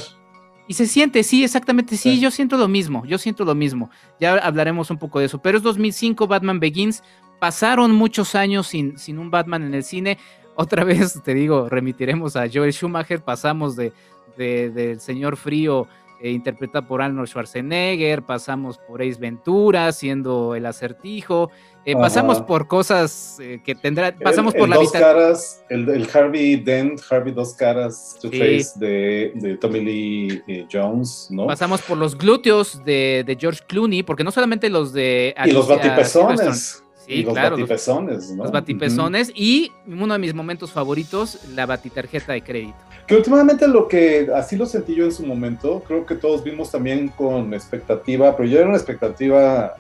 Y 0.72 0.74
se 0.74 0.88
siente, 0.88 1.22
sí, 1.24 1.44
exactamente, 1.44 1.98
sí, 1.98 2.22
yo 2.22 2.32
siento 2.32 2.56
lo 2.56 2.70
mismo, 2.70 3.06
yo 3.06 3.18
siento 3.18 3.44
lo 3.44 3.54
mismo. 3.54 3.90
Ya 4.22 4.36
hablaremos 4.36 4.90
un 4.90 4.98
poco 4.98 5.20
de 5.20 5.26
eso, 5.26 5.42
pero 5.42 5.58
es 5.58 5.64
2005, 5.66 6.28
Batman 6.28 6.62
Begins, 6.62 7.04
pasaron 7.42 7.92
muchos 7.92 8.36
años 8.36 8.68
sin, 8.68 8.98
sin 8.98 9.20
un 9.20 9.30
Batman 9.30 9.64
en 9.64 9.74
el 9.74 9.84
cine, 9.84 10.18
otra 10.56 10.84
vez 10.86 11.22
te 11.26 11.34
digo, 11.34 11.68
remitiremos 11.68 12.38
a 12.38 12.48
Joel 12.50 12.72
Schumacher, 12.72 13.22
pasamos 13.22 13.76
de, 13.76 13.92
del 14.38 15.02
señor 15.02 15.36
frío 15.36 15.90
eh, 16.22 16.32
interpretado 16.32 16.88
por 16.88 17.02
Arnold 17.02 17.28
Schwarzenegger, 17.28 18.24
pasamos 18.24 18.78
por 18.78 19.02
Ace 19.02 19.20
Ventura 19.20 19.92
siendo 19.92 20.56
el 20.56 20.66
acertijo, 20.66 21.50
eh, 21.86 21.96
pasamos 21.96 22.42
por 22.42 22.68
cosas 22.68 23.38
eh, 23.42 23.60
que 23.64 23.74
tendrá, 23.74 24.16
pasamos 24.16 24.54
por 24.54 24.70
la 24.70 24.76
dos 24.76 24.92
caras, 24.92 25.64
el, 25.70 26.08
Harvey 26.14 26.58
Dent, 26.58 27.02
Harvey 27.10 27.34
dos 27.34 27.54
caras, 27.56 28.18
Two 28.22 28.30
Face 28.30 28.74
de, 28.76 29.58
Tommy 29.60 29.80
Lee 29.80 30.66
Jones, 30.72 31.28
¿no? 31.32 31.48
Pasamos 31.48 31.82
por 31.82 31.98
los 31.98 32.18
glúteos 32.18 32.84
de, 32.86 33.38
George 33.40 33.62
Clooney, 33.68 34.04
porque 34.04 34.24
no 34.24 34.32
solamente 34.32 34.70
los 34.70 34.94
de 34.94 35.34
y 35.46 35.52
los 35.52 35.68
batipezones 35.68 36.84
y 37.12 37.24
los 37.24 37.34
claro, 37.34 37.58
batipezones, 37.58 38.32
¿no? 38.32 38.44
Los 38.44 38.52
batipezones 38.52 39.32
y 39.36 39.72
uno 39.88 40.14
de 40.14 40.20
mis 40.20 40.34
momentos 40.34 40.72
favoritos, 40.72 41.40
la 41.54 41.66
batitarjeta 41.66 42.34
de 42.34 42.42
crédito. 42.42 42.78
Que 43.08 43.16
últimamente 43.16 43.68
lo 43.68 43.88
que 43.88 44.30
así 44.34 44.56
lo 44.56 44.66
sentí 44.66 44.96
yo 44.96 45.06
en 45.06 45.12
su 45.12 45.26
momento, 45.26 45.84
creo 45.86 46.06
que 46.06 46.16
todos 46.16 46.44
vimos 46.44 46.72
también 46.72 47.10
con 47.10 47.54
expectativa, 47.54 48.36
pero 48.36 48.48
yo 48.48 48.60
era 48.60 48.68
una 48.68 48.78
expectativa 48.78 49.76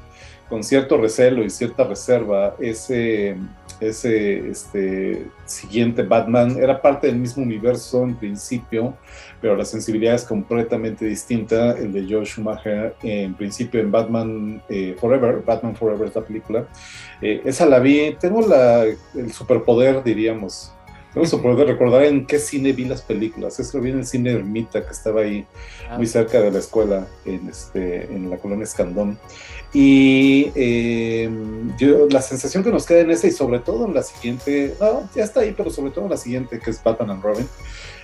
con 0.50 0.64
cierto 0.64 0.98
recelo 0.98 1.44
y 1.46 1.50
cierta 1.50 1.86
reserva, 1.86 2.56
ese 2.60 3.38
ese 3.82 4.50
este, 4.50 5.26
siguiente 5.46 6.04
Batman 6.04 6.58
era 6.58 6.82
parte 6.82 7.08
del 7.08 7.18
mismo 7.18 7.44
universo 7.44 8.04
en 8.04 8.16
principio, 8.16 8.96
pero 9.42 9.56
la 9.56 9.66
sensibilidad 9.66 10.16
es 10.16 10.24
completamente 10.24 11.06
distinta. 11.06 11.72
El 11.72 11.92
de 11.92 12.06
Joe 12.08 12.26
Schumacher, 12.26 12.96
en 13.04 13.34
principio 13.34 13.82
en 13.82 13.92
Batman 13.92 14.62
eh, 14.70 14.96
Forever, 15.00 15.44
Batman 15.46 15.76
Forever 15.76 16.08
es 16.08 16.16
la 16.16 16.22
película, 16.22 16.68
eh, 17.22 17.42
esa 17.44 17.66
la 17.66 17.80
vi, 17.80 18.16
tengo 18.20 18.48
la, 18.48 18.84
el 18.84 19.34
superpoder, 19.34 20.04
diríamos, 20.04 20.72
tengo 21.14 21.26
el 21.26 21.30
superpoder 21.30 21.68
de 21.68 21.74
recordar 21.74 22.04
en 22.04 22.26
qué 22.26 22.40
cine 22.40 22.72
vi 22.72 22.86
las 22.86 23.02
películas. 23.02 23.60
Es 23.60 23.72
que 23.72 23.80
vi 23.80 23.90
en 23.90 24.00
el 24.00 24.06
cine 24.06 24.32
Ermita, 24.32 24.86
que 24.86 24.92
estaba 24.92 25.22
ahí 25.22 25.46
ah. 25.90 25.98
muy 25.98 26.08
cerca 26.08 26.40
de 26.40 26.52
la 26.52 26.60
escuela, 26.60 27.06
en, 27.26 27.50
este, 27.50 28.06
en 28.06 28.30
la 28.30 28.38
colonia 28.38 28.64
Escandón. 28.64 29.20
Y 29.74 30.52
em, 30.56 31.76
yo, 31.78 32.08
la 32.10 32.22
sensación 32.22 32.64
que 32.64 32.72
nos 32.72 32.86
queda 32.86 33.00
en 33.00 33.12
esa 33.12 33.28
y 33.28 33.32
sobre 33.32 33.60
todo 33.60 33.86
en 33.86 33.94
la 33.94 34.04
siguiente, 34.04 34.76
no, 34.80 35.10
ya 35.16 35.24
está 35.24 35.42
ahí, 35.42 35.54
pero 35.56 35.70
sobre 35.70 35.92
todo 35.92 36.06
en 36.06 36.12
la 36.12 36.18
siguiente, 36.18 36.60
que 36.60 36.72
es 36.72 36.84
Batman 36.84 37.12
and 37.12 37.24
Robin, 37.24 37.48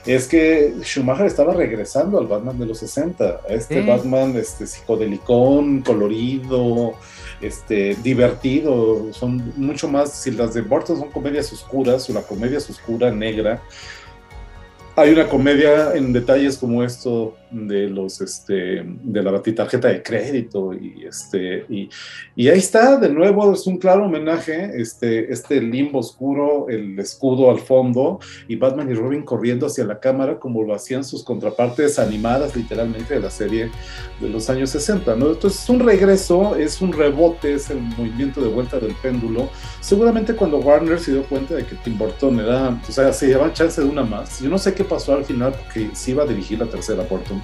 es 0.06 0.28
que 0.28 0.76
Schumacher 0.82 1.26
estaba 1.26 1.54
regresando 1.54 2.20
al 2.20 2.28
Batman 2.28 2.58
de 2.58 2.68
los 2.68 2.78
60, 2.80 3.42
a 3.50 3.54
este 3.54 3.82
Batman 3.82 4.38
este, 4.38 4.66
psicodelicón, 4.66 5.82
colorido, 5.82 6.94
este, 7.42 7.96
divertido, 7.96 9.12
son 9.12 9.52
mucho 9.58 9.90
más, 9.90 10.14
si 10.14 10.32
las 10.32 10.54
de 10.54 10.62
Burton 10.62 10.98
son 10.98 11.12
comedias 11.12 11.52
oscuras, 11.52 12.10
o 12.10 12.14
la 12.14 12.22
comedia 12.22 12.60
es 12.60 12.70
oscura, 12.70 13.12
negra, 13.12 13.62
hay 14.98 15.12
una 15.12 15.28
comedia 15.28 15.94
en 15.94 16.12
detalles 16.12 16.58
como 16.58 16.84
esto 16.84 17.38
de 17.52 17.88
los 17.88 18.22
este 18.22 18.84
de 18.86 19.24
la 19.24 19.42
tarjeta 19.42 19.88
de 19.88 20.04
crédito 20.04 20.74
y 20.74 21.06
este 21.06 21.66
y, 21.70 21.90
y, 22.36 22.48
ahí 22.50 22.60
está 22.60 22.98
de 22.98 23.10
nuevo 23.10 23.54
es 23.54 23.66
un 23.68 23.78
claro 23.78 24.06
homenaje 24.06 24.72
este 24.76 25.32
este 25.32 25.62
limbo 25.62 26.00
oscuro 26.00 26.68
el 26.70 26.98
escudo 27.00 27.50
al 27.50 27.60
fondo 27.60 28.20
y 28.48 28.56
Batman 28.56 28.90
y 28.92 28.94
Robin 28.94 29.24
corriendo 29.24 29.68
hacia 29.68 29.86
la 29.86 30.00
cámara 30.00 30.40
como 30.40 30.64
lo 30.64 30.74
hacían 30.74 31.04
sus 31.04 31.24
contrapartes 31.24 32.00
animadas 32.00 32.56
literalmente 32.56 33.14
de 33.14 33.22
la 33.22 33.30
serie 33.30 33.72
de 34.20 34.30
los 34.30 34.50
años 34.50 34.72
60 34.72 35.16
no 35.16 35.32
entonces 35.32 35.64
es 35.64 35.70
un 35.70 35.80
regreso 35.80 36.56
es 36.56 36.82
un 36.82 36.92
rebote 36.92 37.54
es 37.54 37.70
el 37.70 37.80
movimiento 37.80 38.42
de 38.42 38.48
vuelta 38.48 38.80
del 38.80 38.94
péndulo. 38.96 39.50
Seguramente 39.82 40.36
cuando 40.36 40.58
Warner 40.58 41.00
se 41.00 41.12
dio 41.12 41.24
cuenta 41.24 41.56
de 41.56 41.66
que 41.66 41.76
Tim 41.76 41.98
Burton 41.98 42.40
era 42.40 42.70
o 42.88 42.92
sea 42.92 43.14
se 43.14 43.28
llevaban 43.28 43.54
chance 43.54 43.82
de 43.82 43.88
una 43.88 44.04
más. 44.04 44.40
Yo 44.40 44.50
no 44.50 44.58
sé 44.58 44.74
qué 44.74 44.84
pasó 44.84 45.14
al 45.14 45.26
final 45.26 45.54
porque 45.54 45.90
se 45.94 46.12
iba 46.12 46.24
a 46.24 46.28
dirigir 46.28 46.60
la 46.60 46.66
tercera 46.66 47.04
Burton 47.04 47.37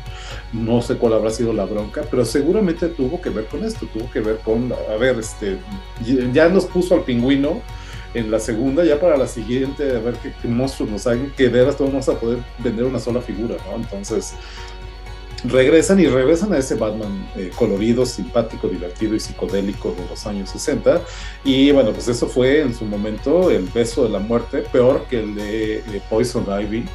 no 0.52 0.82
sé 0.82 0.98
cuál 0.98 1.14
habrá 1.14 1.30
sido 1.30 1.54
la 1.54 1.66
bronca, 1.66 2.04
pero 2.10 2.26
seguramente 2.26 2.88
tuvo 2.90 3.22
que 3.22 3.30
ver 3.30 3.46
con 3.46 3.64
esto, 3.64 3.88
tuvo 3.94 4.10
que 4.12 4.20
ver 4.20 4.38
con, 4.40 4.74
a 4.74 4.96
ver, 4.98 5.20
este, 5.20 5.58
ya 6.32 6.50
nos 6.50 6.66
puso 6.66 6.96
al 6.96 7.04
pingüino 7.04 7.62
en 8.14 8.30
la 8.30 8.40
segunda, 8.40 8.84
ya 8.84 9.00
para 9.00 9.18
la 9.18 9.28
siguiente, 9.28 9.96
a 9.96 10.00
ver 10.00 10.16
qué, 10.16 10.48
monstruos 10.48 10.90
nos 10.90 11.08
hagan, 11.08 11.32
que 11.36 11.44
de 11.44 11.50
veras 11.50 11.78
vamos 11.80 12.08
a 12.10 12.20
poder 12.20 12.40
vender 12.60 12.86
una 12.86 13.00
sola 13.00 13.22
figura, 13.22 13.56
¿no? 13.66 13.76
Entonces, 13.76 14.36
regresan 15.46 16.00
y 16.00 16.06
regresan 16.06 16.54
a 16.54 16.58
ese 16.58 16.76
Batman 16.76 17.28
eh, 17.36 17.52
colorido, 17.56 18.06
simpático, 18.06 18.68
divertido 18.68 19.16
y 19.16 19.20
psicodélico 19.20 19.94
de 19.98 20.08
los 20.10 20.26
años 20.26 20.50
60. 20.52 21.02
Y 21.44 21.72
bueno, 21.72 21.92
pues 21.92 22.08
eso 22.08 22.28
fue 22.28 22.62
en 22.62 22.74
su 22.74 22.86
momento 22.86 23.52
el 23.52 23.66
beso 23.66 24.04
de 24.04 24.10
la 24.10 24.20
muerte, 24.20 24.60
peor 24.72 25.06
que 25.10 25.20
el 25.20 25.36
de 25.36 25.78
eh, 25.78 26.02
Poison 26.10 26.46
Ivy, 26.48 26.86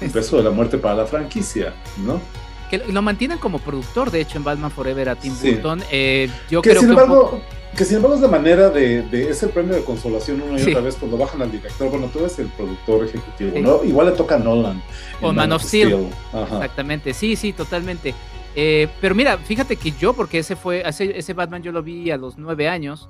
el 0.00 0.10
beso 0.10 0.36
de 0.36 0.42
la 0.44 0.50
muerte 0.50 0.78
para 0.78 0.94
la 0.94 1.06
franquicia, 1.06 1.74
¿no? 1.98 2.20
que 2.68 2.78
lo 2.78 3.02
mantienen 3.02 3.38
como 3.38 3.58
productor, 3.58 4.10
de 4.10 4.20
hecho, 4.20 4.38
en 4.38 4.44
Batman 4.44 4.70
Forever 4.70 5.08
a 5.08 5.16
Tim 5.16 5.34
Burton. 5.40 5.82
Eh, 5.90 6.30
yo 6.50 6.62
que 6.62 6.70
creo 6.70 6.82
sin 6.82 6.90
embargo, 6.90 7.40
que, 7.76 7.84
sin 7.84 7.96
embargo 7.96 8.16
es 8.16 8.22
de 8.22 8.28
manera 8.28 8.70
de, 8.70 9.02
de 9.02 9.30
ese 9.30 9.48
premio 9.48 9.74
de 9.74 9.84
consolación 9.84 10.42
una 10.42 10.58
y 10.58 10.62
otra 10.62 10.80
vez 10.80 10.96
cuando 10.96 11.16
bajan 11.16 11.42
al 11.42 11.50
director. 11.50 11.90
Bueno, 11.90 12.08
tú 12.12 12.20
eres 12.20 12.38
el 12.38 12.48
productor 12.48 13.04
ejecutivo, 13.04 13.58
¿no? 13.60 13.84
Igual 13.84 14.08
le 14.08 14.12
toca 14.12 14.36
a 14.36 14.38
Nolan. 14.38 14.82
O 15.20 15.32
Man, 15.32 15.52
of 15.52 15.62
Steel. 15.62 16.08
Exactamente, 16.32 17.14
sí, 17.14 17.36
sí, 17.36 17.52
totalmente. 17.52 18.14
Eh, 18.54 18.88
pero 19.00 19.14
mira, 19.14 19.36
fíjate 19.38 19.76
que 19.76 19.92
yo, 19.92 20.14
porque 20.14 20.38
ese 20.38 20.56
fue, 20.56 20.82
ese, 20.86 21.16
ese 21.16 21.34
Batman 21.34 21.62
yo 21.62 21.72
lo 21.72 21.82
vi 21.82 22.10
a 22.10 22.16
los 22.16 22.38
nueve 22.38 22.68
años. 22.68 23.08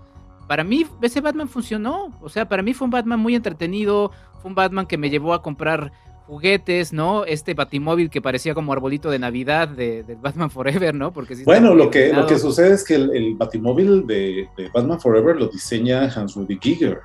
Para 0.48 0.64
mí, 0.64 0.86
ese 1.02 1.20
Batman 1.20 1.48
funcionó. 1.48 2.12
O 2.20 2.28
sea, 2.28 2.48
para 2.48 2.62
mí 2.62 2.74
fue 2.74 2.84
un 2.84 2.90
Batman 2.90 3.18
muy 3.18 3.34
entretenido. 3.34 4.12
Fue 4.42 4.48
un 4.48 4.54
Batman 4.54 4.86
que 4.86 4.98
me 4.98 5.10
llevó 5.10 5.34
a 5.34 5.42
comprar 5.42 5.92
juguetes, 6.26 6.92
¿no? 6.92 7.24
Este 7.24 7.54
batimóvil 7.54 8.10
que 8.10 8.20
parecía 8.20 8.54
como 8.54 8.72
arbolito 8.72 9.10
de 9.10 9.18
Navidad 9.18 9.68
de, 9.68 10.04
Batman 10.20 10.50
Forever, 10.50 10.94
¿no? 10.94 11.12
Porque 11.12 11.36
bueno, 11.44 11.74
lo 11.74 11.90
que, 11.90 12.12
lo 12.12 12.26
que 12.26 12.38
sucede 12.38 12.74
es 12.74 12.84
que 12.84 12.96
el, 12.96 13.34
batimóvil 13.36 14.06
de, 14.06 14.48
de, 14.56 14.68
Batman 14.70 15.00
Forever 15.00 15.36
lo 15.36 15.46
diseña 15.46 16.10
Hans 16.14 16.34
Rudy 16.34 16.58
Giger 16.60 17.00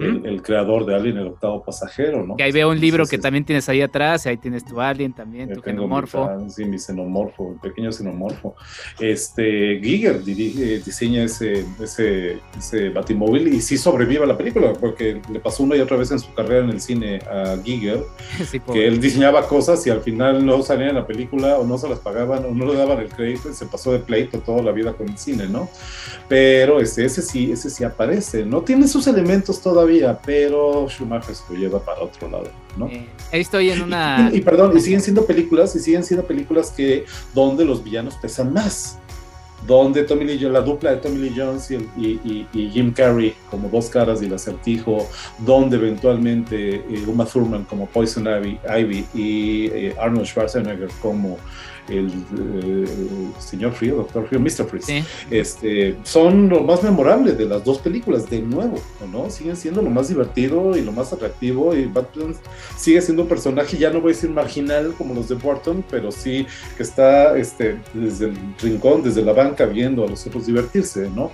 el, 0.00 0.42
creador 0.42 0.86
de 0.86 0.94
Alien, 0.94 1.18
el 1.18 1.28
octavo 1.28 1.62
pasajero, 1.62 2.24
¿no? 2.24 2.36
Que 2.36 2.44
ahí 2.44 2.52
veo 2.52 2.70
un 2.70 2.80
libro 2.80 3.06
que 3.06 3.18
también 3.18 3.44
tienes 3.44 3.68
ahí 3.68 3.82
atrás, 3.82 4.26
ahí 4.26 4.36
tienes 4.36 4.64
tu 4.64 4.80
Alien 4.80 5.12
también, 5.12 5.52
tu 5.52 5.60
xenomorfo. 5.60 6.28
sí, 6.48 6.64
mi 6.64 6.78
xenomorfo, 6.78 7.52
el 7.52 7.60
pequeño 7.60 7.92
xenomorfo. 7.92 8.54
Este, 8.98 9.80
Giger 9.82 10.24
dirige, 10.24 10.80
diseña 10.80 11.24
ese, 11.24 11.64
ese, 11.80 12.38
ese 12.58 12.88
batimóvil 12.90 13.48
y 13.48 13.60
sí 13.60 13.76
sobrevive 13.76 14.24
a 14.24 14.26
la 14.26 14.36
película, 14.36 14.72
porque 14.72 15.20
le 15.30 15.40
pasó 15.40 15.62
una 15.62 15.76
y 15.76 15.80
otra 15.80 15.96
vez 15.96 16.10
en 16.10 16.18
su 16.18 16.32
carrera 16.34 16.64
en 16.64 16.70
el 16.70 16.80
cine 16.80 17.18
a 17.30 17.56
Giger, 17.62 18.02
que 18.72 18.86
él 18.86 19.00
diseñaba 19.00 19.46
cosas 19.46 19.86
y 19.86 19.90
al 19.90 20.00
final 20.00 20.44
no 20.44 20.62
salían 20.62 20.90
en 20.90 20.96
la 20.96 21.06
película 21.06 21.58
o 21.58 21.66
no 21.66 21.78
se 21.78 21.88
las 21.88 21.98
pagaban 21.98 22.44
o 22.44 22.54
no 22.54 22.66
le 22.66 22.74
daban 22.74 22.98
el 22.98 23.08
crédito 23.08 23.50
y 23.50 23.54
se 23.54 23.66
pasó 23.66 23.92
de 23.92 23.98
pleito 23.98 24.38
toda 24.40 24.62
la 24.62 24.72
vida 24.72 24.92
con 24.92 25.08
el 25.08 25.18
cine, 25.18 25.46
¿no? 25.46 25.68
Pero 26.28 26.80
este, 26.80 27.04
ese 27.04 27.22
sí, 27.22 27.52
ese 27.52 27.70
sí 27.70 27.84
aparece, 27.84 28.44
no 28.44 28.62
tiene 28.62 28.88
sus 28.88 29.06
elementos 29.06 29.60
todavía 29.60 29.89
pero 30.24 30.88
Schumacher 30.88 31.34
se 31.34 31.42
lo 31.52 31.58
lleva 31.58 31.80
para 31.80 32.00
otro 32.00 32.28
lado, 32.28 32.50
¿no? 32.76 32.86
Eh, 32.86 33.06
ahí 33.32 33.40
estoy 33.40 33.70
en 33.70 33.82
una... 33.82 34.30
Y, 34.32 34.40
perdón, 34.40 34.76
y 34.76 34.80
siguen 34.80 35.00
siendo 35.00 35.24
películas, 35.26 35.74
y 35.76 35.80
siguen 35.80 36.04
siendo 36.04 36.26
películas 36.26 36.70
que 36.70 37.04
donde 37.34 37.64
los 37.64 37.82
villanos 37.82 38.14
pesan 38.16 38.52
más. 38.52 38.98
donde 39.66 40.04
Tommy 40.04 40.24
Lee 40.24 40.38
la 40.38 40.60
dupla 40.60 40.90
de 40.92 40.96
Tommy 40.98 41.18
Lee 41.18 41.34
Jones 41.36 41.70
y, 41.70 42.46
Jim 42.52 42.92
Carrey 42.92 43.34
como 43.50 43.68
dos 43.68 43.90
caras 43.90 44.22
y 44.22 44.26
el 44.26 44.34
acertijo, 44.34 45.08
donde 45.38 45.76
eventualmente 45.76 46.76
eh, 46.76 47.04
Uma 47.06 47.26
Thurman 47.26 47.64
como 47.64 47.86
Poison 47.86 48.26
Ivy, 48.26 49.06
y 49.14 49.66
eh, 49.66 49.94
Arnold 50.00 50.26
Schwarzenegger 50.26 50.88
como 51.02 51.36
el, 51.88 52.08
eh, 52.08 52.88
señor 53.38 53.72
Frío, 53.72 53.96
doctor 53.96 54.26
Frío, 54.26 54.40
Mr. 54.40 54.66
Freeze, 54.66 55.04
este, 55.30 55.96
son 56.02 56.48
lo 56.48 56.62
más 56.62 56.82
memorable 56.82 57.32
de 57.32 57.46
las 57.46 57.64
dos 57.64 57.78
películas, 57.78 58.28
de 58.30 58.40
nuevo, 58.40 58.78
¿no? 59.10 59.30
Siguen 59.30 59.56
siendo 59.56 59.82
lo 59.82 59.90
más 59.90 60.08
divertido 60.08 60.76
y 60.76 60.82
lo 60.82 60.92
más 60.92 61.12
atractivo 61.12 61.74
y 61.74 61.86
Batman 61.86 62.34
sigue 62.76 63.00
siendo 63.00 63.22
un 63.22 63.28
personaje, 63.28 63.76
ya 63.76 63.90
no 63.90 64.00
voy 64.00 64.12
a 64.12 64.14
decir 64.14 64.30
marginal 64.30 64.94
como 64.96 65.14
los 65.14 65.28
de 65.28 65.34
Burton, 65.34 65.84
pero 65.90 66.10
sí 66.12 66.46
que 66.76 66.82
está 66.82 67.36
este, 67.36 67.78
desde 67.94 68.26
el 68.26 68.36
rincón, 68.60 69.02
desde 69.02 69.22
la 69.22 69.32
banca 69.32 69.66
viendo 69.66 70.04
a 70.04 70.08
los 70.08 70.26
otros 70.26 70.46
divertirse, 70.46 71.08
¿no? 71.14 71.30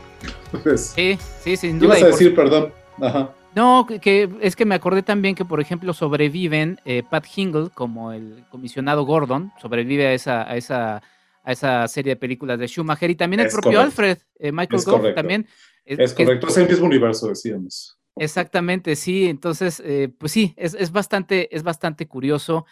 Pues, 0.62 0.92
sí, 0.94 1.18
sí, 1.44 1.56
sin 1.56 1.78
duda. 1.78 1.98
Ibas 1.98 2.02
a 2.02 2.06
decir, 2.06 2.34
perdón. 2.34 2.72
Ajá. 3.00 3.34
No, 3.56 3.86
que, 3.86 4.28
es 4.42 4.54
que 4.54 4.66
me 4.66 4.74
acordé 4.74 5.02
también 5.02 5.34
que, 5.34 5.46
por 5.46 5.62
ejemplo, 5.62 5.94
sobreviven 5.94 6.78
eh, 6.84 7.02
Pat 7.08 7.24
Hingle, 7.34 7.70
como 7.70 8.12
el 8.12 8.44
comisionado 8.50 9.04
Gordon, 9.04 9.50
sobrevive 9.62 10.08
a 10.08 10.12
esa, 10.12 10.42
a 10.42 10.58
esa, 10.58 11.02
a 11.42 11.52
esa 11.52 11.88
serie 11.88 12.10
de 12.10 12.16
películas 12.16 12.58
de 12.58 12.68
Schumacher, 12.68 13.08
y 13.08 13.14
también 13.14 13.40
el 13.40 13.48
propio 13.48 13.80
Alfred, 13.80 14.18
eh, 14.38 14.52
Michael 14.52 14.82
Goff 14.84 15.14
también. 15.14 15.46
Es, 15.86 16.12
correcto, 16.12 16.48
es 16.48 16.56
el 16.58 16.68
mismo 16.68 16.84
universo, 16.84 17.28
decíamos. 17.28 17.98
Exactamente, 18.16 18.94
sí. 18.94 19.26
Entonces, 19.26 19.80
eh, 19.82 20.10
pues 20.18 20.32
sí, 20.32 20.52
es, 20.58 20.92
bastante, 20.92 21.48
es 21.56 21.62
bastante 21.62 22.06
curioso. 22.06 22.66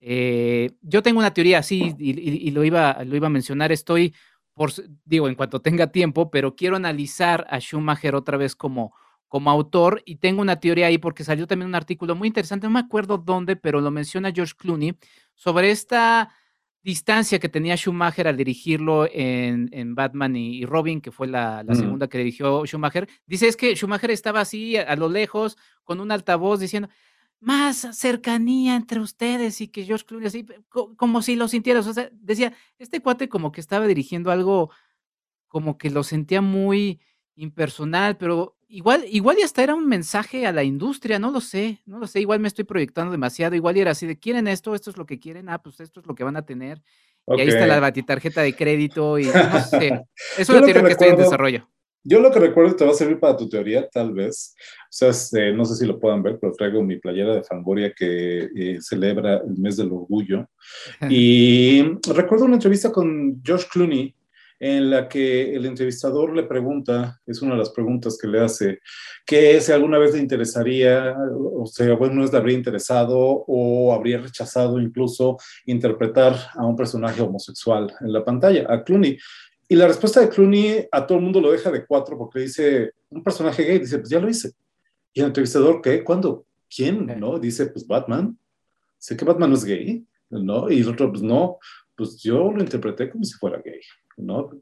yo 0.00 1.02
tengo 1.02 1.18
una 1.18 1.34
teoría, 1.34 1.62
sí, 1.62 1.94
y, 1.98 2.50
lo, 2.52 2.64
iba, 2.64 3.04
lo 3.04 3.14
iba 3.14 3.26
a 3.26 3.30
mencionar. 3.30 3.72
Estoy, 3.72 4.14
por, 4.54 4.72
digo, 5.04 5.28
en 5.28 5.34
cuanto 5.34 5.60
tenga 5.60 5.88
tiempo, 5.88 6.30
pero 6.30 6.56
quiero 6.56 6.76
analizar 6.76 7.46
a 7.50 7.60
Schumacher 7.60 8.14
otra 8.14 8.38
vez 8.38 8.56
como 8.56 8.94
como 9.30 9.48
autor 9.48 10.02
y 10.04 10.16
tengo 10.16 10.42
una 10.42 10.58
teoría 10.58 10.88
ahí 10.88 10.98
porque 10.98 11.22
salió 11.22 11.46
también 11.46 11.68
un 11.68 11.76
artículo 11.76 12.16
muy 12.16 12.26
interesante, 12.26 12.66
no 12.66 12.72
me 12.72 12.80
acuerdo 12.80 13.16
dónde, 13.16 13.54
pero 13.54 13.80
lo 13.80 13.92
menciona 13.92 14.32
George 14.32 14.54
Clooney 14.58 14.96
sobre 15.36 15.70
esta 15.70 16.34
distancia 16.82 17.38
que 17.38 17.48
tenía 17.48 17.76
Schumacher 17.76 18.26
al 18.26 18.36
dirigirlo 18.36 19.08
en, 19.08 19.94
Batman 19.94 20.34
y, 20.34 20.64
Robin, 20.64 21.00
que 21.00 21.12
fue 21.12 21.28
la, 21.28 21.64
segunda 21.74 22.08
que 22.08 22.18
dirigió 22.18 22.66
Schumacher. 22.66 23.08
Dice 23.24 23.46
es 23.46 23.56
que 23.56 23.76
Schumacher 23.76 24.10
estaba 24.10 24.40
así 24.40 24.76
a, 24.76 24.96
lo 24.96 25.08
lejos 25.08 25.56
con 25.84 26.00
un 26.00 26.10
altavoz 26.10 26.58
diciendo 26.58 26.88
más 27.38 27.86
cercanía 27.96 28.74
entre 28.74 28.98
ustedes 28.98 29.60
y 29.60 29.68
que 29.68 29.84
George 29.84 30.06
Clooney 30.06 30.26
así 30.26 30.44
como 30.68 31.22
si 31.22 31.36
lo 31.36 31.46
sintieras. 31.46 31.86
O 31.86 31.94
sea, 31.94 32.10
decía, 32.14 32.52
este 32.78 33.00
cuate 33.00 33.28
como 33.28 33.52
que 33.52 33.60
estaba 33.60 33.86
dirigiendo 33.86 34.32
algo 34.32 34.72
como 35.46 35.78
que 35.78 35.90
lo 35.90 36.02
sentía 36.02 36.40
muy 36.40 36.98
impersonal, 37.36 38.16
pero 38.16 38.56
igual, 38.70 39.04
igual 39.08 39.38
y 39.38 39.42
hasta 39.42 39.62
era 39.62 39.74
un 39.74 39.86
mensaje 39.86 40.46
a 40.46 40.52
la 40.52 40.62
industria, 40.62 41.18
no 41.18 41.30
lo 41.30 41.40
sé, 41.40 41.80
no 41.86 41.98
lo 41.98 42.06
sé, 42.06 42.20
igual 42.20 42.40
me 42.40 42.48
estoy 42.48 42.64
proyectando 42.64 43.12
demasiado, 43.12 43.54
igual 43.54 43.76
y 43.76 43.80
era 43.80 43.90
así 43.90 44.06
de, 44.06 44.18
¿quieren 44.18 44.48
esto? 44.48 44.74
Esto 44.74 44.90
es 44.90 44.96
lo 44.96 45.06
que 45.06 45.18
quieren, 45.18 45.48
ah, 45.48 45.60
pues 45.62 45.80
esto 45.80 46.00
es 46.00 46.06
lo 46.06 46.14
que 46.14 46.24
van 46.24 46.36
a 46.36 46.46
tener. 46.46 46.80
Y 47.26 47.40
ahí 47.40 47.48
está 47.48 47.66
la 47.66 47.92
tarjeta 47.92 48.42
de 48.42 48.54
crédito 48.54 49.18
y 49.18 49.26
no 49.26 49.60
sé, 49.60 50.02
es 50.38 50.48
una 50.48 50.62
teoría 50.62 50.82
que, 50.82 50.92
está 50.92 51.06
en 51.06 51.16
desarrollo. 51.16 51.68
Yo 52.02 52.20
lo 52.20 52.30
que 52.30 52.40
recuerdo 52.40 52.74
te 52.74 52.84
va 52.84 52.92
a 52.92 52.94
servir 52.94 53.20
para 53.20 53.36
tu 53.36 53.48
teoría, 53.48 53.86
tal 53.88 54.14
vez. 54.14 54.54
O 54.84 54.88
sea, 54.88 55.10
este, 55.10 55.52
no 55.52 55.66
sé 55.66 55.76
si 55.76 55.86
lo 55.86 56.00
puedan 56.00 56.22
ver, 56.22 56.38
pero 56.40 56.54
traigo 56.54 56.82
mi 56.82 56.98
playera 56.98 57.34
de 57.34 57.42
Fangoria 57.42 57.92
que 57.94 58.48
eh, 58.56 58.78
celebra 58.80 59.36
el 59.36 59.58
mes 59.58 59.76
del 59.76 59.92
orgullo. 59.92 60.48
Y 61.10 61.82
recuerdo 62.14 62.46
una 62.46 62.54
entrevista 62.54 62.90
con 62.90 63.42
Josh 63.46 63.64
Clooney, 63.70 64.14
en 64.60 64.90
la 64.90 65.08
que 65.08 65.54
el 65.54 65.64
entrevistador 65.64 66.36
le 66.36 66.42
pregunta, 66.42 67.18
es 67.26 67.40
una 67.40 67.52
de 67.52 67.60
las 67.60 67.70
preguntas 67.70 68.18
que 68.20 68.28
le 68.28 68.40
hace, 68.40 68.78
que 69.24 69.58
si 69.58 69.72
alguna 69.72 69.96
vez 69.96 70.12
le 70.12 70.20
interesaría, 70.20 71.16
o 71.54 71.64
sea, 71.64 71.94
bueno, 71.94 72.22
es 72.22 72.30
le 72.30 72.38
habría 72.38 72.58
interesado 72.58 73.16
o 73.18 73.94
habría 73.94 74.18
rechazado 74.18 74.78
incluso 74.78 75.38
interpretar 75.64 76.36
a 76.54 76.66
un 76.66 76.76
personaje 76.76 77.22
homosexual 77.22 77.90
en 78.00 78.12
la 78.12 78.22
pantalla, 78.22 78.66
a 78.68 78.84
Clooney. 78.84 79.18
Y 79.66 79.76
la 79.76 79.86
respuesta 79.86 80.20
de 80.20 80.28
Clooney 80.28 80.86
a 80.92 81.06
todo 81.06 81.16
el 81.16 81.24
mundo 81.24 81.40
lo 81.40 81.52
deja 81.52 81.70
de 81.70 81.86
cuatro 81.86 82.18
porque 82.18 82.40
dice, 82.40 82.92
un 83.08 83.22
personaje 83.22 83.64
gay, 83.64 83.78
dice, 83.78 83.98
pues 83.98 84.10
ya 84.10 84.20
lo 84.20 84.28
hice. 84.28 84.52
Y 85.14 85.20
el 85.20 85.26
entrevistador, 85.28 85.80
¿qué? 85.80 86.04
¿Cuándo? 86.04 86.44
¿Quién? 86.68 87.06
¿No? 87.18 87.38
Dice, 87.38 87.66
pues 87.66 87.86
Batman. 87.86 88.36
Sé 88.98 89.16
que 89.16 89.24
Batman 89.24 89.50
no 89.50 89.56
es 89.56 89.64
gay, 89.64 90.04
¿no? 90.28 90.70
Y 90.70 90.80
el 90.80 90.88
otro, 90.88 91.10
pues 91.10 91.22
no, 91.22 91.58
pues 91.96 92.20
yo 92.22 92.52
lo 92.52 92.60
interpreté 92.60 93.08
como 93.08 93.24
si 93.24 93.34
fuera 93.34 93.62
gay. 93.64 93.80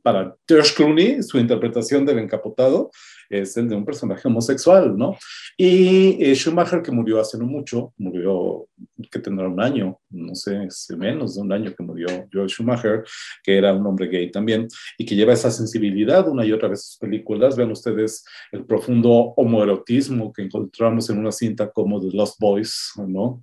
Para 0.02 0.36
George 0.46 0.74
Clooney, 0.74 1.22
su 1.22 1.38
interpretación 1.38 2.04
del 2.04 2.18
encapotado 2.18 2.90
es 3.28 3.56
el 3.56 3.68
de 3.68 3.76
un 3.76 3.84
personaje 3.84 4.26
homosexual, 4.26 4.96
¿no? 4.96 5.16
Y 5.56 6.22
eh, 6.22 6.34
Schumacher, 6.34 6.82
que 6.82 6.90
murió 6.90 7.20
hace 7.20 7.36
no 7.36 7.44
mucho, 7.44 7.92
murió, 7.98 8.68
que 9.11 9.18
tendrá 9.18 9.48
un 9.48 9.61
año, 9.61 9.98
no 10.11 10.34
sé, 10.34 10.68
menos 10.96 11.34
de 11.34 11.42
un 11.42 11.52
año 11.52 11.74
que 11.76 11.82
murió 11.82 12.06
George 12.32 12.54
Schumacher, 12.54 13.04
que 13.42 13.59
era 13.59 13.74
un 13.74 13.86
hombre 13.86 14.09
gay 14.09 14.30
también, 14.30 14.68
y 14.96 15.04
que 15.04 15.14
lleva 15.14 15.34
esa 15.34 15.50
sensibilidad 15.50 16.28
una 16.28 16.44
y 16.44 16.52
otra 16.52 16.68
vez 16.68 16.80
en 16.80 16.84
sus 16.84 16.98
películas. 16.98 17.56
Vean 17.56 17.70
ustedes 17.70 18.24
el 18.52 18.64
profundo 18.64 19.11
homoerotismo 19.36 20.32
que 20.32 20.42
encontramos 20.42 21.11
en 21.11 21.18
una 21.18 21.32
cinta 21.32 21.70
como 21.70 22.00
The 22.00 22.16
Lost 22.16 22.40
Boys, 22.40 22.92
¿no? 23.06 23.42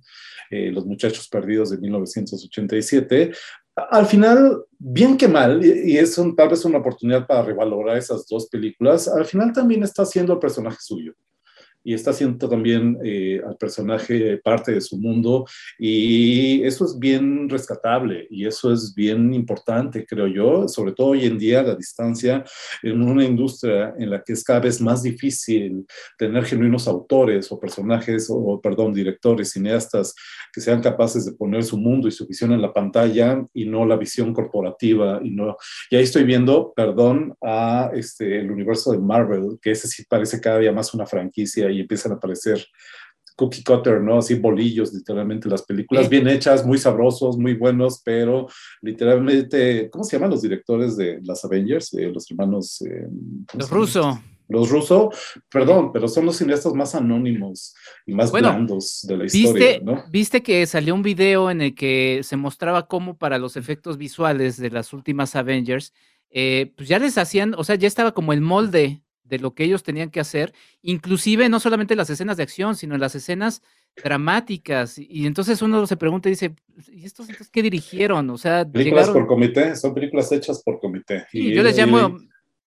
Eh, 0.50 0.70
Los 0.72 0.86
Muchachos 0.86 1.28
Perdidos 1.28 1.70
de 1.70 1.78
1987, 1.78 3.32
al 3.76 4.06
final, 4.06 4.64
bien 4.78 5.16
que 5.16 5.28
mal, 5.28 5.64
y, 5.64 5.98
es 5.98 6.18
tal 6.36 6.48
vez 6.48 6.64
una 6.64 6.78
oportunidad 6.78 7.26
para 7.26 7.42
revalorar 7.42 7.96
esas 7.96 8.26
dos 8.26 8.48
películas, 8.48 9.06
al 9.06 9.26
final 9.26 9.52
también 9.52 9.82
está 9.82 10.02
haciendo 10.02 10.32
el 10.32 10.38
personaje 10.38 10.78
suyo 10.80 11.14
y 11.86 11.94
está 11.94 12.10
haciendo 12.10 12.48
también 12.48 12.98
eh, 13.04 13.40
al 13.46 13.56
personaje 13.56 14.38
parte 14.38 14.72
de 14.72 14.80
su 14.80 14.98
mundo 14.98 15.46
y 15.78 16.64
eso 16.64 16.84
es 16.84 16.98
bien 16.98 17.48
rescatable 17.48 18.26
y 18.28 18.44
eso 18.44 18.72
es 18.72 18.92
bien 18.92 19.32
importante, 19.32 20.04
creo 20.04 20.26
yo, 20.26 20.66
sobre 20.66 20.92
todo 20.92 21.08
hoy 21.08 21.26
en 21.26 21.38
día 21.38 21.60
a 21.60 21.62
la 21.62 21.74
distancia 21.76 22.44
en 22.82 23.00
una 23.00 23.24
industria 23.24 23.94
en 23.98 24.10
la 24.10 24.20
que 24.22 24.32
es 24.32 24.42
cada 24.42 24.60
vez 24.60 24.80
más 24.80 25.04
difícil 25.04 25.86
tener 26.18 26.44
genuinos 26.44 26.88
autores 26.88 27.52
o 27.52 27.60
personajes 27.60 28.26
o, 28.30 28.60
perdón, 28.60 28.92
directores, 28.92 29.52
cineastas 29.52 30.12
que 30.52 30.60
sean 30.60 30.82
capaces 30.82 31.24
de 31.24 31.32
poner 31.32 31.62
su 31.62 31.78
mundo 31.78 32.08
y 32.08 32.10
su 32.10 32.26
visión 32.26 32.50
en 32.50 32.62
la 32.62 32.72
pantalla 32.72 33.46
y 33.54 33.64
no 33.64 33.86
la 33.86 33.96
visión 33.96 34.34
corporativa 34.34 35.20
y 35.22 35.30
no 35.30 35.56
y 35.90 35.96
ahí 35.96 36.02
estoy 36.02 36.24
viendo, 36.24 36.72
perdón, 36.74 37.36
a 37.40 37.90
este 37.94 38.40
el 38.40 38.50
universo 38.50 38.90
de 38.90 38.98
Marvel, 38.98 39.58
que 39.62 39.70
ese 39.70 39.86
sí 39.86 40.04
parece 40.08 40.40
cada 40.40 40.58
día 40.58 40.72
más 40.72 40.92
una 40.94 41.06
franquicia 41.06 41.70
y 41.76 41.80
empiezan 41.80 42.12
a 42.12 42.14
aparecer 42.16 42.66
cookie 43.36 43.62
cutter, 43.62 44.00
¿no? 44.00 44.18
Así 44.18 44.34
bolillos, 44.34 44.92
literalmente, 44.92 45.48
las 45.48 45.62
películas 45.62 46.08
bien 46.08 46.26
hechas, 46.26 46.66
muy 46.66 46.78
sabrosos, 46.78 47.36
muy 47.36 47.54
buenos, 47.54 48.00
pero 48.02 48.48
literalmente, 48.80 49.90
¿cómo 49.90 50.04
se 50.04 50.16
llaman 50.16 50.30
los 50.30 50.42
directores 50.42 50.96
de 50.96 51.20
las 51.22 51.44
Avengers? 51.44 51.92
Eh, 51.94 52.10
los 52.12 52.28
hermanos... 52.30 52.82
Eh, 52.82 53.06
los 53.52 53.70
rusos. 53.70 54.16
Los 54.48 54.70
rusos, 54.70 55.14
perdón, 55.50 55.90
pero 55.92 56.06
son 56.06 56.24
los 56.24 56.36
cineastas 56.36 56.72
más 56.72 56.94
anónimos 56.94 57.74
y 58.06 58.14
más 58.14 58.30
blandos 58.30 59.00
de 59.02 59.16
la 59.16 59.24
historia, 59.26 59.80
¿no? 59.82 60.04
Viste 60.08 60.40
que 60.40 60.64
salió 60.66 60.94
un 60.94 61.02
video 61.02 61.50
en 61.50 61.60
el 61.60 61.74
que 61.74 62.20
se 62.22 62.36
mostraba 62.36 62.86
cómo 62.86 63.18
para 63.18 63.38
los 63.38 63.56
efectos 63.56 63.98
visuales 63.98 64.56
de 64.56 64.70
las 64.70 64.92
últimas 64.92 65.34
Avengers, 65.34 65.92
eh, 66.30 66.72
pues 66.76 66.88
ya 66.88 67.00
les 67.00 67.18
hacían, 67.18 67.54
o 67.54 67.64
sea, 67.64 67.74
ya 67.74 67.88
estaba 67.88 68.12
como 68.12 68.32
el 68.32 68.40
molde 68.40 69.02
de 69.28 69.38
lo 69.38 69.54
que 69.54 69.64
ellos 69.64 69.82
tenían 69.82 70.10
que 70.10 70.20
hacer, 70.20 70.52
inclusive 70.82 71.48
no 71.48 71.60
solamente 71.60 71.96
las 71.96 72.10
escenas 72.10 72.36
de 72.36 72.42
acción, 72.42 72.76
sino 72.76 72.94
en 72.94 73.00
las 73.00 73.14
escenas 73.14 73.62
dramáticas. 74.02 74.98
Y 74.98 75.26
entonces 75.26 75.62
uno 75.62 75.86
se 75.86 75.96
pregunta 75.96 76.28
y 76.28 76.32
dice, 76.32 76.54
¿y 76.92 77.04
estos 77.04 77.28
qué 77.50 77.62
dirigieron? 77.62 78.28
O 78.30 78.38
sea, 78.38 78.64
películas 78.64 79.10
por 79.10 79.26
comité, 79.26 79.74
son 79.76 79.94
películas 79.94 80.30
hechas 80.32 80.62
por 80.62 80.78
comité. 80.78 81.26
y 81.32 81.52
yo 81.52 81.62
les 81.62 81.76
llamo 81.76 82.18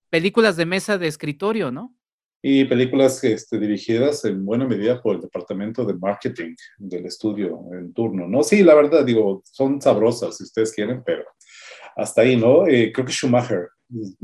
películas 0.10 0.58
de 0.58 0.66
mesa 0.66 0.98
de 0.98 1.08
escritorio, 1.08 1.72
¿no? 1.72 1.96
Y 2.42 2.64
películas 2.66 3.22
este, 3.24 3.60
dirigidas 3.60 4.24
en 4.24 4.46
buena 4.46 4.66
medida 4.66 5.02
por 5.02 5.16
el 5.16 5.22
departamento 5.22 5.84
de 5.84 5.94
marketing 5.94 6.56
del 6.78 7.06
estudio 7.06 7.66
en 7.74 7.94
turno, 7.94 8.28
¿no? 8.28 8.44
Sí, 8.44 8.64
la 8.64 8.76
verdad, 8.76 9.04
digo, 9.04 9.42
son 9.44 9.82
sabrosas 9.82 10.38
si 10.38 10.44
ustedes 10.44 10.72
quieren, 10.72 11.04
pero 11.06 11.26
hasta 11.98 12.22
ahí, 12.22 12.38
¿no? 12.38 12.66
Eh, 12.66 12.94
creo 12.94 13.06
que 13.06 13.12
Schumacher 13.12 13.68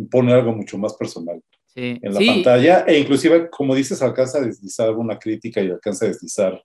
pone 0.10 0.32
algo 0.32 0.54
mucho 0.54 0.78
más 0.78 0.94
personal 0.94 1.42
en 1.76 2.14
la 2.14 2.20
pantalla, 2.20 2.86
e 2.88 2.98
inclusive, 2.98 3.50
como 3.50 3.76
dices, 3.76 4.02
alcanza 4.02 4.38
a 4.38 4.42
deslizar 4.42 4.92
una 4.92 5.20
crítica 5.20 5.62
y 5.62 5.70
alcanza 5.70 6.06
a 6.06 6.08
deslizar 6.08 6.64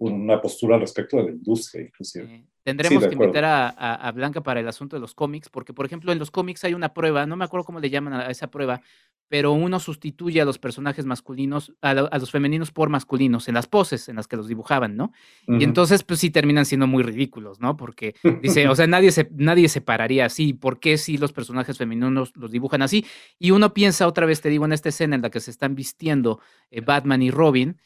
una 0.00 0.40
postura 0.40 0.78
respecto 0.78 1.18
de 1.18 1.24
la 1.24 1.30
industria, 1.30 1.84
inclusive. 1.84 2.46
tendremos 2.62 3.06
que 3.06 3.14
invitar 3.14 3.44
a, 3.44 4.12
Blanca 4.12 4.42
para 4.42 4.60
el 4.60 4.66
asunto 4.66 4.96
de 4.96 5.00
los 5.00 5.14
cómics, 5.14 5.50
porque, 5.50 5.74
por 5.74 5.84
ejemplo, 5.84 6.10
en 6.10 6.18
los 6.18 6.30
cómics 6.30 6.64
hay 6.64 6.72
una 6.74 6.94
prueba, 6.94 7.26
no 7.26 7.36
me 7.36 7.44
acuerdo 7.44 7.64
cómo 7.64 7.80
le 7.80 7.90
llaman 7.90 8.14
a 8.14 8.30
esa 8.30 8.50
prueba, 8.50 8.80
pero 9.28 9.52
uno 9.52 9.78
sustituye 9.78 10.40
a 10.40 10.46
los 10.46 10.58
personajes 10.58 11.04
masculinos, 11.04 11.74
a, 11.82 11.92
los 11.94 12.30
femeninos 12.30 12.72
por 12.72 12.88
masculinos, 12.88 13.46
en 13.46 13.54
las 13.54 13.66
poses 13.66 14.08
en 14.08 14.16
las 14.16 14.26
que 14.26 14.36
los 14.36 14.48
dibujaban, 14.48 14.96
¿no? 14.96 15.12
Y 15.46 15.64
entonces, 15.64 16.02
pues 16.02 16.18
sí 16.18 16.30
terminan 16.30 16.64
siendo 16.64 16.86
muy 16.86 17.02
ridículos, 17.02 17.60
¿no? 17.60 17.76
Porque 17.76 18.14
dice, 18.42 18.68
o 18.68 18.74
sea, 18.74 18.86
nadie 18.86 19.12
se, 19.12 19.28
nadie 19.36 19.68
se 19.68 19.82
pararía 19.82 20.24
así, 20.24 20.54
¿por 20.54 20.80
qué 20.80 20.96
si 20.96 21.18
los 21.18 21.32
personajes 21.32 21.76
femeninos 21.76 22.32
los 22.34 22.50
dibujan 22.50 22.80
así? 22.80 23.04
Y 23.38 23.50
uno 23.50 23.74
piensa 23.74 24.06
otra 24.06 24.24
vez, 24.24 24.40
te 24.40 24.48
digo, 24.48 24.64
en 24.64 24.72
esta 24.72 24.88
escena 24.88 25.14
en 25.14 25.22
la 25.22 25.30
que 25.30 25.40
se 25.40 25.50
están 25.50 25.74
vistiendo 25.74 26.40
eh, 26.70 26.80
Batman 26.80 27.22
y 27.22 27.30
Robin, 27.30 27.76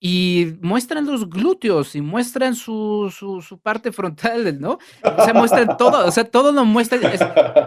y 0.00 0.54
muestran 0.60 1.06
los 1.06 1.28
glúteos 1.28 1.96
y 1.96 2.00
muestran 2.00 2.54
su, 2.54 3.12
su, 3.12 3.58
parte 3.58 3.90
frontal, 3.90 4.60
¿no? 4.60 4.78
O 5.02 5.24
sea, 5.24 5.34
muestran 5.34 5.76
todo, 5.76 6.06
o 6.06 6.10
sea, 6.12 6.24
todo 6.24 6.52
lo 6.52 6.64
muestran. 6.64 7.02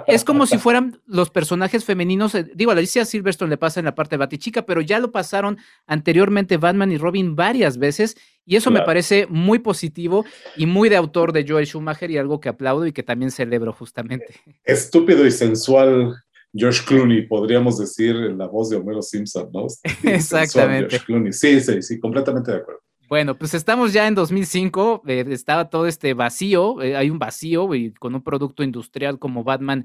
Es, 0.07 0.23
como 0.23 0.45
si 0.45 0.57
fueran 0.57 1.01
los 1.05 1.29
personajes 1.29 1.83
femeninos. 1.83 2.33
Eh, 2.35 2.49
digo, 2.55 2.71
a 2.71 2.73
Alicia 2.73 3.03
Silverstone 3.03 3.49
le 3.49 3.57
pasa 3.57 3.81
en 3.81 3.85
la 3.85 3.95
parte 3.95 4.11
de 4.11 4.19
Batichica, 4.19 4.65
pero 4.65 4.79
ya 4.79 4.99
lo 4.99 5.11
pasaron 5.11 5.57
anteriormente 5.87 6.55
Batman 6.57 6.91
y 6.91 6.97
Robin 6.97 7.35
varias 7.35 7.77
veces. 7.77 8.15
Y 8.45 8.55
eso 8.55 8.71
me 8.71 8.81
parece 8.81 9.27
muy 9.29 9.59
positivo 9.59 10.25
y 10.55 10.65
muy 10.65 10.89
de 10.89 10.95
autor 10.95 11.31
de 11.31 11.45
Joel 11.47 11.67
Schumacher 11.67 12.09
y 12.11 12.17
algo 12.17 12.39
que 12.39 12.49
aplaudo 12.49 12.87
y 12.87 12.93
que 12.93 13.03
también 13.03 13.29
celebro 13.31 13.71
justamente. 13.73 14.41
Estúpido 14.63 15.25
y 15.25 15.31
sensual 15.31 16.15
George 16.53 16.81
Clooney, 16.85 17.27
podríamos 17.27 17.77
decir 17.77 18.15
la 18.15 18.47
voz 18.47 18.69
de 18.69 18.77
Homero 18.77 19.01
Simpson, 19.01 19.49
¿no? 19.53 19.67
Exactamente. 20.03 20.99
Sí, 21.31 21.61
sí, 21.61 21.81
sí, 21.81 21.99
completamente 21.99 22.51
de 22.51 22.57
acuerdo. 22.57 22.81
Bueno, 23.11 23.37
pues 23.37 23.53
estamos 23.53 23.91
ya 23.91 24.07
en 24.07 24.15
2005, 24.15 25.03
eh, 25.05 25.25
estaba 25.31 25.69
todo 25.69 25.85
este 25.85 26.13
vacío, 26.13 26.81
eh, 26.81 26.95
hay 26.95 27.09
un 27.09 27.19
vacío 27.19 27.75
y 27.75 27.91
con 27.91 28.15
un 28.15 28.23
producto 28.23 28.63
industrial 28.63 29.19
como 29.19 29.43
Batman 29.43 29.83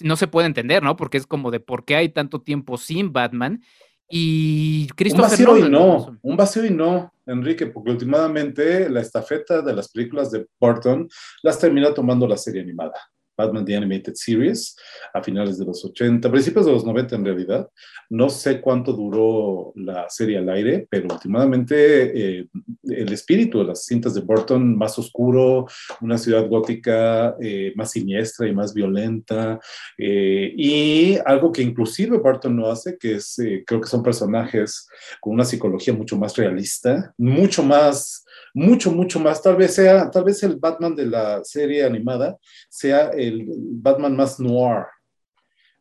no 0.00 0.16
se 0.16 0.26
puede 0.26 0.48
entender, 0.48 0.82
¿no? 0.82 0.96
Porque 0.96 1.16
es 1.16 1.28
como 1.28 1.52
de 1.52 1.60
por 1.60 1.84
qué 1.84 1.94
hay 1.94 2.08
tanto 2.08 2.40
tiempo 2.40 2.76
sin 2.76 3.12
Batman. 3.12 3.62
Y 4.10 4.88
Christopher 4.96 5.26
Un 5.26 5.30
vacío 5.30 5.66
y 5.66 5.70
no, 5.70 6.18
un 6.22 6.36
vacío 6.36 6.64
y 6.64 6.70
no, 6.70 7.12
Enrique, 7.24 7.66
porque 7.66 7.92
últimamente 7.92 8.90
la 8.90 9.00
estafeta 9.00 9.62
de 9.62 9.74
las 9.74 9.88
películas 9.88 10.32
de 10.32 10.44
Burton 10.58 11.08
las 11.42 11.60
termina 11.60 11.94
tomando 11.94 12.26
la 12.26 12.36
serie 12.36 12.62
animada. 12.62 12.98
Batman 13.38 13.64
The 13.64 13.76
Animated 13.76 14.14
Series 14.16 14.76
a 15.14 15.22
finales 15.22 15.58
de 15.58 15.64
los 15.64 15.84
80, 15.84 16.28
principios 16.30 16.66
de 16.66 16.72
los 16.72 16.84
90 16.84 17.14
en 17.14 17.24
realidad. 17.24 17.68
No 18.10 18.28
sé 18.28 18.60
cuánto 18.60 18.92
duró 18.92 19.72
la 19.76 20.10
serie 20.10 20.38
al 20.38 20.48
aire, 20.48 20.86
pero 20.90 21.06
últimamente 21.10 22.38
eh, 22.40 22.48
el 22.82 23.12
espíritu 23.12 23.58
de 23.58 23.66
las 23.66 23.84
cintas 23.84 24.14
de 24.14 24.22
Burton 24.22 24.76
más 24.76 24.98
oscuro, 24.98 25.66
una 26.00 26.18
ciudad 26.18 26.48
gótica 26.48 27.36
eh, 27.40 27.72
más 27.76 27.92
siniestra 27.92 28.48
y 28.48 28.54
más 28.54 28.74
violenta, 28.74 29.60
eh, 29.96 30.52
y 30.56 31.18
algo 31.24 31.52
que 31.52 31.62
inclusive 31.62 32.18
Burton 32.18 32.56
no 32.56 32.66
hace, 32.66 32.98
que 32.98 33.14
es, 33.16 33.36
creo 33.66 33.80
que 33.80 33.88
son 33.88 34.02
personajes 34.02 34.88
con 35.20 35.34
una 35.34 35.44
psicología 35.44 35.94
mucho 35.94 36.18
más 36.18 36.36
realista, 36.36 37.14
mucho 37.16 37.62
más 37.62 38.24
mucho, 38.58 38.90
mucho 38.90 39.20
más. 39.20 39.40
Tal 39.40 39.56
vez 39.56 39.74
sea, 39.74 40.10
tal 40.10 40.24
vez 40.24 40.42
el 40.42 40.56
Batman 40.56 40.94
de 40.96 41.06
la 41.06 41.44
serie 41.44 41.84
animada 41.84 42.36
sea 42.68 43.10
el 43.10 43.46
Batman 43.48 44.16
más 44.16 44.40
noir 44.40 44.86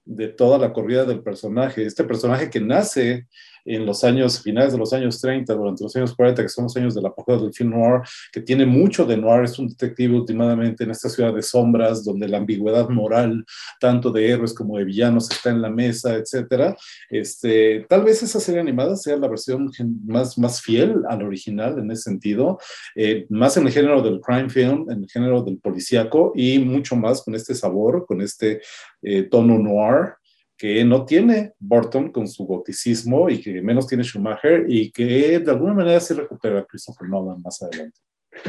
de 0.06 0.28
toda 0.28 0.58
la 0.58 0.72
corrida 0.72 1.04
del 1.04 1.22
personaje. 1.22 1.86
Este 1.86 2.04
personaje 2.04 2.49
que 2.49 2.62
nace 2.62 3.28
en 3.68 3.85
los 3.85 4.03
años 4.03 4.41
finales 4.41 4.73
de 4.73 4.80
los 4.80 4.94
años 4.94 5.19
30, 5.19 5.53
durante 5.53 5.84
los 5.84 5.95
años 5.95 6.15
40, 6.15 6.41
que 6.41 6.49
son 6.49 6.64
los 6.65 6.77
años 6.77 6.95
de 6.95 7.02
la 7.02 7.10
época 7.10 7.38
del 7.38 7.53
film 7.53 7.72
noir, 7.72 8.02
que 8.31 8.41
tiene 8.41 8.65
mucho 8.65 9.06
de 9.06 9.18
noir, 9.18 9.44
es 9.44 9.60
un 9.60 9.68
detective 9.68 10.15
últimamente 10.15 10.84
en 10.84 10.91
esta 10.91 11.10
ciudad 11.10 11.34
de 11.34 11.41
sombras, 11.41 12.03
donde 12.03 12.27
la 12.27 12.38
ambigüedad 12.38 12.89
moral, 12.89 13.45
tanto 13.80 14.11
de 14.11 14.30
héroes 14.30 14.53
como 14.53 14.77
de 14.77 14.85
villanos, 14.85 15.30
está 15.30 15.49
en 15.49 15.61
la 15.61 15.69
mesa, 15.69 16.15
etcétera. 16.15 16.76
Este, 17.10 17.85
tal 17.89 18.03
vez 18.03 18.23
esa 18.23 18.39
serie 18.39 18.61
animada 18.61 18.95
sea 18.95 19.18
la 19.18 19.27
versión 19.27 19.69
más, 20.06 20.38
más 20.38 20.61
fiel 20.61 21.03
al 21.10 21.23
original 21.23 21.77
en 21.80 21.91
ese 21.91 22.03
sentido, 22.03 22.60
eh, 22.95 23.26
más 23.30 23.57
en 23.57 23.68
el 23.68 23.73
género 23.73 24.02
del 24.02 24.22
crime 24.22 24.49
film, 24.49 24.89
en 24.89 25.03
el 25.03 25.10
género 25.10 25.44
del 25.44 25.57
policíaco 25.60 26.31
y 26.35 26.60
mucho 26.60 26.95
más 26.95 27.22
con 27.23 27.35
este 27.35 27.53
sabor, 27.53 28.06
con 28.06 28.22
este 28.22 28.61
eh, 29.02 29.23
tono 29.23 29.57
noir 29.57 30.14
que 30.58 30.84
no 30.84 31.06
tiene 31.06 31.54
Burton 31.60 32.12
con 32.12 32.28
su 32.28 32.46
goticismo 32.46 33.30
y 33.30 33.40
que 33.40 33.62
menos 33.62 33.88
tiene 33.88 34.04
Schumacher 34.04 34.66
y 34.68 34.92
que 34.92 35.40
de 35.40 35.52
alguna 35.52 35.74
manera 35.74 36.00
se 36.00 36.16
recupera 36.16 36.66
Christopher 36.66 37.08
Nolan 37.08 37.42
más 37.42 37.62
adelante. 37.62 38.00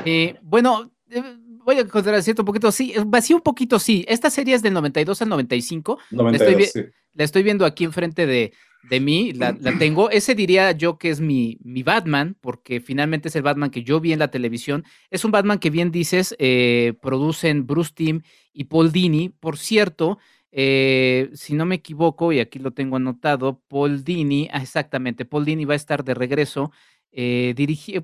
Eh, 0.05 0.36
bueno, 0.43 0.90
eh, 1.10 1.22
voy 1.64 1.78
a 1.78 1.86
considerar 1.86 2.22
cierto 2.22 2.43
un 2.43 2.47
poquito, 2.47 2.72
sí, 2.72 2.94
vacío 3.06 3.36
un 3.36 3.43
poquito, 3.43 3.78
sí. 3.78 4.05
Esta 4.09 4.30
serie 4.30 4.55
es 4.55 4.62
del 4.62 4.72
92 4.72 5.20
al 5.22 5.28
95. 5.28 5.98
92, 6.10 6.40
la, 6.40 6.64
estoy, 6.64 6.82
la 7.12 7.24
estoy 7.24 7.43
viendo 7.43 7.66
aquí 7.66 7.85
enfrente 7.85 8.26
de, 8.26 8.52
de 8.89 9.01
mí, 9.01 9.32
la, 9.32 9.55
tengo. 9.78 10.10
Ese 10.10 10.35
diría 10.35 10.72
yo 10.72 10.98
que 10.98 11.10
es 11.10 11.20
mi, 11.20 11.59
mi 11.62 11.82
Batman, 11.82 12.36
porque 12.40 12.80
finalmente 12.80 13.28
es 13.28 13.36
el 13.36 13.43
Batman 13.43 13.70
que 13.70 13.82
yo 13.82 14.01
vi 14.01 14.12
en 14.12 14.18
la 14.18 14.30
televisión. 14.30 14.85
Es 15.10 15.24
un 15.24 15.30
Batman 15.30 15.59
que 15.59 15.70
bien 15.70 15.90
dices, 15.90 16.35
eh, 16.39 16.94
producen 17.02 17.66
Bruce 17.66 17.93
Timm 17.94 18.22
y 18.52 18.64
Paul 18.64 18.93
Dini. 18.93 19.28
Por 19.28 19.59
cierto, 19.59 20.18
eh, 20.50 21.30
si 21.34 21.54
no 21.54 21.66
me 21.66 21.76
equivoco, 21.76 22.32
y 22.32 22.40
aquí 22.40 22.58
lo 22.58 22.72
tengo 22.72 22.96
anotado, 22.96 23.60
Paul 23.68 24.04
Dini, 24.04 24.48
ah, 24.52 24.62
exactamente, 24.62 25.24
Paul 25.24 25.44
Dini 25.44 25.64
va 25.64 25.74
a 25.74 25.76
estar 25.76 26.04
de 26.04 26.14
regreso 26.14 26.72
eh, 27.12 27.54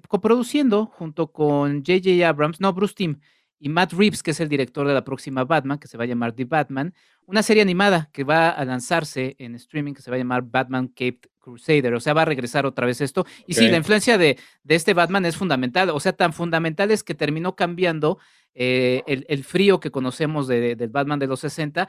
coproduciendo 0.08 0.86
junto 0.86 1.32
con 1.32 1.84
J.J. 1.84 2.28
Abrams, 2.28 2.60
no, 2.60 2.72
Bruce 2.72 2.94
Timm 2.94 3.20
y 3.58 3.68
Matt 3.68 3.92
Reeves, 3.92 4.22
que 4.22 4.32
es 4.32 4.40
el 4.40 4.48
director 4.48 4.86
de 4.86 4.92
la 4.92 5.04
próxima 5.04 5.44
Batman, 5.44 5.78
que 5.78 5.88
se 5.88 5.96
va 5.96 6.04
a 6.04 6.06
llamar 6.06 6.32
The 6.32 6.44
Batman, 6.44 6.92
una 7.24 7.42
serie 7.42 7.62
animada 7.62 8.10
que 8.12 8.24
va 8.24 8.50
a 8.50 8.64
lanzarse 8.64 9.36
en 9.38 9.54
streaming 9.54 9.94
que 9.94 10.02
se 10.02 10.10
va 10.10 10.16
a 10.16 10.18
llamar 10.18 10.42
Batman 10.42 10.88
Cape 10.88 11.20
Crusader, 11.38 11.94
o 11.94 12.00
sea, 12.00 12.12
va 12.12 12.22
a 12.22 12.26
regresar 12.26 12.66
otra 12.66 12.86
vez 12.86 13.00
esto. 13.00 13.24
Y 13.46 13.54
sí, 13.54 13.68
la 13.68 13.78
influencia 13.78 14.18
de, 14.18 14.38
de, 14.64 14.74
este 14.74 14.92
Batman 14.92 15.24
es 15.24 15.36
fundamental, 15.36 15.90
o 15.90 16.00
sea, 16.00 16.12
tan 16.12 16.32
fundamental 16.34 16.90
es 16.90 17.02
que 17.02 17.14
terminó 17.14 17.56
cambiando 17.56 18.18
eh, 18.54 19.02
el, 19.06 19.44
frío 19.44 19.80
que 19.80 19.90
conocemos 19.90 20.46
del 20.46 20.88
Batman 20.88 21.18
de 21.18 21.26
los 21.26 21.40
60 21.40 21.88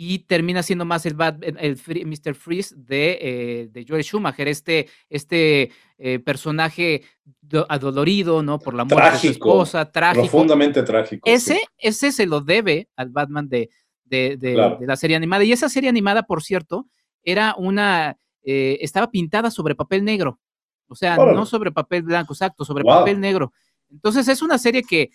y 0.00 0.20
termina 0.20 0.62
siendo 0.62 0.84
más 0.84 1.06
el, 1.06 1.16
el, 1.40 1.76
Mr. 2.06 2.36
Freeze 2.36 2.72
de, 2.76 3.18
eh, 3.20 3.68
de 3.72 3.84
Joel 3.84 4.04
Schumacher, 4.04 4.46
este, 4.46 4.88
este 5.10 5.72
eh, 5.98 6.20
personaje 6.20 7.02
adolorido, 7.68 8.40
¿no? 8.44 8.60
Por 8.60 8.74
la 8.74 8.84
muerte 8.84 9.10
de 9.10 9.18
su 9.18 9.28
esposa, 9.30 9.90
trágico. 9.90 10.28
Profundamente 10.28 10.84
trágico. 10.84 11.28
Ese, 11.28 11.60
ese 11.78 12.12
se 12.12 12.26
lo 12.26 12.40
debe 12.40 12.88
al 12.94 13.08
Batman 13.08 13.48
de, 13.48 13.70
de, 14.04 14.76
la 14.78 14.94
serie 14.94 15.16
animada. 15.16 15.42
Y 15.42 15.50
esa 15.50 15.68
serie 15.68 15.88
animada, 15.88 16.22
por 16.22 16.44
cierto, 16.44 16.86
era 17.24 17.56
una, 17.58 18.16
eh, 18.44 18.78
estaba 18.80 19.10
pintada 19.10 19.50
sobre 19.50 19.74
papel 19.74 20.04
negro. 20.04 20.38
O 20.86 20.94
sea, 20.94 21.16
no 21.16 21.44
sobre 21.44 21.72
papel 21.72 22.04
blanco, 22.04 22.34
exacto, 22.34 22.64
sobre 22.64 22.84
papel 22.84 23.18
negro. 23.18 23.52
Entonces 23.90 24.28
es 24.28 24.42
una 24.42 24.58
serie 24.58 24.84
que 24.84 25.10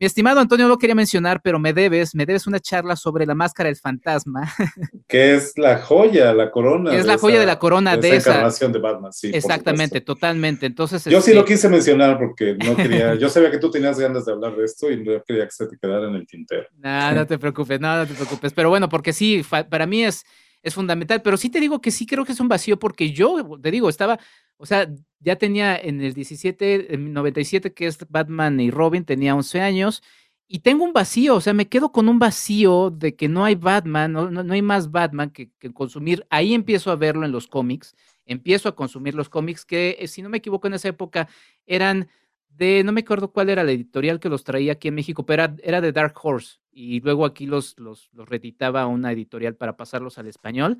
mi 0.00 0.06
estimado 0.06 0.40
Antonio, 0.40 0.68
lo 0.68 0.78
quería 0.78 0.94
mencionar, 0.94 1.40
pero 1.42 1.58
me 1.58 1.72
debes, 1.72 2.14
me 2.14 2.24
debes 2.24 2.46
una 2.46 2.60
charla 2.60 2.94
sobre 2.94 3.26
la 3.26 3.34
máscara 3.34 3.68
del 3.68 3.76
fantasma. 3.76 4.42
Que 5.08 5.34
es 5.34 5.56
la 5.56 5.78
joya, 5.78 6.34
la 6.34 6.50
corona. 6.50 6.94
Es 6.94 7.06
la 7.06 7.16
joya 7.16 7.40
de 7.40 7.46
la 7.46 7.58
corona 7.58 7.96
de, 7.96 8.16
esa, 8.16 8.30
encarnación 8.30 8.72
de 8.72 8.78
Batman, 8.78 9.10
sí. 9.10 9.30
Exactamente, 9.32 10.02
totalmente. 10.02 10.66
Entonces, 10.66 11.02
yo 11.06 11.22
sí 11.22 11.32
lo 11.32 11.40
este 11.40 11.54
quise 11.54 11.68
mencionar 11.70 12.18
porque 12.18 12.54
no 12.54 12.76
quería, 12.76 13.14
yo 13.18 13.30
sabía 13.30 13.50
que 13.50 13.58
tú 13.58 13.70
tenías 13.70 13.98
ganas 13.98 14.26
de 14.26 14.32
hablar 14.32 14.54
de 14.54 14.64
esto 14.66 14.90
y 14.90 15.02
no 15.02 15.22
quería 15.26 15.46
que 15.46 15.50
se 15.50 15.66
te 15.66 15.78
quedara 15.78 16.08
en 16.08 16.14
el 16.14 16.26
tintero. 16.26 16.66
No, 16.76 17.12
no 17.12 17.26
te 17.26 17.38
preocupes, 17.38 17.80
no, 17.80 17.96
no 17.96 18.06
te 18.06 18.12
preocupes. 18.12 18.52
Pero 18.52 18.68
bueno, 18.68 18.90
porque 18.90 19.14
sí, 19.14 19.42
para 19.70 19.86
mí 19.86 20.04
es, 20.04 20.24
es 20.62 20.74
fundamental, 20.74 21.22
pero 21.22 21.36
sí 21.36 21.50
te 21.50 21.60
digo 21.60 21.80
que 21.80 21.90
sí 21.90 22.06
creo 22.06 22.24
que 22.24 22.32
es 22.32 22.40
un 22.40 22.48
vacío 22.48 22.78
porque 22.78 23.12
yo, 23.12 23.58
te 23.62 23.70
digo, 23.70 23.88
estaba, 23.88 24.18
o 24.56 24.66
sea, 24.66 24.88
ya 25.20 25.36
tenía 25.36 25.76
en 25.76 26.00
el 26.02 26.14
17, 26.14 26.94
en 26.94 27.12
97, 27.12 27.72
que 27.72 27.86
es 27.86 27.98
Batman 28.08 28.60
y 28.60 28.70
Robin, 28.70 29.04
tenía 29.04 29.34
11 29.34 29.60
años, 29.60 30.02
y 30.50 30.60
tengo 30.60 30.84
un 30.84 30.94
vacío, 30.94 31.36
o 31.36 31.40
sea, 31.42 31.52
me 31.52 31.68
quedo 31.68 31.92
con 31.92 32.08
un 32.08 32.18
vacío 32.18 32.90
de 32.90 33.14
que 33.14 33.28
no 33.28 33.44
hay 33.44 33.54
Batman, 33.54 34.12
no, 34.12 34.30
no, 34.30 34.52
hay 34.54 34.62
más 34.62 34.90
Batman 34.90 35.30
que, 35.30 35.50
consumir. 35.74 36.26
Ahí 36.30 36.54
empiezo 36.54 36.90
a 36.90 36.96
verlo 36.96 37.26
en 37.26 37.32
los 37.32 37.46
cómics, 37.46 37.94
empiezo 38.24 38.70
a 38.70 38.74
consumir 38.74 39.14
los 39.14 39.28
cómics 39.28 39.66
que, 39.66 39.96
eh, 40.00 40.08
si 40.08 40.22
no 40.22 40.30
me 40.30 40.38
equivoco, 40.38 40.66
en 40.66 40.74
esa 40.74 40.88
época 40.88 41.28
eran 41.66 42.08
de, 42.48 42.82
no 42.82 42.92
me 42.92 43.02
acuerdo 43.02 43.30
cuál 43.30 43.50
era 43.50 43.62
la 43.62 43.72
editorial 43.72 44.20
que 44.20 44.30
los 44.30 44.42
traía 44.42 44.72
aquí 44.72 44.88
en 44.88 44.94
México, 44.94 45.26
pero 45.26 45.54
era, 45.62 45.80
de 45.82 45.92
Dark 45.92 46.14
Horse, 46.20 46.56
y 46.78 47.00
luego 47.00 47.26
aquí 47.26 47.46
los, 47.46 47.78
los, 47.78 48.08
los 48.12 48.28
reeditaba 48.28 48.86
una 48.86 49.10
editorial 49.10 49.56
para 49.56 49.76
pasarlos 49.76 50.18
al 50.18 50.28
español, 50.28 50.78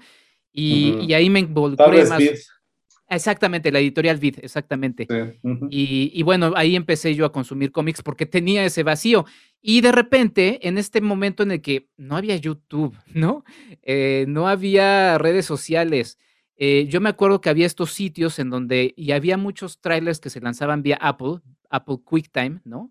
y, 0.52 1.12
ahí 1.12 1.28
me 1.28 1.40
involucré 1.40 2.04
más. 2.06 2.22
Exactamente, 3.10 3.72
la 3.72 3.78
editorial 3.78 4.18
Vid, 4.18 4.36
exactamente. 4.42 5.08
y, 5.70 6.22
bueno, 6.22 6.52
ahí 6.56 6.76
empecé 6.76 7.14
yo 7.14 7.24
a 7.24 7.32
consumir 7.32 7.72
cómics 7.72 8.02
porque 8.02 8.26
tenía 8.26 8.64
ese 8.64 8.82
vacío. 8.82 9.24
Y 9.60 9.80
de 9.80 9.92
repente, 9.92 10.68
en 10.68 10.78
este 10.78 11.00
momento 11.00 11.42
en 11.42 11.52
el 11.52 11.62
que 11.62 11.88
no 11.96 12.16
había 12.16 12.36
YouTube, 12.36 12.94
¿no? 13.14 13.44
Eh, 13.82 14.26
no 14.28 14.46
había 14.46 15.18
redes 15.18 15.46
sociales. 15.46 16.18
Eh, 16.56 16.86
yo 16.88 17.00
me 17.00 17.08
acuerdo 17.08 17.40
que 17.40 17.48
había 17.48 17.66
estos 17.66 17.92
sitios 17.92 18.38
en 18.38 18.50
donde, 18.50 18.92
y 18.96 19.12
había 19.12 19.36
muchos 19.36 19.80
trailers 19.80 20.20
que 20.20 20.30
se 20.30 20.40
lanzaban 20.40 20.82
vía 20.82 20.98
Apple, 21.00 21.40
Apple 21.70 21.98
QuickTime, 22.04 22.60
¿no? 22.64 22.90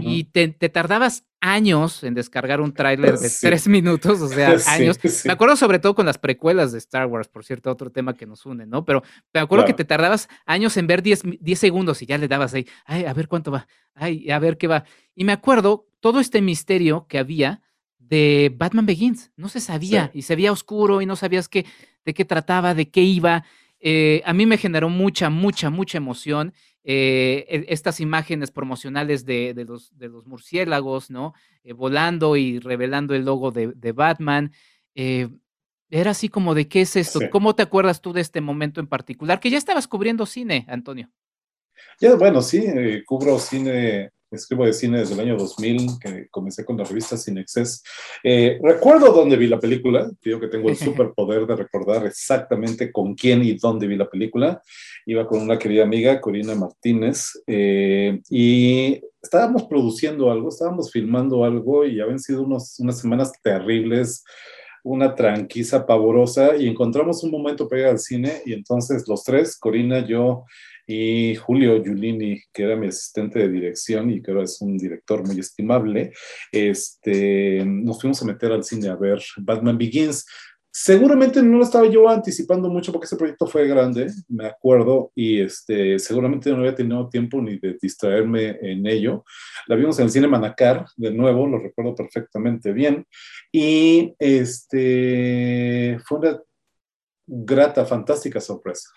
Y 0.00 0.24
te, 0.24 0.48
tardabas 0.48 1.24
años 1.40 2.04
en 2.04 2.14
descargar 2.14 2.60
un 2.60 2.72
tráiler 2.72 3.18
de 3.18 3.30
tres 3.40 3.68
minutos, 3.68 4.20
o 4.20 4.28
sea, 4.28 4.56
años. 4.68 4.98
Me 5.24 5.32
acuerdo 5.32 5.56
sobre 5.56 5.78
todo 5.78 5.94
con 5.94 6.06
las 6.06 6.18
precuelas 6.18 6.72
de 6.72 6.78
Star 6.78 7.06
Wars, 7.06 7.28
por 7.28 7.44
cierto, 7.44 7.70
otro 7.70 7.90
tema 7.90 8.14
que 8.14 8.26
nos 8.26 8.46
une, 8.46 8.66
¿no? 8.66 8.84
Pero 8.84 9.02
me 9.32 9.40
acuerdo 9.40 9.64
que 9.64 9.74
te 9.74 9.84
tardabas 9.84 10.28
años 10.46 10.76
en 10.76 10.86
ver 10.86 11.02
10, 11.02 11.22
segundos 11.54 12.02
y 12.02 12.06
ya 12.06 12.18
le 12.18 12.28
dabas 12.28 12.54
ahí, 12.54 12.66
ay, 12.84 13.04
a 13.04 13.12
ver 13.12 13.28
cuánto 13.28 13.50
va, 13.50 13.66
ay, 13.94 14.30
a 14.30 14.38
ver 14.38 14.56
qué 14.56 14.68
va. 14.68 14.84
Y 15.14 15.24
me 15.24 15.32
acuerdo 15.32 15.86
todo 16.00 16.20
este 16.20 16.40
misterio 16.40 17.06
que 17.08 17.18
había 17.18 17.62
de 17.98 18.54
Batman 18.56 18.86
Begins. 18.86 19.30
No 19.36 19.48
se 19.48 19.60
sabía 19.60 20.10
y 20.12 20.22
se 20.22 20.36
veía 20.36 20.52
oscuro 20.52 21.00
y 21.00 21.06
no 21.06 21.16
sabías 21.16 21.48
qué, 21.48 21.64
de 22.04 22.14
qué 22.14 22.24
trataba, 22.24 22.74
de 22.74 22.90
qué 22.90 23.02
iba. 23.02 23.44
Eh, 23.84 24.22
a 24.24 24.32
mí 24.32 24.46
me 24.46 24.58
generó 24.58 24.88
mucha, 24.88 25.28
mucha, 25.28 25.68
mucha 25.68 25.98
emoción 25.98 26.54
eh, 26.84 27.44
e, 27.48 27.64
estas 27.68 27.98
imágenes 27.98 28.52
promocionales 28.52 29.26
de, 29.26 29.52
los, 29.66 29.96
de 29.98 30.08
los, 30.08 30.24
murciélagos, 30.24 31.10
¿no? 31.10 31.34
Eh, 31.64 31.72
volando 31.72 32.36
y 32.36 32.60
revelando 32.60 33.14
el 33.14 33.24
logo 33.24 33.50
de, 33.50 33.92
Batman. 33.92 34.52
era 34.94 36.10
así 36.12 36.28
como 36.28 36.54
de 36.54 36.68
qué 36.68 36.82
es 36.82 36.94
esto. 36.94 37.18
¿Cómo 37.30 37.56
te 37.56 37.64
acuerdas 37.64 38.00
tú 38.00 38.12
de 38.12 38.20
este 38.20 38.40
momento 38.40 38.80
en 38.80 38.86
particular? 38.86 39.40
Que 39.40 39.50
ya 39.50 39.58
estabas 39.58 39.88
cubriendo 39.88 40.26
cine, 40.26 40.64
Antonio. 40.68 41.10
Ya, 42.00 42.14
bueno, 42.14 42.40
sí, 42.40 42.64
cubro 43.04 43.40
cine 43.40 44.12
escribo 44.32 44.64
de 44.64 44.72
cine 44.72 44.98
desde 45.00 45.14
el 45.14 45.20
año 45.20 45.36
2000, 45.36 45.98
que 46.00 46.28
comencé 46.30 46.64
con 46.64 46.76
la 46.76 46.84
revista 46.84 47.16
Cinexes. 47.16 47.82
Eh, 48.22 48.58
recuerdo 48.62 49.12
dónde 49.12 49.36
vi 49.36 49.46
la 49.46 49.58
película, 49.58 50.10
digo 50.24 50.40
que 50.40 50.48
tengo 50.48 50.68
el 50.68 50.76
superpoder 50.76 51.46
de 51.46 51.56
recordar 51.56 52.06
exactamente 52.06 52.90
con 52.90 53.14
quién 53.14 53.44
y 53.44 53.54
dónde 53.54 53.86
vi 53.86 53.96
la 53.96 54.08
película. 54.08 54.62
Iba 55.06 55.26
con 55.26 55.40
una 55.40 55.58
querida 55.58 55.84
amiga, 55.84 56.20
Corina 56.20 56.54
Martínez, 56.54 57.42
eh, 57.46 58.20
y 58.30 59.00
estábamos 59.22 59.64
produciendo 59.64 60.30
algo, 60.30 60.48
estábamos 60.48 60.90
filmando 60.90 61.44
algo 61.44 61.84
y 61.84 62.00
habían 62.00 62.18
sido 62.18 62.42
unos, 62.42 62.78
unas 62.80 62.98
semanas 62.98 63.32
terribles 63.42 64.24
una 64.84 65.14
tranquiza 65.14 65.86
pavorosa 65.86 66.56
y 66.56 66.66
encontramos 66.66 67.22
un 67.22 67.30
momento 67.30 67.68
para 67.68 67.82
ir 67.82 67.86
al 67.88 67.98
cine 67.98 68.42
y 68.44 68.52
entonces 68.52 69.06
los 69.06 69.22
tres, 69.22 69.56
Corina, 69.56 70.04
yo 70.04 70.44
y 70.92 71.34
Julio 71.36 71.82
Giulini, 71.82 72.42
que 72.52 72.64
era 72.64 72.76
mi 72.76 72.88
asistente 72.88 73.38
de 73.38 73.48
dirección 73.48 74.10
y 74.10 74.20
que 74.20 74.30
ahora 74.30 74.44
es 74.44 74.60
un 74.60 74.76
director 74.76 75.26
muy 75.26 75.38
estimable, 75.38 76.12
este, 76.50 77.64
nos 77.64 78.00
fuimos 78.00 78.20
a 78.22 78.26
meter 78.26 78.52
al 78.52 78.64
cine 78.64 78.88
a 78.88 78.96
ver 78.96 79.22
Batman 79.38 79.78
Begins. 79.78 80.26
Seguramente 80.70 81.42
no 81.42 81.58
lo 81.58 81.64
estaba 81.64 81.86
yo 81.86 82.08
anticipando 82.08 82.68
mucho 82.68 82.92
porque 82.92 83.06
ese 83.06 83.16
proyecto 83.16 83.46
fue 83.46 83.66
grande, 83.66 84.06
me 84.28 84.46
acuerdo, 84.46 85.12
y 85.14 85.40
este, 85.40 85.98
seguramente 85.98 86.50
no 86.50 86.58
había 86.58 86.74
tenido 86.74 87.08
tiempo 87.08 87.40
ni 87.40 87.58
de 87.58 87.76
distraerme 87.80 88.58
en 88.60 88.86
ello. 88.86 89.24
La 89.66 89.76
vimos 89.76 89.98
en 89.98 90.06
el 90.06 90.10
cine 90.10 90.28
Manacar, 90.28 90.86
de 90.96 91.10
nuevo, 91.10 91.46
lo 91.46 91.58
recuerdo 91.58 91.94
perfectamente 91.94 92.72
bien, 92.72 93.06
y 93.50 94.14
este, 94.18 95.98
fue 96.06 96.18
una 96.18 96.40
grata, 97.26 97.84
fantástica 97.86 98.40
sorpresa. 98.40 98.90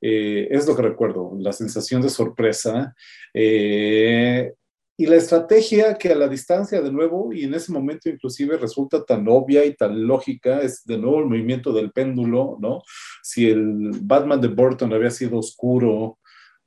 Eh, 0.00 0.48
es 0.50 0.66
lo 0.66 0.76
que 0.76 0.82
recuerdo, 0.82 1.32
la 1.38 1.52
sensación 1.52 2.00
de 2.02 2.08
sorpresa 2.08 2.94
eh, 3.34 4.52
y 4.96 5.06
la 5.06 5.16
estrategia 5.16 5.94
que 5.94 6.10
a 6.10 6.14
la 6.14 6.28
distancia 6.28 6.80
de 6.80 6.92
nuevo 6.92 7.32
y 7.32 7.44
en 7.44 7.54
ese 7.54 7.72
momento 7.72 8.08
inclusive 8.08 8.56
resulta 8.56 9.04
tan 9.04 9.26
obvia 9.28 9.64
y 9.64 9.74
tan 9.74 10.06
lógica, 10.06 10.60
es 10.60 10.84
de 10.84 10.98
nuevo 10.98 11.20
el 11.20 11.26
movimiento 11.26 11.72
del 11.72 11.92
péndulo, 11.92 12.58
¿no? 12.60 12.82
Si 13.22 13.48
el 13.48 13.90
Batman 14.02 14.40
de 14.40 14.48
Burton 14.48 14.92
había 14.92 15.10
sido 15.10 15.38
oscuro, 15.38 16.18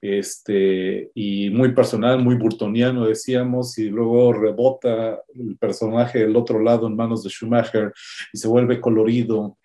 este, 0.01 1.11
y 1.13 1.51
muy 1.51 1.73
personal, 1.73 2.23
muy 2.23 2.35
burtoniano, 2.35 3.05
decíamos, 3.05 3.77
y 3.77 3.89
luego 3.89 4.33
rebota 4.33 5.21
el 5.35 5.57
personaje 5.57 6.19
del 6.19 6.35
otro 6.35 6.59
lado 6.59 6.87
en 6.87 6.95
manos 6.95 7.23
de 7.23 7.29
Schumacher 7.29 7.93
y 8.33 8.37
se 8.37 8.47
vuelve 8.47 8.81
colorido 8.81 9.57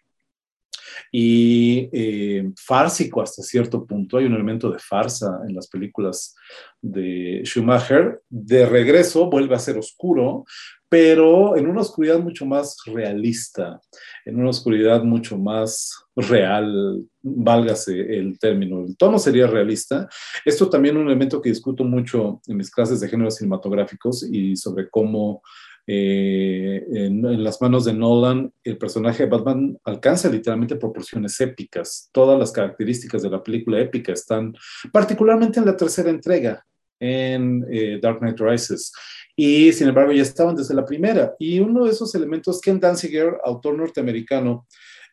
y 1.13 1.89
eh, 1.93 2.51
fársico 2.57 3.23
hasta 3.23 3.43
cierto 3.43 3.85
punto. 3.85 4.19
Hay 4.19 4.27
un 4.27 4.35
elemento 4.35 4.71
de 4.71 4.79
farsa 4.79 5.41
en 5.49 5.55
las 5.55 5.69
películas 5.69 6.35
de 6.81 7.43
Schumacher. 7.45 8.21
De 8.29 8.67
regreso 8.67 9.29
vuelve 9.29 9.55
a 9.55 9.61
ser 9.61 9.79
oscuro, 9.79 10.45
pero 10.89 11.57
en 11.57 11.67
una 11.67 11.81
oscuridad 11.81 12.21
mucho 12.21 12.47
más 12.47 12.77
realista, 12.87 13.81
en 14.25 14.39
una 14.39 14.51
oscuridad 14.51 15.03
mucho 15.03 15.37
más 15.37 15.95
real, 16.15 17.05
válgase 17.23 18.17
el 18.17 18.39
término. 18.39 18.85
El 18.85 18.97
tono 18.97 19.19
sería 19.19 19.47
realista. 19.47 20.09
Esto 20.45 20.71
también 20.71 20.97
es 20.97 21.01
un 21.03 21.09
elemento 21.09 21.43
que 21.43 21.51
discuto 21.51 21.83
mucho 21.83 22.41
en 22.47 22.57
mis 22.57 22.71
clases 22.71 23.01
de 23.01 23.09
géneros 23.09 23.37
cinematográficos 23.37 24.23
y 24.31 24.55
sobre 24.57 24.89
cómo 24.89 25.43
eh, 25.89 26.85
en, 26.93 27.45
las 27.45 27.61
manos 27.63 27.85
de 27.85 27.95
Nolan, 27.95 28.53
el 28.65 28.77
personaje 28.77 29.25
de 29.25 29.29
Batman 29.31 29.79
alcanza 29.85 30.29
literalmente 30.29 30.77
proporciones 30.77 31.41
épicas. 31.41 32.11
Todas 32.13 32.39
las 32.39 32.51
características 32.51 33.23
de 33.23 33.31
la 33.31 33.43
película 33.43 33.81
épica 33.81 34.13
están 34.13 34.55
particularmente 34.93 35.61
en 35.61 35.67
la 35.67 35.77
tercera 35.77 36.11
entrega, 36.11 36.67
en 36.99 37.65
eh, 37.71 37.99
Dark 38.03 38.19
Knight 38.19 38.41
Rises. 38.41 38.93
Y 39.37 39.73
sin 39.73 39.89
embargo 39.89 40.13
ya 40.13 40.23
estaban 40.23 40.57
desde 40.57 40.75
la 40.75 40.85
primera. 40.85 41.35
Y 41.39 41.61
uno 41.61 41.85
de 41.85 41.93
esos 41.93 42.15
elementos, 42.15 42.61
Ken 42.61 42.81
Danziger, 42.81 43.37
autor 43.45 43.77
norteamericano, 43.77 44.67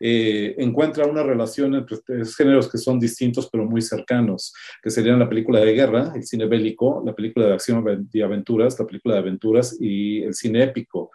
eh, 0.05 0.55
encuentra 0.57 1.05
una 1.05 1.23
relación 1.23 1.73
entre 1.75 1.97
tres 2.05 2.35
géneros 2.35 2.69
que 2.69 2.77
son 2.77 2.99
distintos 2.99 3.47
pero 3.49 3.63
muy 3.63 3.81
cercanos, 3.81 4.53
que 4.81 4.89
serían 4.89 5.17
la 5.17 5.29
película 5.29 5.61
de 5.61 5.71
guerra, 5.71 6.11
el 6.13 6.25
cine 6.25 6.45
bélico, 6.45 7.01
la 7.05 7.15
película 7.15 7.45
de 7.45 7.53
acción 7.53 8.09
y 8.11 8.21
aventuras, 8.21 8.77
la 8.77 8.85
película 8.85 9.15
de 9.15 9.21
aventuras 9.21 9.77
y 9.79 10.21
el 10.23 10.33
cine 10.33 10.63
épico. 10.63 11.11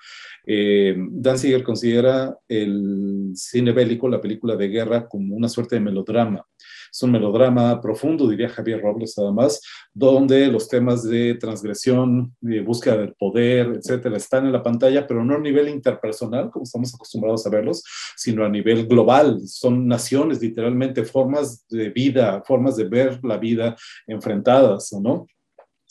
Eh, 0.47 0.97
Danziger 1.11 1.63
considera 1.63 2.35
el 2.49 3.33
cine 3.35 3.73
bélico, 3.73 4.09
la 4.09 4.23
película 4.23 4.57
de 4.57 4.69
guerra, 4.69 5.07
como 5.07 5.37
una 5.37 5.51
suerte 5.51 5.77
de 5.77 5.83
melodrama. 5.83 6.47
Es 6.91 7.03
un 7.03 7.13
melodrama 7.13 7.81
profundo, 7.81 8.29
diría 8.29 8.49
Javier 8.49 8.81
Robles, 8.83 9.19
además, 9.19 9.61
donde 9.93 10.47
los 10.49 10.69
temas 10.69 11.03
de 11.03 11.35
transgresión, 11.35 12.35
de 12.41 12.61
búsqueda 12.61 12.99
del 12.99 13.15
poder, 13.15 13.75
etcétera, 13.77 14.17
están 14.17 14.47
en 14.47 14.53
la 14.53 14.63
pantalla, 14.63 15.07
pero 15.07 15.25
no 15.25 15.37
a 15.37 15.41
nivel 15.41 15.69
interpersonal, 15.69 16.51
como 16.51 16.65
estamos 16.65 16.95
acostumbrados 16.95 17.47
a 17.47 17.51
verlos, 17.51 17.83
sino 18.17 18.45
a 18.45 18.49
nivel 18.49 18.87
global. 18.87 19.41
Son 19.47 19.87
naciones, 19.87 20.41
literalmente, 20.41 21.05
formas 21.05 21.67
de 21.69 21.91
vida, 21.91 22.43
formas 22.47 22.77
de 22.77 22.85
ver 22.85 23.21
la 23.23 23.37
vida 23.37 23.77
enfrentadas, 24.07 24.93
¿no? 24.93 25.27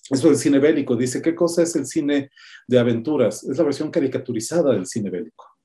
Eso 0.10 0.30
del 0.30 0.38
cine 0.38 0.60
bélico. 0.60 0.96
Dice, 0.96 1.22
¿qué 1.22 1.36
cosa 1.36 1.64
es 1.64 1.76
el 1.76 1.86
cine 1.86 2.30
de 2.68 2.80
aventuras? 2.80 3.44
Es 3.44 3.58
la 3.58 3.66
versión 3.66 3.92
caricaturizada 3.92 4.72
del 4.72 4.86
cine 4.86 5.10
bélico 5.10 5.57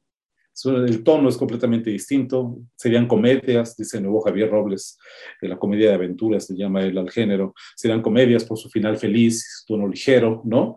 el 0.65 1.03
tono 1.03 1.29
es 1.29 1.37
completamente 1.37 1.91
distinto, 1.91 2.59
serían 2.77 3.07
comedias, 3.07 3.77
dice 3.77 4.01
nuevo 4.01 4.21
Javier 4.21 4.51
Robles, 4.51 4.99
la 5.41 5.59
comedia 5.59 5.89
de 5.89 5.95
aventuras 5.95 6.47
se 6.47 6.57
llama 6.57 6.83
él 6.83 6.97
al 6.99 7.11
género, 7.11 7.55
serían 7.77 8.03
comedias 8.03 8.45
por 8.45 8.59
su 8.59 8.69
final 8.69 8.97
feliz, 8.97 9.65
tono 9.67 9.89
ligero, 9.89 10.43
¿no? 10.45 10.77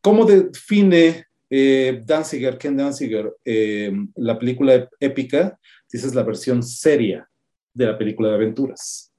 ¿Cómo 0.00 0.24
define 0.24 1.26
eh, 1.48 2.02
Danziger, 2.04 2.58
Ken 2.58 2.76
Danziger, 2.76 3.32
eh, 3.44 3.92
la 4.16 4.38
película 4.38 4.88
épica? 4.98 5.58
Dice 5.90 6.06
es 6.06 6.14
la 6.14 6.22
versión 6.22 6.62
seria 6.62 7.28
de 7.72 7.86
la 7.86 7.96
película 7.96 8.30
de 8.30 8.34
aventuras 8.34 9.11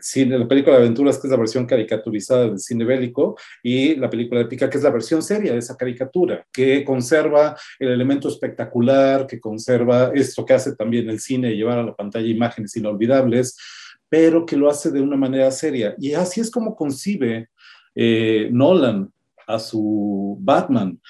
cine, 0.00 0.38
la 0.38 0.48
película 0.48 0.76
de 0.76 0.82
aventuras, 0.82 1.18
que 1.18 1.26
es 1.26 1.30
la 1.30 1.36
versión 1.36 1.66
caricaturizada 1.66 2.46
del 2.48 2.58
cine 2.58 2.84
bélico, 2.84 3.36
y 3.62 3.94
la 3.96 4.10
película 4.10 4.40
épica, 4.40 4.68
que 4.68 4.78
es 4.78 4.84
la 4.84 4.90
versión 4.90 5.22
seria 5.22 5.52
de 5.52 5.58
esa 5.58 5.76
caricatura, 5.76 6.46
que 6.52 6.84
conserva 6.84 7.56
el 7.78 7.90
elemento 7.90 8.28
espectacular, 8.28 9.26
que 9.26 9.40
conserva 9.40 10.12
esto 10.14 10.44
que 10.44 10.54
hace 10.54 10.76
también 10.76 11.08
el 11.08 11.20
cine, 11.20 11.56
llevar 11.56 11.78
a 11.78 11.84
la 11.84 11.94
pantalla 11.94 12.26
imágenes 12.26 12.76
inolvidables, 12.76 13.56
pero 14.08 14.46
que 14.46 14.56
lo 14.56 14.70
hace 14.70 14.90
de 14.90 15.00
una 15.00 15.16
manera 15.16 15.50
seria. 15.50 15.94
Y 15.98 16.14
así 16.14 16.40
es 16.40 16.50
como 16.50 16.74
concibe 16.74 17.48
eh, 17.94 18.48
Nolan 18.50 19.10
a 19.46 19.58
su 19.58 20.36
Batman. 20.40 21.00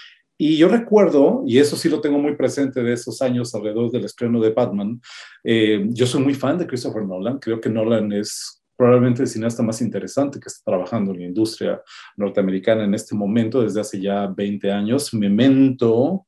Y 0.41 0.57
yo 0.57 0.69
recuerdo, 0.69 1.43
y 1.47 1.59
eso 1.59 1.77
sí 1.77 1.89
lo 1.89 2.01
tengo 2.01 2.19
muy 2.19 2.37
presente 2.37 2.83
de 2.83 2.93
esos 2.93 3.21
años 3.21 3.53
alrededor 3.55 3.91
del 3.91 4.05
estreno 4.05 4.41
de 4.41 4.51
Batman, 4.51 5.01
eh, 5.43 5.85
yo 5.89 6.07
soy 6.07 6.23
muy 6.23 6.35
fan 6.35 6.57
de 6.57 6.67
Christopher 6.67 7.05
Nolan, 7.05 7.41
creo 7.41 7.61
que 7.61 7.69
Nolan 7.69 8.13
es 8.13 8.63
probablemente 8.77 9.23
el 9.23 9.29
cineasta 9.29 9.65
más 9.65 9.83
interesante 9.83 10.39
que 10.39 10.47
está 10.47 10.71
trabajando 10.71 11.11
en 11.11 11.19
la 11.19 11.27
industria 11.27 11.83
norteamericana 12.17 12.85
en 12.85 12.95
este 12.95 13.17
momento 13.17 13.61
desde 13.61 13.81
hace 13.81 14.01
ya 14.01 14.29
20 14.29 14.71
años. 14.71 15.13
Memento, 15.13 16.28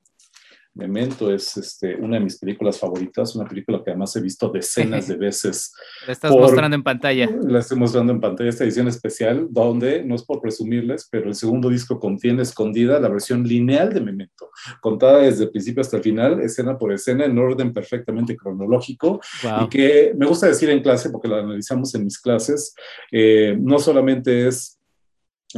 Memento 0.75 1.33
es 1.33 1.57
este, 1.57 1.97
una 1.97 2.17
de 2.19 2.25
mis 2.25 2.39
películas 2.39 2.79
favoritas, 2.79 3.35
una 3.35 3.49
película 3.49 3.83
que 3.85 3.91
además 3.91 4.15
he 4.17 4.21
visto 4.21 4.49
decenas 4.51 5.09
de 5.09 5.17
veces. 5.19 5.73
La 6.07 6.13
estás 6.13 6.31
mostrando 6.31 6.77
en 6.77 6.83
pantalla. 6.83 7.29
La 7.43 7.59
estoy 7.59 7.79
mostrando 7.79 8.13
en 8.13 8.21
pantalla, 8.21 8.51
esta 8.51 8.65
edición 8.65 8.89
especial, 8.89 9.49
donde, 9.51 10.05
no 10.05 10.15
es 10.15 10.23
por 10.23 10.41
presumirles, 10.41 11.09
pero 11.11 11.29
el 11.29 11.35
segundo 11.35 11.69
disco 11.69 11.99
contiene 11.99 12.43
escondida 12.43 13.01
la 13.01 13.09
versión 13.09 13.45
lineal 13.45 13.93
de 13.93 14.01
Memento, 14.01 14.51
contada 14.81 15.19
desde 15.19 15.45
el 15.45 15.51
principio 15.51 15.81
hasta 15.81 15.97
el 15.97 16.03
final, 16.03 16.41
escena 16.41 16.79
por 16.79 16.93
escena, 16.93 17.25
en 17.25 17.39
orden 17.39 17.73
perfectamente 17.73 18.37
cronológico, 18.37 19.21
y 19.63 19.69
que 19.69 20.15
me 20.17 20.27
gusta 20.27 20.47
decir 20.47 20.71
en 20.71 20.83
clase, 20.83 21.11
porque 21.11 21.29
la 21.29 21.39
analizamos 21.39 21.95
en 21.95 22.05
mis 22.05 22.19
clases, 22.19 22.75
eh, 23.13 23.57
no 23.61 23.79
solamente 23.79 24.49
es 24.49 24.77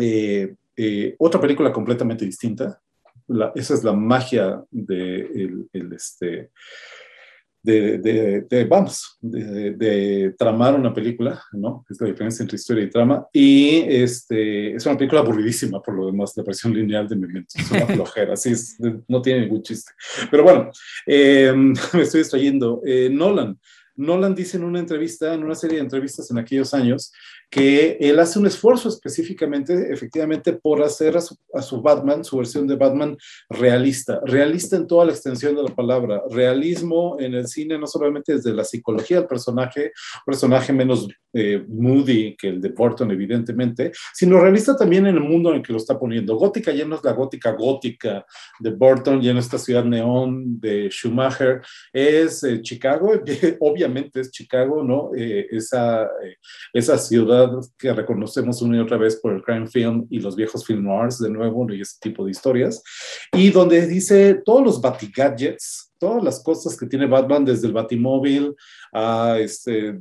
Eh, 0.00 0.54
eh, 0.76 1.14
otra 1.18 1.40
película 1.40 1.72
completamente 1.72 2.24
distinta. 2.24 2.80
Esa 3.54 3.74
es 3.74 3.84
la 3.84 3.92
magia 3.92 4.62
de 4.70 5.66
el, 5.72 5.92
este, 5.92 6.50
de, 7.62 8.66
vamos, 8.68 9.18
de, 9.20 10.34
tramar 10.36 10.74
una 10.74 10.92
película, 10.92 11.42
¿no? 11.52 11.84
Es 11.88 12.00
la 12.00 12.08
diferencia 12.08 12.42
entre 12.42 12.56
historia 12.56 12.84
y 12.84 12.90
trama. 12.90 13.26
Y 13.32 13.82
este, 13.86 14.74
es 14.74 14.84
una 14.86 14.96
película 14.96 15.20
aburridísima 15.20 15.80
por 15.80 15.94
lo 15.94 16.06
demás, 16.06 16.36
la 16.36 16.42
versión 16.42 16.74
lineal 16.74 17.08
de 17.08 17.16
Memento. 17.16 17.54
Es 17.56 17.70
una 17.70 17.86
flojera, 17.94 18.34
así 18.34 18.50
es, 18.50 18.78
no 19.06 19.22
tiene 19.22 19.42
ningún 19.42 19.62
chiste. 19.62 19.92
Pero 20.30 20.42
bueno, 20.42 20.70
eh, 21.06 21.52
me 21.92 22.02
estoy 22.02 22.20
distrayendo. 22.20 22.82
Eh, 22.84 23.08
Nolan. 23.10 23.58
Nolan 23.96 24.34
dice 24.34 24.56
en 24.56 24.64
una 24.64 24.78
entrevista, 24.78 25.34
en 25.34 25.44
una 25.44 25.54
serie 25.54 25.76
de 25.76 25.84
entrevistas 25.84 26.30
en 26.30 26.38
aquellos 26.38 26.72
años, 26.74 27.12
que 27.50 27.98
él 28.00 28.18
hace 28.18 28.38
un 28.38 28.46
esfuerzo 28.46 28.88
específicamente, 28.88 29.92
efectivamente, 29.92 30.54
por 30.54 30.82
hacer 30.82 31.16
a 31.16 31.20
su, 31.20 31.82
Batman, 31.82 32.24
su 32.24 32.38
versión 32.38 32.66
de 32.66 32.76
Batman 32.76 33.16
realista, 33.50 34.20
realista 34.24 34.76
en 34.76 34.86
toda 34.86 35.04
la 35.04 35.12
extensión 35.12 35.54
de 35.54 35.62
la 35.62 35.74
palabra, 35.74 36.22
realismo 36.30 37.16
en 37.20 37.34
el 37.34 37.46
cine, 37.46 37.78
no 37.78 37.86
solamente 37.86 38.36
desde 38.36 38.54
la 38.54 38.64
psicología 38.64 39.18
del 39.18 39.26
personaje, 39.26 39.92
personaje 40.24 40.72
menos 40.72 41.08
eh, 41.34 41.62
moody 41.68 42.36
que 42.36 42.48
el 42.48 42.60
de 42.60 42.70
Burton, 42.70 43.10
evidentemente, 43.10 43.92
sino 44.14 44.40
realista 44.40 44.74
también 44.74 45.06
en 45.06 45.16
el 45.16 45.22
mundo 45.22 45.50
en 45.50 45.56
el 45.56 45.62
que 45.62 45.72
lo 45.72 45.78
está 45.78 45.98
poniendo. 45.98 46.36
Gótica 46.36 46.72
ya 46.72 46.86
no 46.86 46.96
es 46.96 47.04
la 47.04 47.12
gótica 47.12 47.52
gótica 47.52 48.24
de 48.60 48.70
Burton, 48.70 49.20
ya 49.20 49.34
no 49.34 49.40
esta 49.40 49.58
ciudad 49.58 49.84
neón 49.84 50.58
de 50.58 50.88
Schumacher, 50.88 51.60
es 51.92 52.42
eh, 52.44 52.62
Chicago, 52.62 53.12
obviamente 53.60 53.81
es 54.14 54.30
Chicago, 54.30 54.82
¿no? 54.82 55.10
Eh, 55.16 55.46
esa, 55.50 56.08
esa 56.72 56.98
ciudad 56.98 57.50
que 57.78 57.92
reconocemos 57.92 58.62
una 58.62 58.76
y 58.76 58.80
otra 58.80 58.96
vez 58.96 59.16
por 59.16 59.32
el 59.32 59.42
crime 59.42 59.66
film 59.66 60.06
y 60.10 60.20
los 60.20 60.36
viejos 60.36 60.64
film 60.64 60.84
noirs 60.84 61.18
de 61.18 61.30
nuevo 61.30 61.66
y 61.72 61.80
ese 61.80 61.98
tipo 62.00 62.24
de 62.24 62.30
historias, 62.30 62.82
y 63.32 63.50
donde 63.50 63.86
dice 63.86 64.42
todos 64.44 64.62
los 64.62 64.80
batigadgets, 64.80 65.92
todas 65.98 66.24
las 66.24 66.42
cosas 66.42 66.76
que 66.76 66.86
tiene 66.86 67.06
Batman, 67.06 67.44
desde 67.44 67.68
el 67.68 67.72
batimóvil 67.72 68.54
a 68.92 69.38
este, 69.38 69.98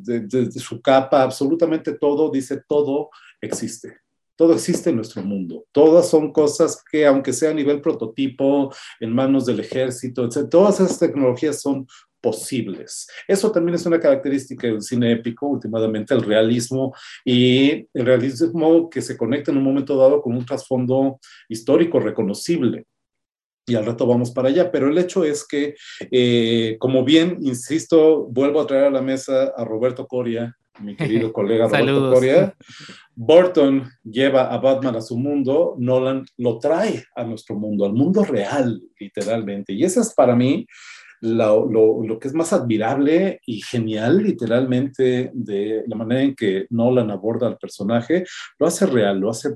su 0.55 0.81
capa, 0.81 1.21
absolutamente 1.21 1.93
todo, 1.93 2.31
dice 2.31 2.61
todo 2.67 3.09
existe. 3.39 3.97
Todo 4.35 4.53
existe 4.53 4.89
en 4.89 4.95
nuestro 4.95 5.21
mundo. 5.21 5.65
Todas 5.71 6.09
son 6.09 6.33
cosas 6.33 6.83
que, 6.91 7.05
aunque 7.05 7.33
sea 7.33 7.51
a 7.51 7.53
nivel 7.53 7.79
prototipo, 7.81 8.73
en 8.99 9.13
manos 9.13 9.45
del 9.45 9.59
ejército, 9.59 10.25
etc., 10.25 10.49
todas 10.49 10.79
esas 10.79 10.97
tecnologías 10.97 11.61
son 11.61 11.85
posibles. 12.21 13.07
Eso 13.27 13.51
también 13.51 13.75
es 13.75 13.85
una 13.85 13.99
característica 13.99 14.67
del 14.67 14.81
cine 14.81 15.11
épico, 15.11 15.47
últimamente 15.47 16.13
el 16.13 16.21
realismo 16.21 16.93
y 17.25 17.87
el 17.93 18.05
realismo 18.05 18.89
que 18.89 19.01
se 19.01 19.17
conecta 19.17 19.51
en 19.51 19.57
un 19.57 19.63
momento 19.63 19.97
dado 19.97 20.21
con 20.21 20.35
un 20.35 20.45
trasfondo 20.45 21.19
histórico 21.49 21.99
reconocible. 21.99 22.85
Y 23.67 23.75
al 23.75 23.85
rato 23.85 24.07
vamos 24.07 24.31
para 24.31 24.49
allá, 24.49 24.71
pero 24.71 24.89
el 24.89 24.97
hecho 24.97 25.23
es 25.23 25.47
que, 25.47 25.75
eh, 26.11 26.77
como 26.79 27.03
bien, 27.03 27.37
insisto, 27.41 28.25
vuelvo 28.27 28.59
a 28.59 28.67
traer 28.67 28.85
a 28.85 28.91
la 28.91 29.01
mesa 29.01 29.53
a 29.55 29.63
Roberto 29.63 30.07
Coria, 30.07 30.55
mi 30.79 30.95
querido 30.95 31.31
colega 31.33 31.67
Roberto 31.67 32.11
Coria. 32.13 32.55
Burton 33.15 33.87
lleva 34.03 34.51
a 34.51 34.57
Batman 34.57 34.95
a 34.95 35.01
su 35.01 35.17
mundo, 35.17 35.75
Nolan 35.77 36.25
lo 36.37 36.57
trae 36.57 37.03
a 37.15 37.23
nuestro 37.23 37.55
mundo, 37.55 37.85
al 37.85 37.93
mundo 37.93 38.23
real, 38.23 38.81
literalmente. 38.99 39.73
Y 39.73 39.83
esa 39.83 40.01
es 40.01 40.13
para 40.13 40.35
mí 40.35 40.65
lo, 41.21 42.17
que 42.19 42.27
es 42.27 42.33
más 42.33 42.51
admirable 42.51 43.39
y 43.45 43.61
genial, 43.61 44.23
literalmente, 44.23 45.31
de 45.33 45.83
la 45.87 45.95
manera 45.95 46.21
en 46.23 46.35
que 46.35 46.65
Nolan 46.71 47.11
aborda 47.11 47.47
al 47.47 47.57
personaje, 47.57 48.25
lo 48.59 48.67
hace 48.67 48.85
real, 48.85 49.19
lo 49.19 49.29
hace 49.29 49.49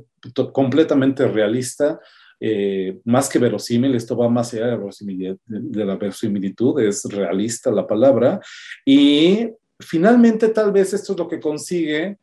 completamente 0.54 1.28
realista. 1.28 2.00
Eh, 2.40 3.00
más 3.06 3.30
que 3.30 3.40
verosímil, 3.40 3.96
esto 3.96 4.16
va 4.16 4.30
más 4.30 4.54
allá 4.54 4.78
de 4.78 5.38
de 5.46 5.86
la 5.86 5.96
verosimilitud, 5.96 6.80
es 6.82 7.04
realista 7.06 7.72
la 7.72 7.88
palabra. 7.88 8.40
Y 8.86 9.50
finalmente, 9.80 10.50
tal 10.50 10.72
vez 10.72 10.94
esto 10.94 11.14
es 11.14 11.20
lo 11.20 11.28
que 11.28 11.40
consigue 11.40 12.18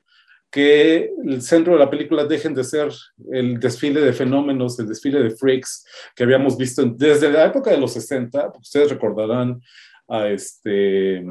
que 0.53 1.11
el 1.25 1.41
centro 1.41 1.73
de 1.73 1.79
la 1.79 1.89
película 1.89 2.27
dejen 2.27 2.55
de 2.55 2.63
ser 2.63 2.93
el 3.33 3.59
desfile 3.59 4.03
de 4.03 4.13
fenómenos, 4.13 4.79
el 4.79 4.87
desfile 4.87 5.23
de 5.23 5.31
freaks 5.31 5.87
que 6.15 6.25
habíamos 6.25 6.59
visto 6.59 6.85
desde 6.85 7.33
la 7.33 7.47
época 7.47 7.71
de 7.71 7.79
los 7.79 7.95
60. 7.95 8.53
Ustedes 8.61 8.91
recordarán 8.91 9.63
a 10.07 10.29
este, 10.29 11.25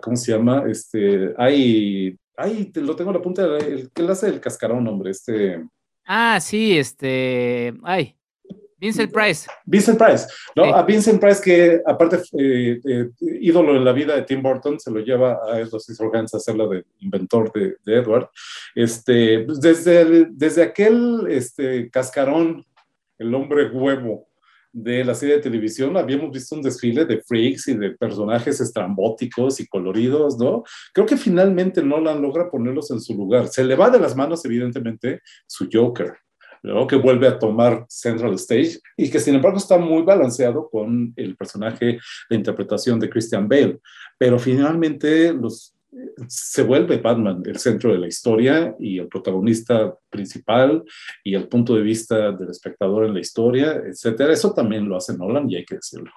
¿cómo 0.00 0.16
se 0.16 0.32
llama? 0.32 0.64
Este, 0.66 1.34
hay, 1.36 2.16
ay, 2.34 2.72
lo 2.76 2.96
tengo 2.96 3.10
a 3.10 3.14
la 3.14 3.22
punta, 3.22 3.58
el 3.58 3.90
que 3.92 4.02
le 4.02 4.12
hace 4.12 4.28
el 4.28 4.40
cascarón, 4.40 4.88
hombre, 4.88 5.10
este. 5.10 5.62
Ah, 6.06 6.40
sí, 6.40 6.78
este, 6.78 7.74
ay, 7.82 8.16
Vincent 8.82 9.12
Price. 9.12 9.48
Vincent 9.64 9.96
Price, 9.96 10.26
¿no? 10.56 10.74
A 10.74 10.82
Vincent 10.82 11.20
Price, 11.20 11.40
que 11.40 11.80
aparte, 11.86 12.16
eh, 12.36 12.80
eh, 12.84 13.08
ídolo 13.40 13.76
en 13.76 13.84
la 13.84 13.92
vida 13.92 14.16
de 14.16 14.22
Tim 14.22 14.42
Burton, 14.42 14.80
se 14.80 14.90
lo 14.90 14.98
lleva 14.98 15.38
a 15.46 15.60
Edward 15.60 15.80
Scissorhands 15.80 16.34
a 16.34 16.40
ser 16.40 16.56
la 16.56 16.66
de 16.66 16.84
inventor 16.98 17.52
de, 17.52 17.76
Edward. 17.86 18.28
Este, 18.74 19.44
pues, 19.44 19.60
desde, 19.60 20.26
desde 20.32 20.64
aquel 20.64 21.28
este, 21.28 21.90
cascarón, 21.90 22.66
el 23.18 23.32
hombre 23.32 23.70
huevo 23.70 24.26
de 24.72 25.04
la 25.04 25.14
serie 25.14 25.36
de 25.36 25.42
televisión, 25.42 25.96
habíamos 25.96 26.32
visto 26.32 26.56
un 26.56 26.62
desfile 26.62 27.04
de 27.04 27.22
freaks 27.22 27.68
y 27.68 27.74
de 27.74 27.90
personajes 27.90 28.60
estrambóticos 28.60 29.60
y 29.60 29.68
coloridos, 29.68 30.36
¿no? 30.38 30.64
Creo 30.92 31.06
que 31.06 31.16
finalmente 31.16 31.84
Nolan 31.84 32.20
logra 32.20 32.50
ponerlos 32.50 32.90
en 32.90 33.00
su 33.00 33.14
lugar. 33.14 33.46
Se 33.46 33.62
le 33.62 33.76
va 33.76 33.90
de 33.90 34.00
las 34.00 34.16
manos, 34.16 34.44
evidentemente, 34.44 35.20
su 35.46 35.68
Joker 35.72 36.16
que 36.88 36.96
vuelve 36.96 37.26
a 37.26 37.38
tomar 37.38 37.84
Central 37.88 38.34
Stage 38.34 38.78
y 38.96 39.10
que 39.10 39.18
sin 39.18 39.34
embargo 39.34 39.58
está 39.58 39.78
muy 39.78 40.02
balanceado 40.02 40.68
con 40.70 41.12
el 41.16 41.36
personaje, 41.36 41.98
la 42.28 42.36
interpretación 42.36 43.00
de 43.00 43.10
Christian 43.10 43.48
Bale. 43.48 43.80
Pero 44.18 44.38
finalmente 44.38 45.32
los, 45.32 45.74
se 46.28 46.62
vuelve 46.62 46.98
Batman 46.98 47.42
el 47.44 47.58
centro 47.58 47.92
de 47.92 47.98
la 47.98 48.06
historia 48.06 48.74
y 48.78 48.98
el 48.98 49.08
protagonista 49.08 49.94
principal 50.08 50.84
y 51.22 51.34
el 51.34 51.48
punto 51.48 51.74
de 51.74 51.82
vista 51.82 52.32
del 52.32 52.50
espectador 52.50 53.06
en 53.06 53.14
la 53.14 53.20
historia, 53.20 53.82
etcétera. 53.84 54.32
Eso 54.32 54.52
también 54.54 54.88
lo 54.88 54.96
hace 54.96 55.16
Nolan 55.16 55.50
y 55.50 55.56
hay 55.56 55.64
que 55.64 55.76
decirlo. 55.76 56.10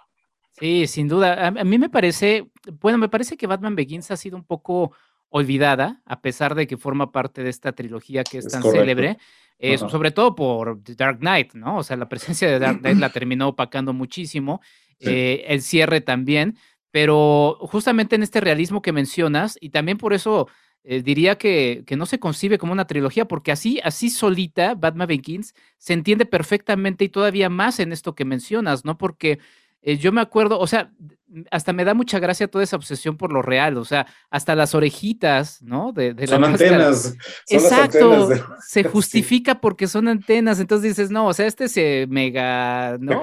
Sí, 0.57 0.87
sin 0.87 1.07
duda. 1.07 1.47
A, 1.47 1.51
mí 1.51 1.77
me 1.77 1.89
parece, 1.89 2.49
bueno, 2.79 2.97
me 2.97 3.09
parece 3.09 3.35
que 3.35 3.47
Batman 3.47 3.75
Begins 3.75 4.11
ha 4.11 4.17
sido 4.17 4.37
un 4.37 4.45
poco 4.45 4.93
olvidada, 5.37 6.01
a 6.05 6.21
pesar 6.21 6.55
de 6.55 6.65
que 6.65 6.77
forma 6.77 7.11
parte 7.11 7.43
de 7.43 7.49
esta 7.49 7.73
trilogía 7.73 8.23
que 8.23 8.37
es, 8.37 8.47
tan 8.47 8.63
célebre. 8.63 9.17
Eh, 9.57 9.77
sobre 9.77 10.11
todo 10.11 10.33
por 10.33 10.81
The 10.81 10.95
Dark 10.95 11.19
Knight, 11.19 11.53
¿no? 11.53 11.77
O 11.77 11.83
sea, 11.83 11.97
la 11.97 12.07
presencia 12.07 12.49
de 12.49 12.59
Dark 12.59 12.79
Knight 12.79 12.97
la 12.97 13.09
terminó 13.13 13.49
opacando 13.49 13.91
muchísimo, 13.93 14.61
eh, 14.99 15.43
el 15.47 15.61
cierre 15.61 15.99
también, 15.99 16.57
pero 16.91 17.57
justamente 17.61 18.15
en 18.15 18.23
este 18.23 18.39
realismo 18.39 18.81
que 18.81 18.93
mencionas, 18.93 19.57
y 19.59 19.69
también 19.69 19.97
por 19.97 20.13
eso 20.13 20.47
eh, 20.83 21.01
diría 21.01 21.37
que, 21.37 21.83
que, 21.85 21.97
no 21.97 22.05
se 22.05 22.19
concibe 22.19 22.57
como 22.57 22.71
una 22.71 22.87
trilogía, 22.87 23.25
porque 23.25 23.51
así, 23.51 23.81
así 23.83 24.09
solita, 24.09 24.73
Batman 24.75 25.07
Begins 25.07 25.53
se 25.77 25.93
entiende 25.93 26.25
perfectamente 26.25 27.03
y 27.03 27.09
todavía 27.09 27.49
más 27.49 27.79
en 27.79 27.91
esto 27.91 28.15
que 28.15 28.23
mencionas, 28.23 28.85
¿no? 28.85 28.97
Porque 28.97 29.39
eh, 29.85 29.97
yo 29.97 30.11
me 30.11 30.19
acuerdo, 30.19 30.59
o 30.59 30.65
sea, 30.65 30.91
hasta 31.51 31.71
me 31.71 31.85
da 31.85 31.93
mucha 31.93 32.17
gracia 32.17 32.47
toda 32.47 32.63
esa 32.63 32.75
obsesión 32.75 33.17
por 33.17 33.31
lo 33.31 33.43
real, 33.43 33.77
o 33.77 33.85
sea, 33.85 34.07
hasta 34.31 34.55
las 34.55 34.73
orejitas, 34.73 35.61
¿no? 35.61 35.91
De, 35.91 36.15
son 36.25 36.43
antenas. 36.43 37.15
Exacto, 37.47 38.29
se 38.65 38.83
justifica 38.89 39.61
porque 39.61 39.87
son 39.87 40.07
antenas, 40.07 40.59
entonces 40.59 40.89
dices, 40.89 41.11
no, 41.11 41.27
o 41.27 41.33
sea, 41.33 41.45
este 41.45 41.67
se 41.67 42.07
mega, 42.09 42.97
¿no? 42.99 43.21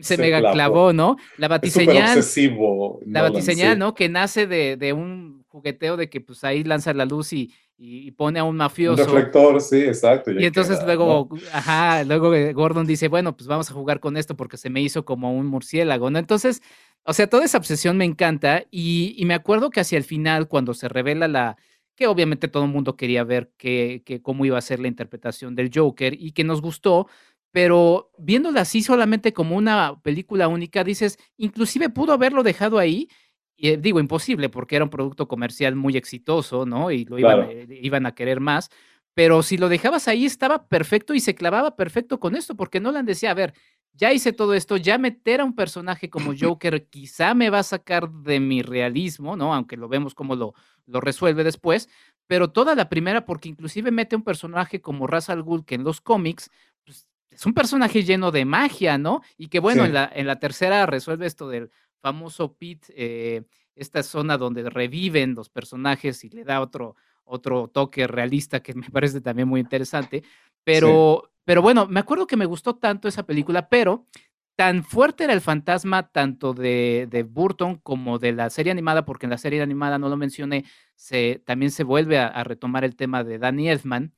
se, 0.00 0.16
mega 0.16 0.52
clavó, 0.52 0.94
¿no? 0.94 1.18
La 1.36 1.48
batiseñal. 1.48 2.16
obsesivo. 2.16 3.00
La 3.04 3.20
batiseñal, 3.20 3.78
¿no? 3.78 3.94
Que 3.94 4.08
nace 4.08 4.46
de, 4.46 4.78
de, 4.78 4.94
un 4.94 5.43
jugueteo 5.54 5.96
de 5.96 6.10
que 6.10 6.20
pues 6.20 6.42
ahí 6.42 6.64
lanza 6.64 6.92
la 6.92 7.04
luz 7.04 7.32
y, 7.32 7.52
y, 7.78 8.10
pone 8.10 8.40
a 8.40 8.44
un 8.44 8.56
mafioso. 8.56 9.04
Un 9.04 9.08
reflector, 9.08 9.60
sí, 9.60 9.82
exacto. 9.82 10.32
Y, 10.32 10.44
entonces 10.44 10.80
luego, 10.84 11.28
ajá, 11.52 12.02
luego 12.02 12.32
Gordon 12.52 12.86
dice, 12.86 13.06
bueno, 13.06 13.36
pues 13.36 13.46
vamos 13.46 13.70
a 13.70 13.74
jugar 13.74 14.00
con 14.00 14.16
esto 14.16 14.36
porque 14.36 14.56
se 14.56 14.68
me 14.68 14.82
hizo 14.82 15.04
como 15.04 15.32
un 15.32 15.46
murciélago, 15.46 16.10
¿no? 16.10 16.18
Entonces, 16.18 16.60
o 17.04 17.12
sea, 17.12 17.28
toda 17.28 17.44
esa 17.44 17.58
obsesión 17.58 17.96
me 17.96 18.04
encanta 18.04 18.64
y, 18.72 19.22
me 19.26 19.34
acuerdo 19.34 19.70
que 19.70 19.78
hacia 19.78 19.96
el 19.96 20.02
final, 20.02 20.48
cuando 20.48 20.74
se 20.74 20.88
revela 20.88 21.28
la, 21.28 21.56
que 21.94 22.08
obviamente 22.08 22.48
todo 22.48 22.64
el 22.64 22.70
mundo 22.70 22.96
quería 22.96 23.22
ver 23.22 23.52
que, 23.56 24.02
que 24.04 24.20
cómo 24.20 24.44
iba 24.44 24.58
a 24.58 24.62
ser 24.62 24.80
la 24.80 24.88
interpretación 24.88 25.54
del 25.54 25.70
Joker 25.72 26.16
y 26.18 26.32
que 26.32 26.42
nos 26.42 26.60
gustó, 26.62 27.06
pero 27.52 28.10
viéndola 28.18 28.62
así 28.62 28.82
solamente 28.82 29.32
como 29.32 29.56
una 29.56 30.00
película 30.02 30.48
única, 30.48 30.82
dices, 30.82 31.16
inclusive 31.36 31.90
pudo 31.90 32.12
haberlo 32.12 32.42
dejado 32.42 32.80
ahí 32.80 33.08
y 33.56 33.68
eh, 33.70 33.76
digo 33.76 34.00
imposible 34.00 34.48
porque 34.48 34.76
era 34.76 34.84
un 34.84 34.90
producto 34.90 35.28
comercial 35.28 35.76
muy 35.76 35.96
exitoso, 35.96 36.66
¿no? 36.66 36.90
Y 36.90 37.04
lo 37.04 37.18
iban, 37.18 37.46
eh, 37.48 37.66
iban 37.82 38.06
a 38.06 38.14
querer 38.14 38.40
más. 38.40 38.70
Pero 39.14 39.42
si 39.44 39.56
lo 39.56 39.68
dejabas 39.68 40.08
ahí 40.08 40.24
estaba 40.24 40.66
perfecto 40.66 41.14
y 41.14 41.20
se 41.20 41.36
clavaba 41.36 41.76
perfecto 41.76 42.18
con 42.18 42.34
esto, 42.34 42.56
porque 42.56 42.80
Nolan 42.80 43.06
decía, 43.06 43.30
a 43.30 43.34
ver, 43.34 43.54
ya 43.92 44.12
hice 44.12 44.32
todo 44.32 44.54
esto, 44.54 44.76
ya 44.76 44.98
meter 44.98 45.40
a 45.40 45.44
un 45.44 45.54
personaje 45.54 46.10
como 46.10 46.32
Joker 46.40 46.86
quizá 46.88 47.34
me 47.34 47.50
va 47.50 47.60
a 47.60 47.62
sacar 47.62 48.10
de 48.10 48.40
mi 48.40 48.62
realismo, 48.62 49.36
¿no? 49.36 49.54
Aunque 49.54 49.76
lo 49.76 49.88
vemos 49.88 50.14
como 50.14 50.34
lo, 50.34 50.54
lo 50.86 51.00
resuelve 51.00 51.44
después, 51.44 51.88
pero 52.26 52.50
toda 52.50 52.74
la 52.74 52.88
primera, 52.88 53.24
porque 53.24 53.48
inclusive 53.48 53.90
mete 53.92 54.16
un 54.16 54.24
personaje 54.24 54.80
como 54.80 55.06
Ra's 55.06 55.30
al 55.30 55.42
Ghul, 55.42 55.64
que 55.64 55.76
en 55.76 55.84
los 55.84 56.00
cómics, 56.00 56.50
pues, 56.84 57.06
es 57.30 57.46
un 57.46 57.54
personaje 57.54 58.02
lleno 58.02 58.30
de 58.30 58.44
magia, 58.44 58.98
¿no? 58.98 59.22
Y 59.36 59.48
que 59.48 59.60
bueno, 59.60 59.84
en, 59.84 59.92
la, 59.92 60.10
en 60.12 60.26
la 60.26 60.38
tercera 60.38 60.86
resuelve 60.86 61.26
esto 61.26 61.48
del 61.48 61.70
famoso 62.04 62.54
pit, 62.58 62.84
eh, 62.90 63.44
esta 63.74 64.02
zona 64.02 64.36
donde 64.36 64.68
reviven 64.68 65.34
los 65.34 65.48
personajes 65.48 66.22
y 66.22 66.28
le 66.28 66.44
da 66.44 66.60
otro, 66.60 66.96
otro 67.24 67.68
toque 67.68 68.06
realista 68.06 68.62
que 68.62 68.74
me 68.74 68.86
parece 68.92 69.22
también 69.22 69.48
muy 69.48 69.60
interesante. 69.60 70.22
Pero, 70.64 71.32
pero 71.46 71.62
bueno, 71.62 71.86
me 71.86 72.00
acuerdo 72.00 72.26
que 72.26 72.36
me 72.36 72.44
gustó 72.44 72.76
tanto 72.76 73.08
esa 73.08 73.22
película, 73.22 73.70
pero 73.70 74.06
tan 74.54 74.84
fuerte 74.84 75.24
era 75.24 75.32
el 75.32 75.40
fantasma 75.40 76.08
tanto 76.08 76.52
de, 76.52 77.08
de, 77.10 77.22
Burton 77.22 77.76
como 77.76 78.18
de 78.18 78.32
la 78.32 78.50
serie 78.50 78.70
animada, 78.70 79.06
porque 79.06 79.24
en 79.24 79.30
la 79.30 79.38
serie 79.38 79.62
animada, 79.62 79.98
no 79.98 80.10
lo 80.10 80.18
mencioné, 80.18 80.66
se, 80.96 81.42
también 81.46 81.70
se 81.70 81.84
vuelve 81.84 82.18
a, 82.18 82.44
retomar 82.44 82.84
el 82.84 82.96
tema 82.96 83.24
de 83.24 83.38
Danny 83.38 83.70
Elfman, 83.70 84.12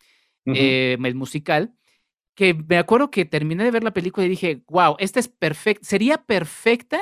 eh, 0.44 0.98
el 1.00 1.14
musical, 1.14 1.72
que 2.34 2.52
me 2.52 2.78
acuerdo 2.78 3.12
que 3.12 3.24
terminé 3.24 3.62
de 3.62 3.70
ver 3.70 3.84
la 3.84 3.94
película 3.94 4.26
y 4.26 4.28
dije, 4.28 4.64
wow, 4.68 4.96
esta 4.98 5.20
es 5.20 5.28
perfecta, 5.28 5.86
sería 5.86 6.18
perfecta 6.18 7.00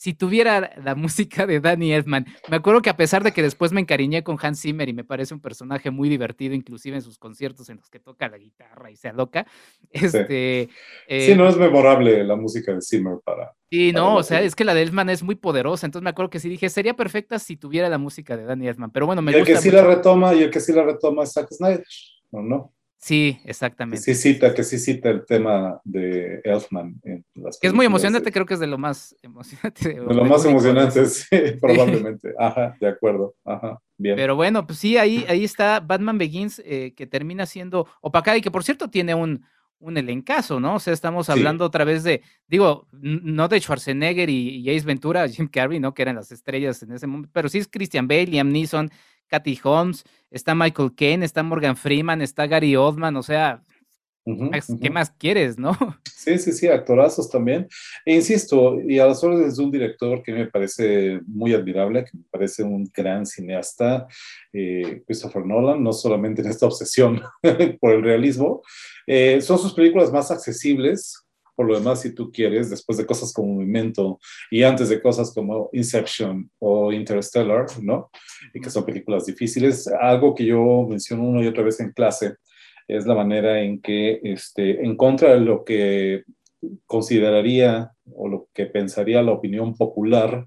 si 0.00 0.14
tuviera 0.14 0.72
la 0.82 0.94
música 0.94 1.46
de 1.46 1.60
Danny 1.60 1.92
Elfman. 1.92 2.24
Me 2.48 2.56
acuerdo 2.56 2.80
que 2.80 2.88
a 2.88 2.96
pesar 2.96 3.22
de 3.22 3.32
que 3.32 3.42
después 3.42 3.70
me 3.70 3.82
encariñé 3.82 4.24
con 4.24 4.38
Hans 4.40 4.62
Zimmer 4.62 4.88
y 4.88 4.94
me 4.94 5.04
parece 5.04 5.34
un 5.34 5.40
personaje 5.40 5.90
muy 5.90 6.08
divertido, 6.08 6.54
inclusive 6.54 6.96
en 6.96 7.02
sus 7.02 7.18
conciertos 7.18 7.68
en 7.68 7.76
los 7.76 7.90
que 7.90 8.00
toca 8.00 8.26
la 8.30 8.38
guitarra 8.38 8.90
y 8.90 8.96
se 8.96 9.08
aloca. 9.08 9.46
Este, 9.92 10.70
sí. 11.06 11.34
no 11.36 11.46
es 11.48 11.56
memorable 11.58 12.24
la 12.24 12.34
música 12.34 12.72
de 12.72 12.80
Zimmer 12.80 13.18
para... 13.22 13.52
Sí, 13.70 13.92
no, 13.92 14.16
o 14.16 14.22
sea, 14.22 14.40
es 14.40 14.54
que 14.54 14.64
la 14.64 14.72
de 14.72 14.82
Elfman 14.82 15.10
es 15.10 15.22
muy 15.22 15.34
poderosa, 15.34 15.86
entonces 15.86 16.04
me 16.04 16.10
acuerdo 16.10 16.30
que 16.30 16.40
sí 16.40 16.48
dije, 16.48 16.70
sería 16.70 16.94
perfecta 16.94 17.38
si 17.38 17.56
tuviera 17.56 17.90
la 17.90 17.98
música 17.98 18.38
de 18.38 18.44
Danny 18.44 18.68
Elfman, 18.68 18.90
pero 18.92 19.04
bueno, 19.04 19.20
me 19.20 19.32
y 19.32 19.34
el 19.34 19.44
que 19.44 19.56
sí 19.56 19.70
la 19.70 19.84
retoma, 19.84 20.32
y 20.32 20.42
el 20.44 20.50
que 20.50 20.60
sí 20.60 20.72
la 20.72 20.82
retoma 20.82 21.24
es 21.24 21.32
Zack 21.32 21.52
Snyder, 21.52 21.84
¿o 22.30 22.40
no? 22.40 22.72
Sí, 23.00 23.40
exactamente. 23.46 24.04
Que 24.04 24.14
sí 24.14 24.34
cita, 24.34 24.54
que 24.54 24.62
sí 24.62 24.78
cita 24.78 25.08
el 25.08 25.24
tema 25.24 25.80
de 25.84 26.42
Elfman. 26.44 27.00
En 27.02 27.24
las 27.34 27.58
que 27.58 27.66
es 27.66 27.72
muy 27.72 27.86
emocionante, 27.86 28.30
creo 28.30 28.44
que 28.44 28.52
es 28.52 28.60
de 28.60 28.66
lo 28.66 28.76
más 28.76 29.16
emocionante. 29.22 29.88
De, 29.88 30.14
lo 30.14 30.24
más 30.26 30.44
emocionante, 30.44 31.06
sí, 31.06 31.26
probablemente. 31.58 32.34
Ajá, 32.38 32.76
de 32.78 32.88
acuerdo. 32.88 33.34
Ajá, 33.42 33.80
bien. 33.96 34.16
Pero 34.16 34.36
bueno, 34.36 34.66
pues 34.66 34.80
sí, 34.80 34.98
ahí, 34.98 35.24
ahí 35.28 35.44
está 35.44 35.80
Batman 35.80 36.18
Begins, 36.18 36.60
eh, 36.62 36.92
que 36.94 37.06
termina 37.06 37.46
siendo 37.46 37.86
opacada 38.02 38.36
y 38.36 38.42
que 38.42 38.50
por 38.50 38.64
cierto 38.64 38.90
tiene 38.90 39.14
un, 39.14 39.46
un 39.78 39.96
elencazo, 39.96 40.60
¿no? 40.60 40.74
O 40.74 40.78
sea, 40.78 40.92
estamos 40.92 41.30
hablando 41.30 41.64
otra 41.64 41.84
vez 41.84 42.04
de, 42.04 42.20
digo, 42.48 42.86
no 42.92 43.48
de 43.48 43.60
Schwarzenegger 43.60 44.28
y, 44.28 44.58
y 44.58 44.76
Ace 44.76 44.84
Ventura, 44.84 45.26
Jim 45.26 45.48
Carrey, 45.48 45.80
¿no? 45.80 45.94
Que 45.94 46.02
eran 46.02 46.16
las 46.16 46.30
estrellas 46.32 46.82
en 46.82 46.92
ese 46.92 47.06
momento, 47.06 47.30
pero 47.32 47.48
sí 47.48 47.56
es 47.56 47.66
Christian 47.66 48.06
Bale, 48.06 48.26
Liam 48.26 48.52
Neeson, 48.52 48.90
Kathy 49.30 49.58
Holmes, 49.62 50.04
está 50.30 50.54
Michael 50.54 50.92
Caine, 50.94 51.24
está 51.24 51.42
Morgan 51.42 51.76
Freeman, 51.76 52.20
está 52.20 52.46
Gary 52.46 52.76
Oldman, 52.76 53.16
o 53.16 53.22
sea, 53.22 53.62
¿qué 54.80 54.90
más 54.90 55.10
quieres, 55.10 55.58
no? 55.58 55.76
Sí, 56.20 56.38
sí, 56.38 56.52
sí, 56.52 56.68
actorazos 56.68 57.30
también. 57.30 57.66
E 58.04 58.14
insisto, 58.14 58.78
y 58.86 58.98
a 58.98 59.06
las 59.06 59.24
órdenes 59.24 59.56
de 59.56 59.64
un 59.64 59.70
director 59.70 60.22
que 60.22 60.32
me 60.32 60.48
parece 60.48 61.18
muy 61.26 61.54
admirable, 61.54 62.04
que 62.04 62.18
me 62.18 62.24
parece 62.30 62.62
un 62.62 62.90
gran 62.94 63.24
cineasta, 63.24 64.06
eh, 64.52 65.02
Christopher 65.06 65.46
Nolan, 65.46 65.82
no 65.82 65.94
solamente 65.94 66.42
en 66.42 66.48
esta 66.48 66.66
obsesión 66.66 67.22
por 67.80 67.92
el 67.92 68.02
realismo, 68.02 68.60
eh, 69.06 69.40
son 69.40 69.58
sus 69.58 69.72
películas 69.72 70.12
más 70.12 70.30
accesibles, 70.30 71.24
por 71.60 71.68
lo 71.68 71.78
demás, 71.78 72.00
si 72.00 72.14
tú 72.14 72.32
quieres, 72.32 72.70
después 72.70 72.96
de 72.96 73.04
cosas 73.04 73.34
como 73.34 73.52
Movimiento 73.52 74.18
y 74.50 74.62
antes 74.62 74.88
de 74.88 74.98
cosas 74.98 75.30
como 75.34 75.68
Inception 75.74 76.50
o 76.58 76.90
Interstellar, 76.90 77.66
¿no? 77.82 78.08
Y 78.54 78.62
que 78.62 78.70
son 78.70 78.86
películas 78.86 79.26
difíciles, 79.26 79.86
algo 79.86 80.34
que 80.34 80.46
yo 80.46 80.86
menciono 80.88 81.22
una 81.22 81.42
y 81.42 81.46
otra 81.46 81.62
vez 81.62 81.78
en 81.80 81.92
clase 81.92 82.36
es 82.88 83.04
la 83.04 83.14
manera 83.14 83.60
en 83.60 83.78
que, 83.82 84.20
este, 84.22 84.82
en 84.82 84.96
contra 84.96 85.34
de 85.34 85.40
lo 85.40 85.62
que 85.62 86.22
consideraría 86.86 87.90
o 88.10 88.26
lo 88.26 88.48
que 88.54 88.64
pensaría 88.64 89.20
la 89.20 89.32
opinión 89.32 89.76
popular, 89.76 90.46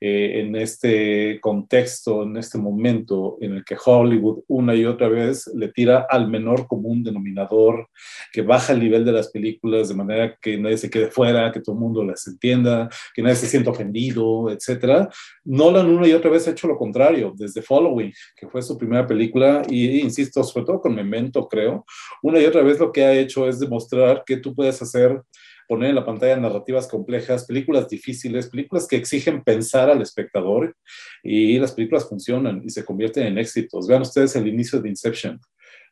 eh, 0.00 0.40
en 0.40 0.54
este 0.54 1.40
contexto, 1.40 2.22
en 2.22 2.36
este 2.36 2.56
momento 2.56 3.36
en 3.40 3.54
el 3.54 3.64
que 3.64 3.76
Hollywood 3.84 4.44
una 4.46 4.74
y 4.74 4.84
otra 4.84 5.08
vez 5.08 5.50
le 5.54 5.68
tira 5.68 6.06
al 6.08 6.28
menor 6.28 6.66
común 6.68 7.02
denominador, 7.02 7.88
que 8.32 8.42
baja 8.42 8.72
el 8.72 8.80
nivel 8.80 9.04
de 9.04 9.12
las 9.12 9.30
películas 9.30 9.88
de 9.88 9.94
manera 9.94 10.36
que 10.40 10.56
nadie 10.56 10.78
se 10.78 10.88
quede 10.88 11.10
fuera, 11.10 11.50
que 11.50 11.60
todo 11.60 11.74
el 11.74 11.80
mundo 11.80 12.04
las 12.04 12.26
entienda, 12.28 12.88
que 13.12 13.22
nadie 13.22 13.36
se 13.36 13.46
sienta 13.46 13.70
ofendido, 13.70 14.50
etc. 14.50 15.08
Nolan 15.44 15.88
una 15.88 16.06
y 16.06 16.12
otra 16.12 16.30
vez 16.30 16.46
ha 16.46 16.52
hecho 16.52 16.68
lo 16.68 16.76
contrario, 16.76 17.32
desde 17.36 17.62
Following, 17.62 18.12
que 18.36 18.48
fue 18.48 18.62
su 18.62 18.78
primera 18.78 19.06
película, 19.06 19.62
y 19.68 20.00
insisto, 20.00 20.44
sobre 20.44 20.66
todo 20.66 20.80
con 20.80 20.94
Memento, 20.94 21.48
creo, 21.48 21.84
una 22.22 22.40
y 22.40 22.44
otra 22.44 22.62
vez 22.62 22.78
lo 22.78 22.92
que 22.92 23.04
ha 23.04 23.12
hecho 23.14 23.48
es 23.48 23.58
demostrar 23.58 24.22
que 24.24 24.36
tú 24.36 24.54
puedes 24.54 24.80
hacer 24.80 25.20
poner 25.68 25.90
en 25.90 25.96
la 25.96 26.04
pantalla 26.04 26.36
narrativas 26.36 26.88
complejas, 26.88 27.44
películas 27.44 27.88
difíciles, 27.88 28.48
películas 28.48 28.88
que 28.88 28.96
exigen 28.96 29.44
pensar 29.44 29.90
al 29.90 30.00
espectador 30.00 30.74
y 31.22 31.58
las 31.58 31.72
películas 31.72 32.08
funcionan 32.08 32.62
y 32.64 32.70
se 32.70 32.84
convierten 32.84 33.26
en 33.26 33.38
éxitos. 33.38 33.86
Vean 33.86 34.02
ustedes 34.02 34.34
el 34.34 34.48
inicio 34.48 34.80
de 34.80 34.88
Inception. 34.88 35.38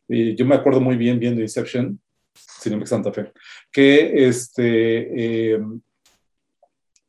Y 0.09 0.35
yo 0.35 0.47
me 0.47 0.55
acuerdo 0.55 0.81
muy 0.81 0.97
bien 0.97 1.21
viendo 1.21 1.43
Inception, 1.43 2.01
Cinema 2.35 2.87
Santa 2.87 3.13
Fe, 3.13 3.33
que 3.71 4.29
este, 4.29 5.53
eh, 5.55 5.61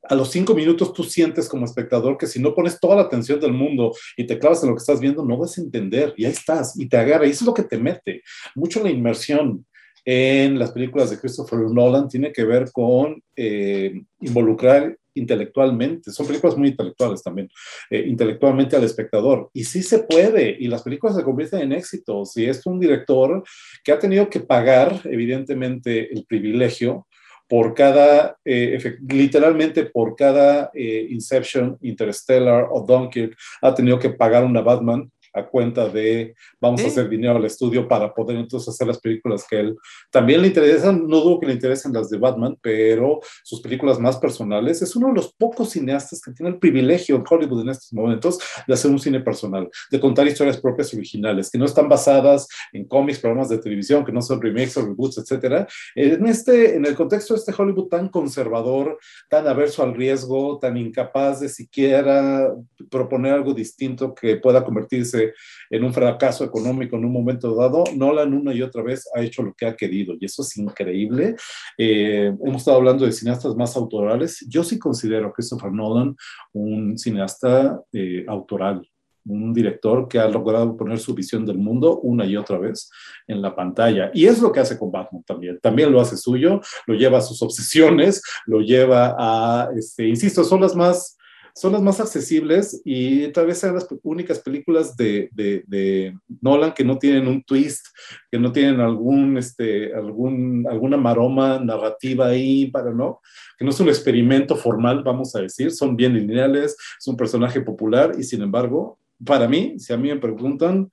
a 0.03 0.15
los 0.15 0.29
cinco 0.29 0.53
minutos 0.53 0.93
tú 0.93 1.03
sientes 1.03 1.47
como 1.47 1.65
espectador 1.65 2.17
que 2.17 2.27
si 2.27 2.41
no 2.41 2.53
pones 2.53 2.79
toda 2.79 2.97
la 2.97 3.03
atención 3.03 3.39
del 3.39 3.53
mundo 3.53 3.93
y 4.15 4.25
te 4.25 4.37
clavas 4.37 4.61
en 4.63 4.69
lo 4.69 4.75
que 4.75 4.81
estás 4.81 4.99
viendo, 4.99 5.23
no 5.23 5.37
vas 5.37 5.57
a 5.57 5.61
entender 5.61 6.13
y 6.17 6.25
ahí 6.25 6.31
estás 6.31 6.77
y 6.79 6.87
te 6.87 6.97
agarra 6.97 7.25
y 7.25 7.31
eso 7.31 7.43
es 7.43 7.47
lo 7.47 7.53
que 7.53 7.63
te 7.63 7.77
mete. 7.77 8.23
Mucho 8.55 8.83
la 8.83 8.89
inmersión 8.89 9.65
en 10.09 10.57
las 10.57 10.71
películas 10.71 11.09
de 11.09 11.19
Christopher 11.19 11.59
Nolan 11.59 12.07
tiene 12.07 12.31
que 12.31 12.45
ver 12.45 12.71
con 12.71 13.21
eh, 13.35 14.03
involucrar 14.21 14.97
intelectualmente, 15.15 16.11
son 16.11 16.27
películas 16.27 16.55
muy 16.55 16.69
intelectuales 16.69 17.21
también, 17.21 17.49
eh, 17.89 18.05
intelectualmente 18.07 18.77
al 18.77 18.85
espectador. 18.85 19.49
Y 19.51 19.65
sí 19.65 19.83
se 19.83 20.03
puede, 20.03 20.55
y 20.57 20.67
las 20.67 20.83
películas 20.83 21.17
se 21.17 21.23
convierten 21.23 21.59
en 21.59 21.73
éxitos. 21.73 22.37
Y 22.37 22.45
es 22.45 22.65
un 22.65 22.79
director 22.79 23.43
que 23.83 23.91
ha 23.91 23.99
tenido 23.99 24.29
que 24.29 24.39
pagar, 24.39 25.01
evidentemente, 25.03 26.13
el 26.13 26.23
privilegio 26.25 27.05
por 27.49 27.73
cada, 27.73 28.37
eh, 28.45 28.79
literalmente 29.09 29.87
por 29.87 30.15
cada 30.15 30.71
Inception, 30.73 31.77
Interstellar 31.81 32.67
o 32.71 32.85
Dunkirk, 32.87 33.35
ha 33.61 33.75
tenido 33.75 33.99
que 33.99 34.11
pagar 34.11 34.45
una 34.45 34.61
Batman 34.61 35.11
a 35.37 35.47
cuenta 35.47 35.87
de 35.87 36.35
vamos 36.59 36.83
a 36.83 36.87
hacer 36.87 37.09
dinero 37.09 37.37
al 37.37 37.45
estudio 37.45 37.87
para 37.87 38.13
poder 38.13 38.37
entonces 38.37 38.69
hacer 38.69 38.87
las 38.87 38.99
películas 38.99 39.45
que 39.49 39.59
él 39.59 39.75
también 40.11 40.41
le 40.41 40.47
interesan, 40.47 41.07
no 41.07 41.21
dudo 41.21 41.39
que 41.39 41.47
le 41.47 41.53
interesen 41.53 41.93
las 41.93 42.09
de 42.09 42.17
Batman, 42.17 42.57
pero 42.61 43.19
sus 43.43 43.61
películas 43.61 43.99
más 43.99 44.17
personales, 44.17 44.81
es 44.81 44.95
uno 44.95 45.09
de 45.09 45.15
los 45.15 45.33
pocos 45.33 45.71
cineastas 45.71 46.21
que 46.21 46.31
tiene 46.31 46.51
el 46.51 46.59
privilegio 46.59 47.15
en 47.15 47.23
Hollywood 47.29 47.61
en 47.61 47.69
estos 47.69 47.93
momentos 47.93 48.39
de 48.67 48.73
hacer 48.73 48.91
un 48.91 48.99
cine 48.99 49.19
personal, 49.19 49.69
de 49.91 49.99
contar 49.99 50.27
historias 50.27 50.57
propias 50.57 50.93
originales, 50.93 51.49
que 51.49 51.57
no 51.57 51.65
están 51.65 51.89
basadas 51.89 52.47
en 52.73 52.85
cómics, 52.85 53.19
programas 53.19 53.49
de 53.49 53.57
televisión, 53.57 54.05
que 54.05 54.11
no 54.11 54.21
son 54.21 54.41
remakes 54.41 54.77
o 54.77 54.85
reboots, 54.85 55.17
etcétera. 55.17 55.67
En 55.95 56.25
este, 56.27 56.75
en 56.75 56.85
el 56.85 56.95
contexto 56.95 57.33
de 57.33 57.39
este 57.39 57.53
Hollywood 57.57 57.87
tan 57.87 58.09
conservador, 58.09 58.97
tan 59.29 59.47
averso 59.47 59.83
al 59.83 59.95
riesgo, 59.95 60.59
tan 60.59 60.77
incapaz 60.77 61.39
de 61.39 61.49
siquiera 61.49 62.53
proponer 62.89 63.33
algo 63.33 63.53
distinto 63.53 64.13
que 64.13 64.37
pueda 64.37 64.63
convertirse 64.63 65.26
en 65.69 65.83
un 65.83 65.93
fracaso 65.93 66.43
económico 66.43 66.95
en 66.95 67.05
un 67.05 67.11
momento 67.11 67.55
dado, 67.55 67.83
Nolan 67.95 68.33
una 68.33 68.53
y 68.53 68.61
otra 68.61 68.83
vez 68.83 69.09
ha 69.15 69.21
hecho 69.21 69.43
lo 69.43 69.53
que 69.53 69.65
ha 69.65 69.75
querido 69.75 70.15
y 70.19 70.25
eso 70.25 70.41
es 70.41 70.57
increíble. 70.57 71.35
Eh, 71.77 72.33
hemos 72.45 72.57
estado 72.57 72.77
hablando 72.77 73.05
de 73.05 73.11
cineastas 73.11 73.55
más 73.55 73.75
autorales. 73.75 74.45
Yo 74.47 74.63
sí 74.63 74.79
considero 74.79 75.27
a 75.27 75.33
Christopher 75.33 75.71
Nolan 75.71 76.15
un 76.53 76.97
cineasta 76.97 77.81
eh, 77.93 78.25
autoral, 78.27 78.87
un 79.25 79.53
director 79.53 80.07
que 80.07 80.19
ha 80.19 80.27
logrado 80.27 80.75
poner 80.77 80.99
su 80.99 81.13
visión 81.13 81.45
del 81.45 81.57
mundo 81.57 81.99
una 81.99 82.25
y 82.25 82.37
otra 82.37 82.57
vez 82.57 82.89
en 83.27 83.41
la 83.41 83.55
pantalla. 83.55 84.09
Y 84.13 84.25
es 84.25 84.41
lo 84.41 84.51
que 84.51 84.59
hace 84.59 84.77
con 84.77 84.91
Batman 84.91 85.23
también. 85.23 85.59
También 85.61 85.91
lo 85.91 85.99
hace 85.99 86.17
suyo, 86.17 86.61
lo 86.85 86.95
lleva 86.95 87.17
a 87.17 87.21
sus 87.21 87.41
obsesiones, 87.41 88.21
lo 88.45 88.61
lleva 88.61 89.15
a, 89.17 89.69
este, 89.75 90.07
insisto, 90.07 90.43
son 90.43 90.61
las 90.61 90.75
más 90.75 91.16
son 91.57 91.73
las 91.73 91.81
más 91.81 91.99
accesibles 91.99 92.81
y 92.85 93.29
tal 93.29 93.47
vez 93.47 93.57
sean 93.57 93.73
las 93.73 93.87
únicas 94.03 94.39
películas 94.39 94.95
de, 94.95 95.27
de, 95.33 96.15
Nolan 96.39 96.71
que 96.71 96.83
no 96.83 96.99
tienen 96.99 97.27
un 97.27 97.41
twist, 97.43 97.87
que 98.31 98.37
no 98.37 98.51
tienen 98.51 98.79
algún, 98.79 99.37
este, 99.39 99.91
algún, 99.95 100.67
alguna 100.69 100.97
maroma 100.97 101.57
narrativa 101.57 102.27
ahí, 102.27 102.67
para 102.67 102.91
no, 102.91 103.21
que 103.57 103.65
no 103.65 103.71
es 103.71 103.79
un 103.79 103.89
experimento 103.89 104.55
formal, 104.55 105.01
vamos 105.03 105.35
a 105.35 105.41
decir, 105.41 105.71
son 105.71 105.95
bien 105.95 106.13
lineales, 106.13 106.77
es 106.99 107.07
un 107.07 107.17
personaje 107.17 107.61
popular 107.61 108.13
y 108.19 108.23
sin 108.23 108.43
embargo, 108.43 108.99
para 109.25 109.47
mí, 109.47 109.79
si 109.79 109.91
a 109.93 109.97
mí 109.97 110.09
me 110.09 110.17
preguntan, 110.17 110.91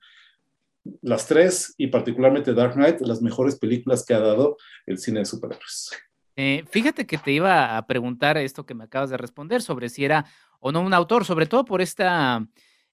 las 1.01 1.27
tres 1.27 1.75
y 1.77 1.87
particularmente 1.87 2.53
Dark 2.55 2.73
Knight, 2.73 3.01
las 3.01 3.21
mejores 3.21 3.57
películas 3.57 4.03
que 4.03 4.15
ha 4.15 4.19
dado 4.19 4.57
el 4.87 4.97
cine 4.97 5.19
de 5.19 5.25
superhéroes. 5.25 5.91
Eh, 6.37 6.65
fíjate 6.69 7.07
que 7.07 7.17
te 7.17 7.31
iba 7.31 7.77
a 7.77 7.87
preguntar 7.87 8.37
esto 8.37 8.65
que 8.65 8.73
me 8.73 8.83
acabas 8.83 9.09
de 9.09 9.17
responder 9.17 9.61
sobre 9.61 9.87
si 9.87 10.03
era 10.03 10.25
o 10.59 10.71
no 10.71 10.81
un 10.81 10.93
autor, 10.93 11.25
sobre 11.25 11.45
todo 11.45 11.65
por 11.65 11.81
esta, 11.81 12.45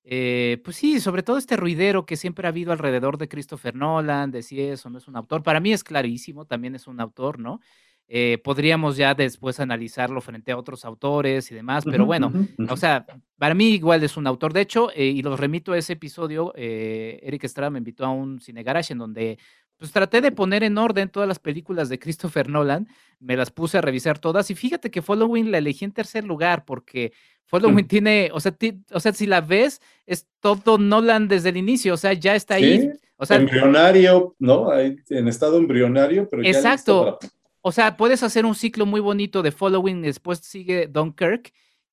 eh, 0.04 0.60
pues 0.64 0.76
sí, 0.76 1.00
sobre 1.00 1.22
todo 1.22 1.38
este 1.38 1.56
ruidero 1.56 2.06
que 2.06 2.16
siempre 2.16 2.46
ha 2.46 2.50
habido 2.50 2.72
alrededor 2.72 3.18
de 3.18 3.28
Christopher 3.28 3.74
Nolan, 3.74 4.30
de 4.30 4.42
si 4.42 4.60
es 4.60 4.84
o 4.84 4.90
no 4.90 4.98
es 4.98 5.08
un 5.08 5.16
autor. 5.16 5.42
Para 5.42 5.60
mí 5.60 5.72
es 5.72 5.84
clarísimo, 5.84 6.44
también 6.44 6.74
es 6.74 6.86
un 6.86 7.00
autor, 7.00 7.38
¿no? 7.38 7.60
Eh, 8.08 8.38
podríamos 8.44 8.96
ya 8.96 9.14
después 9.14 9.58
analizarlo 9.60 10.20
frente 10.20 10.52
a 10.52 10.58
otros 10.58 10.84
autores 10.84 11.50
y 11.50 11.54
demás, 11.54 11.84
pero 11.84 12.04
bueno, 12.04 12.30
o 12.68 12.76
sea, 12.76 13.06
para 13.38 13.54
mí 13.54 13.70
igual 13.70 14.02
es 14.02 14.16
un 14.16 14.26
autor. 14.26 14.52
De 14.52 14.60
hecho, 14.60 14.90
eh, 14.94 15.06
y 15.06 15.22
los 15.22 15.40
remito 15.40 15.72
a 15.72 15.78
ese 15.78 15.94
episodio, 15.94 16.52
Eric 16.54 17.44
Estrada 17.44 17.70
me 17.70 17.78
invitó 17.78 18.04
a 18.04 18.10
un 18.10 18.40
cine 18.40 18.64
garage 18.64 18.92
en 18.92 18.98
donde 18.98 19.38
pues 19.82 19.90
traté 19.90 20.20
de 20.20 20.30
poner 20.30 20.62
en 20.62 20.78
orden 20.78 21.08
todas 21.08 21.28
las 21.28 21.40
películas 21.40 21.88
de 21.88 21.98
Christopher 21.98 22.48
Nolan, 22.48 22.86
me 23.18 23.36
las 23.36 23.50
puse 23.50 23.78
a 23.78 23.80
revisar 23.80 24.20
todas 24.20 24.48
y 24.48 24.54
fíjate 24.54 24.92
que 24.92 25.02
Following 25.02 25.50
la 25.50 25.58
elegí 25.58 25.84
en 25.84 25.90
tercer 25.90 26.22
lugar 26.22 26.64
porque 26.64 27.12
Following 27.46 27.86
tiene, 27.86 28.30
o 28.32 28.40
sea, 28.40 28.56
o 28.92 29.00
sea, 29.00 29.12
si 29.12 29.26
la 29.26 29.40
ves, 29.40 29.80
es 30.06 30.26
todo 30.40 30.78
Nolan 30.78 31.28
desde 31.28 31.50
el 31.50 31.56
inicio, 31.56 31.94
o 31.94 31.96
sea, 31.96 32.12
ya 32.14 32.34
está 32.34 32.54
ahí. 32.54 32.90
O 33.16 33.26
sea, 33.26 33.36
embrionario, 33.36 34.34
¿no? 34.38 34.76
en 34.76 35.28
estado 35.28 35.58
embrionario, 35.58 36.28
pero 36.28 36.42
exacto. 36.42 37.18
O 37.60 37.70
sea, 37.70 37.96
puedes 37.96 38.24
hacer 38.24 38.44
un 38.44 38.56
ciclo 38.56 38.86
muy 38.86 39.00
bonito 39.00 39.42
de 39.42 39.52
Following, 39.52 40.02
después 40.02 40.40
sigue 40.40 40.88
Dunkirk 40.88 41.52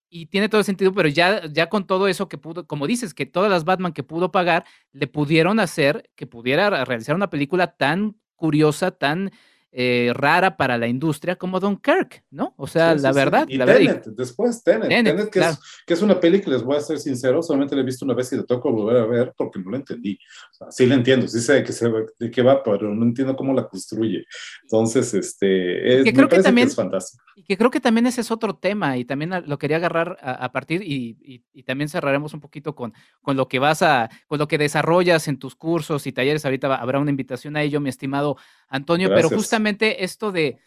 y 0.09 0.25
tiene 0.25 0.49
todo 0.49 0.59
el 0.59 0.65
sentido, 0.65 0.91
pero 0.93 1.07
ya, 1.07 1.45
ya 1.45 1.69
con 1.69 1.85
todo 1.85 2.07
eso 2.07 2.27
que 2.27 2.39
pudo, 2.39 2.65
como 2.65 2.87
dices, 2.87 3.13
que 3.13 3.27
todas 3.27 3.51
las 3.51 3.63
Batman 3.63 3.93
que 3.93 4.01
pudo 4.01 4.31
pagar, 4.31 4.65
le 4.91 5.05
pudieron 5.05 5.59
hacer 5.59 6.09
que 6.15 6.25
pudiera 6.25 6.83
realizar 6.83 7.15
una 7.15 7.29
película 7.29 7.75
tan 7.75 8.15
curiosa, 8.35 8.89
tan 8.89 9.31
eh, 9.71 10.11
rara 10.15 10.57
para 10.57 10.79
la 10.79 10.87
industria 10.87 11.35
como 11.35 11.59
Don 11.59 11.77
Kirk, 11.77 12.23
¿no? 12.31 12.55
O 12.57 12.65
sea, 12.65 12.95
la 12.95 13.11
verdad. 13.11 13.45
Y 13.47 13.55
la 13.55 13.67
Tenet, 13.67 14.03
después 14.07 14.63
Tenet, 14.63 14.89
Tenet, 14.89 15.29
que, 15.29 15.39
es, 15.41 15.59
que, 15.85 15.93
es, 15.93 16.01
una 16.01 16.19
peli 16.19 16.41
que 16.41 16.49
les 16.49 16.63
voy 16.63 16.75
a 16.75 16.81
ser 16.81 16.97
sincero, 16.97 17.43
solamente 17.43 17.75
la 17.75 17.83
he 17.83 17.85
visto 17.85 18.03
una 18.03 18.15
vez 18.15 18.33
y 18.33 18.37
le 18.37 18.43
toco 18.45 18.71
volver 18.71 18.97
a 18.97 19.05
ver 19.05 19.31
porque 19.37 19.59
no 19.59 19.69
la 19.69 19.77
entendí. 19.77 20.17
O 20.49 20.53
sea, 20.55 20.71
sí 20.71 20.87
la 20.87 20.95
entiendo, 20.95 21.27
sí 21.27 21.39
sé 21.39 21.53
de 21.53 21.63
qué, 21.63 21.71
se, 21.71 21.87
de 21.87 22.31
qué 22.31 22.41
va, 22.41 22.63
pero 22.63 22.95
no 22.95 23.05
entiendo 23.05 23.35
cómo 23.35 23.53
la 23.53 23.67
construye. 23.67 24.25
Entonces, 24.63 25.13
este, 25.13 25.99
es, 25.99 26.03
que 26.03 26.13
creo 26.13 26.27
que 26.27 26.41
también, 26.41 26.67
es 26.67 26.75
fantástico. 26.75 27.23
Y 27.35 27.43
que 27.43 27.55
creo 27.55 27.69
que 27.69 27.79
también 27.79 28.07
ese 28.07 28.21
es 28.21 28.31
otro 28.31 28.55
tema 28.55 28.97
y 28.97 29.05
también 29.05 29.31
lo 29.45 29.59
quería 29.59 29.77
agarrar 29.77 30.17
a, 30.19 30.51
partir 30.51 30.81
y, 30.81 31.43
y, 31.53 31.61
también 31.61 31.89
cerraremos 31.89 32.33
un 32.33 32.39
poquito 32.39 32.73
con, 32.73 32.93
con 33.21 33.37
lo 33.37 33.47
que 33.47 33.59
vas 33.59 33.83
a, 33.83 34.09
con 34.25 34.39
lo 34.39 34.47
que 34.47 34.57
desarrollas 34.57 35.27
en 35.27 35.37
tus 35.37 35.53
cursos 35.55 36.07
y 36.07 36.11
talleres. 36.11 36.43
Ahorita 36.43 36.73
habrá 36.73 36.97
una 36.97 37.11
invitación 37.11 37.55
a 37.55 37.61
ello, 37.61 37.79
mi 37.79 37.89
estimado 37.89 38.37
Antonio, 38.67 39.09
pero 39.09 39.29
justamente 39.29 39.58
esto 39.67 40.31
de, 40.31 40.57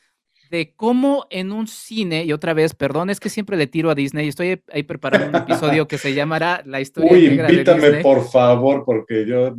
de 0.53 0.75
cómo 0.77 1.27
en 1.31 1.51
un 1.51 1.67
cine, 1.67 2.25
y 2.25 2.33
otra 2.33 2.53
vez, 2.53 2.75
perdón, 2.75 3.09
es 3.09 3.21
que 3.21 3.31
siempre 3.31 3.57
le 3.57 3.67
tiro 3.67 3.91
a 3.91 3.95
Disney, 3.95 4.29
estoy 4.29 4.63
ahí 4.71 4.83
preparando 4.83 5.29
un 5.29 5.37
episodio 5.37 5.89
que 5.89 5.97
se 5.97 6.13
llamará 6.13 6.63
La 6.67 6.81
historia 6.81 7.11
Uy, 7.11 7.27
invítame, 7.27 8.03
por 8.03 8.29
favor, 8.29 8.85
porque 8.85 9.27
yo... 9.27 9.57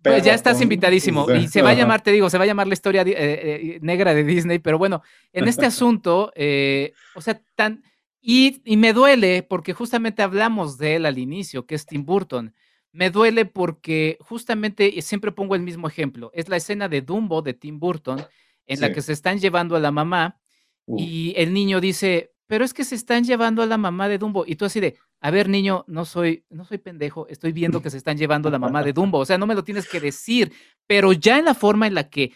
Pues 0.00 0.22
ya 0.22 0.32
estás 0.32 0.62
invitadísimo 0.62 1.30
y 1.32 1.48
se 1.48 1.60
va 1.60 1.70
a 1.70 1.74
llamar, 1.74 2.00
te 2.00 2.12
digo, 2.12 2.30
se 2.30 2.38
va 2.38 2.44
a 2.44 2.46
llamar 2.46 2.66
la 2.66 2.72
historia 2.72 3.02
eh, 3.02 3.14
eh, 3.16 3.78
negra 3.82 4.14
de 4.14 4.24
Disney, 4.24 4.60
pero 4.60 4.78
bueno, 4.78 5.02
en 5.32 5.46
este 5.46 5.66
asunto, 5.66 6.32
eh, 6.34 6.94
o 7.14 7.20
sea, 7.20 7.40
tan... 7.54 7.82
Y, 8.20 8.62
y 8.64 8.78
me 8.78 8.94
duele 8.94 9.42
porque 9.42 9.74
justamente 9.74 10.22
hablamos 10.22 10.78
de 10.78 10.96
él 10.96 11.06
al 11.06 11.18
inicio, 11.18 11.66
que 11.66 11.74
es 11.74 11.84
Tim 11.84 12.04
Burton. 12.04 12.54
Me 12.92 13.10
duele 13.10 13.44
porque 13.44 14.16
justamente 14.20 15.00
siempre 15.02 15.32
pongo 15.32 15.54
el 15.54 15.62
mismo 15.62 15.88
ejemplo. 15.88 16.30
Es 16.34 16.48
la 16.48 16.56
escena 16.56 16.88
de 16.88 17.02
Dumbo 17.02 17.42
de 17.42 17.54
Tim 17.54 17.78
Burton 17.78 18.24
en 18.66 18.80
la 18.80 18.92
que 18.92 19.02
se 19.02 19.12
están 19.12 19.38
llevando 19.38 19.76
a 19.76 19.80
la 19.80 19.90
mamá 19.90 20.38
y 20.86 21.34
el 21.36 21.52
niño 21.52 21.80
dice, 21.80 22.32
pero 22.46 22.64
es 22.64 22.72
que 22.72 22.84
se 22.84 22.94
están 22.94 23.24
llevando 23.24 23.62
a 23.62 23.66
la 23.66 23.78
mamá 23.78 24.08
de 24.08 24.18
Dumbo. 24.18 24.44
Y 24.46 24.56
tú 24.56 24.64
así 24.64 24.80
de, 24.80 24.96
a 25.20 25.30
ver, 25.30 25.48
niño, 25.48 25.84
no 25.86 26.04
soy, 26.04 26.44
no 26.48 26.64
soy 26.64 26.78
pendejo, 26.78 27.26
estoy 27.28 27.52
viendo 27.52 27.82
que 27.82 27.90
se 27.90 27.98
están 27.98 28.16
llevando 28.16 28.48
a 28.48 28.52
la 28.52 28.58
mamá 28.58 28.82
de 28.82 28.92
Dumbo. 28.92 29.18
O 29.18 29.24
sea, 29.24 29.38
no 29.38 29.46
me 29.46 29.54
lo 29.54 29.64
tienes 29.64 29.88
que 29.88 30.00
decir, 30.00 30.52
pero 30.86 31.12
ya 31.12 31.38
en 31.38 31.44
la 31.44 31.54
forma 31.54 31.86
en 31.86 31.94
la 31.94 32.08
que 32.08 32.32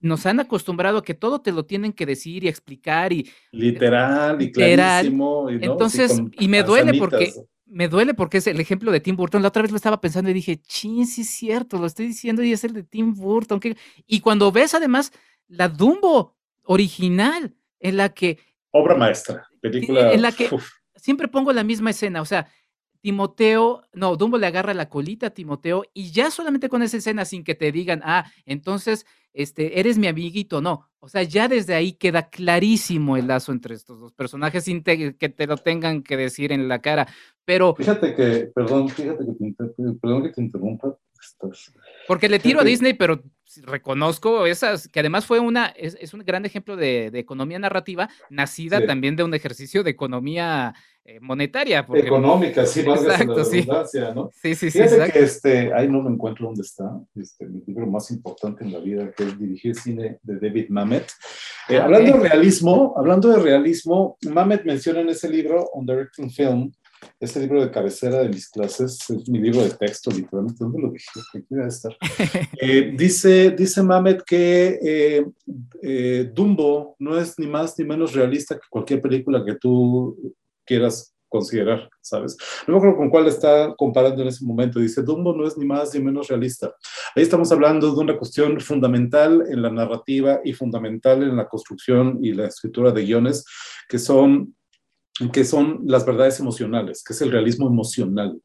nos 0.00 0.26
han 0.26 0.40
acostumbrado 0.40 0.98
a 0.98 1.02
que 1.02 1.14
todo 1.14 1.40
te 1.40 1.50
lo 1.50 1.64
tienen 1.64 1.92
que 1.92 2.06
decir 2.06 2.44
y 2.44 2.48
explicar 2.48 3.12
y 3.12 3.30
literal 3.52 4.40
y 4.40 4.52
clarísimo. 4.52 5.48
Entonces, 5.48 6.22
y 6.38 6.48
me 6.48 6.62
duele 6.62 6.98
porque 6.98 7.32
me 7.66 7.88
duele 7.88 8.14
porque 8.14 8.38
es 8.38 8.46
el 8.46 8.60
ejemplo 8.60 8.92
de 8.92 9.00
Tim 9.00 9.16
Burton. 9.16 9.42
La 9.42 9.48
otra 9.48 9.62
vez 9.62 9.70
lo 9.70 9.76
estaba 9.76 10.00
pensando 10.00 10.30
y 10.30 10.34
dije, 10.34 10.60
chin, 10.60 11.06
sí 11.06 11.22
es 11.22 11.30
cierto, 11.30 11.78
lo 11.78 11.86
estoy 11.86 12.06
diciendo 12.06 12.42
y 12.42 12.52
es 12.52 12.64
el 12.64 12.72
de 12.72 12.82
Tim 12.82 13.14
Burton. 13.14 13.60
Y 14.06 14.20
cuando 14.20 14.52
ves 14.52 14.74
además 14.74 15.12
la 15.48 15.68
Dumbo 15.68 16.36
original, 16.64 17.54
en 17.80 17.96
la 17.96 18.10
que... 18.10 18.38
Obra 18.70 18.96
maestra, 18.96 19.48
película... 19.60 20.12
En 20.12 20.22
la 20.22 20.32
que 20.32 20.50
siempre 20.96 21.28
pongo 21.28 21.52
la 21.52 21.64
misma 21.64 21.90
escena, 21.90 22.20
o 22.20 22.24
sea, 22.24 22.48
Timoteo, 23.04 23.82
no, 23.92 24.16
Dumbo 24.16 24.38
le 24.38 24.46
agarra 24.46 24.72
la 24.72 24.88
colita 24.88 25.26
a 25.26 25.30
Timoteo 25.30 25.84
y 25.92 26.10
ya 26.10 26.30
solamente 26.30 26.70
con 26.70 26.82
esa 26.82 26.96
escena, 26.96 27.26
sin 27.26 27.44
que 27.44 27.54
te 27.54 27.70
digan, 27.70 28.00
ah, 28.02 28.24
entonces, 28.46 29.04
este, 29.34 29.78
eres 29.78 29.98
mi 29.98 30.06
amiguito, 30.06 30.62
no. 30.62 30.88
O 31.00 31.08
sea, 31.10 31.22
ya 31.22 31.46
desde 31.46 31.74
ahí 31.74 31.92
queda 31.92 32.30
clarísimo 32.30 33.18
el 33.18 33.26
lazo 33.26 33.52
entre 33.52 33.74
estos 33.74 34.00
dos 34.00 34.14
personajes 34.14 34.64
sin 34.64 34.82
que 34.82 35.12
te 35.12 35.46
lo 35.46 35.58
tengan 35.58 36.02
que 36.02 36.16
decir 36.16 36.50
en 36.50 36.66
la 36.66 36.78
cara. 36.78 37.06
Pero. 37.44 37.74
Fíjate 37.74 38.14
que, 38.14 38.50
perdón, 38.54 38.88
fíjate 38.88 39.22
que 39.26 39.52
te, 39.52 39.92
perdón 40.00 40.22
que 40.22 40.30
te 40.30 40.40
interrumpa. 40.40 40.96
Porque 42.06 42.28
le 42.28 42.38
tiro 42.38 42.60
a 42.60 42.64
Disney, 42.64 42.94
pero 42.94 43.22
reconozco 43.62 44.46
esas, 44.46 44.88
que 44.88 45.00
además 45.00 45.26
fue 45.26 45.38
una, 45.38 45.66
es, 45.66 46.14
un 46.14 46.20
gran 46.20 46.44
ejemplo 46.44 46.76
de, 46.76 47.06
economía 47.14 47.58
narrativa, 47.58 48.08
nacida 48.30 48.84
también 48.86 49.16
de 49.16 49.24
un 49.24 49.34
ejercicio 49.34 49.82
de 49.82 49.90
economía 49.90 50.74
eh, 51.04 51.20
monetaria. 51.20 51.86
Económica, 51.94 52.66
sí, 52.66 52.80
exacto, 52.80 53.36
la 53.38 53.44
sí. 53.44 53.66
¿no? 54.14 54.30
Sí, 54.32 54.54
sí, 54.54 54.70
sí. 54.70 54.82
Fíjate 54.82 55.12
que 55.12 55.20
este, 55.20 55.74
ahí 55.74 55.88
no 55.88 56.02
me 56.02 56.10
encuentro 56.10 56.46
dónde 56.46 56.62
está, 56.62 56.98
este, 57.14 57.46
mi 57.46 57.62
libro 57.66 57.86
más 57.86 58.10
importante 58.10 58.64
en 58.64 58.72
la 58.72 58.78
vida, 58.78 59.12
que 59.12 59.24
es 59.24 59.38
Dirigir 59.38 59.74
Cine 59.74 60.18
de 60.22 60.38
David 60.38 60.70
Mamet. 60.70 61.10
Eh, 61.68 61.76
ah, 61.78 61.84
hablando 61.84 62.18
de 62.18 62.28
realismo, 62.28 62.94
hablando 62.96 63.28
de 63.28 63.38
realismo, 63.38 64.16
Mamet 64.32 64.64
menciona 64.64 65.00
en 65.00 65.10
ese 65.10 65.28
libro, 65.28 65.70
On 65.74 65.84
Directing 65.84 66.30
Film, 66.30 66.72
este 67.20 67.40
libro 67.40 67.60
de 67.60 67.70
cabecera 67.70 68.20
de 68.20 68.28
mis 68.28 68.48
clases, 68.48 68.98
es 69.10 69.28
mi 69.28 69.38
libro 69.38 69.62
de 69.62 69.70
texto, 69.70 70.10
literalmente, 70.10 70.58
¿dónde 70.60 70.80
lo 70.80 70.90
dije? 70.90 71.10
Aquí 71.34 71.46
estar. 71.66 71.96
Eh, 72.60 72.94
dice, 72.96 73.50
dice 73.50 73.82
Mamet 73.82 74.22
que 74.22 74.78
eh, 74.82 75.26
eh, 75.82 76.30
Dumbo 76.32 76.96
no 76.98 77.18
es 77.18 77.38
ni 77.38 77.46
más 77.46 77.78
ni 77.78 77.84
menos 77.84 78.14
realista 78.14 78.54
que 78.54 78.66
cualquier 78.70 79.00
película 79.00 79.44
que 79.44 79.56
tú 79.56 80.16
quieras 80.64 81.14
considerar, 81.28 81.90
¿sabes? 82.00 82.36
No 82.66 82.74
me 82.74 82.78
acuerdo 82.78 82.96
con 82.96 83.10
cuál 83.10 83.26
está 83.26 83.74
comparando 83.76 84.22
en 84.22 84.28
ese 84.28 84.44
momento. 84.44 84.78
Dice, 84.78 85.02
Dumbo 85.02 85.34
no 85.34 85.46
es 85.46 85.58
ni 85.58 85.66
más 85.66 85.92
ni 85.92 86.00
menos 86.00 86.28
realista. 86.28 86.72
Ahí 87.14 87.24
estamos 87.24 87.50
hablando 87.50 87.92
de 87.92 88.00
una 88.00 88.16
cuestión 88.16 88.60
fundamental 88.60 89.44
en 89.50 89.60
la 89.60 89.70
narrativa 89.70 90.40
y 90.44 90.52
fundamental 90.52 91.24
en 91.24 91.36
la 91.36 91.48
construcción 91.48 92.20
y 92.22 92.32
la 92.32 92.46
escritura 92.46 92.92
de 92.92 93.04
guiones, 93.04 93.44
que 93.88 93.98
son 93.98 94.54
que 95.32 95.44
son 95.44 95.80
las 95.84 96.04
verdades 96.04 96.40
emocionales, 96.40 97.02
que 97.04 97.12
es 97.12 97.20
el 97.22 97.30
realismo 97.30 97.68
emocional. 97.68 98.40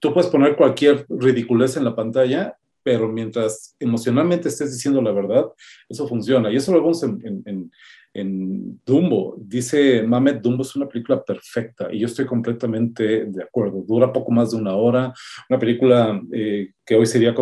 Tú 0.00 0.12
puedes 0.12 0.30
poner 0.30 0.56
cualquier 0.56 1.06
ridiculez 1.08 1.76
en 1.76 1.84
la 1.84 1.94
pantalla, 1.94 2.56
pero 2.82 3.08
mientras 3.08 3.74
emocionalmente 3.80 4.48
estés 4.48 4.72
diciendo 4.72 5.02
la 5.02 5.10
verdad, 5.10 5.46
eso 5.88 6.06
funciona. 6.06 6.50
Y 6.50 6.56
eso 6.56 6.72
lo 6.72 6.80
vemos 6.80 7.02
en, 7.02 7.42
en, 7.44 7.70
en 8.16 8.80
Dumbo. 8.84 9.36
Dice 9.38 10.02
Mamet, 10.02 10.40
Dumbo 10.40 10.62
es 10.62 10.74
una 10.74 10.88
película 10.88 11.22
perfecta 11.22 11.88
y 11.92 12.00
yo 12.00 12.06
estoy 12.06 12.26
completamente 12.26 13.26
de 13.26 13.42
acuerdo. 13.42 13.84
Dura 13.86 14.12
poco 14.12 14.32
más 14.32 14.52
de 14.52 14.56
una 14.56 14.74
hora, 14.74 15.12
una 15.48 15.58
película 15.58 16.20
eh, 16.32 16.72
que 16.84 16.96
hoy 16.96 17.06
sería 17.06 17.34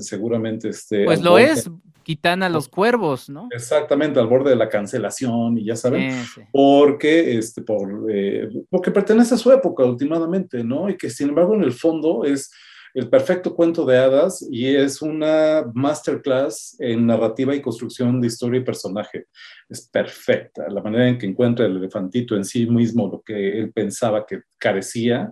seguramente. 0.00 0.70
Este, 0.70 1.04
pues 1.04 1.20
lo 1.20 1.38
es, 1.38 1.70
quitan 2.02 2.42
a 2.42 2.48
los 2.48 2.68
cuervos, 2.68 3.28
¿no? 3.28 3.48
Exactamente, 3.50 4.20
al 4.20 4.28
borde 4.28 4.50
de 4.50 4.56
la 4.56 4.68
cancelación, 4.68 5.58
y 5.58 5.64
ya 5.64 5.76
saben, 5.76 6.24
porque, 6.52 7.36
este, 7.36 7.62
por, 7.62 8.06
eh, 8.08 8.48
porque 8.70 8.90
pertenece 8.90 9.34
a 9.34 9.38
su 9.38 9.50
época 9.52 9.84
últimamente, 9.84 10.62
¿no? 10.62 10.88
Y 10.88 10.96
que 10.96 11.10
sin 11.10 11.30
embargo 11.30 11.54
en 11.54 11.64
el 11.64 11.72
fondo 11.72 12.24
es 12.24 12.50
el 12.96 13.10
perfecto 13.10 13.54
cuento 13.54 13.84
de 13.84 13.98
hadas 13.98 14.46
y 14.50 14.74
es 14.74 15.02
una 15.02 15.70
masterclass 15.74 16.76
en 16.78 17.06
narrativa 17.06 17.54
y 17.54 17.60
construcción 17.60 18.22
de 18.22 18.28
historia 18.28 18.60
y 18.60 18.64
personaje. 18.64 19.26
Es 19.68 19.86
perfecta. 19.86 20.66
La 20.70 20.82
manera 20.82 21.06
en 21.06 21.18
que 21.18 21.26
encuentra 21.26 21.66
el 21.66 21.76
elefantito 21.76 22.34
en 22.34 22.44
sí 22.46 22.64
mismo 22.64 23.06
lo 23.06 23.20
que 23.20 23.58
él 23.58 23.70
pensaba 23.70 24.24
que 24.24 24.40
carecía, 24.56 25.30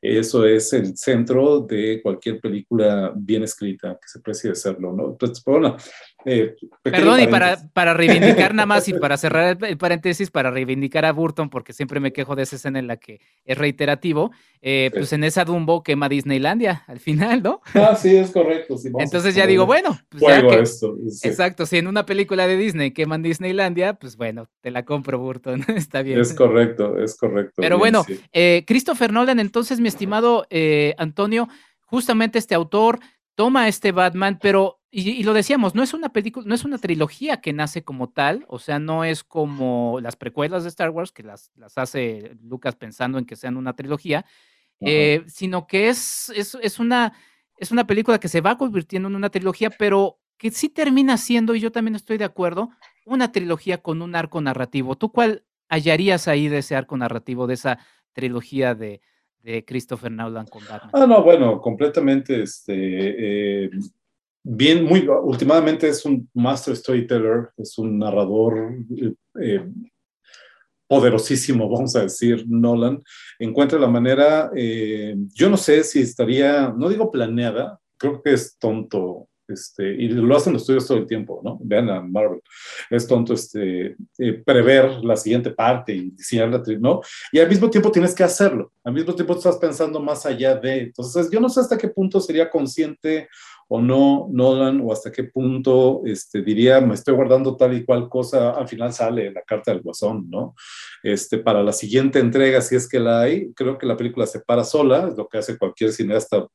eso 0.00 0.46
es 0.46 0.72
el 0.72 0.96
centro 0.96 1.60
de 1.60 2.00
cualquier 2.02 2.40
película 2.40 3.12
bien 3.14 3.42
escrita 3.42 3.98
que 4.00 4.08
se 4.08 4.20
precie 4.20 4.48
de 4.48 4.56
serlo, 4.56 4.94
¿no? 4.94 5.10
Entonces, 5.10 5.44
bueno, 5.44 5.76
Eh, 6.24 6.56
Perdón, 6.82 7.20
y 7.20 7.26
para, 7.26 7.58
para, 7.72 7.94
reivindicar 7.94 8.54
nada 8.54 8.66
más 8.66 8.88
y 8.88 8.94
para 8.94 9.16
cerrar 9.16 9.58
el, 9.62 9.76
paréntesis, 9.76 10.30
para 10.30 10.50
reivindicar 10.50 11.04
a 11.04 11.12
Burton, 11.12 11.50
porque 11.50 11.72
siempre 11.72 12.00
me 12.00 12.12
quejo 12.12 12.36
de 12.36 12.44
esa 12.44 12.56
escena 12.56 12.78
en 12.78 12.86
la 12.86 12.96
que 12.96 13.20
es 13.44 13.58
reiterativo, 13.58 14.30
eh, 14.60 14.90
pues 14.92 15.12
en 15.12 15.24
esa 15.24 15.44
Dumbo 15.44 15.82
quema 15.82 16.08
Disneylandia 16.08 16.84
al 16.86 17.00
final, 17.00 17.42
¿no? 17.42 17.60
Ah, 17.74 17.96
sí, 17.96 18.16
es 18.16 18.30
correcto. 18.30 18.76
Entonces 18.98 19.34
ya 19.34 19.46
digo, 19.46 19.66
bueno, 19.66 19.98
pues 20.08 20.22
ya 20.22 20.46
que, 20.46 20.60
esto, 20.60 20.96
exacto, 21.22 21.66
si 21.66 21.78
en 21.78 21.86
una 21.86 22.06
película 22.06 22.46
de 22.46 22.56
Disney 22.56 22.92
queman 22.92 23.22
Disneylandia, 23.22 23.94
pues 23.94 24.16
bueno, 24.16 24.48
te 24.60 24.70
la 24.70 24.84
compro, 24.84 25.18
Burton, 25.18 25.64
está 25.76 26.02
bien. 26.02 26.20
Es 26.20 26.34
correcto, 26.34 26.98
es 26.98 27.16
correcto. 27.16 27.54
Pero 27.56 27.78
bueno, 27.78 28.04
eh, 28.32 28.64
Christopher 28.66 29.12
Nolan, 29.12 29.40
entonces, 29.40 29.80
mi 29.80 29.88
estimado 29.88 30.46
Antonio, 30.98 31.48
justamente 31.80 32.38
este 32.38 32.54
autor 32.54 33.00
toma 33.34 33.68
este 33.68 33.92
Batman, 33.92 34.38
pero, 34.40 34.80
y, 34.94 35.22
lo 35.22 35.32
decíamos, 35.32 35.74
no 35.74 35.82
es 35.82 35.94
una 35.94 36.10
película, 36.10 36.46
no 36.46 36.54
es 36.54 36.64
una 36.64 36.76
trilogía 36.76 37.40
que 37.40 37.54
nace 37.54 37.82
como 37.82 38.10
tal, 38.10 38.44
o 38.48 38.58
sea, 38.58 38.78
no 38.78 39.04
es 39.04 39.24
como 39.24 39.98
las 40.02 40.16
precuelas 40.16 40.64
de 40.64 40.68
Star 40.68 40.90
Wars, 40.90 41.12
que 41.12 41.22
las, 41.22 41.50
las 41.56 41.78
hace 41.78 42.36
Lucas 42.42 42.76
pensando 42.76 43.18
en 43.18 43.24
que 43.24 43.36
sean 43.36 43.56
una 43.56 43.74
trilogía, 43.74 44.26
eh, 44.80 45.24
sino 45.28 45.66
que 45.66 45.88
es, 45.88 46.30
es, 46.30 46.78
una, 46.78 47.14
es 47.56 47.70
una 47.70 47.86
película 47.86 48.20
que 48.20 48.28
se 48.28 48.42
va 48.42 48.58
convirtiendo 48.58 49.08
en 49.08 49.16
una 49.16 49.30
trilogía, 49.30 49.70
pero 49.70 50.18
que 50.36 50.50
sí 50.50 50.68
termina 50.68 51.16
siendo, 51.16 51.54
y 51.54 51.60
yo 51.60 51.72
también 51.72 51.94
estoy 51.94 52.18
de 52.18 52.24
acuerdo, 52.24 52.68
una 53.06 53.32
trilogía 53.32 53.78
con 53.78 54.02
un 54.02 54.14
arco 54.14 54.40
narrativo. 54.42 54.96
¿Tú 54.98 55.10
cuál 55.10 55.44
hallarías 55.70 56.28
ahí 56.28 56.48
de 56.48 56.58
ese 56.58 56.76
arco 56.76 56.98
narrativo, 56.98 57.46
de 57.46 57.54
esa 57.54 57.78
trilogía 58.12 58.74
de, 58.74 59.00
de 59.42 59.64
Christopher 59.64 60.10
Nolan 60.10 60.46
con 60.46 60.62
Batman. 60.68 60.90
Ah, 60.92 61.06
no, 61.06 61.22
bueno, 61.22 61.60
completamente, 61.60 62.42
este, 62.42 63.64
eh, 63.64 63.70
bien, 64.42 64.84
muy, 64.84 65.06
últimamente 65.06 65.88
es 65.88 66.04
un 66.04 66.28
master 66.34 66.76
storyteller, 66.76 67.50
es 67.56 67.78
un 67.78 67.98
narrador 67.98 68.74
eh, 69.40 69.64
poderosísimo, 70.86 71.68
vamos 71.70 71.94
a 71.96 72.02
decir, 72.02 72.44
Nolan, 72.48 73.02
encuentra 73.38 73.78
la 73.78 73.88
manera, 73.88 74.50
eh, 74.54 75.14
yo 75.34 75.48
no 75.48 75.56
sé 75.56 75.84
si 75.84 76.00
estaría, 76.00 76.72
no 76.76 76.88
digo 76.88 77.10
planeada, 77.10 77.78
creo 77.96 78.22
que 78.22 78.32
es 78.32 78.56
tonto 78.58 79.28
este, 79.52 79.94
y 79.94 80.08
lo 80.08 80.36
hacen 80.36 80.52
los 80.52 80.62
estudios 80.62 80.86
todo 80.86 80.98
el 80.98 81.06
tiempo, 81.06 81.40
¿no? 81.44 81.58
Vean 81.62 81.90
a 81.90 82.00
Marvel. 82.00 82.40
Es 82.90 83.06
tonto 83.06 83.34
este, 83.34 83.96
eh, 84.18 84.32
prever 84.44 85.04
la 85.04 85.16
siguiente 85.16 85.50
parte 85.50 85.92
y 85.92 86.10
diseñar 86.10 86.48
la 86.48 86.62
¿no? 86.78 87.00
Y 87.32 87.38
al 87.38 87.48
mismo 87.48 87.68
tiempo 87.68 87.90
tienes 87.90 88.14
que 88.14 88.24
hacerlo. 88.24 88.72
Al 88.84 88.94
mismo 88.94 89.14
tiempo 89.14 89.34
estás 89.34 89.56
pensando 89.56 90.00
más 90.00 90.24
allá 90.26 90.54
de. 90.54 90.82
Entonces, 90.82 91.30
yo 91.30 91.40
no 91.40 91.48
sé 91.48 91.60
hasta 91.60 91.78
qué 91.78 91.88
punto 91.88 92.20
sería 92.20 92.48
consciente 92.48 93.28
o 93.74 93.80
no 93.80 94.28
Nolan 94.30 94.82
o 94.84 94.92
hasta 94.92 95.10
qué 95.10 95.24
punto 95.24 96.02
este, 96.04 96.42
diría, 96.42 96.82
me 96.82 96.92
estoy 96.92 97.14
guardando 97.14 97.56
tal 97.56 97.74
y 97.74 97.86
cual 97.86 98.06
cosa, 98.06 98.50
al 98.50 98.68
final 98.68 98.92
sale 98.92 99.32
la 99.32 99.40
carta 99.40 99.72
del 99.72 99.80
guasón, 99.80 100.28
¿no? 100.28 100.54
Este, 101.02 101.38
para 101.38 101.62
la 101.62 101.72
siguiente 101.72 102.18
entrega, 102.18 102.60
si 102.60 102.76
es 102.76 102.86
que 102.86 103.00
la 103.00 103.22
hay, 103.22 103.50
creo 103.54 103.78
que 103.78 103.86
la 103.86 103.96
película 103.96 104.26
se 104.26 104.40
para 104.40 104.62
sola, 104.62 105.08
es 105.08 105.16
lo 105.16 105.26
que 105.26 105.38
hace 105.38 105.56
cualquier 105.56 105.90
cineasta 105.90 106.46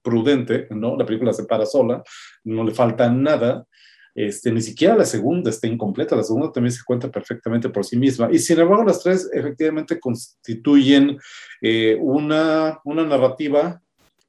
prudente, 0.00 0.66
¿no? 0.70 0.96
La 0.96 1.04
película 1.04 1.34
se 1.34 1.44
para 1.44 1.66
sola, 1.66 2.02
no 2.44 2.64
le 2.64 2.72
falta 2.72 3.10
nada. 3.10 3.66
Este, 4.14 4.50
ni 4.50 4.62
siquiera 4.62 4.96
la 4.96 5.04
segunda 5.04 5.50
está 5.50 5.66
incompleta, 5.66 6.16
la 6.16 6.22
segunda 6.22 6.50
también 6.50 6.72
se 6.72 6.82
cuenta 6.82 7.10
perfectamente 7.10 7.68
por 7.68 7.84
sí 7.84 7.98
misma. 7.98 8.30
Y 8.32 8.38
sin 8.38 8.58
embargo, 8.58 8.84
las 8.84 9.02
tres 9.02 9.28
efectivamente 9.34 10.00
constituyen 10.00 11.18
eh, 11.60 11.98
una, 12.00 12.80
una 12.84 13.04
narrativa 13.04 13.82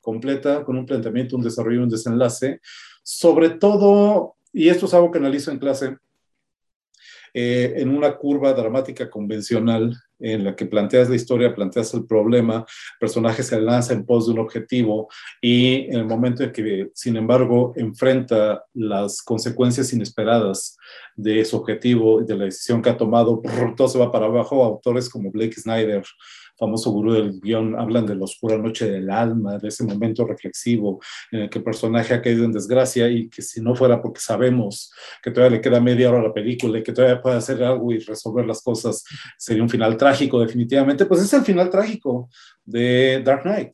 completa 0.06 0.64
con 0.64 0.78
un 0.78 0.86
planteamiento, 0.86 1.36
un 1.36 1.44
desarrollo, 1.44 1.84
un 1.84 1.90
desenlace. 1.90 2.62
Sobre 3.04 3.50
todo, 3.50 4.36
y 4.54 4.70
esto 4.70 4.86
es 4.86 4.94
algo 4.94 5.12
que 5.12 5.18
analizo 5.18 5.52
en 5.52 5.60
clase, 5.60 5.98
eh, 7.34 7.82
en 7.82 7.90
una 7.90 8.16
curva 8.16 8.54
dramática 8.54 9.10
convencional 9.10 9.94
en 10.20 10.46
la 10.46 10.56
que 10.56 10.66
planteas 10.66 11.10
la 11.10 11.18
historia, 11.18 11.54
planteas 11.54 11.94
el 11.94 12.06
problema, 12.06 12.60
el 12.60 13.00
personaje 13.00 13.44
se 13.44 13.60
lanza 13.60 13.94
en 13.94 14.06
pos 14.06 14.26
de 14.26 14.32
un 14.32 14.40
objetivo 14.40 15.10
y 15.42 15.88
en 15.88 15.96
el 15.96 16.06
momento 16.06 16.44
en 16.44 16.54
que, 16.54 16.90
sin 16.94 17.18
embargo, 17.18 17.74
enfrenta 17.76 18.64
las 18.74 19.22
consecuencias 19.22 19.92
inesperadas 19.92 20.78
de 21.18 21.42
ese 21.42 21.58
objetivo 21.58 22.22
de 22.22 22.38
la 22.38 22.46
decisión 22.46 22.82
que 22.82 22.92
ha 22.92 22.96
tomado, 22.96 23.42
todo 23.76 23.90
se 23.90 24.00
va 24.00 24.14
para 24.14 24.28
abajo. 24.28 24.64
Autores 24.64 25.10
como 25.10 25.30
Blake 25.30 25.60
Snyder, 25.60 26.04
famoso 26.58 26.92
gurú 26.92 27.14
del 27.14 27.40
guion, 27.40 27.78
hablan 27.78 28.06
de 28.06 28.16
la 28.16 28.24
oscura 28.24 28.58
noche 28.58 28.90
del 28.90 29.10
alma, 29.10 29.58
de 29.58 29.68
ese 29.68 29.84
momento 29.84 30.26
reflexivo 30.26 31.00
en 31.32 31.42
el 31.42 31.50
que 31.50 31.60
el 31.60 31.64
personaje 31.64 32.14
ha 32.14 32.22
caído 32.22 32.46
en 32.46 32.52
desgracia 32.52 33.10
y 33.10 33.30
que 33.30 33.42
si 33.42 33.62
no 33.62 33.76
fuera 33.76 34.02
porque 34.02 34.20
sabemos 34.20 34.92
que 35.22 35.32
todavía 35.32 35.58
le 35.58 35.62
queda 35.62 35.80
media 35.80 36.10
hora 36.10 36.20
a 36.20 36.24
la 36.24 36.34
película 36.34 36.80
y 36.80 36.84
que 36.84 36.94
todavía 36.94 37.22
puede 37.22 37.38
hacer 37.38 37.64
algo 37.64 37.92
y 37.92 38.00
resolver 38.00 38.46
las 38.46 38.62
cosas, 38.62 39.04
sería 39.38 39.64
un 39.64 39.70
final 39.70 39.98
trágico 39.98 40.40
definitivamente, 40.40 41.06
pues 41.06 41.22
es 41.22 41.34
el 41.34 41.42
final 41.42 41.70
trágico 41.70 42.30
de 42.64 43.22
Dark 43.24 43.44
Knight. 43.44 43.74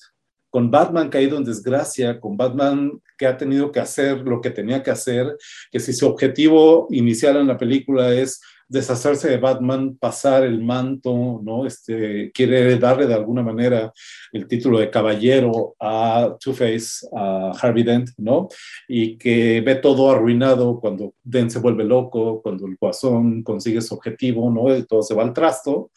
Con 0.49 0.69
Batman 0.69 1.09
caído 1.09 1.37
en 1.37 1.45
desgracia, 1.45 2.19
con 2.19 2.35
Batman 2.35 2.91
que 3.17 3.25
ha 3.25 3.37
tenido 3.37 3.71
que 3.71 3.79
hacer 3.79 4.19
lo 4.19 4.41
que 4.41 4.49
tenía 4.49 4.83
que 4.83 4.91
hacer, 4.91 5.37
que 5.71 5.79
si 5.79 5.93
su 5.93 6.05
objetivo 6.07 6.87
inicial 6.89 7.37
en 7.37 7.47
la 7.47 7.57
película 7.57 8.13
es 8.13 8.41
deshacerse 8.71 9.29
de 9.29 9.37
Batman, 9.37 9.97
pasar 9.97 10.43
el 10.45 10.63
manto, 10.63 11.41
¿no? 11.43 11.65
Este, 11.65 12.31
quiere 12.31 12.77
darle 12.77 13.05
de 13.05 13.13
alguna 13.13 13.43
manera 13.43 13.91
el 14.31 14.47
título 14.47 14.79
de 14.79 14.89
caballero 14.89 15.75
a 15.77 16.37
Two-Face, 16.39 17.05
a 17.13 17.51
Harvey 17.61 17.83
Dent, 17.83 18.11
¿no? 18.17 18.47
Y 18.87 19.17
que 19.17 19.59
ve 19.59 19.75
todo 19.75 20.09
arruinado 20.09 20.79
cuando 20.79 21.13
Dent 21.21 21.51
se 21.51 21.59
vuelve 21.59 21.83
loco, 21.83 22.41
cuando 22.41 22.65
el 22.65 22.77
guasón 22.79 23.43
consigue 23.43 23.81
su 23.81 23.93
objetivo, 23.93 24.49
¿no? 24.49 24.73
Y 24.73 24.83
todo 24.83 25.01
se 25.01 25.15
va 25.15 25.23
al 25.23 25.33
trasto. 25.33 25.91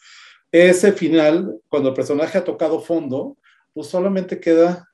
Ese 0.51 0.91
final, 0.91 1.55
cuando 1.69 1.89
el 1.89 1.95
personaje 1.95 2.37
ha 2.37 2.43
tocado 2.43 2.81
fondo, 2.81 3.37
pues 3.73 3.87
solamente 3.87 4.41
queda 4.41 4.85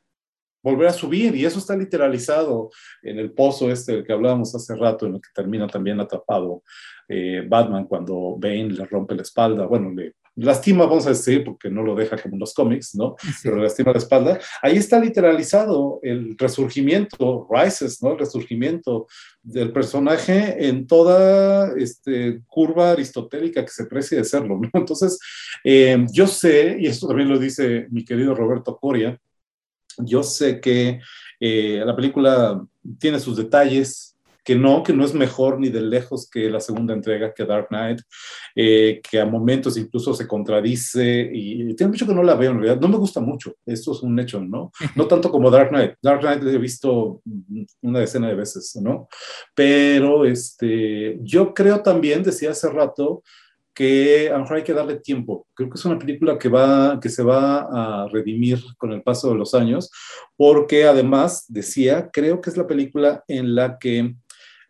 volver 0.63 0.87
a 0.87 0.93
subir 0.93 1.35
y 1.35 1.45
eso 1.45 1.59
está 1.59 1.75
literalizado 1.75 2.69
en 3.01 3.19
el 3.19 3.31
pozo 3.31 3.71
este 3.71 3.93
del 3.93 4.03
que 4.05 4.13
hablábamos 4.13 4.53
hace 4.55 4.75
rato, 4.75 5.05
en 5.05 5.15
el 5.15 5.21
que 5.21 5.29
termina 5.33 5.67
también 5.67 5.99
atrapado 5.99 6.63
eh, 7.07 7.43
Batman 7.47 7.85
cuando 7.85 8.35
Bane 8.37 8.69
le 8.69 8.85
rompe 8.85 9.15
la 9.15 9.23
espalda, 9.23 9.65
bueno, 9.65 9.91
le 9.91 10.13
lastima, 10.35 10.85
vamos 10.85 11.05
a 11.05 11.09
decir, 11.09 11.43
porque 11.43 11.69
no 11.69 11.83
lo 11.83 11.95
deja 11.95 12.17
como 12.17 12.35
en 12.35 12.39
los 12.39 12.53
cómics, 12.53 12.95
¿no? 12.95 13.15
Pero 13.43 13.57
le 13.57 13.63
lastima 13.63 13.91
la 13.91 13.97
espalda. 13.97 14.39
Ahí 14.61 14.77
está 14.77 14.99
literalizado 14.99 15.99
el 16.03 16.37
resurgimiento, 16.37 17.47
Rises, 17.49 18.01
¿no? 18.01 18.13
El 18.13 18.19
resurgimiento 18.19 19.07
del 19.41 19.71
personaje 19.71 20.67
en 20.67 20.87
toda 20.87 21.73
este, 21.77 22.41
curva 22.47 22.91
aristotélica 22.91 23.63
que 23.63 23.71
se 23.71 23.85
precie 23.85 24.17
de 24.17 24.23
serlo, 24.23 24.59
¿no? 24.59 24.69
Entonces, 24.73 25.19
eh, 25.63 26.05
yo 26.11 26.27
sé, 26.27 26.77
y 26.79 26.87
esto 26.87 27.07
también 27.07 27.29
lo 27.29 27.37
dice 27.37 27.87
mi 27.91 28.05
querido 28.05 28.33
Roberto 28.33 28.77
Coria, 28.77 29.19
yo 29.97 30.23
sé 30.23 30.59
que 30.59 30.99
eh, 31.39 31.81
la 31.85 31.95
película 31.95 32.63
tiene 32.99 33.19
sus 33.19 33.37
detalles, 33.37 34.11
que 34.43 34.55
no, 34.55 34.81
que 34.83 34.93
no 34.93 35.05
es 35.05 35.13
mejor 35.13 35.59
ni 35.59 35.69
de 35.69 35.81
lejos 35.81 36.29
que 36.29 36.49
la 36.49 36.59
segunda 36.59 36.93
entrega, 36.93 37.33
que 37.33 37.45
Dark 37.45 37.67
Knight, 37.69 38.01
eh, 38.55 39.01
que 39.07 39.19
a 39.19 39.25
momentos 39.25 39.77
incluso 39.77 40.13
se 40.13 40.27
contradice 40.27 41.29
y 41.31 41.75
tiene 41.75 41.91
mucho 41.91 42.07
que 42.07 42.13
no 42.13 42.23
la 42.23 42.35
veo 42.35 42.51
en 42.51 42.59
realidad. 42.59 42.81
No 42.81 42.87
me 42.87 42.97
gusta 42.97 43.19
mucho, 43.19 43.55
esto 43.65 43.91
es 43.91 44.01
un 44.01 44.19
hecho, 44.19 44.41
¿no? 44.41 44.71
No 44.95 45.07
tanto 45.07 45.29
como 45.29 45.51
Dark 45.51 45.69
Knight. 45.69 45.93
Dark 46.01 46.21
Knight 46.21 46.43
he 46.43 46.57
visto 46.57 47.21
una 47.81 47.99
decena 47.99 48.29
de 48.29 48.35
veces, 48.35 48.75
¿no? 48.81 49.07
Pero 49.53 50.25
este, 50.25 51.19
yo 51.21 51.53
creo 51.53 51.81
también, 51.81 52.23
decía 52.23 52.51
hace 52.51 52.69
rato, 52.69 53.23
que 53.73 54.29
a 54.29 54.33
lo 54.33 54.39
mejor 54.39 54.57
hay 54.57 54.63
que 54.63 54.73
darle 54.73 54.99
tiempo. 54.99 55.47
Creo 55.53 55.69
que 55.69 55.77
es 55.77 55.85
una 55.85 55.97
película 55.97 56.37
que, 56.37 56.49
va, 56.49 56.99
que 56.99 57.09
se 57.09 57.23
va 57.23 57.67
a 57.71 58.07
redimir 58.09 58.59
con 58.77 58.91
el 58.91 59.01
paso 59.01 59.29
de 59.29 59.37
los 59.37 59.53
años, 59.53 59.89
porque 60.35 60.85
además, 60.85 61.45
decía, 61.47 62.09
creo 62.11 62.41
que 62.41 62.49
es 62.49 62.57
la 62.57 62.67
película 62.67 63.23
en 63.27 63.55
la 63.55 63.77
que 63.77 64.15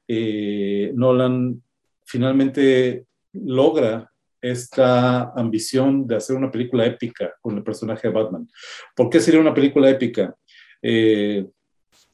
eh, 0.07 0.91
Nolan 0.93 1.61
finalmente 2.05 3.05
logra 3.33 4.11
esta 4.41 5.31
ambición 5.33 6.07
de 6.07 6.15
hacer 6.15 6.35
una 6.35 6.51
película 6.51 6.85
épica 6.85 7.33
con 7.41 7.55
el 7.57 7.63
personaje 7.63 8.07
de 8.07 8.13
Batman. 8.13 8.47
¿Por 8.95 9.09
qué 9.09 9.19
sería 9.19 9.39
una 9.39 9.53
película 9.53 9.89
épica? 9.89 10.35
Eh, 10.81 11.45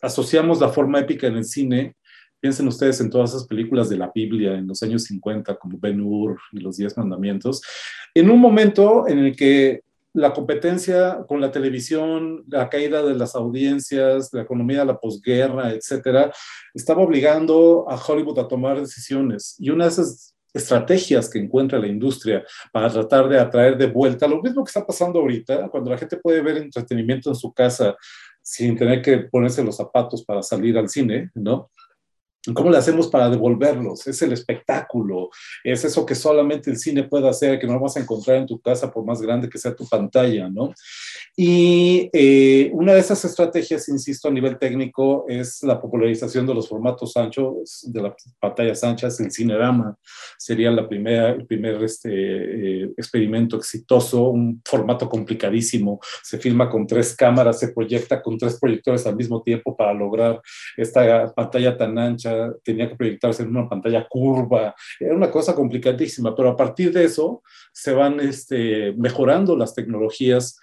asociamos 0.01 0.59
la 0.59 0.69
forma 0.69 0.99
épica 0.99 1.27
en 1.27 1.37
el 1.37 1.45
cine. 1.45 1.95
Piensen 2.39 2.67
ustedes 2.67 3.01
en 3.01 3.09
todas 3.09 3.31
esas 3.31 3.47
películas 3.47 3.89
de 3.89 3.97
la 3.97 4.11
Biblia 4.13 4.53
en 4.53 4.67
los 4.67 4.83
años 4.83 5.03
50, 5.05 5.55
como 5.55 5.79
Ben 5.79 6.01
Hur 6.01 6.39
y 6.51 6.59
los 6.59 6.77
Diez 6.77 6.97
Mandamientos, 6.97 7.61
en 8.13 8.29
un 8.29 8.39
momento 8.39 9.07
en 9.07 9.19
el 9.19 9.35
que 9.35 9.81
la 10.13 10.33
competencia 10.33 11.23
con 11.27 11.39
la 11.39 11.51
televisión, 11.51 12.43
la 12.47 12.69
caída 12.69 13.03
de 13.03 13.13
las 13.13 13.35
audiencias, 13.35 14.33
la 14.33 14.41
economía 14.41 14.79
de 14.79 14.85
la 14.85 14.99
posguerra, 14.99 15.71
etcétera, 15.71 16.31
estaba 16.73 17.03
obligando 17.03 17.85
a 17.87 17.95
Hollywood 17.95 18.39
a 18.39 18.47
tomar 18.47 18.79
decisiones. 18.79 19.55
Y 19.59 19.69
una 19.69 19.85
de 19.85 19.91
esas 19.91 20.35
estrategias 20.53 21.29
que 21.29 21.37
encuentra 21.37 21.77
la 21.77 21.87
industria 21.87 22.43
para 22.71 22.89
tratar 22.89 23.29
de 23.29 23.39
atraer 23.39 23.77
de 23.77 23.87
vuelta, 23.87 24.27
lo 24.27 24.41
mismo 24.41 24.63
que 24.63 24.69
está 24.69 24.85
pasando 24.85 25.19
ahorita, 25.19 25.69
cuando 25.69 25.91
la 25.91 25.97
gente 25.97 26.17
puede 26.17 26.41
ver 26.41 26.57
entretenimiento 26.57 27.29
en 27.29 27.35
su 27.35 27.53
casa 27.53 27.95
sin 28.41 28.75
tener 28.75 29.01
que 29.01 29.17
ponerse 29.19 29.63
los 29.63 29.75
zapatos 29.75 30.23
para 30.23 30.41
salir 30.41 30.77
al 30.77 30.89
cine, 30.89 31.29
¿no? 31.35 31.69
¿Cómo 32.53 32.69
le 32.69 32.77
hacemos 32.77 33.07
para 33.07 33.29
devolverlos? 33.29 34.07
Es 34.07 34.21
el 34.21 34.33
espectáculo, 34.33 35.29
es 35.63 35.83
eso 35.83 36.05
que 36.05 36.15
solamente 36.15 36.69
el 36.69 36.77
cine 36.77 37.03
puede 37.03 37.27
hacer, 37.29 37.59
que 37.59 37.67
no 37.67 37.79
vas 37.79 37.97
a 37.97 38.01
encontrar 38.01 38.37
en 38.37 38.47
tu 38.47 38.59
casa 38.59 38.91
por 38.91 39.05
más 39.05 39.21
grande 39.21 39.49
que 39.49 39.57
sea 39.57 39.75
tu 39.75 39.87
pantalla, 39.87 40.49
¿no? 40.49 40.73
Y 41.35 42.09
eh, 42.13 42.71
una 42.73 42.93
de 42.93 42.99
esas 42.99 43.23
estrategias, 43.25 43.89
insisto, 43.89 44.27
a 44.27 44.31
nivel 44.31 44.57
técnico, 44.57 45.25
es 45.27 45.61
la 45.63 45.79
popularización 45.79 46.45
de 46.47 46.53
los 46.53 46.67
formatos 46.67 47.15
anchos, 47.17 47.85
de 47.91 48.01
las 48.01 48.13
pantallas 48.39 48.83
anchas, 48.83 49.19
el 49.19 49.31
cinerama 49.31 49.97
sería 50.37 50.71
la 50.71 50.87
primera, 50.87 51.29
el 51.29 51.45
primer 51.45 51.83
este, 51.83 52.09
eh, 52.11 52.91
experimento 52.97 53.57
exitoso, 53.57 54.29
un 54.29 54.61
formato 54.65 55.09
complicadísimo, 55.09 55.99
se 56.23 56.37
filma 56.37 56.69
con 56.69 56.87
tres 56.87 57.15
cámaras, 57.15 57.59
se 57.59 57.69
proyecta 57.69 58.21
con 58.21 58.37
tres 58.37 58.59
proyectores 58.59 59.05
al 59.05 59.15
mismo 59.15 59.41
tiempo 59.41 59.75
para 59.75 59.93
lograr 59.93 60.41
esta 60.75 61.33
pantalla 61.33 61.77
tan 61.77 61.97
ancha, 61.97 62.36
tenía 62.63 62.89
que 62.89 62.95
proyectarse 62.95 63.43
en 63.43 63.49
una 63.49 63.69
pantalla 63.69 64.07
curva, 64.07 64.75
era 64.99 65.15
una 65.15 65.31
cosa 65.31 65.53
complicadísima, 65.53 66.35
pero 66.35 66.49
a 66.49 66.55
partir 66.55 66.91
de 66.91 67.03
eso 67.03 67.41
se 67.71 67.93
van 67.93 68.19
este, 68.19 68.93
mejorando 68.93 69.55
las 69.55 69.73
tecnologías 69.73 70.57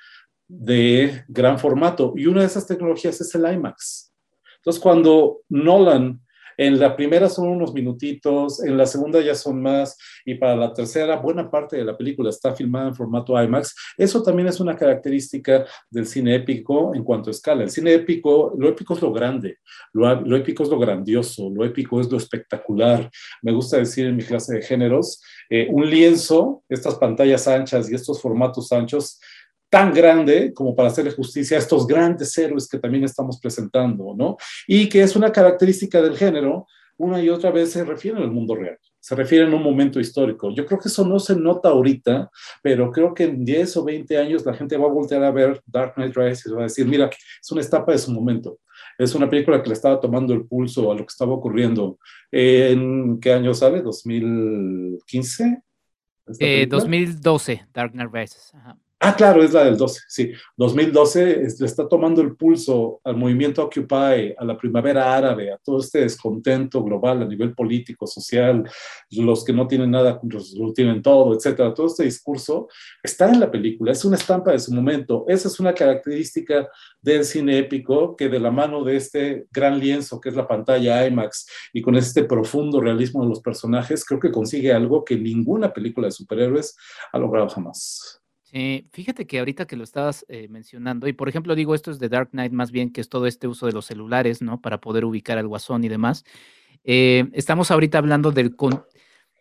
de 0.46 1.24
gran 1.28 1.58
formato. 1.58 2.12
Y 2.16 2.26
una 2.26 2.40
de 2.40 2.46
esas 2.46 2.66
tecnologías 2.66 3.20
es 3.20 3.34
el 3.34 3.52
IMAX. 3.52 4.12
Entonces, 4.56 4.82
cuando 4.82 5.42
Nolan, 5.48 6.23
en 6.56 6.78
la 6.78 6.96
primera 6.96 7.28
son 7.28 7.48
unos 7.48 7.72
minutitos, 7.72 8.62
en 8.62 8.76
la 8.76 8.86
segunda 8.86 9.20
ya 9.20 9.34
son 9.34 9.60
más, 9.62 9.96
y 10.24 10.34
para 10.34 10.56
la 10.56 10.72
tercera, 10.72 11.16
buena 11.16 11.50
parte 11.50 11.76
de 11.76 11.84
la 11.84 11.96
película 11.96 12.30
está 12.30 12.54
filmada 12.54 12.88
en 12.88 12.94
formato 12.94 13.40
IMAX. 13.40 13.74
Eso 13.96 14.22
también 14.22 14.48
es 14.48 14.60
una 14.60 14.76
característica 14.76 15.64
del 15.90 16.06
cine 16.06 16.34
épico 16.34 16.94
en 16.94 17.04
cuanto 17.04 17.30
a 17.30 17.32
escala. 17.32 17.62
El 17.62 17.70
cine 17.70 17.94
épico, 17.94 18.54
lo 18.56 18.68
épico 18.68 18.94
es 18.94 19.02
lo 19.02 19.12
grande, 19.12 19.58
lo, 19.92 20.36
épico 20.36 20.62
es 20.62 20.68
lo 20.68 20.78
grandioso, 20.78 21.50
lo 21.50 21.64
épico 21.64 22.00
es 22.00 22.10
lo 22.10 22.18
espectacular. 22.18 23.10
Me 23.42 23.52
gusta 23.52 23.78
decir 23.78 24.06
en 24.06 24.16
mi 24.16 24.22
clase 24.22 24.56
de 24.56 24.62
géneros, 24.62 25.22
eh, 25.50 25.68
un 25.70 25.88
lienzo, 25.88 26.62
estas 26.68 26.96
pantallas 26.96 27.46
anchas 27.48 27.90
y 27.90 27.94
estos 27.94 28.20
formatos 28.20 28.72
anchos, 28.72 29.20
tan 29.74 29.92
grande 29.92 30.54
como 30.54 30.72
para 30.72 30.86
hacerle 30.86 31.10
justicia 31.10 31.56
a 31.56 31.60
estos 31.60 31.84
grandes 31.84 32.38
héroes 32.38 32.68
que 32.68 32.78
también 32.78 33.02
estamos 33.02 33.40
presentando, 33.40 34.14
¿no? 34.16 34.36
Y 34.68 34.88
que 34.88 35.02
es 35.02 35.16
una 35.16 35.32
característica 35.32 36.00
del 36.00 36.16
género, 36.16 36.68
una 36.96 37.20
y 37.20 37.28
otra 37.28 37.50
vez 37.50 37.72
se 37.72 37.84
refiere 37.84 38.18
al 38.18 38.30
mundo 38.30 38.54
real, 38.54 38.78
se 39.00 39.16
refiere 39.16 39.44
a 39.44 39.48
un 39.48 39.60
momento 39.60 39.98
histórico. 39.98 40.54
Yo 40.54 40.64
creo 40.64 40.78
que 40.78 40.86
eso 40.86 41.04
no 41.04 41.18
se 41.18 41.34
nota 41.34 41.70
ahorita, 41.70 42.30
pero 42.62 42.92
creo 42.92 43.12
que 43.12 43.24
en 43.24 43.44
10 43.44 43.76
o 43.78 43.84
20 43.84 44.16
años 44.16 44.46
la 44.46 44.54
gente 44.54 44.76
va 44.76 44.84
a 44.84 44.92
voltear 44.92 45.24
a 45.24 45.32
ver 45.32 45.60
Dark 45.66 45.94
Knight 45.94 46.16
Rises 46.16 46.46
y 46.46 46.52
va 46.52 46.60
a 46.60 46.70
decir, 46.70 46.86
mira, 46.86 47.10
es 47.42 47.50
una 47.50 47.62
etapa 47.62 47.90
de 47.90 47.98
su 47.98 48.12
momento. 48.12 48.60
Es 48.96 49.12
una 49.16 49.28
película 49.28 49.60
que 49.60 49.70
le 49.70 49.74
estaba 49.74 49.98
tomando 49.98 50.32
el 50.34 50.46
pulso 50.46 50.92
a 50.92 50.94
lo 50.94 51.00
que 51.00 51.10
estaba 51.10 51.32
ocurriendo. 51.32 51.98
¿En 52.30 53.18
qué 53.18 53.32
año 53.32 53.52
sale? 53.52 53.82
¿2015? 53.82 55.62
2012, 56.68 57.66
Dark 57.74 57.90
Knight 57.90 58.12
Rises. 58.12 58.52
Ajá. 58.54 58.78
Ah, 59.06 59.14
claro, 59.14 59.44
es 59.44 59.52
la 59.52 59.64
del 59.64 59.76
12, 59.76 60.00
sí. 60.08 60.32
2012 60.56 61.46
le 61.60 61.66
está 61.66 61.86
tomando 61.86 62.22
el 62.22 62.36
pulso 62.36 63.02
al 63.04 63.18
movimiento 63.18 63.62
Occupy, 63.62 64.34
a 64.34 64.44
la 64.46 64.56
primavera 64.56 65.14
árabe, 65.14 65.52
a 65.52 65.58
todo 65.58 65.80
este 65.80 66.00
descontento 66.00 66.82
global 66.82 67.20
a 67.20 67.26
nivel 67.26 67.54
político, 67.54 68.06
social, 68.06 68.66
los 69.10 69.44
que 69.44 69.52
no 69.52 69.68
tienen 69.68 69.90
nada, 69.90 70.18
los, 70.22 70.52
lo 70.54 70.72
tienen 70.72 71.02
todo, 71.02 71.34
etcétera. 71.34 71.74
Todo 71.74 71.88
este 71.88 72.04
discurso 72.04 72.66
está 73.02 73.30
en 73.30 73.40
la 73.40 73.50
película, 73.50 73.92
es 73.92 74.06
una 74.06 74.16
estampa 74.16 74.52
de 74.52 74.58
su 74.58 74.72
momento. 74.72 75.26
Esa 75.28 75.48
es 75.48 75.60
una 75.60 75.74
característica 75.74 76.66
del 77.02 77.26
cine 77.26 77.58
épico 77.58 78.16
que 78.16 78.30
de 78.30 78.40
la 78.40 78.50
mano 78.50 78.84
de 78.84 78.96
este 78.96 79.46
gran 79.52 79.78
lienzo 79.78 80.18
que 80.18 80.30
es 80.30 80.34
la 80.34 80.48
pantalla 80.48 81.06
IMAX 81.06 81.46
y 81.74 81.82
con 81.82 81.94
este 81.96 82.24
profundo 82.24 82.80
realismo 82.80 83.22
de 83.22 83.28
los 83.28 83.40
personajes, 83.42 84.02
creo 84.02 84.18
que 84.18 84.32
consigue 84.32 84.72
algo 84.72 85.04
que 85.04 85.18
ninguna 85.18 85.74
película 85.74 86.06
de 86.06 86.12
superhéroes 86.12 86.74
ha 87.12 87.18
logrado 87.18 87.50
jamás. 87.50 88.23
Eh, 88.56 88.86
fíjate 88.92 89.26
que 89.26 89.40
ahorita 89.40 89.66
que 89.66 89.74
lo 89.74 89.82
estabas 89.82 90.24
eh, 90.28 90.46
mencionando, 90.48 91.08
y 91.08 91.12
por 91.12 91.28
ejemplo 91.28 91.56
digo 91.56 91.74
esto 91.74 91.90
es 91.90 91.98
de 91.98 92.08
Dark 92.08 92.30
Knight 92.30 92.52
más 92.52 92.70
bien, 92.70 92.92
que 92.92 93.00
es 93.00 93.08
todo 93.08 93.26
este 93.26 93.48
uso 93.48 93.66
de 93.66 93.72
los 93.72 93.84
celulares, 93.84 94.42
¿no? 94.42 94.60
Para 94.60 94.80
poder 94.80 95.04
ubicar 95.04 95.38
al 95.38 95.48
guasón 95.48 95.82
y 95.82 95.88
demás. 95.88 96.24
Eh, 96.84 97.24
estamos 97.32 97.72
ahorita 97.72 97.98
hablando 97.98 98.30
del 98.30 98.54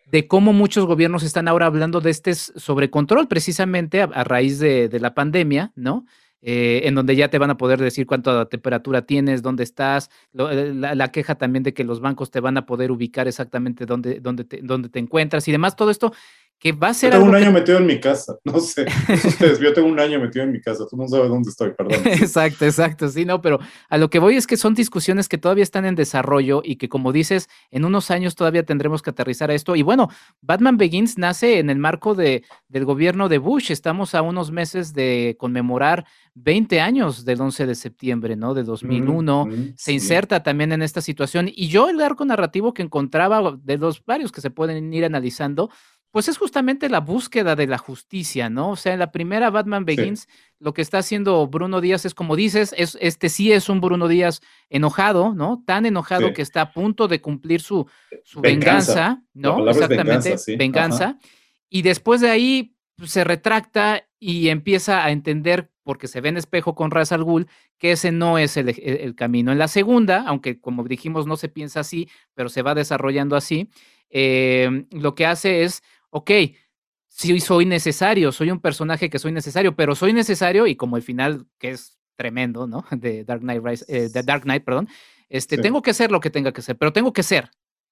de 0.08 0.28
cómo 0.28 0.52
muchos 0.52 0.88
gobiernos 0.88 1.22
están 1.22 1.48
ahora 1.48 1.68
hablando 1.68 2.02
de 2.02 2.10
este 2.10 2.34
sobrecontrol, 2.34 3.28
precisamente 3.28 4.02
a, 4.02 4.08
raíz 4.24 4.58
de, 4.58 4.90
la 5.00 5.14
pandemia, 5.14 5.72
¿no? 5.76 6.08
en 6.46 6.94
donde 6.94 7.16
ya 7.16 7.30
te 7.30 7.38
van 7.38 7.52
a 7.52 7.58
poder 7.58 7.80
decir 7.80 8.06
cuánta 8.06 8.50
temperatura 8.50 9.04
tienes, 9.04 9.42
dónde 9.42 9.64
estás, 9.64 10.10
la, 10.34 11.12
queja 11.12 11.36
también 11.36 11.64
de 11.64 11.74
que 11.74 11.86
los 11.86 12.02
bancos 12.02 12.32
te 12.32 12.42
van 12.42 12.58
a 12.58 12.66
poder 12.66 12.92
ubicar 12.92 13.30
exactamente 13.30 13.86
dónde, 13.86 14.20
dónde, 14.20 14.44
te, 14.44 14.60
dónde 14.62 14.90
te 14.90 15.00
encuentras 15.00 15.48
y 15.48 15.54
demás, 15.54 15.78
todo 15.78 15.90
esto 15.90 16.12
que 16.64 16.72
va 16.72 16.88
a 16.88 16.94
ser 16.94 17.12
yo 17.12 17.18
tengo 17.20 17.30
un 17.30 17.36
año 17.36 17.52
metido 17.52 17.78
en 17.78 17.86
mi 17.86 18.00
casa, 18.00 18.38
no 18.46 18.58
sé, 18.62 18.86
ustedes, 19.26 19.60
yo 19.60 19.74
tengo 19.74 19.90
un 19.90 20.00
año 20.00 20.18
metido 20.18 20.46
en 20.46 20.54
mi 20.54 20.62
casa, 20.62 20.86
tú 20.90 20.96
no 20.96 21.10
sabes 21.10 21.28
dónde 21.28 21.50
estoy, 21.50 21.74
perdón. 21.74 22.00
exacto, 22.06 22.64
exacto, 22.64 23.10
sí, 23.10 23.26
no, 23.26 23.42
pero 23.42 23.60
a 23.90 23.98
lo 23.98 24.10
que 24.10 24.18
voy 24.18 24.38
es 24.38 24.48
que 24.48 24.56
son 24.56 24.74
discusiones 24.74 25.28
que 25.28 25.38
todavía 25.38 25.64
están 25.64 25.84
en 25.84 25.96
desarrollo 25.96 26.62
y 26.64 26.78
que 26.78 26.88
como 26.88 27.12
dices, 27.12 27.50
en 27.70 27.84
unos 27.84 28.12
años 28.12 28.36
todavía 28.36 28.64
tendremos 28.64 29.02
que 29.02 29.10
aterrizar 29.10 29.52
a 29.52 29.56
esto. 29.56 29.76
Y 29.76 29.82
bueno, 29.82 30.08
Batman 30.42 30.78
Begins 30.78 31.18
nace 31.18 31.60
en 31.60 31.70
el 31.70 31.80
marco 31.80 32.16
de, 32.16 32.46
del 32.70 32.86
gobierno 32.86 33.28
de 33.28 33.40
Bush, 33.40 33.70
estamos 33.70 34.16
a 34.16 34.22
unos 34.22 34.52
meses 34.52 34.94
de 34.94 35.36
conmemorar 35.38 36.06
20 36.36 36.80
años 36.80 37.26
del 37.26 37.42
11 37.42 37.66
de 37.66 37.76
septiembre, 37.76 38.36
¿no? 38.38 38.54
De 38.54 38.64
2001, 38.64 39.50
se 39.76 39.92
inserta 39.92 40.44
también 40.44 40.72
en 40.72 40.82
esta 40.82 41.02
situación 41.02 41.50
y 41.54 41.68
yo 41.68 41.90
el 41.90 42.02
arco 42.02 42.24
narrativo 42.24 42.74
que 42.74 42.82
encontraba 42.82 43.58
de 43.62 43.78
los 43.78 44.04
varios 44.06 44.32
que 44.32 44.42
se 44.42 44.50
pueden 44.50 44.94
ir 44.94 45.04
analizando, 45.04 45.70
pues 46.14 46.28
es 46.28 46.38
justamente 46.38 46.90
la 46.90 47.00
búsqueda 47.00 47.56
de 47.56 47.66
la 47.66 47.80
justicia, 47.80 48.48
¿no? 48.48 48.70
O 48.70 48.76
sea, 48.76 48.94
en 48.94 49.00
la 49.00 49.12
primera 49.12 49.50
Batman 49.50 49.84
Begins, 49.84 50.30
lo 50.60 50.72
que 50.72 50.84
está 50.84 51.00
haciendo 51.00 51.48
Bruno 51.48 51.82
Díaz 51.82 52.06
es, 52.06 52.14
como 52.14 52.36
dices, 52.36 52.72
es, 52.78 53.00
este 53.02 53.30
sí 53.30 53.52
es 53.52 53.68
un 53.68 53.82
Bruno 53.82 54.08
Díaz 54.08 54.40
enojado, 54.70 55.34
¿no? 55.34 55.64
Tan 55.66 55.88
enojado 55.88 56.32
que 56.32 56.44
está 56.44 56.62
a 56.62 56.72
punto 56.72 57.08
de 57.08 57.20
cumplir 57.20 57.62
su, 57.62 57.88
su 58.24 58.42
venganza, 58.42 59.24
¿no? 59.34 59.68
Exactamente, 59.68 60.36
venganza. 60.56 61.18
Y 61.68 61.82
después 61.82 62.22
de 62.22 62.30
ahí 62.30 62.76
pues, 62.96 63.10
se 63.10 63.24
retracta 63.24 64.08
y 64.20 64.50
empieza 64.50 65.04
a 65.04 65.10
entender, 65.10 65.72
porque 65.82 66.08
se 66.08 66.22
ve 66.22 66.30
en 66.30 66.38
espejo 66.38 66.76
con 66.76 66.92
Ra's 66.92 67.12
al 67.12 67.24
Ghul, 67.24 67.48
que 67.80 67.94
ese 67.94 68.12
no 68.12 68.38
es 68.38 68.56
el, 68.56 68.70
el, 68.70 69.16
camino. 69.16 69.52
En 69.52 69.58
la 69.58 69.68
segunda, 69.68 70.26
aunque 70.28 70.62
como 70.62 70.84
dijimos 70.84 71.26
no 71.26 71.38
se 71.38 71.50
piensa 71.50 71.80
así, 71.80 72.08
pero 72.36 72.50
se 72.50 72.62
va 72.62 72.76
desarrollando 72.76 73.36
así, 73.36 73.72
eh, 74.12 74.86
lo 74.92 75.16
que 75.16 75.26
hace 75.26 75.64
es 75.64 75.82
ok, 76.14 76.32
sí 77.08 77.40
soy 77.40 77.66
necesario, 77.66 78.32
soy 78.32 78.52
un 78.52 78.60
personaje 78.60 79.10
que 79.10 79.20
soy 79.20 79.32
necesario, 79.32 79.76
pero 79.76 79.96
soy 79.96 80.14
necesario 80.14 80.68
y 80.68 80.76
como 80.76 80.98
el 80.98 81.04
final 81.04 81.46
que 81.60 81.72
es 81.72 82.00
tremendo, 82.16 82.68
¿no? 82.68 82.86
De 82.92 83.24
Dark 83.24 83.42
Knight 83.42 83.64
Rise, 83.64 83.86
eh, 83.88 84.10
de 84.10 84.24
Dark 84.24 84.44
Knight, 84.44 84.64
perdón. 84.64 84.88
Este, 85.30 85.58
tengo 85.58 85.82
que 85.82 85.94
ser 85.94 86.12
lo 86.12 86.20
que 86.20 86.30
tenga 86.30 86.52
que 86.52 86.62
ser, 86.62 86.78
pero 86.78 86.94
tengo 86.94 87.12
que 87.12 87.24
ser 87.24 87.50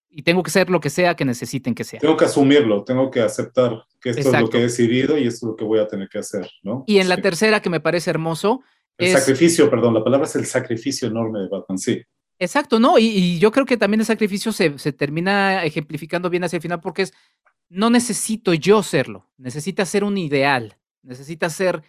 y 0.10 0.22
tengo 0.24 0.44
que 0.44 0.52
ser 0.52 0.70
lo 0.70 0.80
que 0.80 0.90
sea 0.90 1.16
que 1.16 1.26
necesiten 1.26 1.74
que 1.74 1.84
sea. 1.84 2.00
Tengo 2.00 2.18
que 2.18 2.26
asumirlo, 2.26 2.84
tengo 2.84 3.10
que 3.10 3.22
aceptar 3.22 3.84
que 4.00 4.12
esto 4.12 4.32
es 4.32 4.42
lo 4.42 4.50
que 4.50 4.60
he 4.60 4.62
decidido 4.64 5.18
y 5.18 5.26
esto 5.26 5.48
es 5.48 5.50
lo 5.52 5.56
que 5.56 5.64
voy 5.64 5.80
a 5.80 5.88
tener 5.88 6.10
que 6.10 6.20
hacer, 6.20 6.48
¿no? 6.62 6.84
Y 6.86 7.00
en 7.00 7.10
la 7.10 7.18
tercera 7.18 7.62
que 7.62 7.70
me 7.70 7.80
parece 7.80 8.10
hermoso 8.10 8.62
el 8.98 9.18
sacrificio, 9.18 9.70
perdón, 9.70 9.96
la 9.96 10.04
palabra 10.04 10.28
es 10.28 10.36
el 10.36 10.46
sacrificio 10.46 11.08
enorme 11.08 11.40
de 11.40 11.48
Batman, 11.48 11.80
sí. 11.80 12.02
Exacto, 12.38 12.80
¿no? 12.80 13.00
Y, 13.00 13.40
yo 13.40 13.52
creo 13.52 13.66
que 13.66 13.78
también 13.78 14.02
el 14.02 14.06
sacrificio 14.06 14.52
se, 14.52 14.78
se, 14.78 14.92
termina 14.92 15.64
ejemplificando 15.64 16.30
bien 16.30 16.44
hacia 16.44 16.58
el 16.58 16.62
final 16.62 16.82
porque 16.82 17.04
es 17.04 17.14
no 17.72 17.90
necesito 17.90 18.54
yo 18.54 18.84
serlo, 18.84 19.30
necesita 19.38 19.86
ser 19.86 20.04
un 20.04 20.18
ideal, 20.18 20.78
necesita 21.04 21.50
ser 21.50 21.84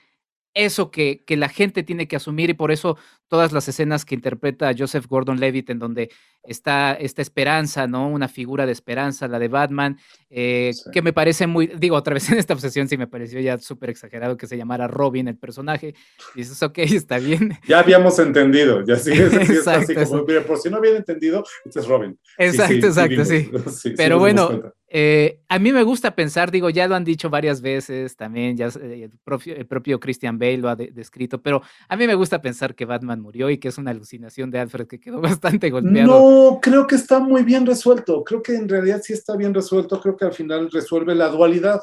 eso 0.54 0.92
que, 0.92 1.24
que, 1.24 1.36
la 1.36 1.48
gente 1.48 1.82
tiene 1.82 2.06
que 2.06 2.14
asumir 2.16 2.50
y 2.50 2.54
por 2.54 2.70
eso 2.70 2.96
todas 3.32 3.50
las 3.50 3.66
escenas 3.66 4.04
que 4.04 4.14
interpreta 4.14 4.74
Joseph 4.76 5.06
Gordon-Levitt 5.08 5.70
en 5.70 5.78
donde 5.78 6.10
está 6.42 6.92
esta 6.92 7.22
esperanza, 7.22 7.86
¿no? 7.86 8.10
Una 8.10 8.28
figura 8.28 8.66
de 8.66 8.72
esperanza, 8.72 9.26
la 9.26 9.38
de 9.38 9.48
Batman, 9.48 9.96
eh, 10.28 10.72
que 10.92 11.00
me 11.00 11.14
parece 11.14 11.46
muy, 11.46 11.66
digo, 11.78 11.96
otra 11.96 12.12
vez 12.12 12.30
en 12.30 12.36
esta 12.36 12.52
obsesión 12.52 12.88
sí 12.88 12.98
me 12.98 13.06
pareció 13.06 13.40
ya 13.40 13.56
súper 13.56 13.88
exagerado 13.88 14.36
que 14.36 14.46
se 14.46 14.58
llamara 14.58 14.86
Robin 14.86 15.28
el 15.28 15.38
personaje. 15.38 15.94
Y 16.34 16.40
dices, 16.40 16.62
ok, 16.62 16.76
está 16.80 17.18
bien. 17.18 17.58
Ya 17.66 17.78
habíamos 17.78 18.18
entendido, 18.18 18.84
ya 18.84 18.96
sí, 18.96 19.12
es, 19.12 19.66
así 19.66 19.94
como, 19.94 20.26
por 20.26 20.58
si 20.58 20.68
no 20.68 20.76
habían 20.76 20.96
entendido, 20.96 21.42
este 21.64 21.80
es 21.80 21.88
Robin. 21.88 22.18
Exacto, 22.36 22.86
exacto, 22.86 23.24
sí. 23.70 23.94
Pero 23.96 24.18
bueno, 24.18 24.74
eh, 24.94 25.40
a 25.48 25.58
mí 25.58 25.72
me 25.72 25.84
gusta 25.84 26.14
pensar, 26.14 26.50
digo, 26.50 26.68
ya 26.68 26.86
lo 26.86 26.94
han 26.94 27.04
dicho 27.04 27.30
varias 27.30 27.62
veces 27.62 28.14
también, 28.14 28.58
ya 28.58 28.66
eh, 28.66 29.04
el 29.04 29.18
propio, 29.24 29.56
el 29.56 29.66
propio 29.66 29.98
Christian 29.98 30.38
Bale 30.38 30.58
lo 30.58 30.68
ha 30.68 30.76
descrito, 30.76 31.40
pero 31.40 31.62
a 31.88 31.96
mí 31.96 32.06
me 32.06 32.14
gusta 32.14 32.42
pensar 32.42 32.74
que 32.74 32.84
Batman 32.84 33.21
murió 33.22 33.48
y 33.48 33.58
que 33.58 33.68
es 33.68 33.78
una 33.78 33.92
alucinación 33.92 34.50
de 34.50 34.58
Alfred 34.58 34.86
que 34.86 35.00
quedó 35.00 35.20
bastante 35.60 35.70
golpeado. 35.70 36.06
No, 36.08 36.60
creo 36.60 36.86
que 36.86 36.96
está 36.96 37.20
muy 37.20 37.42
bien 37.42 37.64
resuelto. 37.64 38.22
Creo 38.24 38.42
que 38.42 38.54
en 38.54 38.68
realidad 38.68 39.00
sí 39.02 39.12
está 39.12 39.36
bien 39.36 39.54
resuelto. 39.54 40.00
Creo 40.00 40.16
que 40.16 40.26
al 40.26 40.32
final 40.34 40.70
resuelve 40.70 41.14
la 41.14 41.28
dualidad. 41.28 41.80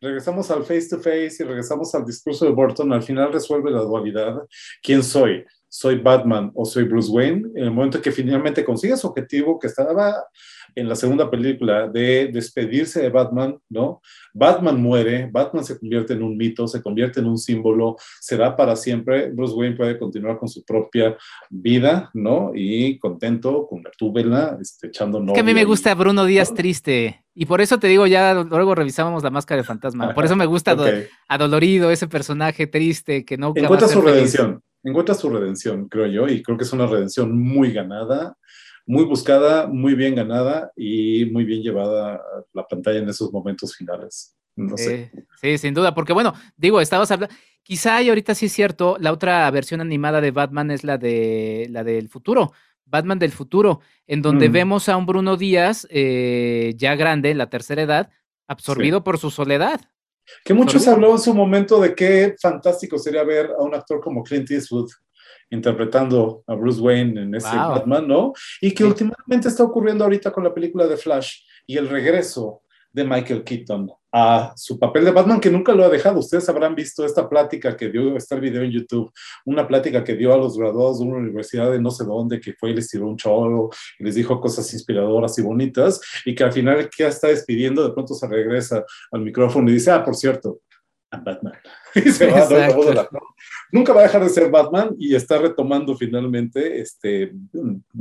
Regresamos 0.00 0.50
al 0.50 0.64
face 0.64 0.88
to 0.90 0.98
face 0.98 1.36
y 1.40 1.44
regresamos 1.44 1.94
al 1.94 2.04
discurso 2.04 2.44
de 2.44 2.50
Burton. 2.50 2.92
Al 2.92 3.02
final 3.02 3.32
resuelve 3.32 3.70
la 3.70 3.80
dualidad. 3.80 4.42
¿Quién 4.82 5.02
soy? 5.02 5.44
soy 5.74 5.98
Batman 5.98 6.52
o 6.54 6.64
soy 6.64 6.84
Bruce 6.84 7.10
Wayne, 7.10 7.48
en 7.56 7.64
el 7.64 7.72
momento 7.72 8.00
que 8.00 8.12
finalmente 8.12 8.64
consigue 8.64 8.96
su 8.96 9.08
objetivo 9.08 9.58
que 9.58 9.66
estaba 9.66 10.24
en 10.74 10.88
la 10.88 10.96
segunda 10.96 11.30
película 11.30 11.88
de 11.88 12.28
despedirse 12.28 13.02
de 13.02 13.10
Batman, 13.10 13.58
¿no? 13.68 14.00
Batman 14.32 14.80
muere, 14.80 15.28
Batman 15.30 15.64
se 15.64 15.78
convierte 15.78 16.14
en 16.14 16.22
un 16.22 16.36
mito, 16.36 16.66
se 16.66 16.82
convierte 16.82 17.20
en 17.20 17.26
un 17.26 17.38
símbolo, 17.38 17.96
se 18.20 18.36
da 18.36 18.56
para 18.56 18.76
siempre, 18.76 19.30
Bruce 19.30 19.54
Wayne 19.54 19.76
puede 19.76 19.98
continuar 19.98 20.38
con 20.38 20.48
su 20.48 20.64
propia 20.64 21.16
vida, 21.50 22.10
¿no? 22.14 22.52
Y 22.54 22.98
contento 22.98 23.66
con 23.68 23.82
la 23.82 23.90
túbela, 23.96 24.58
este, 24.60 24.88
echando 24.88 25.20
novia. 25.20 25.32
Es 25.32 25.34
que 25.34 25.40
a 25.40 25.44
mí 25.44 25.54
me 25.54 25.64
gusta 25.64 25.94
Bruno 25.94 26.24
Díaz 26.24 26.54
triste, 26.54 27.24
y 27.34 27.46
por 27.46 27.60
eso 27.60 27.78
te 27.78 27.88
digo, 27.88 28.06
ya 28.06 28.34
luego 28.34 28.74
revisábamos 28.74 29.22
la 29.22 29.30
máscara 29.30 29.60
de 29.60 29.66
fantasma, 29.66 30.14
por 30.14 30.24
eso 30.24 30.36
me 30.36 30.46
gusta 30.46 30.74
Adolorido, 31.28 31.90
ese 31.90 32.08
personaje 32.08 32.66
triste 32.66 33.24
que 33.24 33.36
no... 33.36 33.52
Encuentra 33.54 33.88
su 33.88 34.00
redención, 34.00 34.60
encuentra 34.82 35.14
su 35.14 35.30
redención, 35.30 35.88
creo 35.88 36.06
yo, 36.06 36.28
y 36.28 36.42
creo 36.42 36.56
que 36.56 36.64
es 36.64 36.72
una 36.72 36.86
redención 36.86 37.36
muy 37.36 37.72
ganada, 37.72 38.36
muy 38.86 39.04
buscada, 39.04 39.66
muy 39.66 39.94
bien 39.94 40.14
ganada 40.14 40.70
y 40.76 41.24
muy 41.26 41.44
bien 41.44 41.62
llevada 41.62 42.14
a 42.14 42.20
la 42.52 42.66
pantalla 42.66 42.98
en 42.98 43.08
esos 43.08 43.32
momentos 43.32 43.74
finales. 43.74 44.36
No 44.56 44.76
sé. 44.76 45.10
Sí, 45.40 45.58
sin 45.58 45.74
duda, 45.74 45.94
porque 45.94 46.12
bueno, 46.12 46.32
digo, 46.56 46.80
estabas 46.80 47.10
hablando, 47.10 47.34
quizá 47.62 48.00
y 48.02 48.08
ahorita 48.08 48.34
sí 48.34 48.46
es 48.46 48.52
cierto, 48.52 48.96
la 49.00 49.12
otra 49.12 49.50
versión 49.50 49.80
animada 49.80 50.20
de 50.20 50.30
Batman 50.30 50.70
es 50.70 50.84
la 50.84 50.96
de 50.96 51.66
la 51.70 51.82
del 51.82 52.08
futuro, 52.08 52.52
Batman 52.84 53.18
del 53.18 53.32
futuro, 53.32 53.80
en 54.06 54.22
donde 54.22 54.48
mm. 54.48 54.52
vemos 54.52 54.88
a 54.88 54.96
un 54.96 55.06
Bruno 55.06 55.36
Díaz 55.36 55.88
eh, 55.90 56.74
ya 56.76 56.94
grande, 56.94 57.30
en 57.30 57.38
la 57.38 57.50
tercera 57.50 57.82
edad, 57.82 58.10
absorbido 58.46 59.02
por 59.02 59.18
su 59.18 59.30
soledad. 59.30 59.80
Que 60.44 60.54
muchos 60.54 60.86
habló 60.88 61.12
en 61.12 61.18
su 61.18 61.34
momento 61.34 61.80
de 61.80 61.94
qué 61.94 62.34
fantástico 62.40 62.98
sería 62.98 63.24
ver 63.24 63.50
a 63.58 63.62
un 63.62 63.74
actor 63.74 64.00
como 64.00 64.22
Clint 64.22 64.50
Eastwood 64.50 64.88
interpretando 65.50 66.42
a 66.46 66.54
Bruce 66.54 66.80
Wayne 66.80 67.22
en 67.22 67.34
ese 67.34 67.54
Batman, 67.54 68.06
¿no? 68.06 68.32
Y 68.60 68.72
que 68.72 68.84
últimamente 68.84 69.48
está 69.48 69.64
ocurriendo 69.64 70.04
ahorita 70.04 70.32
con 70.32 70.44
la 70.44 70.54
película 70.54 70.86
de 70.86 70.96
Flash 70.96 71.40
y 71.66 71.76
el 71.76 71.88
regreso 71.88 72.62
de 72.92 73.04
Michael 73.04 73.42
Keaton 73.42 73.90
a 74.16 74.52
su 74.54 74.78
papel 74.78 75.04
de 75.04 75.10
Batman, 75.10 75.40
que 75.40 75.50
nunca 75.50 75.74
lo 75.74 75.84
ha 75.84 75.88
dejado. 75.88 76.20
Ustedes 76.20 76.48
habrán 76.48 76.76
visto 76.76 77.04
esta 77.04 77.28
plática 77.28 77.76
que 77.76 77.90
dio, 77.90 78.16
está 78.16 78.36
el 78.36 78.40
video 78.40 78.62
en 78.62 78.70
YouTube, 78.70 79.10
una 79.44 79.66
plática 79.66 80.04
que 80.04 80.14
dio 80.14 80.32
a 80.32 80.36
los 80.36 80.56
graduados 80.56 81.00
de 81.00 81.06
una 81.06 81.16
universidad 81.16 81.72
de 81.72 81.80
no 81.80 81.90
sé 81.90 82.04
dónde, 82.04 82.40
que 82.40 82.52
fue 82.52 82.70
y 82.70 82.74
les 82.74 82.88
tiró 82.88 83.08
un 83.08 83.16
cholo 83.16 83.70
y 83.98 84.04
les 84.04 84.14
dijo 84.14 84.40
cosas 84.40 84.72
inspiradoras 84.72 85.36
y 85.36 85.42
bonitas, 85.42 86.00
y 86.24 86.32
que 86.32 86.44
al 86.44 86.52
final 86.52 86.88
que 86.88 87.02
ya 87.02 87.08
está 87.08 87.26
despidiendo, 87.26 87.82
de 87.82 87.92
pronto 87.92 88.14
se 88.14 88.28
regresa 88.28 88.84
al 89.10 89.22
micrófono 89.22 89.68
y 89.68 89.74
dice, 89.74 89.90
ah, 89.90 90.04
por 90.04 90.14
cierto, 90.14 90.60
Batman. 91.22 91.54
y 91.94 92.10
se 92.10 92.26
va 92.26 92.40
a 92.40 93.08
Nunca 93.70 93.92
va 93.92 94.00
a 94.00 94.04
dejar 94.04 94.22
de 94.22 94.30
ser 94.30 94.50
Batman 94.50 94.94
y 94.98 95.14
está 95.14 95.38
retomando 95.38 95.96
finalmente, 95.96 96.80
este, 96.80 97.32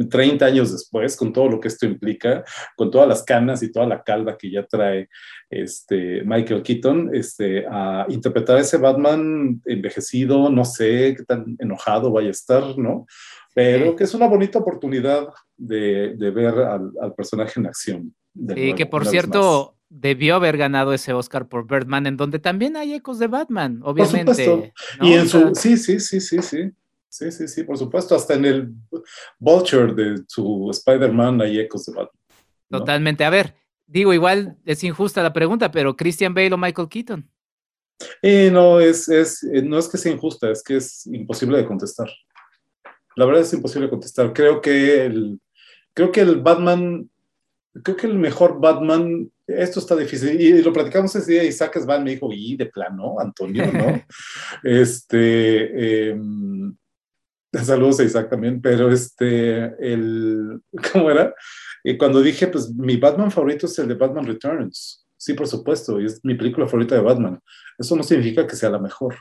30 0.10 0.46
años 0.46 0.72
después, 0.72 1.16
con 1.16 1.34
todo 1.34 1.50
lo 1.50 1.60
que 1.60 1.68
esto 1.68 1.86
implica, 1.86 2.44
con 2.76 2.92
todas 2.92 3.08
las 3.08 3.24
canas 3.24 3.64
y 3.64 3.72
toda 3.72 3.86
la 3.86 4.04
calva 4.04 4.38
que 4.38 4.52
ya 4.52 4.66
trae 4.66 5.10
este, 5.50 6.24
Michael 6.24 6.64
Keaton, 6.64 7.12
este, 7.14 7.66
a 7.70 8.06
interpretar 8.10 8.58
a 8.58 8.62
ese 8.62 8.78
Batman 8.78 9.62
envejecido, 9.66 10.50
no 10.50 10.66
sé 10.66 11.16
qué 11.18 11.24
tan 11.24 11.56
enojado 11.60 12.12
vaya 12.12 12.30
a 12.30 12.32
estar, 12.32 12.78
¿no? 12.78 13.06
Pero 13.56 13.96
que 13.96 14.06
es 14.06 14.14
una 14.14 14.28
bonita 14.28 14.60
oportunidad 14.60 15.28
de, 15.56 16.16
de 16.16 16.32
ver 16.32 16.56
al, 16.56 16.92
al, 17.00 17.14
personaje 17.14 17.60
en 17.60 17.68
acción. 17.68 18.16
Sí, 18.56 18.74
que 18.74 18.88
por 18.88 19.06
cierto, 19.06 19.76
debió 19.94 20.36
haber 20.36 20.58
ganado 20.58 20.94
ese 20.94 21.14
Oscar 21.14 21.48
por 21.48 21.68
Birdman, 21.68 22.08
en 22.08 22.18
donde 22.18 22.40
también 22.40 22.76
hay 22.76 22.94
ecos 22.94 23.20
de 23.20 23.28
Batman, 23.28 23.80
obviamente. 23.84 24.74
Y 25.02 25.14
en 25.14 25.30
su, 25.30 25.54
sí, 25.54 25.78
sí, 25.78 26.00
sí, 26.00 26.20
sí, 26.20 26.42
sí. 26.42 26.72
Sí, 27.10 27.32
sí, 27.32 27.48
sí, 27.48 27.64
por 27.64 27.78
supuesto. 27.78 28.16
Hasta 28.16 28.34
en 28.34 28.46
el 28.46 28.74
Vulture 29.38 29.94
de 29.94 30.24
su 30.28 30.68
Spider-Man 30.72 31.42
hay 31.42 31.60
ecos 31.60 31.86
de 31.86 31.94
Batman. 31.94 32.24
Totalmente. 32.72 33.24
A 33.24 33.30
ver, 33.30 33.56
digo, 33.86 34.14
igual 34.14 34.58
es 34.66 34.84
injusta 34.84 35.22
la 35.22 35.32
pregunta, 35.32 35.70
pero 35.70 35.96
Christian 35.96 36.34
Bale 36.34 36.54
o 36.54 36.58
Michael 36.58 36.90
Keaton. 36.90 37.30
Eh, 38.24 38.50
no, 38.52 38.80
es, 38.80 39.08
es, 39.10 39.44
eh, 39.44 39.62
no 39.62 39.78
es 39.78 39.88
que 39.88 40.00
sea 40.00 40.12
injusta, 40.12 40.50
es 40.50 40.64
que 40.64 40.78
es 40.78 41.06
imposible 41.06 41.60
de 41.60 41.68
contestar. 41.68 42.10
La 43.16 43.26
verdad 43.26 43.44
es 43.44 43.54
imposible 43.54 43.86
de 43.86 43.92
contestar. 43.92 44.34
Creo 44.34 44.60
que 44.60 45.06
el, 45.06 45.40
creo 45.94 46.12
que 46.12 46.22
el 46.22 46.42
Batman 46.42 47.12
creo 47.82 47.98
que 47.98 48.08
el 48.08 48.16
mejor 48.16 48.60
Batman, 48.60 49.32
esto 49.48 49.80
está 49.80 49.96
difícil, 49.96 50.40
y, 50.40 50.62
lo 50.62 50.72
platicamos 50.72 51.16
ese 51.16 51.32
día, 51.32 51.44
Isaac 51.44 51.80
Svan 51.80 52.04
me 52.04 52.12
dijo, 52.12 52.30
y 52.32 52.56
de 52.56 52.68
plano, 52.68 53.20
Antonio, 53.20 53.72
¿no? 53.72 54.02
este, 54.64 56.10
em, 56.10 56.76
saludos 57.52 58.00
a 58.00 58.04
Isaac 58.04 58.30
también, 58.30 58.62
pero 58.62 58.92
este, 58.92 59.74
el, 59.80 60.62
¿cómo 60.92 61.10
era? 61.10 61.34
Y 61.84 61.98
cuando 61.98 62.22
dije, 62.22 62.48
pues 62.48 62.74
mi 62.74 62.98
Batman 62.98 63.32
favorito 63.32 63.66
es 63.66 63.78
el 63.80 63.88
de 63.88 63.96
Batman 63.96 64.26
Returns, 64.26 65.08
sí, 65.18 65.34
por 65.34 65.48
supuesto, 65.48 66.00
y 66.00 66.06
es 66.06 66.24
mi 66.24 66.36
película 66.36 66.68
favorita 66.68 66.96
de 66.96 67.02
Batman, 67.02 67.40
eso 67.78 67.96
no 67.96 68.04
significa 68.04 68.46
que 68.46 68.56
sea 68.56 68.70
la 68.70 68.80
mejor. 68.80 69.16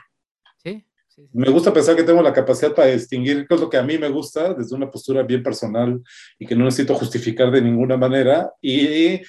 Sí, 0.57 0.85
me 1.31 1.49
gusta 1.49 1.73
pensar 1.73 1.95
que 1.95 2.03
tengo 2.03 2.21
la 2.21 2.33
capacidad 2.33 2.73
para 2.73 2.89
distinguir 2.89 3.45
qué 3.47 3.55
es 3.55 3.61
lo 3.61 3.69
que 3.69 3.77
a 3.77 3.83
mí 3.83 3.97
me 3.97 4.09
gusta 4.09 4.53
desde 4.53 4.75
una 4.75 4.89
postura 4.89 5.23
bien 5.23 5.43
personal 5.43 6.01
y 6.39 6.45
que 6.45 6.55
no 6.55 6.65
necesito 6.65 6.95
justificar 6.95 7.51
de 7.51 7.61
ninguna 7.61 7.97
manera. 7.97 8.51
Y 8.61 9.21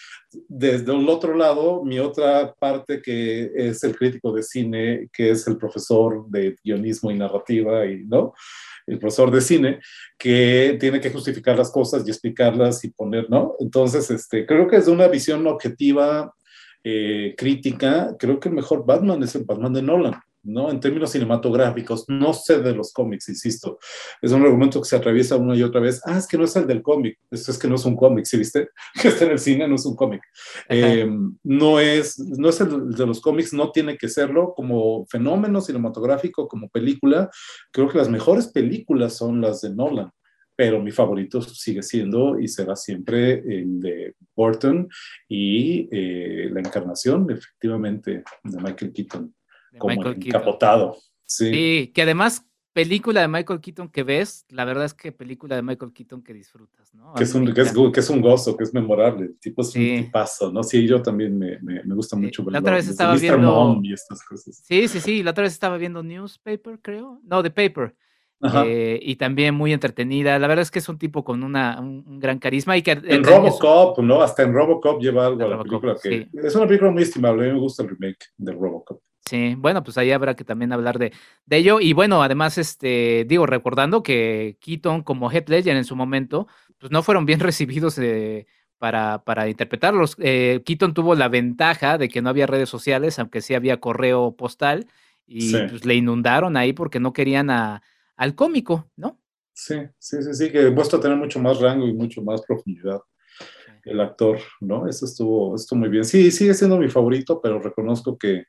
desde 0.48 0.93
el 0.93 1.09
otro 1.09 1.36
lado, 1.36 1.85
mi 1.85 1.98
otra 1.98 2.55
parte 2.55 3.01
que 3.02 3.51
es 3.55 3.82
el 3.85 3.97
crítico 3.97 4.32
de 4.32 4.43
cine, 4.43 5.09
que 5.12 5.31
es 5.31 5.47
el 5.47 5.56
profesor 5.56 6.27
de 6.28 6.56
guionismo 6.65 7.11
y 7.11 7.19
narrativa, 7.19 7.86
y, 7.86 8.05
¿no? 8.05 8.35
el 8.86 8.98
profesor 8.98 9.31
de 9.31 9.40
cine, 9.40 9.81
que 10.19 10.77
tiene 10.78 11.01
que 11.01 11.11
justificar 11.11 11.56
las 11.56 11.70
cosas 11.70 12.06
y 12.06 12.11
explicarlas 12.11 12.85
y 12.85 12.90
poner, 12.90 13.31
¿no? 13.31 13.55
Entonces, 13.59 14.11
este, 14.11 14.44
creo 14.44 14.69
que 14.69 14.77
desde 14.77 14.93
una 14.93 15.09
visión 15.09 15.47
objetiva, 15.47 16.35
eh, 16.82 17.35
crítica, 17.36 18.15
creo 18.19 18.39
que 18.39 18.51
el 18.51 18.55
mejor 18.55 18.85
Batman 18.85 19.23
es 19.23 19.35
el 19.35 19.44
Batman 19.44 19.73
de 19.73 19.82
Nolan. 19.82 20.20
¿No? 20.45 20.71
En 20.71 20.81
términos 20.81 21.11
cinematográficos, 21.11 22.05
no 22.09 22.33
sé 22.33 22.61
de 22.61 22.75
los 22.75 22.93
cómics, 22.93 23.29
insisto. 23.29 23.79
Es 24.21 24.33
un 24.33 24.43
argumento 24.43 24.81
que 24.81 24.89
se 24.89 24.97
atraviesa 24.97 25.37
una 25.37 25.57
y 25.57 25.62
otra 25.62 25.81
vez. 25.81 26.01
Ah, 26.05 26.19
es 26.19 26.27
que 26.27 26.39
no 26.39 26.45
es 26.45 26.55
el 26.57 26.66
del 26.66 26.83
cómic. 26.83 27.19
Esto 27.31 27.51
es 27.51 27.59
que 27.59 27.69
no 27.69 27.75
es 27.75 27.85
un 27.85 27.97
cómic, 27.97 28.25
¿sí 28.25 28.37
viste? 28.37 28.69
Que 29.01 29.09
está 29.09 29.25
en 29.25 29.33
el 29.33 29.39
cine, 29.39 29.66
no 29.66 29.75
es 29.75 29.87
un 29.87 29.97
cómic. 29.97 30.23
Eh, 30.69 31.09
no, 31.43 31.81
es, 31.81 32.19
no 32.19 32.49
es 32.49 32.61
el 32.61 32.93
de 32.93 33.07
los 33.07 33.21
cómics, 33.21 33.53
no 33.53 33.71
tiene 33.73 33.97
que 33.97 34.09
serlo 34.09 34.55
como 34.55 35.07
fenómeno 35.07 35.61
cinematográfico, 35.61 36.49
como 36.49 36.69
película. 36.69 37.31
Creo 37.73 37.89
que 37.89 37.99
las 37.99 38.09
mejores 38.09 38.49
películas 38.49 39.16
son 39.16 39.41
las 39.41 39.61
de 39.62 39.75
Nolan 39.75 40.11
pero 40.57 40.81
mi 40.81 40.93
favorito 40.93 41.43
sigue 41.43 41.83
siendo 41.83 42.39
y 42.39 42.49
será 42.49 42.77
siempre 42.77 43.33
el 43.41 43.81
de 43.81 44.15
Burton 44.37 44.89
y 45.29 45.89
eh, 45.91 46.49
la 46.53 46.61
encarnación, 46.61 47.29
efectivamente, 47.31 48.23
de 48.45 48.62
Michael 48.62 48.93
Keaton 48.93 49.35
como 49.78 49.92
encapotado. 49.92 50.96
Sí. 51.26 51.51
sí, 51.51 51.92
que 51.94 52.02
además 52.02 52.46
película 52.74 53.20
de 53.22 53.28
Michael 53.28 53.60
Keaton 53.60 53.88
que 53.88 54.02
ves, 54.02 54.44
la 54.51 54.64
verdad 54.64 54.84
es 54.84 54.94
que 54.94 55.12
película 55.12 55.56
de 55.56 55.62
Michael 55.62 55.92
Keaton 55.92 56.22
que 56.22 56.34
disfrutas, 56.34 56.92
¿no? 56.92 57.14
Que 57.14 57.24
es, 57.24 57.34
un, 57.34 57.55
que, 57.55 57.60
es, 57.62 58.10
un, 58.10 58.20
gozo, 58.20 58.56
que 58.56 58.64
es 58.64 58.74
memorable, 58.74 59.26
el 59.26 59.38
tipo 59.38 59.62
es 59.62 59.74
un 59.74 60.05
tipazo, 60.05 60.51
¿no? 60.52 60.62
Sí, 60.62 60.86
yo 60.86 61.01
también 61.01 61.38
me, 61.38 61.59
me, 61.60 61.94
gusta 61.94 62.16
mucho 62.16 62.44
La 62.51 62.59
otra 62.59 62.74
vez 62.74 62.88
estaba 62.88 63.14
viendo... 63.14 63.80
y 63.82 63.92
estas 63.92 64.22
cosas. 64.24 64.60
Sí, 64.64 64.88
sí, 64.88 65.01
sí, 65.01 65.22
la 65.22 65.30
otra 65.30 65.44
vez 65.44 65.52
estaba 65.52 65.78
viendo 65.78 66.02
Newspaper, 66.02 66.80
creo. 66.82 67.20
No, 67.24 67.42
The 67.42 67.51
Paper. 67.51 67.94
Eh, 68.66 69.01
y 69.02 69.16
también 69.16 69.55
muy 69.55 69.72
entretenida. 69.72 70.38
La 70.38 70.46
verdad 70.46 70.62
es 70.62 70.70
que 70.70 70.78
es 70.78 70.88
un 70.88 70.98
tipo 70.98 71.24
con 71.24 71.42
una, 71.42 71.80
un, 71.80 72.18
gran 72.20 72.38
carisma. 72.38 72.76
Y 72.76 72.82
que, 72.82 72.90
en 72.90 73.24
Robocop, 73.24 73.98
¿no? 74.01 74.20
Hasta 74.20 74.42
en 74.42 74.52
Robocop 74.52 75.01
lleva 75.01 75.26
algo 75.26 75.44
a 75.44 75.48
la 75.48 75.62
película 75.62 75.96
que 76.02 76.28
es 76.34 76.55
una 76.55 76.66
película 76.66 76.90
muy 76.90 77.05
estimable. 77.05 77.44
A 77.44 77.46
mí 77.46 77.52
me 77.55 77.60
gusta 77.60 77.82
el 77.82 77.90
remake 77.90 78.26
de 78.36 78.52
Robocop. 78.52 79.01
Sí, 79.26 79.55
bueno, 79.56 79.82
pues 79.82 79.96
ahí 79.96 80.10
habrá 80.10 80.36
que 80.36 80.44
también 80.44 80.72
hablar 80.72 80.98
de, 80.98 81.12
de 81.46 81.56
ello. 81.56 81.80
Y 81.80 81.94
bueno, 81.94 82.22
además, 82.22 82.59
este, 82.59 83.24
digo, 83.26 83.46
recordando 83.46 84.02
que 84.02 84.59
Keaton 84.60 85.02
como 85.02 85.30
Head 85.30 85.48
Ledger 85.48 85.76
en 85.76 85.84
su 85.84 85.96
momento, 85.96 86.46
pues 86.78 86.92
no 86.92 87.02
fueron 87.02 87.24
bien 87.24 87.40
recibidos 87.40 87.98
eh, 87.98 88.46
para, 88.78 89.24
para 89.24 89.48
interpretarlos. 89.48 90.16
Eh, 90.18 90.62
Keaton 90.66 90.92
tuvo 90.92 91.14
la 91.14 91.28
ventaja 91.28 91.96
de 91.96 92.09
que 92.09 92.20
no 92.20 92.28
había 92.28 92.46
redes 92.46 92.68
sociales, 92.68 93.18
aunque 93.18 93.40
sí 93.40 93.55
había 93.55 93.80
correo 93.80 94.36
postal, 94.36 94.86
y 95.26 95.56
pues 95.56 95.86
le 95.86 95.94
inundaron 95.94 96.59
ahí 96.59 96.74
porque 96.74 97.01
no 97.01 97.14
querían 97.14 97.48
a, 97.48 97.82
al 98.16 98.34
cómico, 98.34 98.90
¿no? 98.94 99.18
Sí, 99.55 99.76
sí, 99.98 100.22
sí, 100.22 100.34
sí, 100.34 100.52
que 100.52 100.59
demuestra 100.59 101.01
tener 101.01 101.16
mucho 101.16 101.40
más 101.40 101.60
rango 101.60 101.86
y 101.86 101.94
mucho 101.94 102.20
más 102.20 102.42
profundidad 102.42 103.01
el 103.84 104.01
actor, 104.01 104.38
¿no? 104.60 104.88
Eso 104.88 105.06
estuvo, 105.06 105.55
estuvo 105.55 105.80
muy 105.80 105.88
bien. 105.88 106.05
Sí, 106.05 106.30
sigue 106.30 106.55
siendo 106.55 106.78
mi 106.78 106.88
favorito, 106.88 107.40
pero 107.40 107.59
reconozco 107.59 108.16
que 108.16 108.44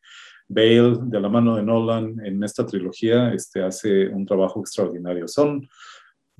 Bale, 0.47 0.97
de 1.01 1.19
la 1.19 1.29
mano 1.29 1.55
de 1.55 1.63
Nolan, 1.63 2.19
en 2.23 2.43
esta 2.43 2.65
trilogía, 2.65 3.33
este, 3.33 3.63
hace 3.63 4.07
un 4.07 4.25
trabajo 4.25 4.59
extraordinario. 4.59 5.27
Son, 5.27 5.67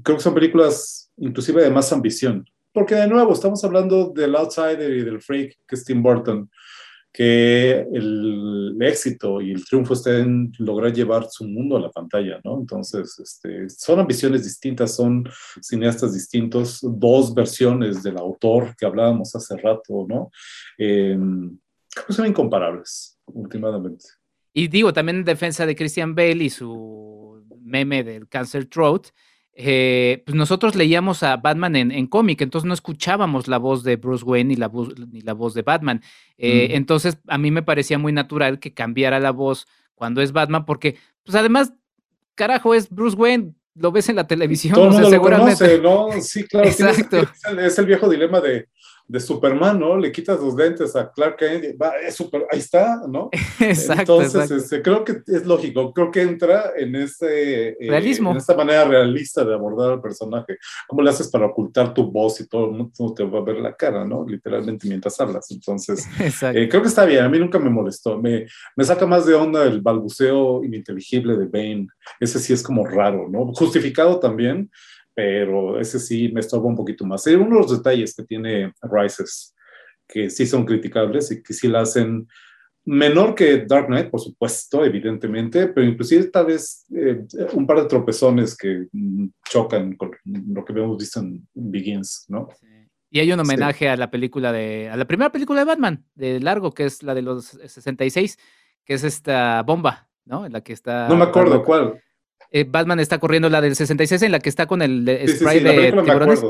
creo 0.04 0.18
que 0.18 0.24
son 0.24 0.34
películas 0.34 1.12
inclusive 1.18 1.64
de 1.64 1.72
más 1.72 1.92
ambición, 1.92 2.46
porque 2.74 2.96
de 2.96 3.08
nuevo 3.08 3.34
estamos 3.34 3.64
hablando 3.64 4.10
del 4.10 4.36
outsider 4.36 4.92
y 4.92 5.04
del 5.04 5.22
freak 5.22 5.58
que 5.68 5.76
es 5.76 5.86
Tim 5.86 6.04
Burton, 6.04 6.50
que 7.16 7.88
el 7.94 8.78
éxito 8.82 9.40
y 9.40 9.52
el 9.52 9.64
triunfo 9.64 9.94
esté 9.94 10.20
en 10.20 10.52
lograr 10.60 10.92
llevar 10.92 11.30
su 11.30 11.46
mundo 11.48 11.78
a 11.78 11.80
la 11.80 11.90
pantalla, 11.90 12.42
¿no? 12.44 12.60
Entonces, 12.60 13.18
este, 13.20 13.70
son 13.70 14.02
ambiciones 14.02 14.44
distintas, 14.44 14.96
son 14.96 15.24
cineastas 15.62 16.14
distintos, 16.14 16.80
dos 16.82 17.34
versiones 17.34 18.04
del 18.04 18.18
autor 18.18 18.76
que 18.78 18.86
hablábamos 18.86 19.34
hace 19.34 19.56
rato, 19.56 20.06
¿no? 20.10 20.30
Eh, 20.78 21.18
creo 21.18 22.06
que 22.06 22.14
son 22.14 22.28
incomparables, 22.28 23.15
últimamente. 23.28 24.06
Y 24.54 24.68
digo, 24.68 24.94
también 24.94 25.18
en 25.18 25.26
defensa 25.26 25.66
de 25.66 25.76
Christian 25.76 26.16
Bale 26.16 26.44
y 26.44 26.50
su 26.50 27.44
meme 27.62 28.04
del 28.04 28.28
Cancer 28.28 28.66
Throat, 28.66 29.08
eh, 29.58 30.22
pues 30.26 30.36
nosotros 30.36 30.76
leíamos 30.76 31.24
a 31.24 31.38
Batman 31.38 31.76
en, 31.78 32.08
cómic, 32.08 32.42
entonces 32.42 32.68
no 32.68 32.74
escuchábamos 32.74 33.48
la 33.48 33.58
voz 33.58 33.84
de 33.84 33.96
Bruce 33.96 34.26
Wayne 34.26 34.50
ni 34.50 34.56
la, 34.56 34.68
voz, 34.68 34.94
ni 35.12 35.22
la 35.22 35.34
voz 35.34 35.54
de 35.54 35.62
Batman. 35.62 36.02
Eh, 36.38 36.70
entonces 36.72 37.18
a 37.28 37.38
mí 37.38 37.52
me 37.52 37.64
parecía 37.64 37.98
muy 37.98 38.12
natural 38.12 38.60
que 38.60 38.74
cambiara 38.74 39.20
la 39.20 39.32
voz 39.32 39.68
cuando 39.94 40.22
es 40.22 40.34
Batman, 40.34 40.66
porque 40.66 40.98
pues 41.24 41.36
además, 41.36 41.74
carajo, 42.36 42.74
es 42.74 42.90
Bruce 42.90 43.16
Wayne, 43.16 43.54
lo 43.76 43.92
ves 43.92 44.10
en 44.10 44.18
la 44.18 44.28
televisión. 44.28 44.76
Todo 44.76 44.88
el 44.88 44.92
mundo 44.92 45.10
lo 45.10 45.22
conoce, 45.22 45.80
¿no? 45.80 46.10
Sí, 46.22 46.46
claro. 46.46 46.68
Exacto. 46.70 47.18
es 47.60 47.78
el 47.80 47.86
viejo 47.86 48.10
dilema 48.10 48.42
de 48.42 48.68
de 49.08 49.20
Superman, 49.20 49.80
¿no? 49.80 49.98
Le 49.98 50.12
quitas 50.12 50.40
los 50.40 50.56
lentes 50.56 50.96
a 50.96 51.12
Clark 51.12 51.38
Kent, 51.38 51.80
va, 51.82 51.94
es 51.98 52.16
super, 52.16 52.46
ahí 52.52 52.60
está, 52.60 53.02
¿no? 53.08 53.30
Exacto. 53.60 54.22
Entonces, 54.22 54.52
Este, 54.52 54.82
creo 54.82 55.04
que 55.04 55.22
es 55.28 55.46
lógico, 55.46 55.94
creo 55.94 56.12
que 56.12 56.22
entra 56.22 56.72
en 56.76 56.96
ese 56.96 57.70
eh, 57.70 57.78
realismo. 57.90 58.32
en 58.32 58.38
esta 58.38 58.56
manera 58.56 58.86
realista 58.86 59.44
de 59.44 59.54
abordar 59.54 59.94
al 59.94 60.02
personaje. 60.02 60.58
¿Cómo 60.88 61.02
le 61.02 61.12
haces 61.12 61.30
para 61.30 61.46
ocultar 61.46 61.94
tu 61.94 62.12
voz 62.12 62.40
y 62.42 62.48
todo 62.48 62.66
el 62.66 62.72
mundo 62.72 63.14
te 63.16 63.24
va 63.24 63.40
a 63.40 63.44
ver 63.44 63.58
la 63.58 63.76
cara, 63.76 64.06
¿no? 64.06 64.26
Literalmente 64.28 64.88
mientras 64.88 65.20
hablas. 65.20 65.52
Entonces, 65.52 66.08
eh, 66.54 66.68
creo 66.70 66.82
que 66.82 66.88
está 66.88 67.06
bien, 67.06 67.24
a 67.24 67.30
mí 67.30 67.38
nunca 67.38 67.60
me 67.60 67.70
molestó. 67.70 68.20
Me, 68.20 68.48
me 68.76 68.84
saca 68.84 69.06
más 69.06 69.26
de 69.26 69.36
onda 69.36 69.64
el 69.66 69.82
balbuceo 69.82 70.64
ininteligible 70.64 71.38
de 71.38 71.46
Bane. 71.46 71.88
Ese 72.20 72.40
sí 72.40 72.54
es 72.54 72.64
como 72.64 72.86
raro, 72.86 73.28
¿no? 73.30 73.54
Justificado 73.54 74.20
también, 74.20 74.72
pero 75.16 75.80
ese 75.80 76.00
sí 76.00 76.30
me 76.30 76.42
estorba 76.42 76.68
un 76.68 76.76
poquito 76.76 77.06
más. 77.06 77.26
Hay 77.26 77.36
uno 77.36 77.56
de 77.56 77.62
los 77.62 77.78
detalles 77.78 78.14
que 78.14 78.24
tiene 78.24 78.74
Rises 78.82 79.56
que 80.08 80.30
sí 80.30 80.46
son 80.46 80.66
criticables 80.66 81.32
y 81.32 81.42
que 81.42 81.54
sí 81.54 81.68
la 81.68 81.82
hacen 81.82 82.28
menor 82.86 83.34
que 83.34 83.66
Dark 83.66 83.88
Knight, 83.88 84.10
por 84.10 84.20
supuesto, 84.20 84.86
evidentemente, 84.86 85.68
pero 85.68 85.88
inclusive 85.88 86.26
tal 86.26 86.48
vez 86.48 86.86
eh, 86.96 87.26
un 87.54 87.66
par 87.66 87.82
de 87.82 87.88
tropezones 87.88 88.56
que 88.56 88.86
mm, 88.92 89.28
chocan 89.50 89.96
con 89.96 90.12
lo 90.24 90.64
que 90.64 90.74
hemos 90.74 90.98
visto 90.98 91.20
en 91.20 91.48
Begins, 91.54 92.26
¿no? 92.28 92.50
Y 93.10 93.20
hay 93.20 93.32
un 93.32 93.40
homenaje 93.40 93.90
a 93.90 93.96
la 93.96 94.12
película 94.12 94.52
de, 94.52 94.90
a 94.90 94.98
la 94.98 95.06
primera 95.06 95.32
película 95.32 95.62
de 95.62 95.66
Batman, 95.66 96.06
de 96.16 96.40
largo, 96.40 96.72
que 96.72 96.86
es 96.86 97.02
la 97.02 97.16
de 97.16 97.22
los 97.22 97.46
66, 97.46 98.38
que 98.84 98.94
es 98.94 99.04
esta 99.04 99.64
bomba, 99.64 100.10
¿no? 100.26 100.46
En 100.46 100.52
la 100.52 100.62
que 100.62 100.74
está... 100.74 101.08
No 101.08 101.16
me 101.16 101.24
acuerdo 101.24 101.64
cuál. 101.64 102.02
Eh, 102.56 102.64
Batman 102.66 103.02
está 103.02 103.18
corriendo 103.18 103.50
la 103.50 103.60
del 103.60 103.76
66 103.76 104.22
en 104.22 104.32
la 104.32 104.40
que 104.40 104.48
está 104.48 104.66
con 104.66 104.82
el, 104.82 105.06
spray 105.28 105.60
de 105.60 105.92
tiburones 105.92 106.42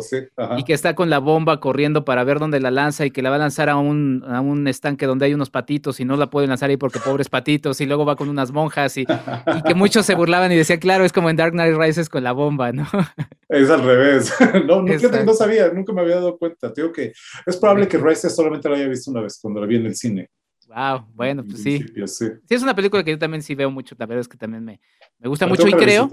y 0.55 0.63
que 0.63 0.73
está 0.73 0.93
con 0.93 1.09
la 1.09 1.17
bomba 1.17 1.59
corriendo 1.59 2.05
para 2.05 2.23
ver 2.23 2.37
dónde 2.37 2.59
la 2.59 2.69
lanza 2.69 3.07
y 3.07 3.09
que 3.09 3.23
la 3.23 3.31
va 3.31 3.37
a 3.37 3.39
lanzar 3.39 3.69
a 3.69 3.77
un, 3.77 4.23
a 4.27 4.39
un 4.39 4.67
estanque 4.67 5.07
donde 5.07 5.25
hay 5.25 5.33
unos 5.33 5.49
patitos 5.49 5.99
y 5.99 6.05
no 6.05 6.15
la 6.15 6.29
puede 6.29 6.45
lanzar 6.45 6.69
ahí 6.69 6.77
porque 6.77 6.99
pobres 6.99 7.27
patitos 7.27 7.81
y 7.81 7.87
luego 7.87 8.05
va 8.05 8.15
con 8.15 8.29
unas 8.29 8.51
monjas 8.51 8.97
y, 8.97 9.07
que 9.65 9.73
muchos 9.73 10.05
se 10.05 10.13
burlaban 10.13 10.51
y 10.51 10.55
decían, 10.57 10.77
claro, 10.77 11.05
es 11.05 11.11
como 11.11 11.31
en 11.31 11.37
Dark 11.37 11.53
Knight 11.53 11.75
Rises 11.75 12.07
con 12.07 12.23
la 12.23 12.33
bomba, 12.33 12.71
¿no? 12.71 12.85
Es 13.49 13.71
al 13.71 13.81
revés. 13.83 14.31
no, 14.67 14.83
no, 14.83 15.33
sabía, 15.33 15.71
nunca 15.73 15.91
me 15.91 16.01
había 16.01 16.17
dado 16.17 16.37
cuenta. 16.37 16.71
Digo 16.75 16.91
que 16.91 17.13
es 17.47 17.57
probable 17.57 17.87
que 17.87 17.97
Rises 17.97 18.35
solamente 18.35 18.69
la 18.69 18.75
haya 18.75 18.87
visto 18.87 19.09
una 19.09 19.21
vez 19.21 19.39
cuando 19.41 19.59
la 19.59 19.65
vi 19.65 19.77
en 19.77 19.87
el 19.87 19.95
cine. 19.95 20.29
Wow, 20.75 21.05
bueno, 21.13 21.45
pues 21.45 21.63
sí. 21.63 21.85
sí. 22.05 22.25
es 22.49 22.61
una 22.61 22.75
película 22.75 23.01
que 23.01 23.11
yo 23.11 23.17
también 23.17 23.41
sí 23.41 23.55
veo 23.55 23.71
mucho, 23.71 23.95
la 23.97 24.05
verdad 24.05 24.19
es 24.19 24.27
que 24.27 24.35
también 24.35 24.65
me, 24.65 24.81
me 25.19 25.29
gusta 25.29 25.47
mucho 25.47 25.65
y 25.69 25.71
creo, 25.71 26.09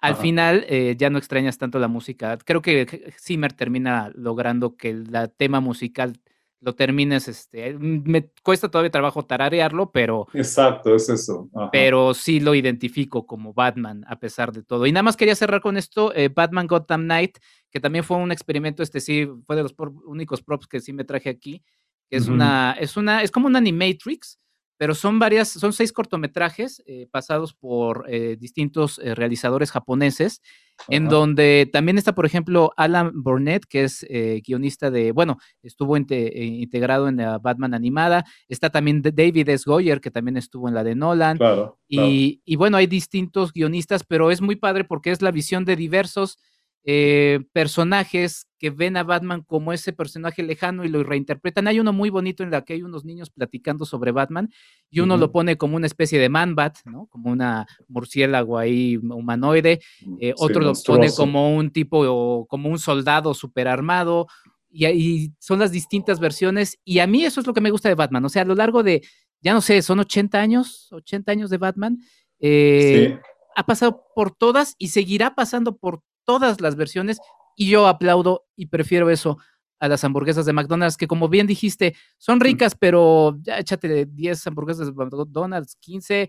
al 0.00 0.16
final 0.16 0.64
eh, 0.68 0.96
ya 0.98 1.10
no 1.10 1.18
extrañas 1.18 1.58
tanto 1.58 1.78
la 1.78 1.86
música. 1.86 2.36
Creo 2.44 2.60
que 2.60 3.12
Zimmer 3.20 3.52
termina 3.52 4.10
logrando 4.14 4.76
que 4.76 4.90
el 4.90 5.08
tema 5.36 5.60
musical 5.60 6.20
lo 6.60 6.74
termines, 6.74 7.26
este, 7.26 7.74
me 7.78 8.30
cuesta 8.42 8.70
todavía 8.70 8.90
trabajo 8.90 9.24
tararearlo, 9.24 9.92
pero... 9.92 10.26
Exacto, 10.34 10.94
es 10.94 11.08
eso. 11.08 11.48
Pero 11.72 12.12
sí 12.12 12.38
lo 12.38 12.54
identifico 12.54 13.26
como 13.26 13.54
Batman, 13.54 14.04
a 14.06 14.18
pesar 14.18 14.52
de 14.52 14.62
todo. 14.62 14.86
Y 14.86 14.92
nada 14.92 15.02
más 15.02 15.16
quería 15.16 15.34
cerrar 15.34 15.62
con 15.62 15.78
esto, 15.78 16.14
eh, 16.14 16.28
Batman 16.28 16.66
Gotham 16.66 17.04
Knight, 17.04 17.38
que 17.70 17.80
también 17.80 18.04
fue 18.04 18.18
un 18.18 18.30
experimento, 18.30 18.82
este 18.82 19.00
sí, 19.00 19.26
fue 19.46 19.56
de 19.56 19.62
los 19.62 19.74
únicos 20.04 20.42
props 20.42 20.66
que 20.66 20.80
sí 20.80 20.92
me 20.92 21.04
traje 21.04 21.30
aquí, 21.30 21.62
que 22.10 22.16
es 22.16 22.28
una, 22.28 22.76
es 22.78 22.96
una, 22.96 23.22
es 23.22 23.30
como 23.30 23.46
una 23.46 23.58
animatrix, 23.58 24.38
pero 24.80 24.94
son 24.94 25.18
varias, 25.18 25.50
son 25.50 25.74
seis 25.74 25.92
cortometrajes 25.92 26.82
eh, 26.86 27.06
pasados 27.10 27.52
por 27.52 28.06
eh, 28.08 28.36
distintos 28.40 28.98
eh, 28.98 29.14
realizadores 29.14 29.70
japoneses, 29.70 30.40
en 30.88 31.08
donde 31.08 31.68
también 31.70 31.98
está, 31.98 32.14
por 32.14 32.24
ejemplo, 32.24 32.72
Alan 32.78 33.12
Burnett, 33.14 33.66
que 33.66 33.84
es 33.84 34.06
guionista 34.42 34.90
de, 34.90 35.12
bueno, 35.12 35.36
estuvo 35.62 35.94
integrado 35.94 37.06
en 37.08 37.18
la 37.18 37.36
Batman 37.36 37.74
animada, 37.74 38.24
está 38.48 38.70
también 38.70 39.02
David 39.02 39.50
S. 39.50 39.64
Goyer, 39.66 40.00
que 40.00 40.10
también 40.10 40.38
estuvo 40.38 40.68
en 40.68 40.74
la 40.74 40.82
de 40.82 40.94
Nolan, 40.94 41.38
y, 41.86 42.40
y 42.46 42.56
bueno, 42.56 42.78
hay 42.78 42.86
distintos 42.86 43.52
guionistas, 43.52 44.04
pero 44.04 44.30
es 44.30 44.40
muy 44.40 44.56
padre 44.56 44.84
porque 44.84 45.10
es 45.10 45.20
la 45.20 45.32
visión 45.32 45.66
de 45.66 45.76
diversos 45.76 46.38
eh, 46.84 47.40
personajes 47.52 48.48
que 48.58 48.70
ven 48.70 48.96
a 48.96 49.02
Batman 49.02 49.42
como 49.42 49.72
ese 49.72 49.92
personaje 49.92 50.42
lejano 50.42 50.84
y 50.84 50.88
lo 50.88 51.02
reinterpretan. 51.02 51.66
Hay 51.66 51.80
uno 51.80 51.92
muy 51.92 52.10
bonito 52.10 52.42
en 52.42 52.50
la 52.50 52.62
que 52.62 52.74
hay 52.74 52.82
unos 52.82 53.04
niños 53.04 53.30
platicando 53.30 53.84
sobre 53.84 54.12
Batman 54.12 54.50
y 54.90 55.00
uno 55.00 55.16
lo 55.16 55.32
pone 55.32 55.56
como 55.56 55.76
una 55.76 55.86
especie 55.86 56.18
de 56.18 56.28
man-bat, 56.28 56.78
¿no? 56.84 57.06
Como 57.06 57.30
una 57.30 57.66
murciélago 57.88 58.58
ahí 58.58 58.96
humanoide. 58.96 59.80
Mm, 60.04 60.16
eh, 60.20 60.34
otro 60.36 60.60
lo 60.60 60.72
pone 60.74 61.10
como 61.12 61.54
un 61.54 61.70
tipo, 61.70 62.46
como 62.48 62.68
un 62.68 62.78
soldado 62.78 63.34
super 63.34 63.68
armado. 63.68 64.26
Y, 64.70 64.84
ahí 64.84 65.32
son 65.38 65.58
las 65.58 65.72
distintas 65.72 66.20
versiones. 66.20 66.78
Y 66.84 66.98
a 67.00 67.06
mí 67.06 67.24
eso 67.24 67.40
es 67.40 67.46
lo 67.46 67.54
que 67.54 67.60
me 67.60 67.70
gusta 67.70 67.88
de 67.88 67.94
Batman. 67.94 68.24
O 68.24 68.28
sea, 68.28 68.42
a 68.42 68.46
lo 68.46 68.54
largo 68.54 68.82
de, 68.82 69.02
ya 69.40 69.52
no 69.52 69.60
sé, 69.60 69.80
son 69.82 70.00
80 70.00 70.38
años, 70.38 70.88
80 70.92 71.32
años 71.32 71.50
de 71.50 71.58
Batman. 71.58 71.98
Eh, 72.40 73.18
ha 73.56 73.66
pasado 73.66 74.04
por 74.14 74.30
todas 74.34 74.74
y 74.78 74.88
seguirá 74.88 75.34
pasando 75.34 75.76
por 75.76 76.02
todas 76.24 76.60
las 76.60 76.76
versiones 76.76 77.18
y 77.56 77.68
yo 77.70 77.86
aplaudo 77.86 78.46
y 78.56 78.66
prefiero 78.66 79.10
eso 79.10 79.38
a 79.78 79.88
las 79.88 80.04
hamburguesas 80.04 80.44
de 80.44 80.52
McDonald's, 80.52 80.96
que 80.96 81.06
como 81.06 81.28
bien 81.28 81.46
dijiste, 81.46 81.94
son 82.18 82.38
ricas, 82.38 82.74
pero 82.78 83.38
ya 83.40 83.58
échate 83.58 84.06
10 84.06 84.46
hamburguesas 84.46 84.86
de 84.88 84.92
McDonald's, 84.92 85.76
15, 85.80 86.28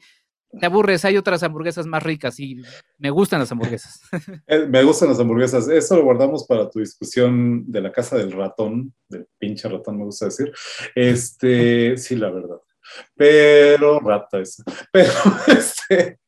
te 0.60 0.66
aburres, 0.66 1.06
hay 1.06 1.18
otras 1.18 1.44
hamburguesas 1.44 1.86
más 1.86 2.04
ricas 2.04 2.40
y 2.40 2.62
me 2.98 3.10
gustan 3.10 3.40
las 3.40 3.52
hamburguesas. 3.52 4.02
Eh, 4.48 4.66
me 4.68 4.84
gustan 4.84 5.10
las 5.10 5.20
hamburguesas. 5.20 5.68
Eso 5.70 5.96
lo 5.96 6.04
guardamos 6.04 6.46
para 6.46 6.70
tu 6.70 6.80
discusión 6.80 7.64
de 7.72 7.82
la 7.82 7.92
casa 7.92 8.18
del 8.18 8.32
ratón, 8.32 8.94
del 9.08 9.28
pinche 9.38 9.70
ratón, 9.70 9.98
me 9.98 10.06
gusta 10.06 10.26
decir. 10.26 10.52
Este, 10.96 11.96
sí, 11.98 12.16
la 12.16 12.32
verdad. 12.32 12.58
Pero, 13.16 14.00
rata 14.00 14.40
esa. 14.40 14.64
Pero, 14.92 15.14
este, 15.48 16.20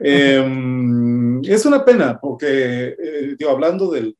Em, 0.00 1.42
es 1.44 1.64
una 1.66 1.84
pena 1.84 2.18
porque, 2.20 2.96
eh, 2.98 3.36
digo, 3.38 3.50
hablando 3.50 3.90
de 3.90 4.14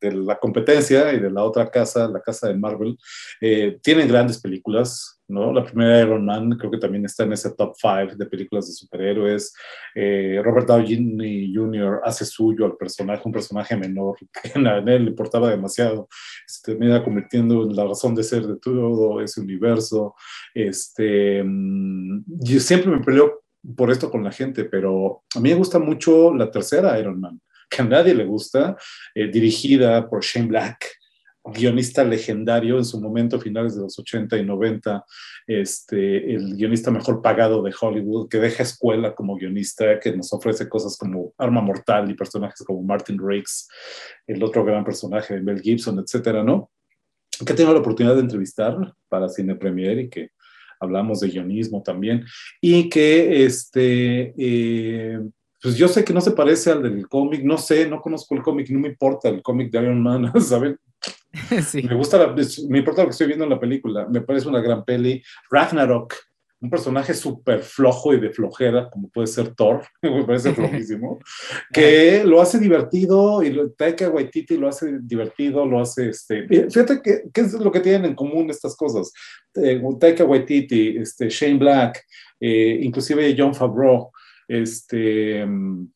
la 0.00 0.38
competencia 0.38 1.12
y 1.12 1.20
de 1.20 1.30
la 1.30 1.42
otra 1.42 1.70
casa, 1.70 2.08
la 2.08 2.20
casa 2.20 2.48
de 2.48 2.56
Marvel, 2.56 2.96
eh, 3.40 3.78
tienen 3.82 4.08
grandes 4.08 4.40
películas, 4.40 5.20
¿no? 5.28 5.52
La 5.52 5.64
primera 5.64 6.00
Iron 6.00 6.24
Man 6.24 6.56
creo 6.56 6.70
que 6.70 6.78
también 6.78 7.04
está 7.04 7.24
en 7.24 7.32
ese 7.32 7.54
top 7.54 7.74
5 7.76 8.16
de 8.16 8.26
películas 8.26 8.66
de 8.66 8.72
superhéroes. 8.72 9.52
Eh, 9.94 10.40
Robert 10.44 10.68
Downey 10.68 11.52
Jr. 11.54 12.00
hace 12.04 12.24
suyo 12.24 12.64
al 12.64 12.76
personaje, 12.76 13.22
un 13.24 13.32
personaje 13.32 13.76
menor 13.76 14.16
que 14.42 14.58
a 14.58 14.78
él 14.78 15.04
le 15.04 15.10
importaba 15.10 15.50
demasiado. 15.50 16.08
Se 16.46 16.72
termina 16.72 17.02
convirtiendo 17.02 17.62
en 17.62 17.74
la 17.74 17.84
razón 17.84 18.14
de 18.14 18.22
ser 18.22 18.46
de 18.46 18.58
todo 18.58 19.20
ese 19.20 19.40
universo. 19.40 20.14
Este, 20.54 21.42
mm, 21.44 22.24
yo 22.26 22.60
siempre 22.60 22.90
me 22.90 23.00
peleo 23.00 23.42
por 23.76 23.90
esto 23.90 24.10
con 24.10 24.24
la 24.24 24.32
gente, 24.32 24.64
pero 24.64 25.22
a 25.34 25.40
mí 25.40 25.50
me 25.50 25.56
gusta 25.56 25.78
mucho 25.78 26.34
la 26.34 26.50
tercera 26.50 26.98
Iron 26.98 27.20
Man, 27.20 27.40
que 27.68 27.82
a 27.82 27.84
nadie 27.84 28.14
le 28.14 28.24
gusta, 28.24 28.76
eh, 29.14 29.28
dirigida 29.28 30.08
por 30.08 30.22
Shane 30.22 30.48
Black, 30.48 30.98
guionista 31.52 32.04
legendario 32.04 32.78
en 32.78 32.84
su 32.84 33.00
momento, 33.00 33.40
finales 33.40 33.74
de 33.74 33.82
los 33.82 33.98
80 33.98 34.36
y 34.36 34.44
90, 34.44 35.04
este, 35.46 36.34
el 36.34 36.56
guionista 36.56 36.90
mejor 36.90 37.22
pagado 37.22 37.62
de 37.62 37.74
Hollywood, 37.78 38.28
que 38.28 38.38
deja 38.38 38.62
escuela 38.62 39.14
como 39.14 39.36
guionista, 39.36 39.98
que 39.98 40.14
nos 40.16 40.32
ofrece 40.32 40.68
cosas 40.68 40.96
como 40.96 41.32
Arma 41.38 41.60
Mortal 41.60 42.10
y 42.10 42.14
personajes 42.14 42.64
como 42.66 42.82
Martin 42.82 43.18
Riggs, 43.18 43.68
el 44.26 44.42
otro 44.42 44.64
gran 44.64 44.84
personaje 44.84 45.34
de 45.34 45.40
Mel 45.40 45.60
Gibson, 45.60 45.98
etcétera, 45.98 46.42
¿no? 46.42 46.70
Que 47.44 47.54
tengo 47.54 47.72
la 47.72 47.80
oportunidad 47.80 48.16
de 48.16 48.22
entrevistar 48.22 48.76
para 49.08 49.28
Cine 49.28 49.54
Premier 49.54 49.98
y 49.98 50.08
que 50.08 50.30
hablamos 50.80 51.20
de 51.20 51.28
guionismo 51.28 51.82
también, 51.82 52.24
y 52.60 52.88
que 52.88 53.44
este, 53.44 54.34
eh, 54.36 55.20
pues 55.60 55.76
yo 55.76 55.88
sé 55.88 56.04
que 56.04 56.12
no 56.12 56.20
se 56.20 56.32
parece 56.32 56.70
al 56.70 56.82
del 56.82 57.08
cómic, 57.08 57.42
no 57.42 57.58
sé, 57.58 57.88
no 57.88 58.00
conozco 58.00 58.34
el 58.34 58.42
cómic, 58.42 58.70
no 58.70 58.80
me 58.80 58.88
importa 58.88 59.28
el 59.28 59.42
cómic 59.42 59.70
de 59.70 59.82
Iron 59.82 60.02
Man, 60.02 60.32
¿saben? 60.40 60.78
Me 61.84 61.94
gusta, 61.94 62.34
me 62.68 62.78
importa 62.78 63.02
lo 63.02 63.08
que 63.08 63.12
estoy 63.12 63.26
viendo 63.26 63.44
en 63.44 63.50
la 63.50 63.60
película, 63.60 64.08
me 64.08 64.22
parece 64.22 64.48
una 64.48 64.60
gran 64.60 64.82
peli. 64.82 65.22
Ragnarok, 65.50 66.14
un 66.60 66.70
personaje 66.70 67.14
súper 67.14 67.60
flojo 67.60 68.14
y 68.14 68.20
de 68.20 68.30
flojera, 68.30 68.90
como 68.90 69.08
puede 69.08 69.26
ser 69.26 69.54
Thor, 69.54 69.84
me 70.02 70.24
parece 70.24 70.52
flojísimo, 70.54 71.18
que 71.72 72.24
lo 72.24 72.40
hace 72.40 72.58
divertido 72.58 73.42
y 73.42 73.50
lo, 73.50 73.70
Taika 73.70 74.08
Waititi 74.08 74.56
lo 74.56 74.68
hace 74.68 74.98
divertido, 75.00 75.64
lo 75.64 75.80
hace, 75.80 76.10
este, 76.10 76.46
fíjate 76.48 77.00
que, 77.02 77.22
qué 77.32 77.40
es 77.42 77.52
lo 77.54 77.70
que 77.70 77.80
tienen 77.80 78.06
en 78.06 78.14
común 78.14 78.50
estas 78.50 78.76
cosas. 78.76 79.12
Eh, 79.54 79.80
Taika 80.00 80.24
Waititi, 80.24 80.98
este, 80.98 81.28
Shane 81.28 81.58
Black, 81.58 82.04
eh, 82.40 82.78
inclusive 82.82 83.34
John 83.36 83.54
Favreau, 83.54 84.10
este... 84.48 85.44
Mm, 85.46 85.88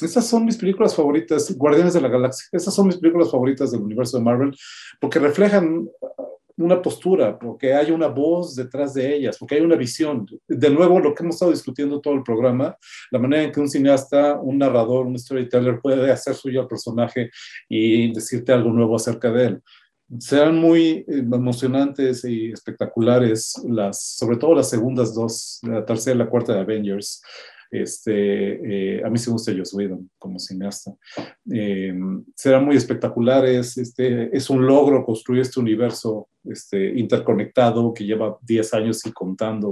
esas 0.00 0.28
son 0.28 0.44
mis 0.44 0.56
películas 0.56 0.94
favoritas, 0.94 1.52
Guardianes 1.56 1.92
de 1.92 2.00
la 2.00 2.06
Galaxia. 2.06 2.46
Esas 2.52 2.72
son 2.72 2.86
mis 2.86 2.98
películas 2.98 3.32
favoritas 3.32 3.72
del 3.72 3.80
universo 3.80 4.16
de 4.16 4.22
Marvel, 4.22 4.56
porque 5.00 5.18
reflejan 5.18 5.88
una 6.58 6.82
postura, 6.82 7.38
porque 7.38 7.72
hay 7.72 7.90
una 7.90 8.08
voz 8.08 8.54
detrás 8.54 8.94
de 8.94 9.14
ellas, 9.14 9.36
porque 9.38 9.54
hay 9.54 9.60
una 9.60 9.76
visión. 9.76 10.26
De 10.46 10.70
nuevo, 10.70 10.98
lo 10.98 11.14
que 11.14 11.22
hemos 11.22 11.36
estado 11.36 11.52
discutiendo 11.52 12.00
todo 12.00 12.14
el 12.14 12.22
programa, 12.22 12.76
la 13.10 13.18
manera 13.18 13.44
en 13.44 13.52
que 13.52 13.60
un 13.60 13.68
cineasta, 13.68 14.38
un 14.40 14.58
narrador, 14.58 15.06
un 15.06 15.18
storyteller 15.18 15.80
puede 15.80 16.10
hacer 16.10 16.34
suyo 16.34 16.60
al 16.60 16.68
personaje 16.68 17.30
y 17.68 18.12
decirte 18.12 18.52
algo 18.52 18.70
nuevo 18.70 18.96
acerca 18.96 19.30
de 19.30 19.44
él. 19.46 19.62
Serán 20.18 20.56
muy 20.56 21.04
eh, 21.06 21.18
emocionantes 21.18 22.24
y 22.24 22.50
espectaculares, 22.50 23.54
las, 23.68 24.16
sobre 24.16 24.36
todo 24.36 24.54
las 24.54 24.70
segundas 24.70 25.14
dos, 25.14 25.60
la 25.62 25.84
tercera 25.84 26.16
y 26.16 26.18
la 26.18 26.30
cuarta 26.30 26.54
de 26.54 26.60
Avengers. 26.60 27.22
Este, 27.70 28.96
eh, 28.96 29.04
a 29.04 29.10
mí 29.10 29.18
se 29.18 29.28
me 29.28 29.34
gusta 29.34 29.52
Joss 29.54 29.74
Whedon 29.74 30.10
como 30.18 30.38
cineasta. 30.38 30.94
Eh, 31.52 31.94
serán 32.34 32.64
muy 32.64 32.76
espectaculares. 32.76 33.76
Este, 33.76 34.34
es 34.34 34.48
un 34.48 34.66
logro 34.66 35.04
construir 35.04 35.42
este 35.42 35.60
universo 35.60 36.28
este, 36.50 36.98
interconectado 36.98 37.92
que 37.94 38.04
lleva 38.04 38.38
10 38.42 38.74
años 38.74 39.06
y 39.06 39.12
contando 39.12 39.70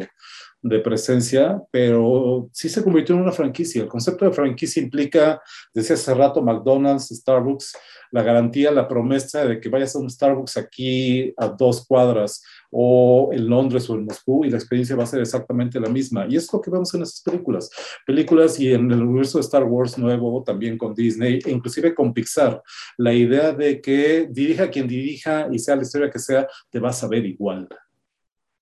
de 0.68 0.80
presencia, 0.80 1.62
pero 1.70 2.48
sí 2.52 2.68
se 2.68 2.82
convirtió 2.82 3.14
en 3.14 3.22
una 3.22 3.32
franquicia. 3.32 3.82
El 3.82 3.88
concepto 3.88 4.24
de 4.24 4.32
franquicia 4.32 4.82
implica, 4.82 5.40
desde 5.72 5.94
hace 5.94 6.14
rato, 6.14 6.43
McDonald's, 6.43 7.09
Starbucks, 7.09 7.76
la 8.10 8.22
garantía, 8.22 8.70
la 8.70 8.88
promesa 8.88 9.44
de 9.44 9.60
que 9.60 9.68
vayas 9.68 9.94
a 9.94 9.98
un 9.98 10.10
Starbucks 10.10 10.56
aquí 10.56 11.32
a 11.36 11.48
dos 11.48 11.86
cuadras 11.86 12.43
o 12.70 13.30
en 13.32 13.48
Londres 13.48 13.88
o 13.90 13.94
en 13.94 14.05
Moscú 14.05 14.44
y 14.44 14.51
la 14.51 14.56
experiencia 14.56 14.97
va 14.97 15.05
a 15.05 15.06
ser 15.06 15.20
exactamente 15.20 15.80
la 15.80 15.88
misma. 15.88 16.26
Y 16.28 16.36
es 16.36 16.52
lo 16.52 16.60
que 16.60 16.70
vemos 16.70 16.93
en 16.94 17.02
esas 17.02 17.20
películas. 17.22 17.70
Películas 18.06 18.59
y 18.59 18.72
en 18.72 18.90
el 18.90 19.02
universo 19.02 19.38
de 19.38 19.43
Star 19.43 19.64
Wars 19.64 19.98
nuevo, 19.98 20.43
también 20.43 20.78
con 20.78 20.94
Disney, 20.94 21.40
e 21.44 21.51
inclusive 21.51 21.94
con 21.94 22.12
Pixar. 22.12 22.62
La 22.97 23.12
idea 23.12 23.52
de 23.52 23.80
que 23.80 24.28
dirija 24.30 24.70
quien 24.70 24.88
dirija 24.88 25.48
y 25.52 25.59
sea 25.59 25.76
la 25.76 25.82
historia 25.82 26.10
que 26.10 26.18
sea, 26.18 26.47
te 26.70 26.78
vas 26.78 27.02
a 27.02 27.09
ver 27.09 27.24
igual. 27.24 27.68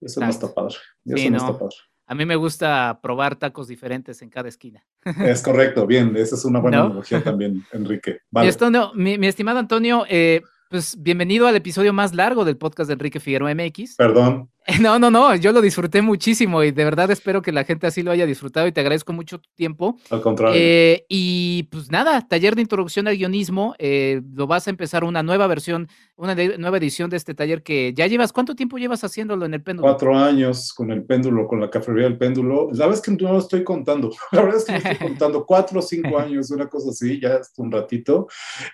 Eso 0.01 0.21
no 0.21 0.29
está 0.29 0.53
padre. 0.53 0.77
Eso 1.05 1.31
no 1.31 1.37
está 1.37 1.59
padre. 1.59 1.77
A 2.07 2.15
mí 2.15 2.27
me 2.27 2.37
gusta 2.37 3.01
probar 3.03 3.37
tacos 3.37 3.67
diferentes 3.67 4.21
en 4.21 4.29
cada 4.29 4.49
esquina. 4.49 4.85
Es 5.05 5.43
correcto, 5.43 5.87
bien, 5.87 6.15
esa 6.17 6.35
es 6.35 6.45
una 6.45 6.61
buena 6.61 6.83
analogía 6.83 7.23
también, 7.25 7.65
Enrique. 7.73 8.19
Mi, 8.95 9.27
estimado 9.27 9.59
Antonio, 9.59 10.05
eh, 10.09 10.43
pues 10.69 11.01
bienvenido 11.01 11.47
al 11.47 11.57
episodio 11.57 11.95
más 11.95 12.15
largo 12.15 12.45
del 12.45 12.59
podcast 12.59 12.89
de 12.89 12.95
Enrique 12.95 13.21
Figueroa 13.21 13.55
MX. 13.55 13.97
Perdón. 13.97 14.51
No, 14.81 14.99
no, 14.99 15.11
no, 15.11 15.35
yo 15.37 15.53
lo 15.53 15.61
disfruté 15.61 16.03
muchísimo 16.03 16.63
y 16.63 16.71
de 16.71 16.85
verdad 16.85 17.11
espero 17.11 17.43
que 17.43 17.53
la 17.53 17.65
gente 17.65 17.87
así 17.87 18.03
lo 18.03 18.11
haya 18.11 18.27
disfrutado 18.27 18.67
y 18.67 18.73
te 18.73 18.81
agradezco 18.81 19.13
mucho 19.13 19.39
tu 19.39 19.51
tiempo. 19.55 19.97
Al 20.11 20.23
contrario. 20.23 20.59
Eh, 20.59 21.05
y 21.09 21.65
pues 21.65 21.91
nada, 21.91 22.27
taller 22.27 22.55
de 22.55 22.63
introducción 22.63 23.07
al 23.07 23.17
guionismo, 23.17 23.75
eh, 23.79 24.23
lo 24.35 24.47
vas 24.47 24.67
a 24.67 24.71
empezar 24.71 25.05
una 25.05 25.23
nueva 25.23 25.47
versión, 25.47 25.89
una 26.17 26.35
nueva 26.35 26.79
edición 26.79 27.11
de 27.11 27.17
este 27.17 27.35
taller 27.35 27.63
que 27.63 27.93
ya 27.95 28.07
llevas, 28.07 28.33
¿cuánto 28.33 28.55
tiempo 28.55 28.79
llevas 28.79 29.05
haciéndolo 29.05 29.45
en 29.45 29.55
el 29.55 29.63
péndulo? 29.63 29.89
Cuatro 29.89 30.17
años 30.17 30.73
con 30.73 30.91
el 30.91 31.05
péndulo, 31.05 31.47
con 31.47 31.61
la 31.61 31.69
cafetería 31.71 32.05
del 32.05 32.19
péndulo. 32.19 32.69
La 32.73 32.87
verdad 32.87 32.95
es 32.95 33.03
que 33.03 33.11
no 33.11 33.33
lo 33.33 33.39
estoy 33.39 33.65
contando, 33.65 34.11
la 34.33 34.43
verdad 34.43 34.59
es 34.59 34.65
que 34.65 34.73
no 34.73 34.79
estoy 34.79 35.09
contando, 35.09 35.45
cuatro 35.47 35.81
o 35.81 35.83
cinco 35.83 36.19
años, 36.19 36.51
una 36.51 36.69
cosa 36.69 36.91
así, 36.91 37.21
ya 37.21 37.37
hasta 37.37 37.63
un 37.63 37.71
ratito. 37.71 38.29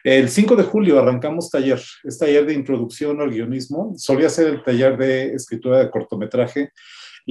El 0.05 0.29
5 0.29 0.57
de 0.57 0.63
julio 0.63 0.99
arrancamos 0.99 1.51
taller, 1.51 1.81
es 2.05 2.19
taller 2.19 2.47
de 2.47 2.55
introducción 2.55 3.21
al 3.21 3.31
guionismo, 3.31 3.93
solía 3.97 4.29
ser 4.29 4.49
el 4.49 4.63
taller 4.63 4.97
de 4.97 5.35
escritura 5.35 5.80
de 5.85 5.91
cortometraje. 5.91 6.73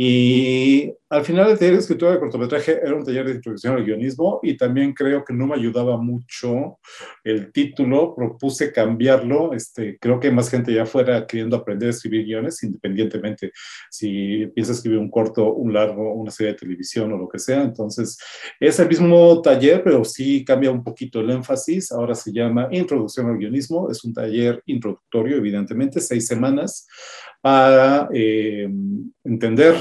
Y 0.01 0.93
al 1.09 1.26
final 1.26 1.51
el 1.51 1.59
taller 1.59 1.73
de 1.73 1.80
escritura 1.80 2.11
de 2.11 2.19
cortometraje 2.19 2.80
era 2.81 2.95
un 2.95 3.03
taller 3.03 3.26
de 3.26 3.34
introducción 3.34 3.76
al 3.76 3.84
guionismo 3.84 4.39
y 4.41 4.55
también 4.55 4.93
creo 4.93 5.26
que 5.26 5.34
no 5.34 5.45
me 5.45 5.55
ayudaba 5.55 5.97
mucho 5.97 6.80
el 7.21 7.51
título, 7.51 8.15
propuse 8.15 8.71
cambiarlo, 8.71 9.51
este, 9.51 9.97
creo 9.99 10.17
que 10.17 10.31
más 10.31 10.49
gente 10.49 10.73
ya 10.73 10.85
fuera 10.85 11.27
queriendo 11.27 11.57
aprender 11.57 11.88
a 11.88 11.89
escribir 11.89 12.23
guiones, 12.23 12.63
independientemente 12.63 13.51
si 13.91 14.47
piensa 14.55 14.71
escribir 14.71 14.99
un 14.99 15.11
corto, 15.11 15.51
un 15.53 15.73
largo, 15.73 16.13
una 16.13 16.31
serie 16.31 16.53
de 16.53 16.59
televisión 16.59 17.11
o 17.11 17.17
lo 17.17 17.27
que 17.27 17.39
sea. 17.39 17.61
Entonces 17.61 18.17
es 18.57 18.80
el 18.80 18.88
mismo 18.88 19.41
taller, 19.41 19.84
pero 19.84 20.05
sí 20.05 20.45
cambia 20.45 20.71
un 20.71 20.81
poquito 20.81 21.19
el 21.19 21.30
énfasis. 21.30 21.91
Ahora 21.91 22.15
se 22.15 22.31
llama 22.31 22.69
Introducción 22.71 23.27
al 23.27 23.38
Guionismo, 23.38 23.91
es 23.91 24.01
un 24.05 24.13
taller 24.13 24.63
introductorio, 24.65 25.35
evidentemente, 25.35 25.99
seis 25.99 26.26
semanas 26.26 26.88
para 27.41 28.09
eh, 28.13 28.69
entender 29.30 29.76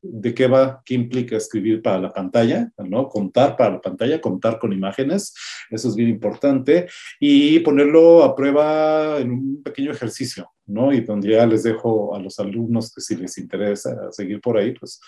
de 0.00 0.32
qué 0.32 0.46
va, 0.46 0.80
qué 0.84 0.94
implica 0.94 1.36
escribir 1.36 1.82
para 1.82 1.98
la 1.98 2.12
pantalla, 2.12 2.70
¿no? 2.78 3.08
Contar 3.08 3.56
para 3.56 3.74
la 3.74 3.80
pantalla, 3.80 4.20
contar 4.20 4.58
con 4.58 4.72
imágenes, 4.72 5.34
eso 5.70 5.88
es 5.88 5.96
bien 5.96 6.08
importante, 6.08 6.88
y 7.18 7.58
ponerlo 7.60 8.22
a 8.22 8.34
prueba 8.36 9.18
en 9.18 9.30
un 9.32 9.62
pequeño 9.62 9.90
ejercicio, 9.90 10.50
¿no? 10.66 10.92
Y 10.92 11.00
donde 11.00 11.30
ya 11.30 11.46
les 11.46 11.64
dejo 11.64 12.14
a 12.14 12.20
los 12.20 12.38
alumnos 12.38 12.92
que 12.92 13.00
si 13.00 13.16
les 13.16 13.38
interesa 13.38 14.12
seguir 14.12 14.40
por 14.40 14.56
ahí, 14.56 14.72
pues 14.72 15.00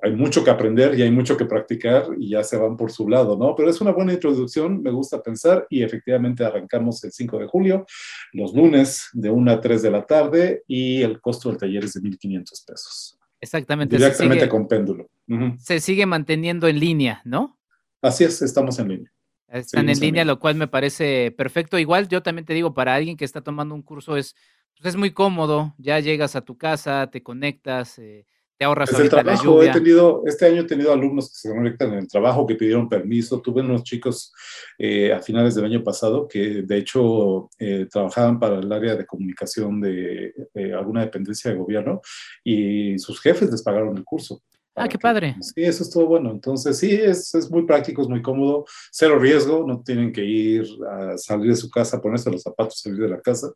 hay 0.00 0.14
mucho 0.14 0.44
que 0.44 0.50
aprender 0.50 0.96
y 0.98 1.02
hay 1.02 1.10
mucho 1.10 1.36
que 1.36 1.44
practicar 1.44 2.06
y 2.18 2.30
ya 2.30 2.44
se 2.44 2.56
van 2.56 2.76
por 2.76 2.92
su 2.92 3.08
lado, 3.08 3.36
¿no? 3.36 3.54
Pero 3.56 3.68
es 3.68 3.80
una 3.80 3.90
buena 3.90 4.12
introducción, 4.12 4.80
me 4.80 4.90
gusta 4.90 5.22
pensar 5.22 5.66
y 5.68 5.82
efectivamente 5.82 6.44
arrancamos 6.44 7.02
el 7.02 7.10
5 7.10 7.38
de 7.38 7.46
julio, 7.46 7.86
los 8.32 8.54
lunes 8.54 9.08
de 9.12 9.30
1 9.30 9.50
a 9.50 9.60
3 9.60 9.82
de 9.82 9.90
la 9.90 10.06
tarde 10.06 10.62
y 10.68 11.02
el 11.02 11.20
costo 11.20 11.48
del 11.48 11.58
taller 11.58 11.84
es 11.84 11.94
de 11.94 12.00
1.500 12.00 12.66
pesos. 12.66 13.18
Exactamente. 13.40 13.96
Directamente 13.96 14.48
con 14.48 14.68
péndulo. 14.68 15.10
Se 15.58 15.80
sigue 15.80 16.06
manteniendo 16.06 16.68
en 16.68 16.78
línea, 16.78 17.20
¿no? 17.24 17.58
Así 18.00 18.24
es, 18.24 18.40
estamos 18.42 18.78
en 18.78 18.88
línea. 18.88 19.12
Están 19.48 19.88
en 19.88 19.98
línea, 19.98 20.24
lo 20.24 20.38
cual 20.38 20.56
me 20.56 20.68
parece 20.68 21.32
perfecto. 21.36 21.78
Igual 21.78 22.08
yo 22.08 22.22
también 22.22 22.44
te 22.44 22.54
digo, 22.54 22.74
para 22.74 22.94
alguien 22.94 23.16
que 23.16 23.24
está 23.24 23.40
tomando 23.40 23.74
un 23.74 23.82
curso 23.82 24.16
es, 24.16 24.34
pues 24.76 24.94
es 24.94 24.96
muy 24.96 25.12
cómodo, 25.12 25.74
ya 25.78 25.98
llegas 26.00 26.36
a 26.36 26.42
tu 26.42 26.56
casa, 26.58 27.08
te 27.10 27.22
conectas, 27.22 27.98
eh, 27.98 28.26
te 28.58 28.64
ahorras 28.64 28.92
el 28.98 29.08
trabajo, 29.08 29.62
he 29.62 29.70
tenido, 29.70 30.24
este 30.26 30.46
año 30.46 30.62
he 30.62 30.64
tenido 30.64 30.92
alumnos 30.92 31.30
que 31.30 31.36
se 31.36 31.48
conectan 31.48 31.92
en 31.92 31.98
el 32.00 32.08
trabajo, 32.08 32.46
que 32.46 32.56
pidieron 32.56 32.88
permiso. 32.88 33.40
Tuve 33.40 33.62
unos 33.62 33.84
chicos 33.84 34.32
eh, 34.76 35.12
a 35.12 35.20
finales 35.20 35.54
del 35.54 35.66
año 35.66 35.84
pasado 35.84 36.26
que 36.26 36.62
de 36.62 36.76
hecho 36.76 37.48
eh, 37.58 37.86
trabajaban 37.90 38.40
para 38.40 38.58
el 38.58 38.72
área 38.72 38.96
de 38.96 39.06
comunicación 39.06 39.80
de 39.80 40.34
alguna 40.76 41.02
dependencia 41.02 41.50
de 41.50 41.56
gobierno 41.56 42.00
y 42.42 42.98
sus 42.98 43.20
jefes 43.20 43.50
les 43.50 43.62
pagaron 43.62 43.96
el 43.96 44.04
curso. 44.04 44.42
Ah, 44.78 44.88
qué 44.88 44.98
padre. 44.98 45.36
Sí, 45.40 45.64
eso 45.64 45.82
es 45.82 45.90
todo 45.90 46.06
bueno. 46.06 46.30
Entonces, 46.30 46.78
sí, 46.78 46.92
es, 46.92 47.34
es, 47.34 47.50
muy 47.50 47.66
práctico, 47.66 48.02
es 48.02 48.08
muy 48.08 48.22
cómodo, 48.22 48.64
cero 48.92 49.18
riesgo, 49.18 49.64
no 49.66 49.82
tienen 49.82 50.12
que 50.12 50.24
ir 50.24 50.66
a 50.88 51.18
salir 51.18 51.50
de 51.50 51.56
su 51.56 51.68
casa, 51.68 52.00
ponerse 52.00 52.30
los 52.30 52.42
zapatos, 52.42 52.80
salir 52.80 53.00
de 53.00 53.08
la 53.08 53.20
casa. 53.20 53.48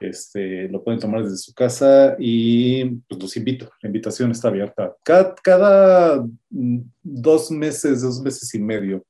Este, 0.00 0.68
lo 0.68 0.82
pueden 0.84 1.00
tomar 1.00 1.24
desde 1.24 1.38
su 1.38 1.52
casa 1.52 2.16
y 2.18 2.84
pues 2.84 3.20
los 3.20 3.36
invito, 3.36 3.70
la 3.82 3.88
invitación 3.88 4.30
está 4.30 4.48
abierta. 4.48 4.94
Cada, 5.02 5.34
cada 5.34 6.24
dos 6.48 7.50
meses, 7.50 8.02
dos 8.02 8.20
meses 8.20 8.54
y 8.54 8.60
medio 8.60 9.04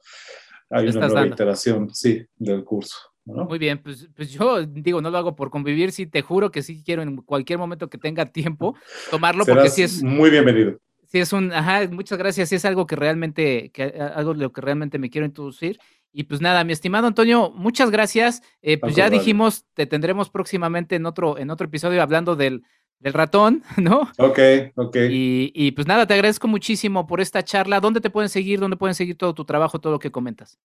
hay 0.70 0.88
una 0.88 1.08
nueva 1.08 1.26
iteración, 1.26 1.94
sí, 1.94 2.24
del 2.36 2.64
curso. 2.64 2.96
Muy 3.24 3.58
bien, 3.58 3.82
pues, 3.82 4.08
pues 4.16 4.30
yo 4.30 4.64
digo, 4.64 5.02
no 5.02 5.10
lo 5.10 5.18
hago 5.18 5.36
por 5.36 5.50
convivir, 5.50 5.92
sí, 5.92 6.06
te 6.06 6.22
juro 6.22 6.50
que 6.50 6.62
sí 6.62 6.82
quiero 6.82 7.02
en 7.02 7.16
cualquier 7.16 7.58
momento 7.58 7.90
que 7.90 7.98
tenga 7.98 8.26
tiempo 8.26 8.74
tomarlo, 9.10 9.44
porque 9.44 9.68
sí 9.68 9.82
es... 9.82 10.02
Muy 10.02 10.30
bienvenido. 10.30 10.78
Sí 11.06 11.18
es 11.18 11.32
un, 11.32 11.52
ajá, 11.52 11.88
muchas 11.90 12.18
gracias, 12.18 12.48
sí 12.48 12.54
es 12.54 12.64
algo 12.64 12.86
que 12.86 12.96
realmente, 12.96 13.70
que, 13.70 13.82
algo 13.82 14.34
de 14.34 14.40
lo 14.40 14.52
que 14.52 14.60
realmente 14.60 14.98
me 14.98 15.10
quiero 15.10 15.26
introducir. 15.26 15.78
Y 16.12 16.24
pues 16.24 16.40
nada, 16.40 16.64
mi 16.64 16.72
estimado 16.72 17.06
Antonio, 17.06 17.50
muchas 17.54 17.90
gracias. 17.90 18.42
Eh, 18.62 18.78
pues 18.78 18.94
ya 18.94 19.10
dijimos, 19.10 19.66
te 19.74 19.86
tendremos 19.86 20.30
próximamente 20.30 20.96
en 20.96 21.06
otro, 21.06 21.38
en 21.38 21.50
otro 21.50 21.66
episodio 21.66 22.02
hablando 22.02 22.34
del, 22.34 22.62
del 22.98 23.12
ratón, 23.12 23.62
¿no? 23.76 24.08
Ok, 24.18 24.38
ok. 24.74 24.96
Y, 25.10 25.52
y, 25.54 25.72
pues 25.72 25.86
nada, 25.86 26.06
te 26.06 26.14
agradezco 26.14 26.48
muchísimo 26.48 27.06
por 27.06 27.20
esta 27.20 27.44
charla. 27.44 27.80
¿Dónde 27.80 28.00
te 28.00 28.10
pueden 28.10 28.28
seguir? 28.28 28.60
¿Dónde 28.60 28.76
pueden 28.76 28.94
seguir 28.94 29.16
todo 29.16 29.34
tu 29.34 29.44
trabajo, 29.44 29.80
todo 29.80 29.92
lo 29.92 29.98
que 29.98 30.10
comentas? 30.10 30.58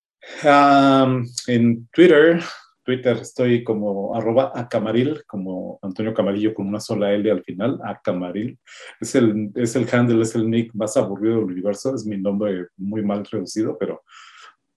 en 1.47 1.87
Twitter, 1.91 2.41
Twitter 2.83 3.17
estoy 3.17 3.63
como 3.63 4.15
arroba 4.15 4.51
acamaril, 4.55 5.23
como 5.25 5.79
Antonio 5.81 6.13
Camarillo 6.13 6.53
con 6.53 6.67
una 6.67 6.79
sola 6.79 7.13
L 7.13 7.29
al 7.29 7.43
final, 7.43 7.79
acamaril. 7.83 8.57
Es 8.99 9.15
el, 9.15 9.51
es 9.55 9.75
el 9.75 9.87
handle, 9.91 10.21
es 10.21 10.35
el 10.35 10.49
nick 10.49 10.73
más 10.73 10.95
aburrido 10.97 11.35
del 11.35 11.45
universo, 11.45 11.93
es 11.95 12.05
mi 12.05 12.17
nombre 12.17 12.67
muy 12.77 13.01
mal 13.03 13.25
reducido, 13.25 13.77
pero 13.77 14.03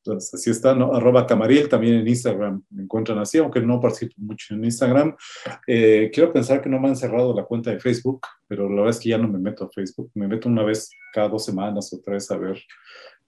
Entonces, 0.06 0.34
así 0.34 0.50
está. 0.50 0.70
Arroba 0.70 1.26
Camaril, 1.26 1.68
también 1.68 1.96
en 1.96 2.08
Instagram 2.08 2.62
me 2.70 2.84
encuentran 2.84 3.18
así, 3.18 3.38
aunque 3.38 3.60
no 3.60 3.80
participo 3.80 4.14
mucho 4.18 4.54
en 4.54 4.64
Instagram. 4.64 5.16
Eh, 5.66 6.10
quiero 6.12 6.32
pensar 6.32 6.62
que 6.62 6.68
no 6.68 6.78
me 6.78 6.88
han 6.88 6.96
cerrado 6.96 7.34
la 7.34 7.44
cuenta 7.44 7.70
de 7.70 7.80
Facebook, 7.80 8.20
pero 8.46 8.68
la 8.68 8.76
verdad 8.76 8.90
es 8.90 9.00
que 9.00 9.08
ya 9.08 9.18
no 9.18 9.28
me 9.28 9.38
meto 9.38 9.64
a 9.64 9.70
Facebook. 9.70 10.10
Me 10.14 10.28
meto 10.28 10.48
una 10.48 10.62
vez 10.62 10.90
cada 11.12 11.28
dos 11.28 11.44
semanas 11.44 11.92
o 11.92 12.00
tres 12.04 12.30
a 12.30 12.36
ver 12.36 12.62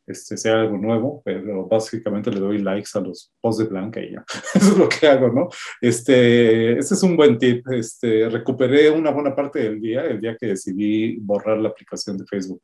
este, 0.09 0.37
sea 0.37 0.61
algo 0.61 0.77
nuevo, 0.77 1.23
pero 1.25 1.67
básicamente 1.67 2.31
le 2.31 2.41
doy 2.41 2.59
likes 2.59 2.91
a 2.95 3.01
los 3.01 3.33
posts 3.41 3.63
de 3.63 3.69
Blanca 3.69 4.01
y 4.01 4.13
ya. 4.13 4.25
Eso 4.55 4.73
es 4.73 4.79
lo 4.79 4.89
que 4.89 5.07
hago, 5.07 5.29
¿no? 5.29 5.49
Este, 5.81 6.79
este 6.79 6.95
es 6.95 7.03
un 7.03 7.17
buen 7.17 7.39
tip. 7.39 7.67
Este, 7.71 8.29
recuperé 8.29 8.91
una 8.91 9.11
buena 9.11 9.35
parte 9.35 9.61
del 9.61 9.81
día, 9.81 10.03
el 10.03 10.21
día 10.21 10.37
que 10.39 10.47
decidí 10.47 11.17
borrar 11.21 11.59
la 11.59 11.69
aplicación 11.69 12.17
de 12.17 12.27
Facebook 12.27 12.63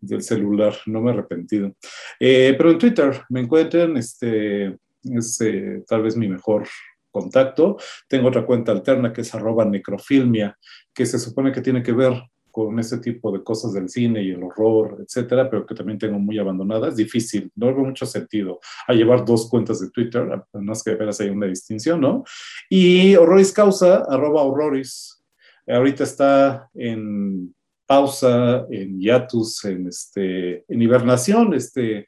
del 0.00 0.22
celular. 0.22 0.74
No 0.86 1.00
me 1.00 1.10
he 1.10 1.14
arrepentido. 1.14 1.72
Eh, 2.18 2.54
pero 2.56 2.70
en 2.70 2.78
Twitter 2.78 3.22
me 3.28 3.40
encuentran, 3.40 3.96
este, 3.96 4.76
es 5.02 5.40
eh, 5.40 5.84
tal 5.86 6.02
vez 6.02 6.16
mi 6.16 6.28
mejor 6.28 6.66
contacto. 7.10 7.76
Tengo 8.08 8.28
otra 8.28 8.44
cuenta 8.44 8.72
alterna 8.72 9.12
que 9.12 9.22
es 9.22 9.34
arroba 9.34 9.64
necrofilmia, 9.64 10.56
que 10.92 11.06
se 11.06 11.18
supone 11.18 11.52
que 11.52 11.62
tiene 11.62 11.82
que 11.82 11.92
ver 11.92 12.12
con 12.56 12.78
ese 12.78 12.96
tipo 13.00 13.30
de 13.30 13.44
cosas 13.44 13.74
del 13.74 13.90
cine 13.90 14.22
y 14.22 14.30
el 14.30 14.42
horror, 14.42 14.96
etcétera, 15.06 15.50
pero 15.50 15.66
que 15.66 15.74
también 15.74 15.98
tengo 15.98 16.18
muy 16.18 16.38
abandonada. 16.38 16.88
Es 16.88 16.96
difícil, 16.96 17.52
no 17.54 17.66
veo 17.66 17.84
mucho 17.84 18.06
sentido 18.06 18.60
a 18.86 18.94
llevar 18.94 19.26
dos 19.26 19.50
cuentas 19.50 19.78
de 19.78 19.90
Twitter, 19.90 20.26
es 20.72 20.82
que 20.82 20.94
veras 20.94 21.20
hay 21.20 21.28
una 21.28 21.48
distinción, 21.48 22.00
¿no? 22.00 22.24
Y 22.70 23.14
Horroris 23.14 23.52
Causa, 23.52 24.06
arroba 24.08 24.40
Horroris, 24.40 25.22
ahorita 25.66 26.04
está 26.04 26.70
en 26.72 27.54
pausa, 27.86 28.64
en 28.70 29.00
hiatus, 29.00 29.62
en, 29.66 29.88
este, 29.88 30.64
en 30.66 30.80
hibernación, 30.80 31.52
este, 31.52 32.06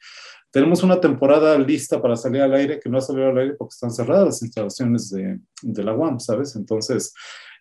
tenemos 0.51 0.83
una 0.83 1.01
temporada 1.01 1.59
lista 1.59 2.01
para 2.01 2.17
salir 2.17 2.43
al 2.43 2.55
aire 2.55 2.81
que 2.81 2.89
no 2.89 2.99
ha 2.99 3.03
salido 3.03 3.29
al 3.29 3.39
aire 3.39 3.55
porque 3.55 3.75
están 3.75 3.91
cerradas 3.91 4.27
las 4.27 4.43
instalaciones 4.43 5.11
de, 5.11 5.39
de 5.63 5.85
la 5.85 5.95
UAM, 5.95 6.21
¿sabes? 6.21 6.57
Entonces, 6.57 7.13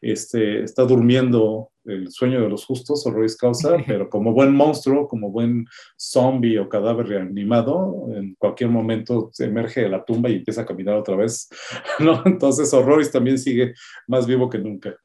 este, 0.01 0.63
está 0.63 0.83
durmiendo 0.83 1.71
el 1.85 2.11
sueño 2.11 2.41
de 2.41 2.49
los 2.49 2.65
justos, 2.65 3.05
o 3.05 3.11
Ruiz 3.11 3.35
Causa, 3.35 3.77
pero 3.87 4.09
como 4.09 4.33
buen 4.33 4.53
monstruo, 4.53 5.07
como 5.07 5.31
buen 5.31 5.65
zombie 5.97 6.59
o 6.59 6.69
cadáver 6.69 7.07
reanimado, 7.07 8.07
en 8.13 8.35
cualquier 8.35 8.69
momento 8.69 9.29
se 9.33 9.45
emerge 9.45 9.81
de 9.81 9.89
la 9.89 10.03
tumba 10.03 10.29
y 10.29 10.35
empieza 10.35 10.61
a 10.61 10.65
caminar 10.65 10.95
otra 10.95 11.15
vez, 11.15 11.49
¿no? 11.99 12.21
Entonces 12.25 12.73
Horroris 12.73 13.11
también 13.11 13.37
sigue 13.37 13.73
más 14.07 14.27
vivo 14.27 14.49
que 14.49 14.59
nunca. 14.59 14.95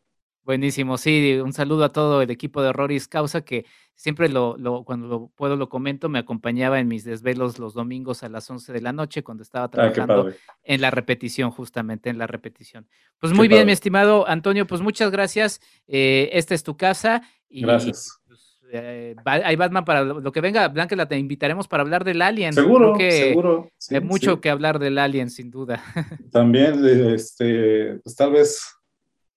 Buenísimo, 0.45 0.99
sí, 0.99 1.39
un 1.43 1.53
saludo 1.53 1.85
a 1.85 1.93
todo 1.93 2.21
el 2.21 2.31
equipo 2.31 2.63
de 2.63 2.71
Horroris 2.71 3.07
Causa 3.07 3.45
que 3.45 3.65
siempre 3.95 4.29
lo, 4.29 4.57
cuando 4.85 5.07
lo 5.07 5.29
puedo 5.37 5.55
lo 5.55 5.69
comento, 5.69 6.09
me 6.09 6.19
acompañaba 6.19 6.81
en 6.81 6.89
mis 6.89 7.05
desvelos 7.05 7.61
los 7.61 7.75
domingos 7.75 8.25
a 8.25 8.29
las 8.29 8.51
11 8.51 8.73
de 8.73 8.81
la 8.81 8.93
noche 8.93 9.23
cuando 9.23 9.45
estaba 9.45 9.67
ah, 9.67 9.71
trabajando 9.71 10.33
en 10.65 10.81
la 10.81 10.91
repetición, 10.91 11.53
justamente 11.53 12.11
en 12.11 12.19
la 12.19 12.27
repetición. 12.27 12.89
Pues 13.21 13.33
muy 13.33 13.47
bien, 13.47 13.67
mi 13.67 13.73
estimado 13.73 14.27
Antonio, 14.27 14.67
pues 14.67 14.81
muchas 14.81 15.13
gracias. 15.13 15.61
Eh, 15.87 16.31
esta 16.33 16.55
es 16.55 16.65
tu 16.65 16.77
casa. 16.77 17.23
Y, 17.49 17.63
gracias. 17.63 18.19
Pues, 18.27 18.59
eh, 18.73 19.15
hay 19.25 19.55
Batman 19.55 19.85
para 19.85 20.03
lo 20.03 20.33
que 20.33 20.41
venga, 20.41 20.67
Blanca, 20.67 20.97
la 20.97 21.07
te 21.07 21.17
invitaremos 21.17 21.69
para 21.69 21.83
hablar 21.83 22.03
del 22.03 22.23
Alien. 22.23 22.55
Seguro, 22.55 22.97
seguro. 22.99 23.71
hay 23.91 24.01
mucho 24.01 24.41
que 24.41 24.51
hablar 24.51 24.81
del 24.81 24.99
Alien, 24.99 25.31
sin 25.31 25.53
duda. 25.53 25.81
También, 26.33 26.85
este, 27.15 28.01
pues 28.03 28.17
tal 28.17 28.33
vez 28.33 28.82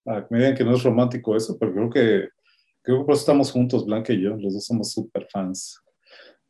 me 0.05 0.39
digan 0.39 0.55
que 0.55 0.63
no 0.63 0.75
es 0.75 0.83
romántico 0.83 1.35
eso, 1.35 1.57
pero 1.59 1.73
creo 1.73 1.89
que, 1.89 2.29
creo 2.81 2.99
que 2.99 3.05
por 3.05 3.13
eso 3.13 3.21
estamos 3.21 3.51
juntos, 3.51 3.85
Blanca 3.85 4.13
y 4.13 4.21
yo, 4.21 4.35
los 4.35 4.53
dos 4.53 4.65
somos 4.65 4.91
súper 4.91 5.27
fans. 5.31 5.81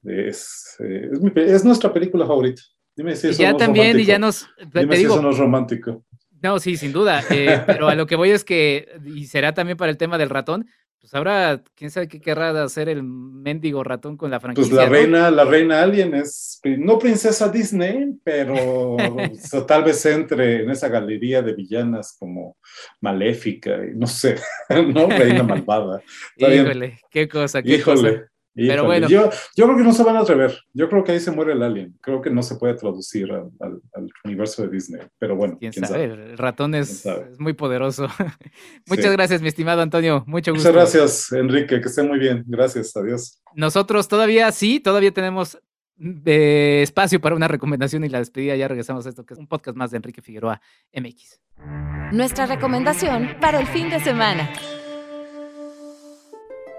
Es, 0.03 0.76
eh, 0.80 1.10
es, 1.36 1.65
nuestra 1.65 1.91
película 1.91 2.27
favorita. 2.27 2.61
Dime 2.95 3.15
si 3.15 3.30
eso 3.30 3.41
ya 3.41 3.52
no 3.52 3.57
también, 3.57 3.88
romántico. 3.88 4.03
y 4.03 4.06
ya 4.06 4.19
nos. 4.19 4.48
Dime 4.73 4.95
si 4.98 5.06
eso 5.06 5.22
no 5.22 5.32
es 5.32 5.38
romántico. 5.38 6.06
No, 6.41 6.60
sí, 6.60 6.77
sin 6.77 6.94
duda. 6.94 7.23
Eh, 7.32 7.64
pero 7.65 7.88
a 7.88 7.95
lo 7.95 8.06
que 8.06 8.15
voy 8.15 8.30
es 8.30 8.44
que, 8.44 8.88
y 9.03 9.26
será 9.26 9.53
también 9.53 9.77
para 9.77 9.90
el 9.90 9.98
tema 9.98 10.18
del 10.18 10.30
ratón, 10.30 10.68
pues 11.06 11.14
ahora, 11.14 11.61
quién 11.76 11.91
sabe 11.91 12.07
qué 12.07 12.19
querrá 12.19 12.64
hacer 12.64 12.90
el 12.90 13.03
mendigo 13.03 13.84
ratón 13.84 14.18
con 14.18 14.32
la 14.32 14.40
franquicia. 14.40 14.72
Pues 14.72 14.84
la 14.84 14.90
reina, 14.90 15.30
la 15.30 15.45
reina 15.45 15.84
alien 15.84 16.15
es 16.15 16.60
no 16.64 16.98
princesa 16.98 17.48
Disney, 17.48 18.18
pero 18.23 18.98
tal 19.68 19.84
vez 19.84 20.03
entre 20.07 20.64
en 20.64 20.72
esa 20.72 20.88
galería 20.88 21.44
de 21.44 21.53
villanas 21.53 22.15
como 22.18 22.57
maléfica, 23.02 23.86
y 23.86 23.95
no 23.95 24.07
sé, 24.07 24.38
no 24.95 25.07
reina 25.07 25.44
malvada. 25.44 26.02
Híjole, 26.38 26.98
qué 27.11 27.27
cosa, 27.27 27.61
qué 27.61 27.76
Híjole. 27.76 28.26
Pero 28.56 28.86
bueno. 28.86 29.07
Yo, 29.10 29.30
yo, 29.56 29.65
creo 29.65 29.77
que 29.77 29.84
no 29.84 29.94
se 29.94 30.03
van 30.03 30.15
a 30.15 30.22
atrever. 30.22 30.57
Yo 30.73 30.90
creo 30.90 31.03
que 31.03 31.11
ahí 31.11 31.19
se 31.19 31.32
muere 31.32 31.53
el 31.53 31.61
alien. 31.61 31.98
Creo 32.02 32.22
que 32.22 32.30
no 32.30 32.41
se 32.41 32.56
puede 32.56 32.73
traducir 32.76 33.32
al, 33.32 33.52
al, 33.60 34.10
universo 34.23 34.61
de 34.61 34.69
Disney. 34.69 35.02
Pero 35.19 35.36
bueno. 35.36 35.57
¿Quién, 35.60 35.73
sabe? 35.73 36.06
El 36.06 36.38
ratón 36.38 36.73
es, 36.73 37.06
es 37.06 37.40
muy 37.40 37.53
poderoso. 37.53 38.07
Muchas 38.88 39.11
gracias, 39.11 39.41
mi 39.41 39.49
estimado 39.49 39.82
Antonio. 39.82 40.23
Mucho 40.26 40.53
gusto. 40.53 40.69
Muchas 40.69 40.94
gracias, 40.94 41.32
Enrique. 41.34 41.82
Que 41.82 41.88
esté 41.88 42.03
muy 42.03 42.18
bien. 42.18 42.44
Gracias. 42.48 42.95
Adiós. 42.95 43.41
Nosotros 43.56 44.07
todavía 44.07 44.52
sí, 44.52 44.80
todavía 44.80 45.11
tenemos 45.11 45.57
de 45.98 46.82
espacio 46.82 47.22
para 47.22 47.36
una 47.36 47.48
recomendación 47.48 48.03
y 48.03 48.10
la 48.10 48.19
despedida. 48.19 48.56
Ya 48.56 48.68
regresamos 48.68 49.06
a 49.06 49.10
esto, 49.10 49.26
que 49.26 49.34
es 49.34 49.40
un 49.40 49.48
podcast 49.48 49.77
más 49.77 49.91
de 49.91 49.98
Enrique 49.98 50.22
Figueroa 50.22 50.61
MX. 50.94 51.41
Nuestra 52.11 52.45
recomendación 52.45 53.36
para 53.41 53.60
el 53.60 53.68
fin 53.68 53.90
de 53.90 53.99
semana. 53.99 54.49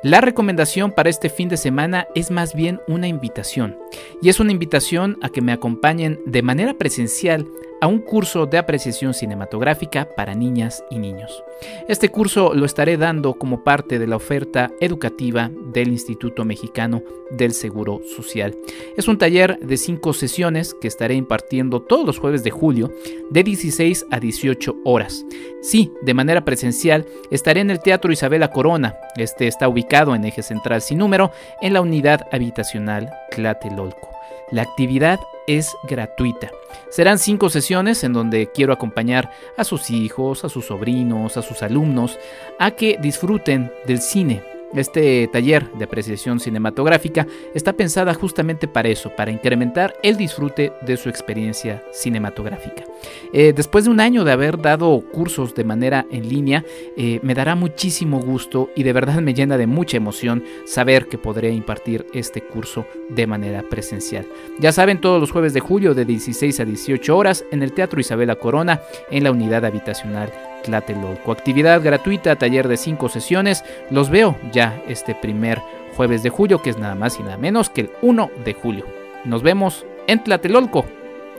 La 0.06 0.20
recomendación 0.20 0.92
para 0.92 1.10
este 1.10 1.28
fin 1.28 1.48
de 1.48 1.56
semana 1.56 2.06
es 2.14 2.30
más 2.30 2.54
bien 2.54 2.80
una 2.86 3.08
invitación, 3.08 3.76
y 4.22 4.28
es 4.28 4.38
una 4.38 4.52
invitación 4.52 5.18
a 5.20 5.30
que 5.30 5.40
me 5.40 5.50
acompañen 5.50 6.20
de 6.26 6.42
manera 6.42 6.74
presencial 6.74 7.44
a 7.80 7.86
un 7.86 7.98
curso 7.98 8.46
de 8.46 8.58
apreciación 8.58 9.14
cinematográfica 9.14 10.08
para 10.16 10.34
niñas 10.34 10.84
y 10.90 10.98
niños. 10.98 11.42
Este 11.88 12.08
curso 12.08 12.54
lo 12.54 12.66
estaré 12.66 12.96
dando 12.96 13.34
como 13.34 13.64
parte 13.64 13.98
de 13.98 14.06
la 14.06 14.16
oferta 14.16 14.70
educativa 14.80 15.50
del 15.72 15.88
Instituto 15.88 16.44
Mexicano 16.44 17.02
del 17.30 17.52
Seguro 17.52 18.00
Social. 18.16 18.56
Es 18.96 19.08
un 19.08 19.18
taller 19.18 19.58
de 19.58 19.76
cinco 19.76 20.12
sesiones 20.12 20.74
que 20.74 20.88
estaré 20.88 21.14
impartiendo 21.14 21.82
todos 21.82 22.06
los 22.06 22.18
jueves 22.18 22.44
de 22.44 22.50
julio 22.50 22.92
de 23.30 23.42
16 23.42 24.06
a 24.10 24.20
18 24.20 24.76
horas. 24.84 25.24
Sí, 25.62 25.92
de 26.02 26.14
manera 26.14 26.44
presencial 26.44 27.06
estaré 27.30 27.60
en 27.60 27.70
el 27.70 27.80
Teatro 27.80 28.12
Isabela 28.12 28.50
Corona. 28.50 28.96
Este 29.16 29.48
está 29.48 29.68
ubicado 29.68 30.14
en 30.14 30.24
eje 30.24 30.42
central 30.42 30.82
sin 30.82 30.98
número 30.98 31.32
en 31.60 31.72
la 31.72 31.80
unidad 31.80 32.26
habitacional 32.30 33.10
Tlatelolco. 33.30 34.15
La 34.50 34.62
actividad 34.62 35.20
es 35.46 35.76
gratuita. 35.84 36.50
Serán 36.90 37.18
cinco 37.18 37.50
sesiones 37.50 38.04
en 38.04 38.12
donde 38.12 38.50
quiero 38.52 38.72
acompañar 38.72 39.30
a 39.56 39.64
sus 39.64 39.90
hijos, 39.90 40.44
a 40.44 40.48
sus 40.48 40.66
sobrinos, 40.66 41.36
a 41.36 41.42
sus 41.42 41.62
alumnos, 41.62 42.18
a 42.58 42.70
que 42.72 42.98
disfruten 43.00 43.72
del 43.86 44.00
cine 44.00 44.55
este 44.78 45.28
taller 45.28 45.70
de 45.72 45.84
apreciación 45.84 46.40
cinematográfica 46.40 47.26
está 47.54 47.72
pensada 47.72 48.14
justamente 48.14 48.68
para 48.68 48.88
eso, 48.88 49.10
para 49.14 49.30
incrementar 49.30 49.94
el 50.02 50.16
disfrute 50.16 50.72
de 50.82 50.96
su 50.96 51.08
experiencia 51.08 51.82
cinematográfica. 51.92 52.84
Eh, 53.32 53.52
después 53.54 53.84
de 53.84 53.90
un 53.90 54.00
año 54.00 54.24
de 54.24 54.32
haber 54.32 54.60
dado 54.60 55.00
cursos 55.12 55.54
de 55.54 55.64
manera 55.64 56.06
en 56.10 56.28
línea, 56.28 56.64
eh, 56.96 57.20
me 57.22 57.34
dará 57.34 57.54
muchísimo 57.54 58.20
gusto 58.20 58.70
y 58.74 58.82
de 58.82 58.92
verdad 58.92 59.20
me 59.20 59.34
llena 59.34 59.56
de 59.58 59.66
mucha 59.66 59.96
emoción 59.96 60.44
saber 60.66 61.06
que 61.06 61.18
podré 61.18 61.50
impartir 61.50 62.06
este 62.12 62.40
curso 62.40 62.86
de 63.08 63.26
manera 63.26 63.62
presencial. 63.62 64.26
Ya 64.58 64.72
saben, 64.72 65.00
todos 65.00 65.20
los 65.20 65.30
jueves 65.30 65.52
de 65.52 65.60
julio 65.60 65.94
de 65.94 66.04
16 66.04 66.60
a 66.60 66.64
18 66.64 67.16
horas 67.16 67.44
en 67.50 67.62
el 67.62 67.72
Teatro 67.72 68.00
Isabela 68.00 68.36
Corona 68.36 68.80
en 69.10 69.24
la 69.24 69.30
unidad 69.30 69.64
habitacional 69.64 70.32
Tlatelolco. 70.66 71.32
Actividad 71.32 71.82
gratuita, 71.82 72.36
taller 72.36 72.68
de 72.68 72.76
cinco 72.76 73.08
sesiones. 73.08 73.64
Los 73.90 74.10
veo 74.10 74.36
ya 74.52 74.82
este 74.86 75.14
primer 75.14 75.62
jueves 75.96 76.22
de 76.22 76.30
julio, 76.30 76.60
que 76.60 76.70
es 76.70 76.78
nada 76.78 76.94
más 76.94 77.18
y 77.18 77.22
nada 77.22 77.38
menos 77.38 77.70
que 77.70 77.82
el 77.82 77.90
1 78.02 78.30
de 78.44 78.52
julio. 78.52 78.84
Nos 79.24 79.42
vemos 79.42 79.86
en 80.06 80.22
Tlatelolco. 80.22 80.84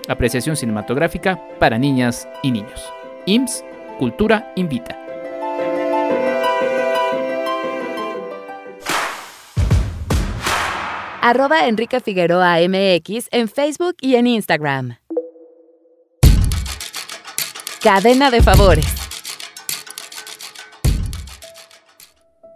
Apreciación 0.07 0.55
cinematográfica 0.55 1.39
para 1.59 1.77
niñas 1.77 2.27
y 2.41 2.51
niños. 2.51 2.91
IMSS 3.25 3.63
Cultura 3.99 4.51
Invita. 4.55 4.97
Arroba 11.21 11.67
Enrique 11.67 11.99
Figueroa 11.99 12.57
MX 12.69 13.27
en 13.31 13.49
Facebook 13.49 13.97
y 13.99 14.15
en 14.15 14.27
Instagram. 14.27 14.97
Cadena 17.83 18.31
de 18.31 18.41
favores. 18.41 19.06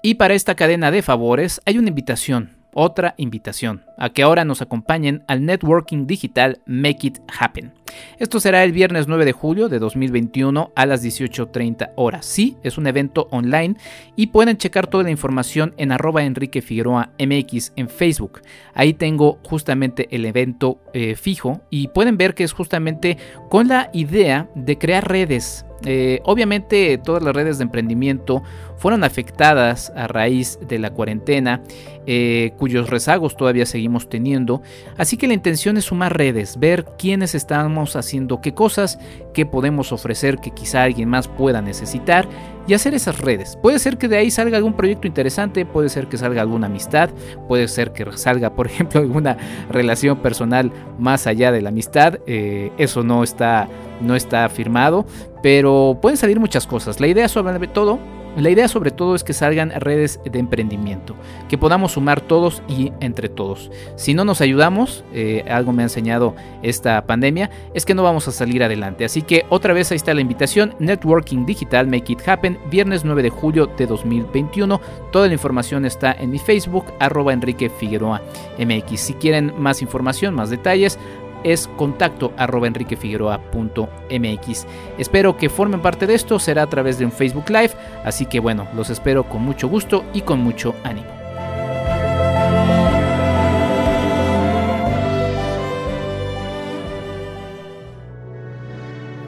Y 0.03 0.15
para 0.15 0.33
esta 0.33 0.55
cadena 0.55 0.89
de 0.89 1.03
favores 1.03 1.61
hay 1.63 1.77
una 1.77 1.89
invitación, 1.89 2.57
otra 2.73 3.13
invitación, 3.17 3.83
a 3.99 4.09
que 4.09 4.23
ahora 4.23 4.45
nos 4.45 4.63
acompañen 4.63 5.23
al 5.27 5.45
networking 5.45 6.07
digital 6.07 6.59
Make 6.65 7.05
It 7.05 7.17
Happen. 7.39 7.71
Esto 8.17 8.39
será 8.39 8.63
el 8.63 8.71
viernes 8.71 9.07
9 9.07 9.25
de 9.25 9.31
julio 9.31 9.69
de 9.69 9.77
2021 9.77 10.71
a 10.75 10.85
las 10.87 11.03
18.30 11.03 11.91
horas. 11.97 12.25
Sí, 12.25 12.57
es 12.63 12.79
un 12.79 12.87
evento 12.87 13.27
online 13.29 13.75
y 14.15 14.27
pueden 14.27 14.57
checar 14.57 14.87
toda 14.87 15.03
la 15.03 15.11
información 15.11 15.75
en 15.77 15.91
arroba 15.91 16.23
Enrique 16.23 16.63
Figueroa 16.63 17.11
MX 17.19 17.73
en 17.75 17.87
Facebook. 17.87 18.41
Ahí 18.73 18.95
tengo 18.95 19.37
justamente 19.43 20.07
el 20.09 20.25
evento 20.25 20.81
eh, 20.93 21.13
fijo 21.13 21.61
y 21.69 21.89
pueden 21.89 22.17
ver 22.17 22.33
que 22.33 22.43
es 22.43 22.53
justamente 22.53 23.17
con 23.51 23.67
la 23.67 23.91
idea 23.93 24.49
de 24.55 24.79
crear 24.79 25.07
redes 25.07 25.63
eh, 25.85 26.21
obviamente 26.23 26.99
todas 27.03 27.23
las 27.23 27.35
redes 27.35 27.57
de 27.57 27.63
emprendimiento 27.63 28.43
fueron 28.81 29.03
afectadas 29.03 29.91
a 29.95 30.07
raíz 30.07 30.57
de 30.67 30.79
la 30.79 30.89
cuarentena, 30.89 31.61
eh, 32.07 32.53
cuyos 32.57 32.89
rezagos 32.89 33.37
todavía 33.37 33.67
seguimos 33.67 34.09
teniendo. 34.09 34.63
Así 34.97 35.17
que 35.17 35.27
la 35.27 35.35
intención 35.35 35.77
es 35.77 35.85
sumar 35.85 36.17
redes, 36.17 36.57
ver 36.57 36.85
quiénes 36.97 37.35
estamos 37.35 37.95
haciendo 37.95 38.41
qué 38.41 38.55
cosas, 38.55 38.97
qué 39.35 39.45
podemos 39.45 39.91
ofrecer 39.91 40.39
que 40.39 40.49
quizá 40.49 40.81
alguien 40.81 41.09
más 41.09 41.27
pueda 41.27 41.61
necesitar 41.61 42.27
y 42.67 42.73
hacer 42.73 42.95
esas 42.95 43.19
redes. 43.19 43.55
Puede 43.61 43.77
ser 43.77 43.99
que 43.99 44.07
de 44.07 44.17
ahí 44.17 44.31
salga 44.31 44.57
algún 44.57 44.73
proyecto 44.73 45.05
interesante, 45.05 45.63
puede 45.65 45.89
ser 45.89 46.07
que 46.07 46.17
salga 46.17 46.41
alguna 46.41 46.67
amistad, 46.67 47.11
puede 47.47 47.67
ser 47.67 47.91
que 47.91 48.05
salga, 48.17 48.55
por 48.55 48.65
ejemplo, 48.71 48.99
alguna 48.99 49.37
relación 49.69 50.17
personal 50.17 50.71
más 50.97 51.27
allá 51.27 51.51
de 51.51 51.61
la 51.61 51.69
amistad. 51.69 52.19
Eh, 52.25 52.71
eso 52.79 53.03
no 53.03 53.23
está, 53.23 53.67
no 54.01 54.15
está 54.15 54.49
firmado, 54.49 55.05
pero 55.41 55.97
pueden 56.01 56.17
salir 56.17 56.39
muchas 56.39 56.67
cosas. 56.67 56.99
La 56.99 57.07
idea 57.07 57.27
sobre 57.27 57.67
todo 57.67 57.99
la 58.37 58.49
idea 58.49 58.69
sobre 58.69 58.91
todo 58.91 59.13
es 59.13 59.25
que 59.25 59.33
salgan 59.33 59.71
redes 59.71 60.21
de 60.23 60.39
emprendimiento, 60.39 61.15
que 61.49 61.57
podamos 61.57 61.93
sumar 61.93 62.21
todos 62.21 62.63
y 62.67 62.93
entre 63.01 63.27
todos. 63.27 63.71
Si 63.97 64.13
no 64.13 64.23
nos 64.23 64.39
ayudamos, 64.39 65.03
eh, 65.13 65.43
algo 65.49 65.73
me 65.73 65.83
ha 65.83 65.85
enseñado 65.85 66.33
esta 66.63 67.05
pandemia, 67.05 67.49
es 67.73 67.85
que 67.85 67.93
no 67.93 68.03
vamos 68.03 68.29
a 68.29 68.31
salir 68.31 68.63
adelante. 68.63 69.03
Así 69.03 69.21
que 69.21 69.45
otra 69.49 69.73
vez 69.73 69.91
ahí 69.91 69.97
está 69.97 70.13
la 70.13 70.21
invitación, 70.21 70.75
Networking 70.79 71.45
Digital 71.45 71.87
Make 71.87 72.13
It 72.13 72.27
Happen, 72.27 72.57
viernes 72.69 73.03
9 73.03 73.21
de 73.21 73.29
julio 73.29 73.65
de 73.65 73.85
2021. 73.85 74.79
Toda 75.11 75.27
la 75.27 75.33
información 75.33 75.83
está 75.83 76.13
en 76.13 76.29
mi 76.29 76.39
Facebook, 76.39 76.85
arroba 76.99 77.33
Enrique 77.33 77.69
Figueroa 77.69 78.21
MX. 78.57 78.97
Si 78.97 79.13
quieren 79.15 79.53
más 79.57 79.81
información, 79.81 80.35
más 80.35 80.49
detalles, 80.49 80.97
es 81.43 81.67
contacto 81.77 82.33
arroba 82.37 82.67
enriquefigueroa.mx. 82.67 84.67
Espero 84.97 85.37
que 85.37 85.49
formen 85.49 85.81
parte 85.81 86.07
de 86.07 86.15
esto, 86.15 86.39
será 86.39 86.63
a 86.63 86.69
través 86.69 86.97
de 86.99 87.05
un 87.05 87.11
Facebook 87.11 87.49
Live, 87.49 87.71
así 88.03 88.25
que 88.25 88.39
bueno, 88.39 88.67
los 88.75 88.89
espero 88.89 89.29
con 89.29 89.43
mucho 89.43 89.67
gusto 89.67 90.03
y 90.13 90.21
con 90.21 90.39
mucho 90.39 90.73
ánimo. 90.83 91.21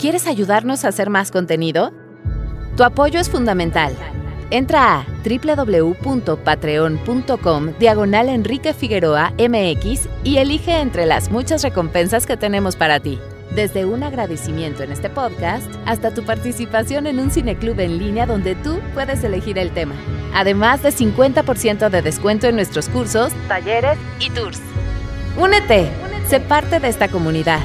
¿Quieres 0.04 0.28
ayudarnos 0.28 0.84
a 0.84 0.90
hacer 0.90 1.10
más 1.10 1.32
contenido? 1.32 1.94
Tu 2.76 2.84
apoyo 2.84 3.22
es 3.22 3.30
fundamental. 3.30 3.96
Entra 4.54 5.00
a 5.00 5.06
www.patreon.com 5.26 7.74
diagonal 7.80 8.30
Enrique 8.30 8.74
Figueroa 8.76 9.34
MX 9.40 10.08
y 10.24 10.38
elige 10.38 10.80
entre 10.80 11.08
las 11.08 11.32
muchas 11.32 11.64
recompensas 11.64 12.28
que 12.28 12.38
tenemos 12.38 12.76
para 12.76 13.00
ti. 13.00 13.18
Desde 13.56 13.86
un 13.86 14.04
agradecimiento 14.04 14.84
en 14.84 14.92
este 14.92 15.10
podcast 15.10 15.66
hasta 15.88 16.14
tu 16.14 16.24
participación 16.24 17.08
en 17.08 17.18
un 17.18 17.32
cineclub 17.32 17.80
en 17.80 17.98
línea 17.98 18.28
donde 18.28 18.54
tú 18.54 18.80
puedes 18.94 19.24
elegir 19.24 19.58
el 19.58 19.72
tema. 19.72 19.96
Además 20.36 20.84
de 20.84 20.90
50% 20.90 21.90
de 21.90 22.04
descuento 22.04 22.46
en 22.46 22.56
nuestros 22.56 22.90
cursos, 22.90 23.34
talleres 23.48 23.98
y 24.20 24.30
tours. 24.30 24.62
Únete, 25.36 25.90
sé 26.28 26.40
parte 26.40 26.80
de 26.80 26.90
esta 26.90 27.08
comunidad. 27.08 27.62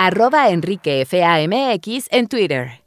Arroba 0.00 0.48
enriquefamx 0.48 2.08
en 2.10 2.26
Twitter. 2.26 2.80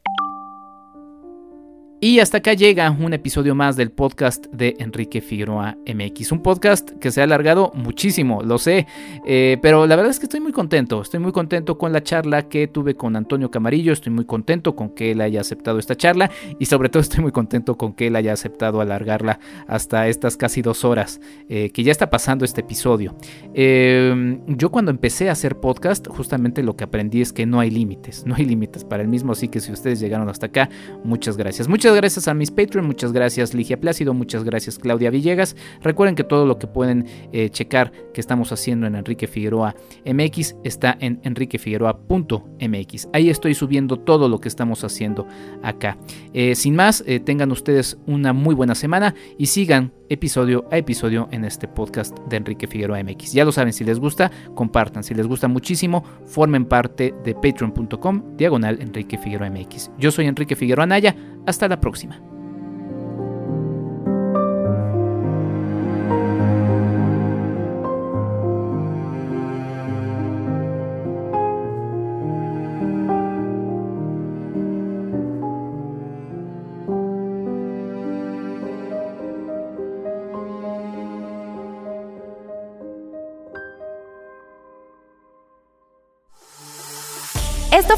Y 2.04 2.20
hasta 2.20 2.40
acá 2.40 2.52
llega 2.52 2.92
un 2.92 3.14
episodio 3.14 3.56
más 3.56 3.78
del 3.78 3.90
podcast 3.90 4.48
de 4.48 4.76
Enrique 4.80 5.22
Figueroa 5.22 5.78
MX. 5.88 6.34
Un 6.34 6.44
podcast 6.44 6.92
que 7.00 7.12
se 7.12 7.22
ha 7.22 7.24
alargado 7.24 7.72
muchísimo, 7.76 8.44
lo 8.44 8.58
sé, 8.58 8.88
eh, 9.26 9.58
pero 9.62 9.88
la 9.88 9.96
verdad 9.96 10.12
es 10.12 10.20
que 10.20 10.26
estoy 10.26 10.42
muy 10.42 10.52
contento. 10.52 11.02
Estoy 11.02 11.22
muy 11.22 11.32
contento 11.32 11.78
con 11.78 11.94
la 11.94 12.04
charla 12.04 12.50
que 12.50 12.68
tuve 12.68 12.96
con 12.96 13.16
Antonio 13.16 13.50
Camarillo. 13.50 13.94
Estoy 13.94 14.12
muy 14.12 14.26
contento 14.26 14.76
con 14.76 14.90
que 14.90 15.12
él 15.12 15.22
haya 15.22 15.40
aceptado 15.40 15.80
esta 15.80 15.96
charla 15.96 16.30
y 16.60 16.66
sobre 16.66 16.90
todo 16.90 17.00
estoy 17.00 17.22
muy 17.22 17.32
contento 17.32 17.78
con 17.78 17.94
que 17.94 18.08
él 18.08 18.18
haya 18.18 18.34
aceptado 18.34 18.82
alargarla 18.82 19.40
hasta 19.66 20.10
estas 20.10 20.36
casi 20.36 20.62
dos 20.62 20.84
horas 20.84 21.22
eh, 21.48 21.70
que 21.70 21.84
ya 21.84 21.94
está 21.94 22.10
pasando 22.10 22.44
este 22.44 22.60
episodio. 22.60 23.16
Eh, 23.54 24.42
yo 24.48 24.72
cuando 24.72 24.92
empecé 24.92 25.30
a 25.30 25.32
hacer 25.32 25.56
podcast, 25.56 26.06
justamente 26.10 26.64
lo 26.64 26.76
que 26.76 26.84
aprendí 26.84 27.22
es 27.22 27.32
que 27.32 27.46
no 27.46 27.62
hay 27.62 27.70
límites, 27.70 28.26
no 28.26 28.36
hay 28.36 28.44
límites 28.44 28.84
para 28.84 29.04
el 29.04 29.08
mismo. 29.08 29.32
Así 29.32 29.48
que 29.48 29.62
si 29.62 29.72
ustedes 29.72 30.02
llegaron 30.02 30.28
hasta 30.28 30.48
acá, 30.48 30.70
muchas 31.06 31.38
gracias. 31.38 31.70
Muchas 31.70 31.93
gracias 31.96 32.28
a 32.28 32.34
mis 32.34 32.52
Patreon, 32.52 32.86
muchas 32.86 33.12
gracias 33.12 33.54
Ligia 33.54 33.80
Plácido, 33.80 34.14
muchas 34.14 34.44
gracias 34.44 34.80
Claudia 34.80 35.10
Villegas. 35.10 35.56
Recuerden 35.82 36.16
que 36.16 36.24
todo 36.24 36.46
lo 36.46 36.60
que 36.60 36.68
pueden 36.68 37.06
eh, 37.32 37.50
checar 37.50 37.92
que 38.14 38.22
estamos 38.22 38.52
haciendo 38.52 38.88
en 38.88 38.96
Enrique 38.96 39.28
Figueroa 39.28 39.76
MX 40.06 40.56
está 40.64 40.98
en 41.00 41.20
enriquefigueroa.mx. 41.24 43.10
Ahí 43.14 43.30
estoy 43.30 43.54
subiendo 43.56 43.98
todo 43.98 44.30
lo 44.30 44.40
que 44.40 44.48
estamos 44.48 44.84
haciendo 44.84 45.28
acá. 45.62 45.98
Eh, 46.34 46.56
sin 46.56 46.76
más, 46.76 47.04
eh, 47.08 47.20
tengan 47.20 47.52
ustedes 47.52 47.98
una 48.06 48.34
muy 48.34 48.56
buena 48.56 48.76
semana 48.76 49.16
y 49.38 49.48
sigan 49.48 49.92
episodio 50.10 50.66
a 50.72 50.78
episodio 50.78 51.28
en 51.32 51.46
este 51.46 51.68
podcast 51.68 52.18
de 52.30 52.38
Enrique 52.38 52.68
Figueroa 52.68 53.04
MX. 53.04 53.34
Ya 53.34 53.46
lo 53.46 53.52
saben, 53.52 53.74
si 53.74 53.84
les 53.84 54.00
gusta, 54.00 54.32
compartan. 54.56 55.04
Si 55.04 55.14
les 55.14 55.28
gusta 55.28 55.48
muchísimo, 55.48 56.04
formen 56.26 56.66
parte 56.66 57.14
de 57.24 57.34
patreon.com 57.34 58.36
diagonal 58.38 58.82
Enrique 58.82 59.18
Figueroa 59.18 59.50
MX. 59.50 59.92
Yo 59.98 60.12
soy 60.12 60.28
Enrique 60.28 60.56
Figueroa 60.56 60.86
Naya. 60.86 61.16
Hasta 61.46 61.68
la 61.68 61.80
próxima. 61.80 62.33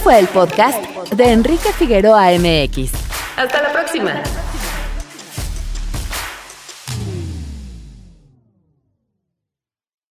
Fue 0.06 0.20
el 0.20 0.28
podcast 0.28 0.78
de 1.16 1.32
Enrique 1.32 1.74
Figueroa 1.74 2.28
MX. 2.38 2.92
Hasta 3.38 3.64
la 3.64 3.72
próxima. 3.74 4.22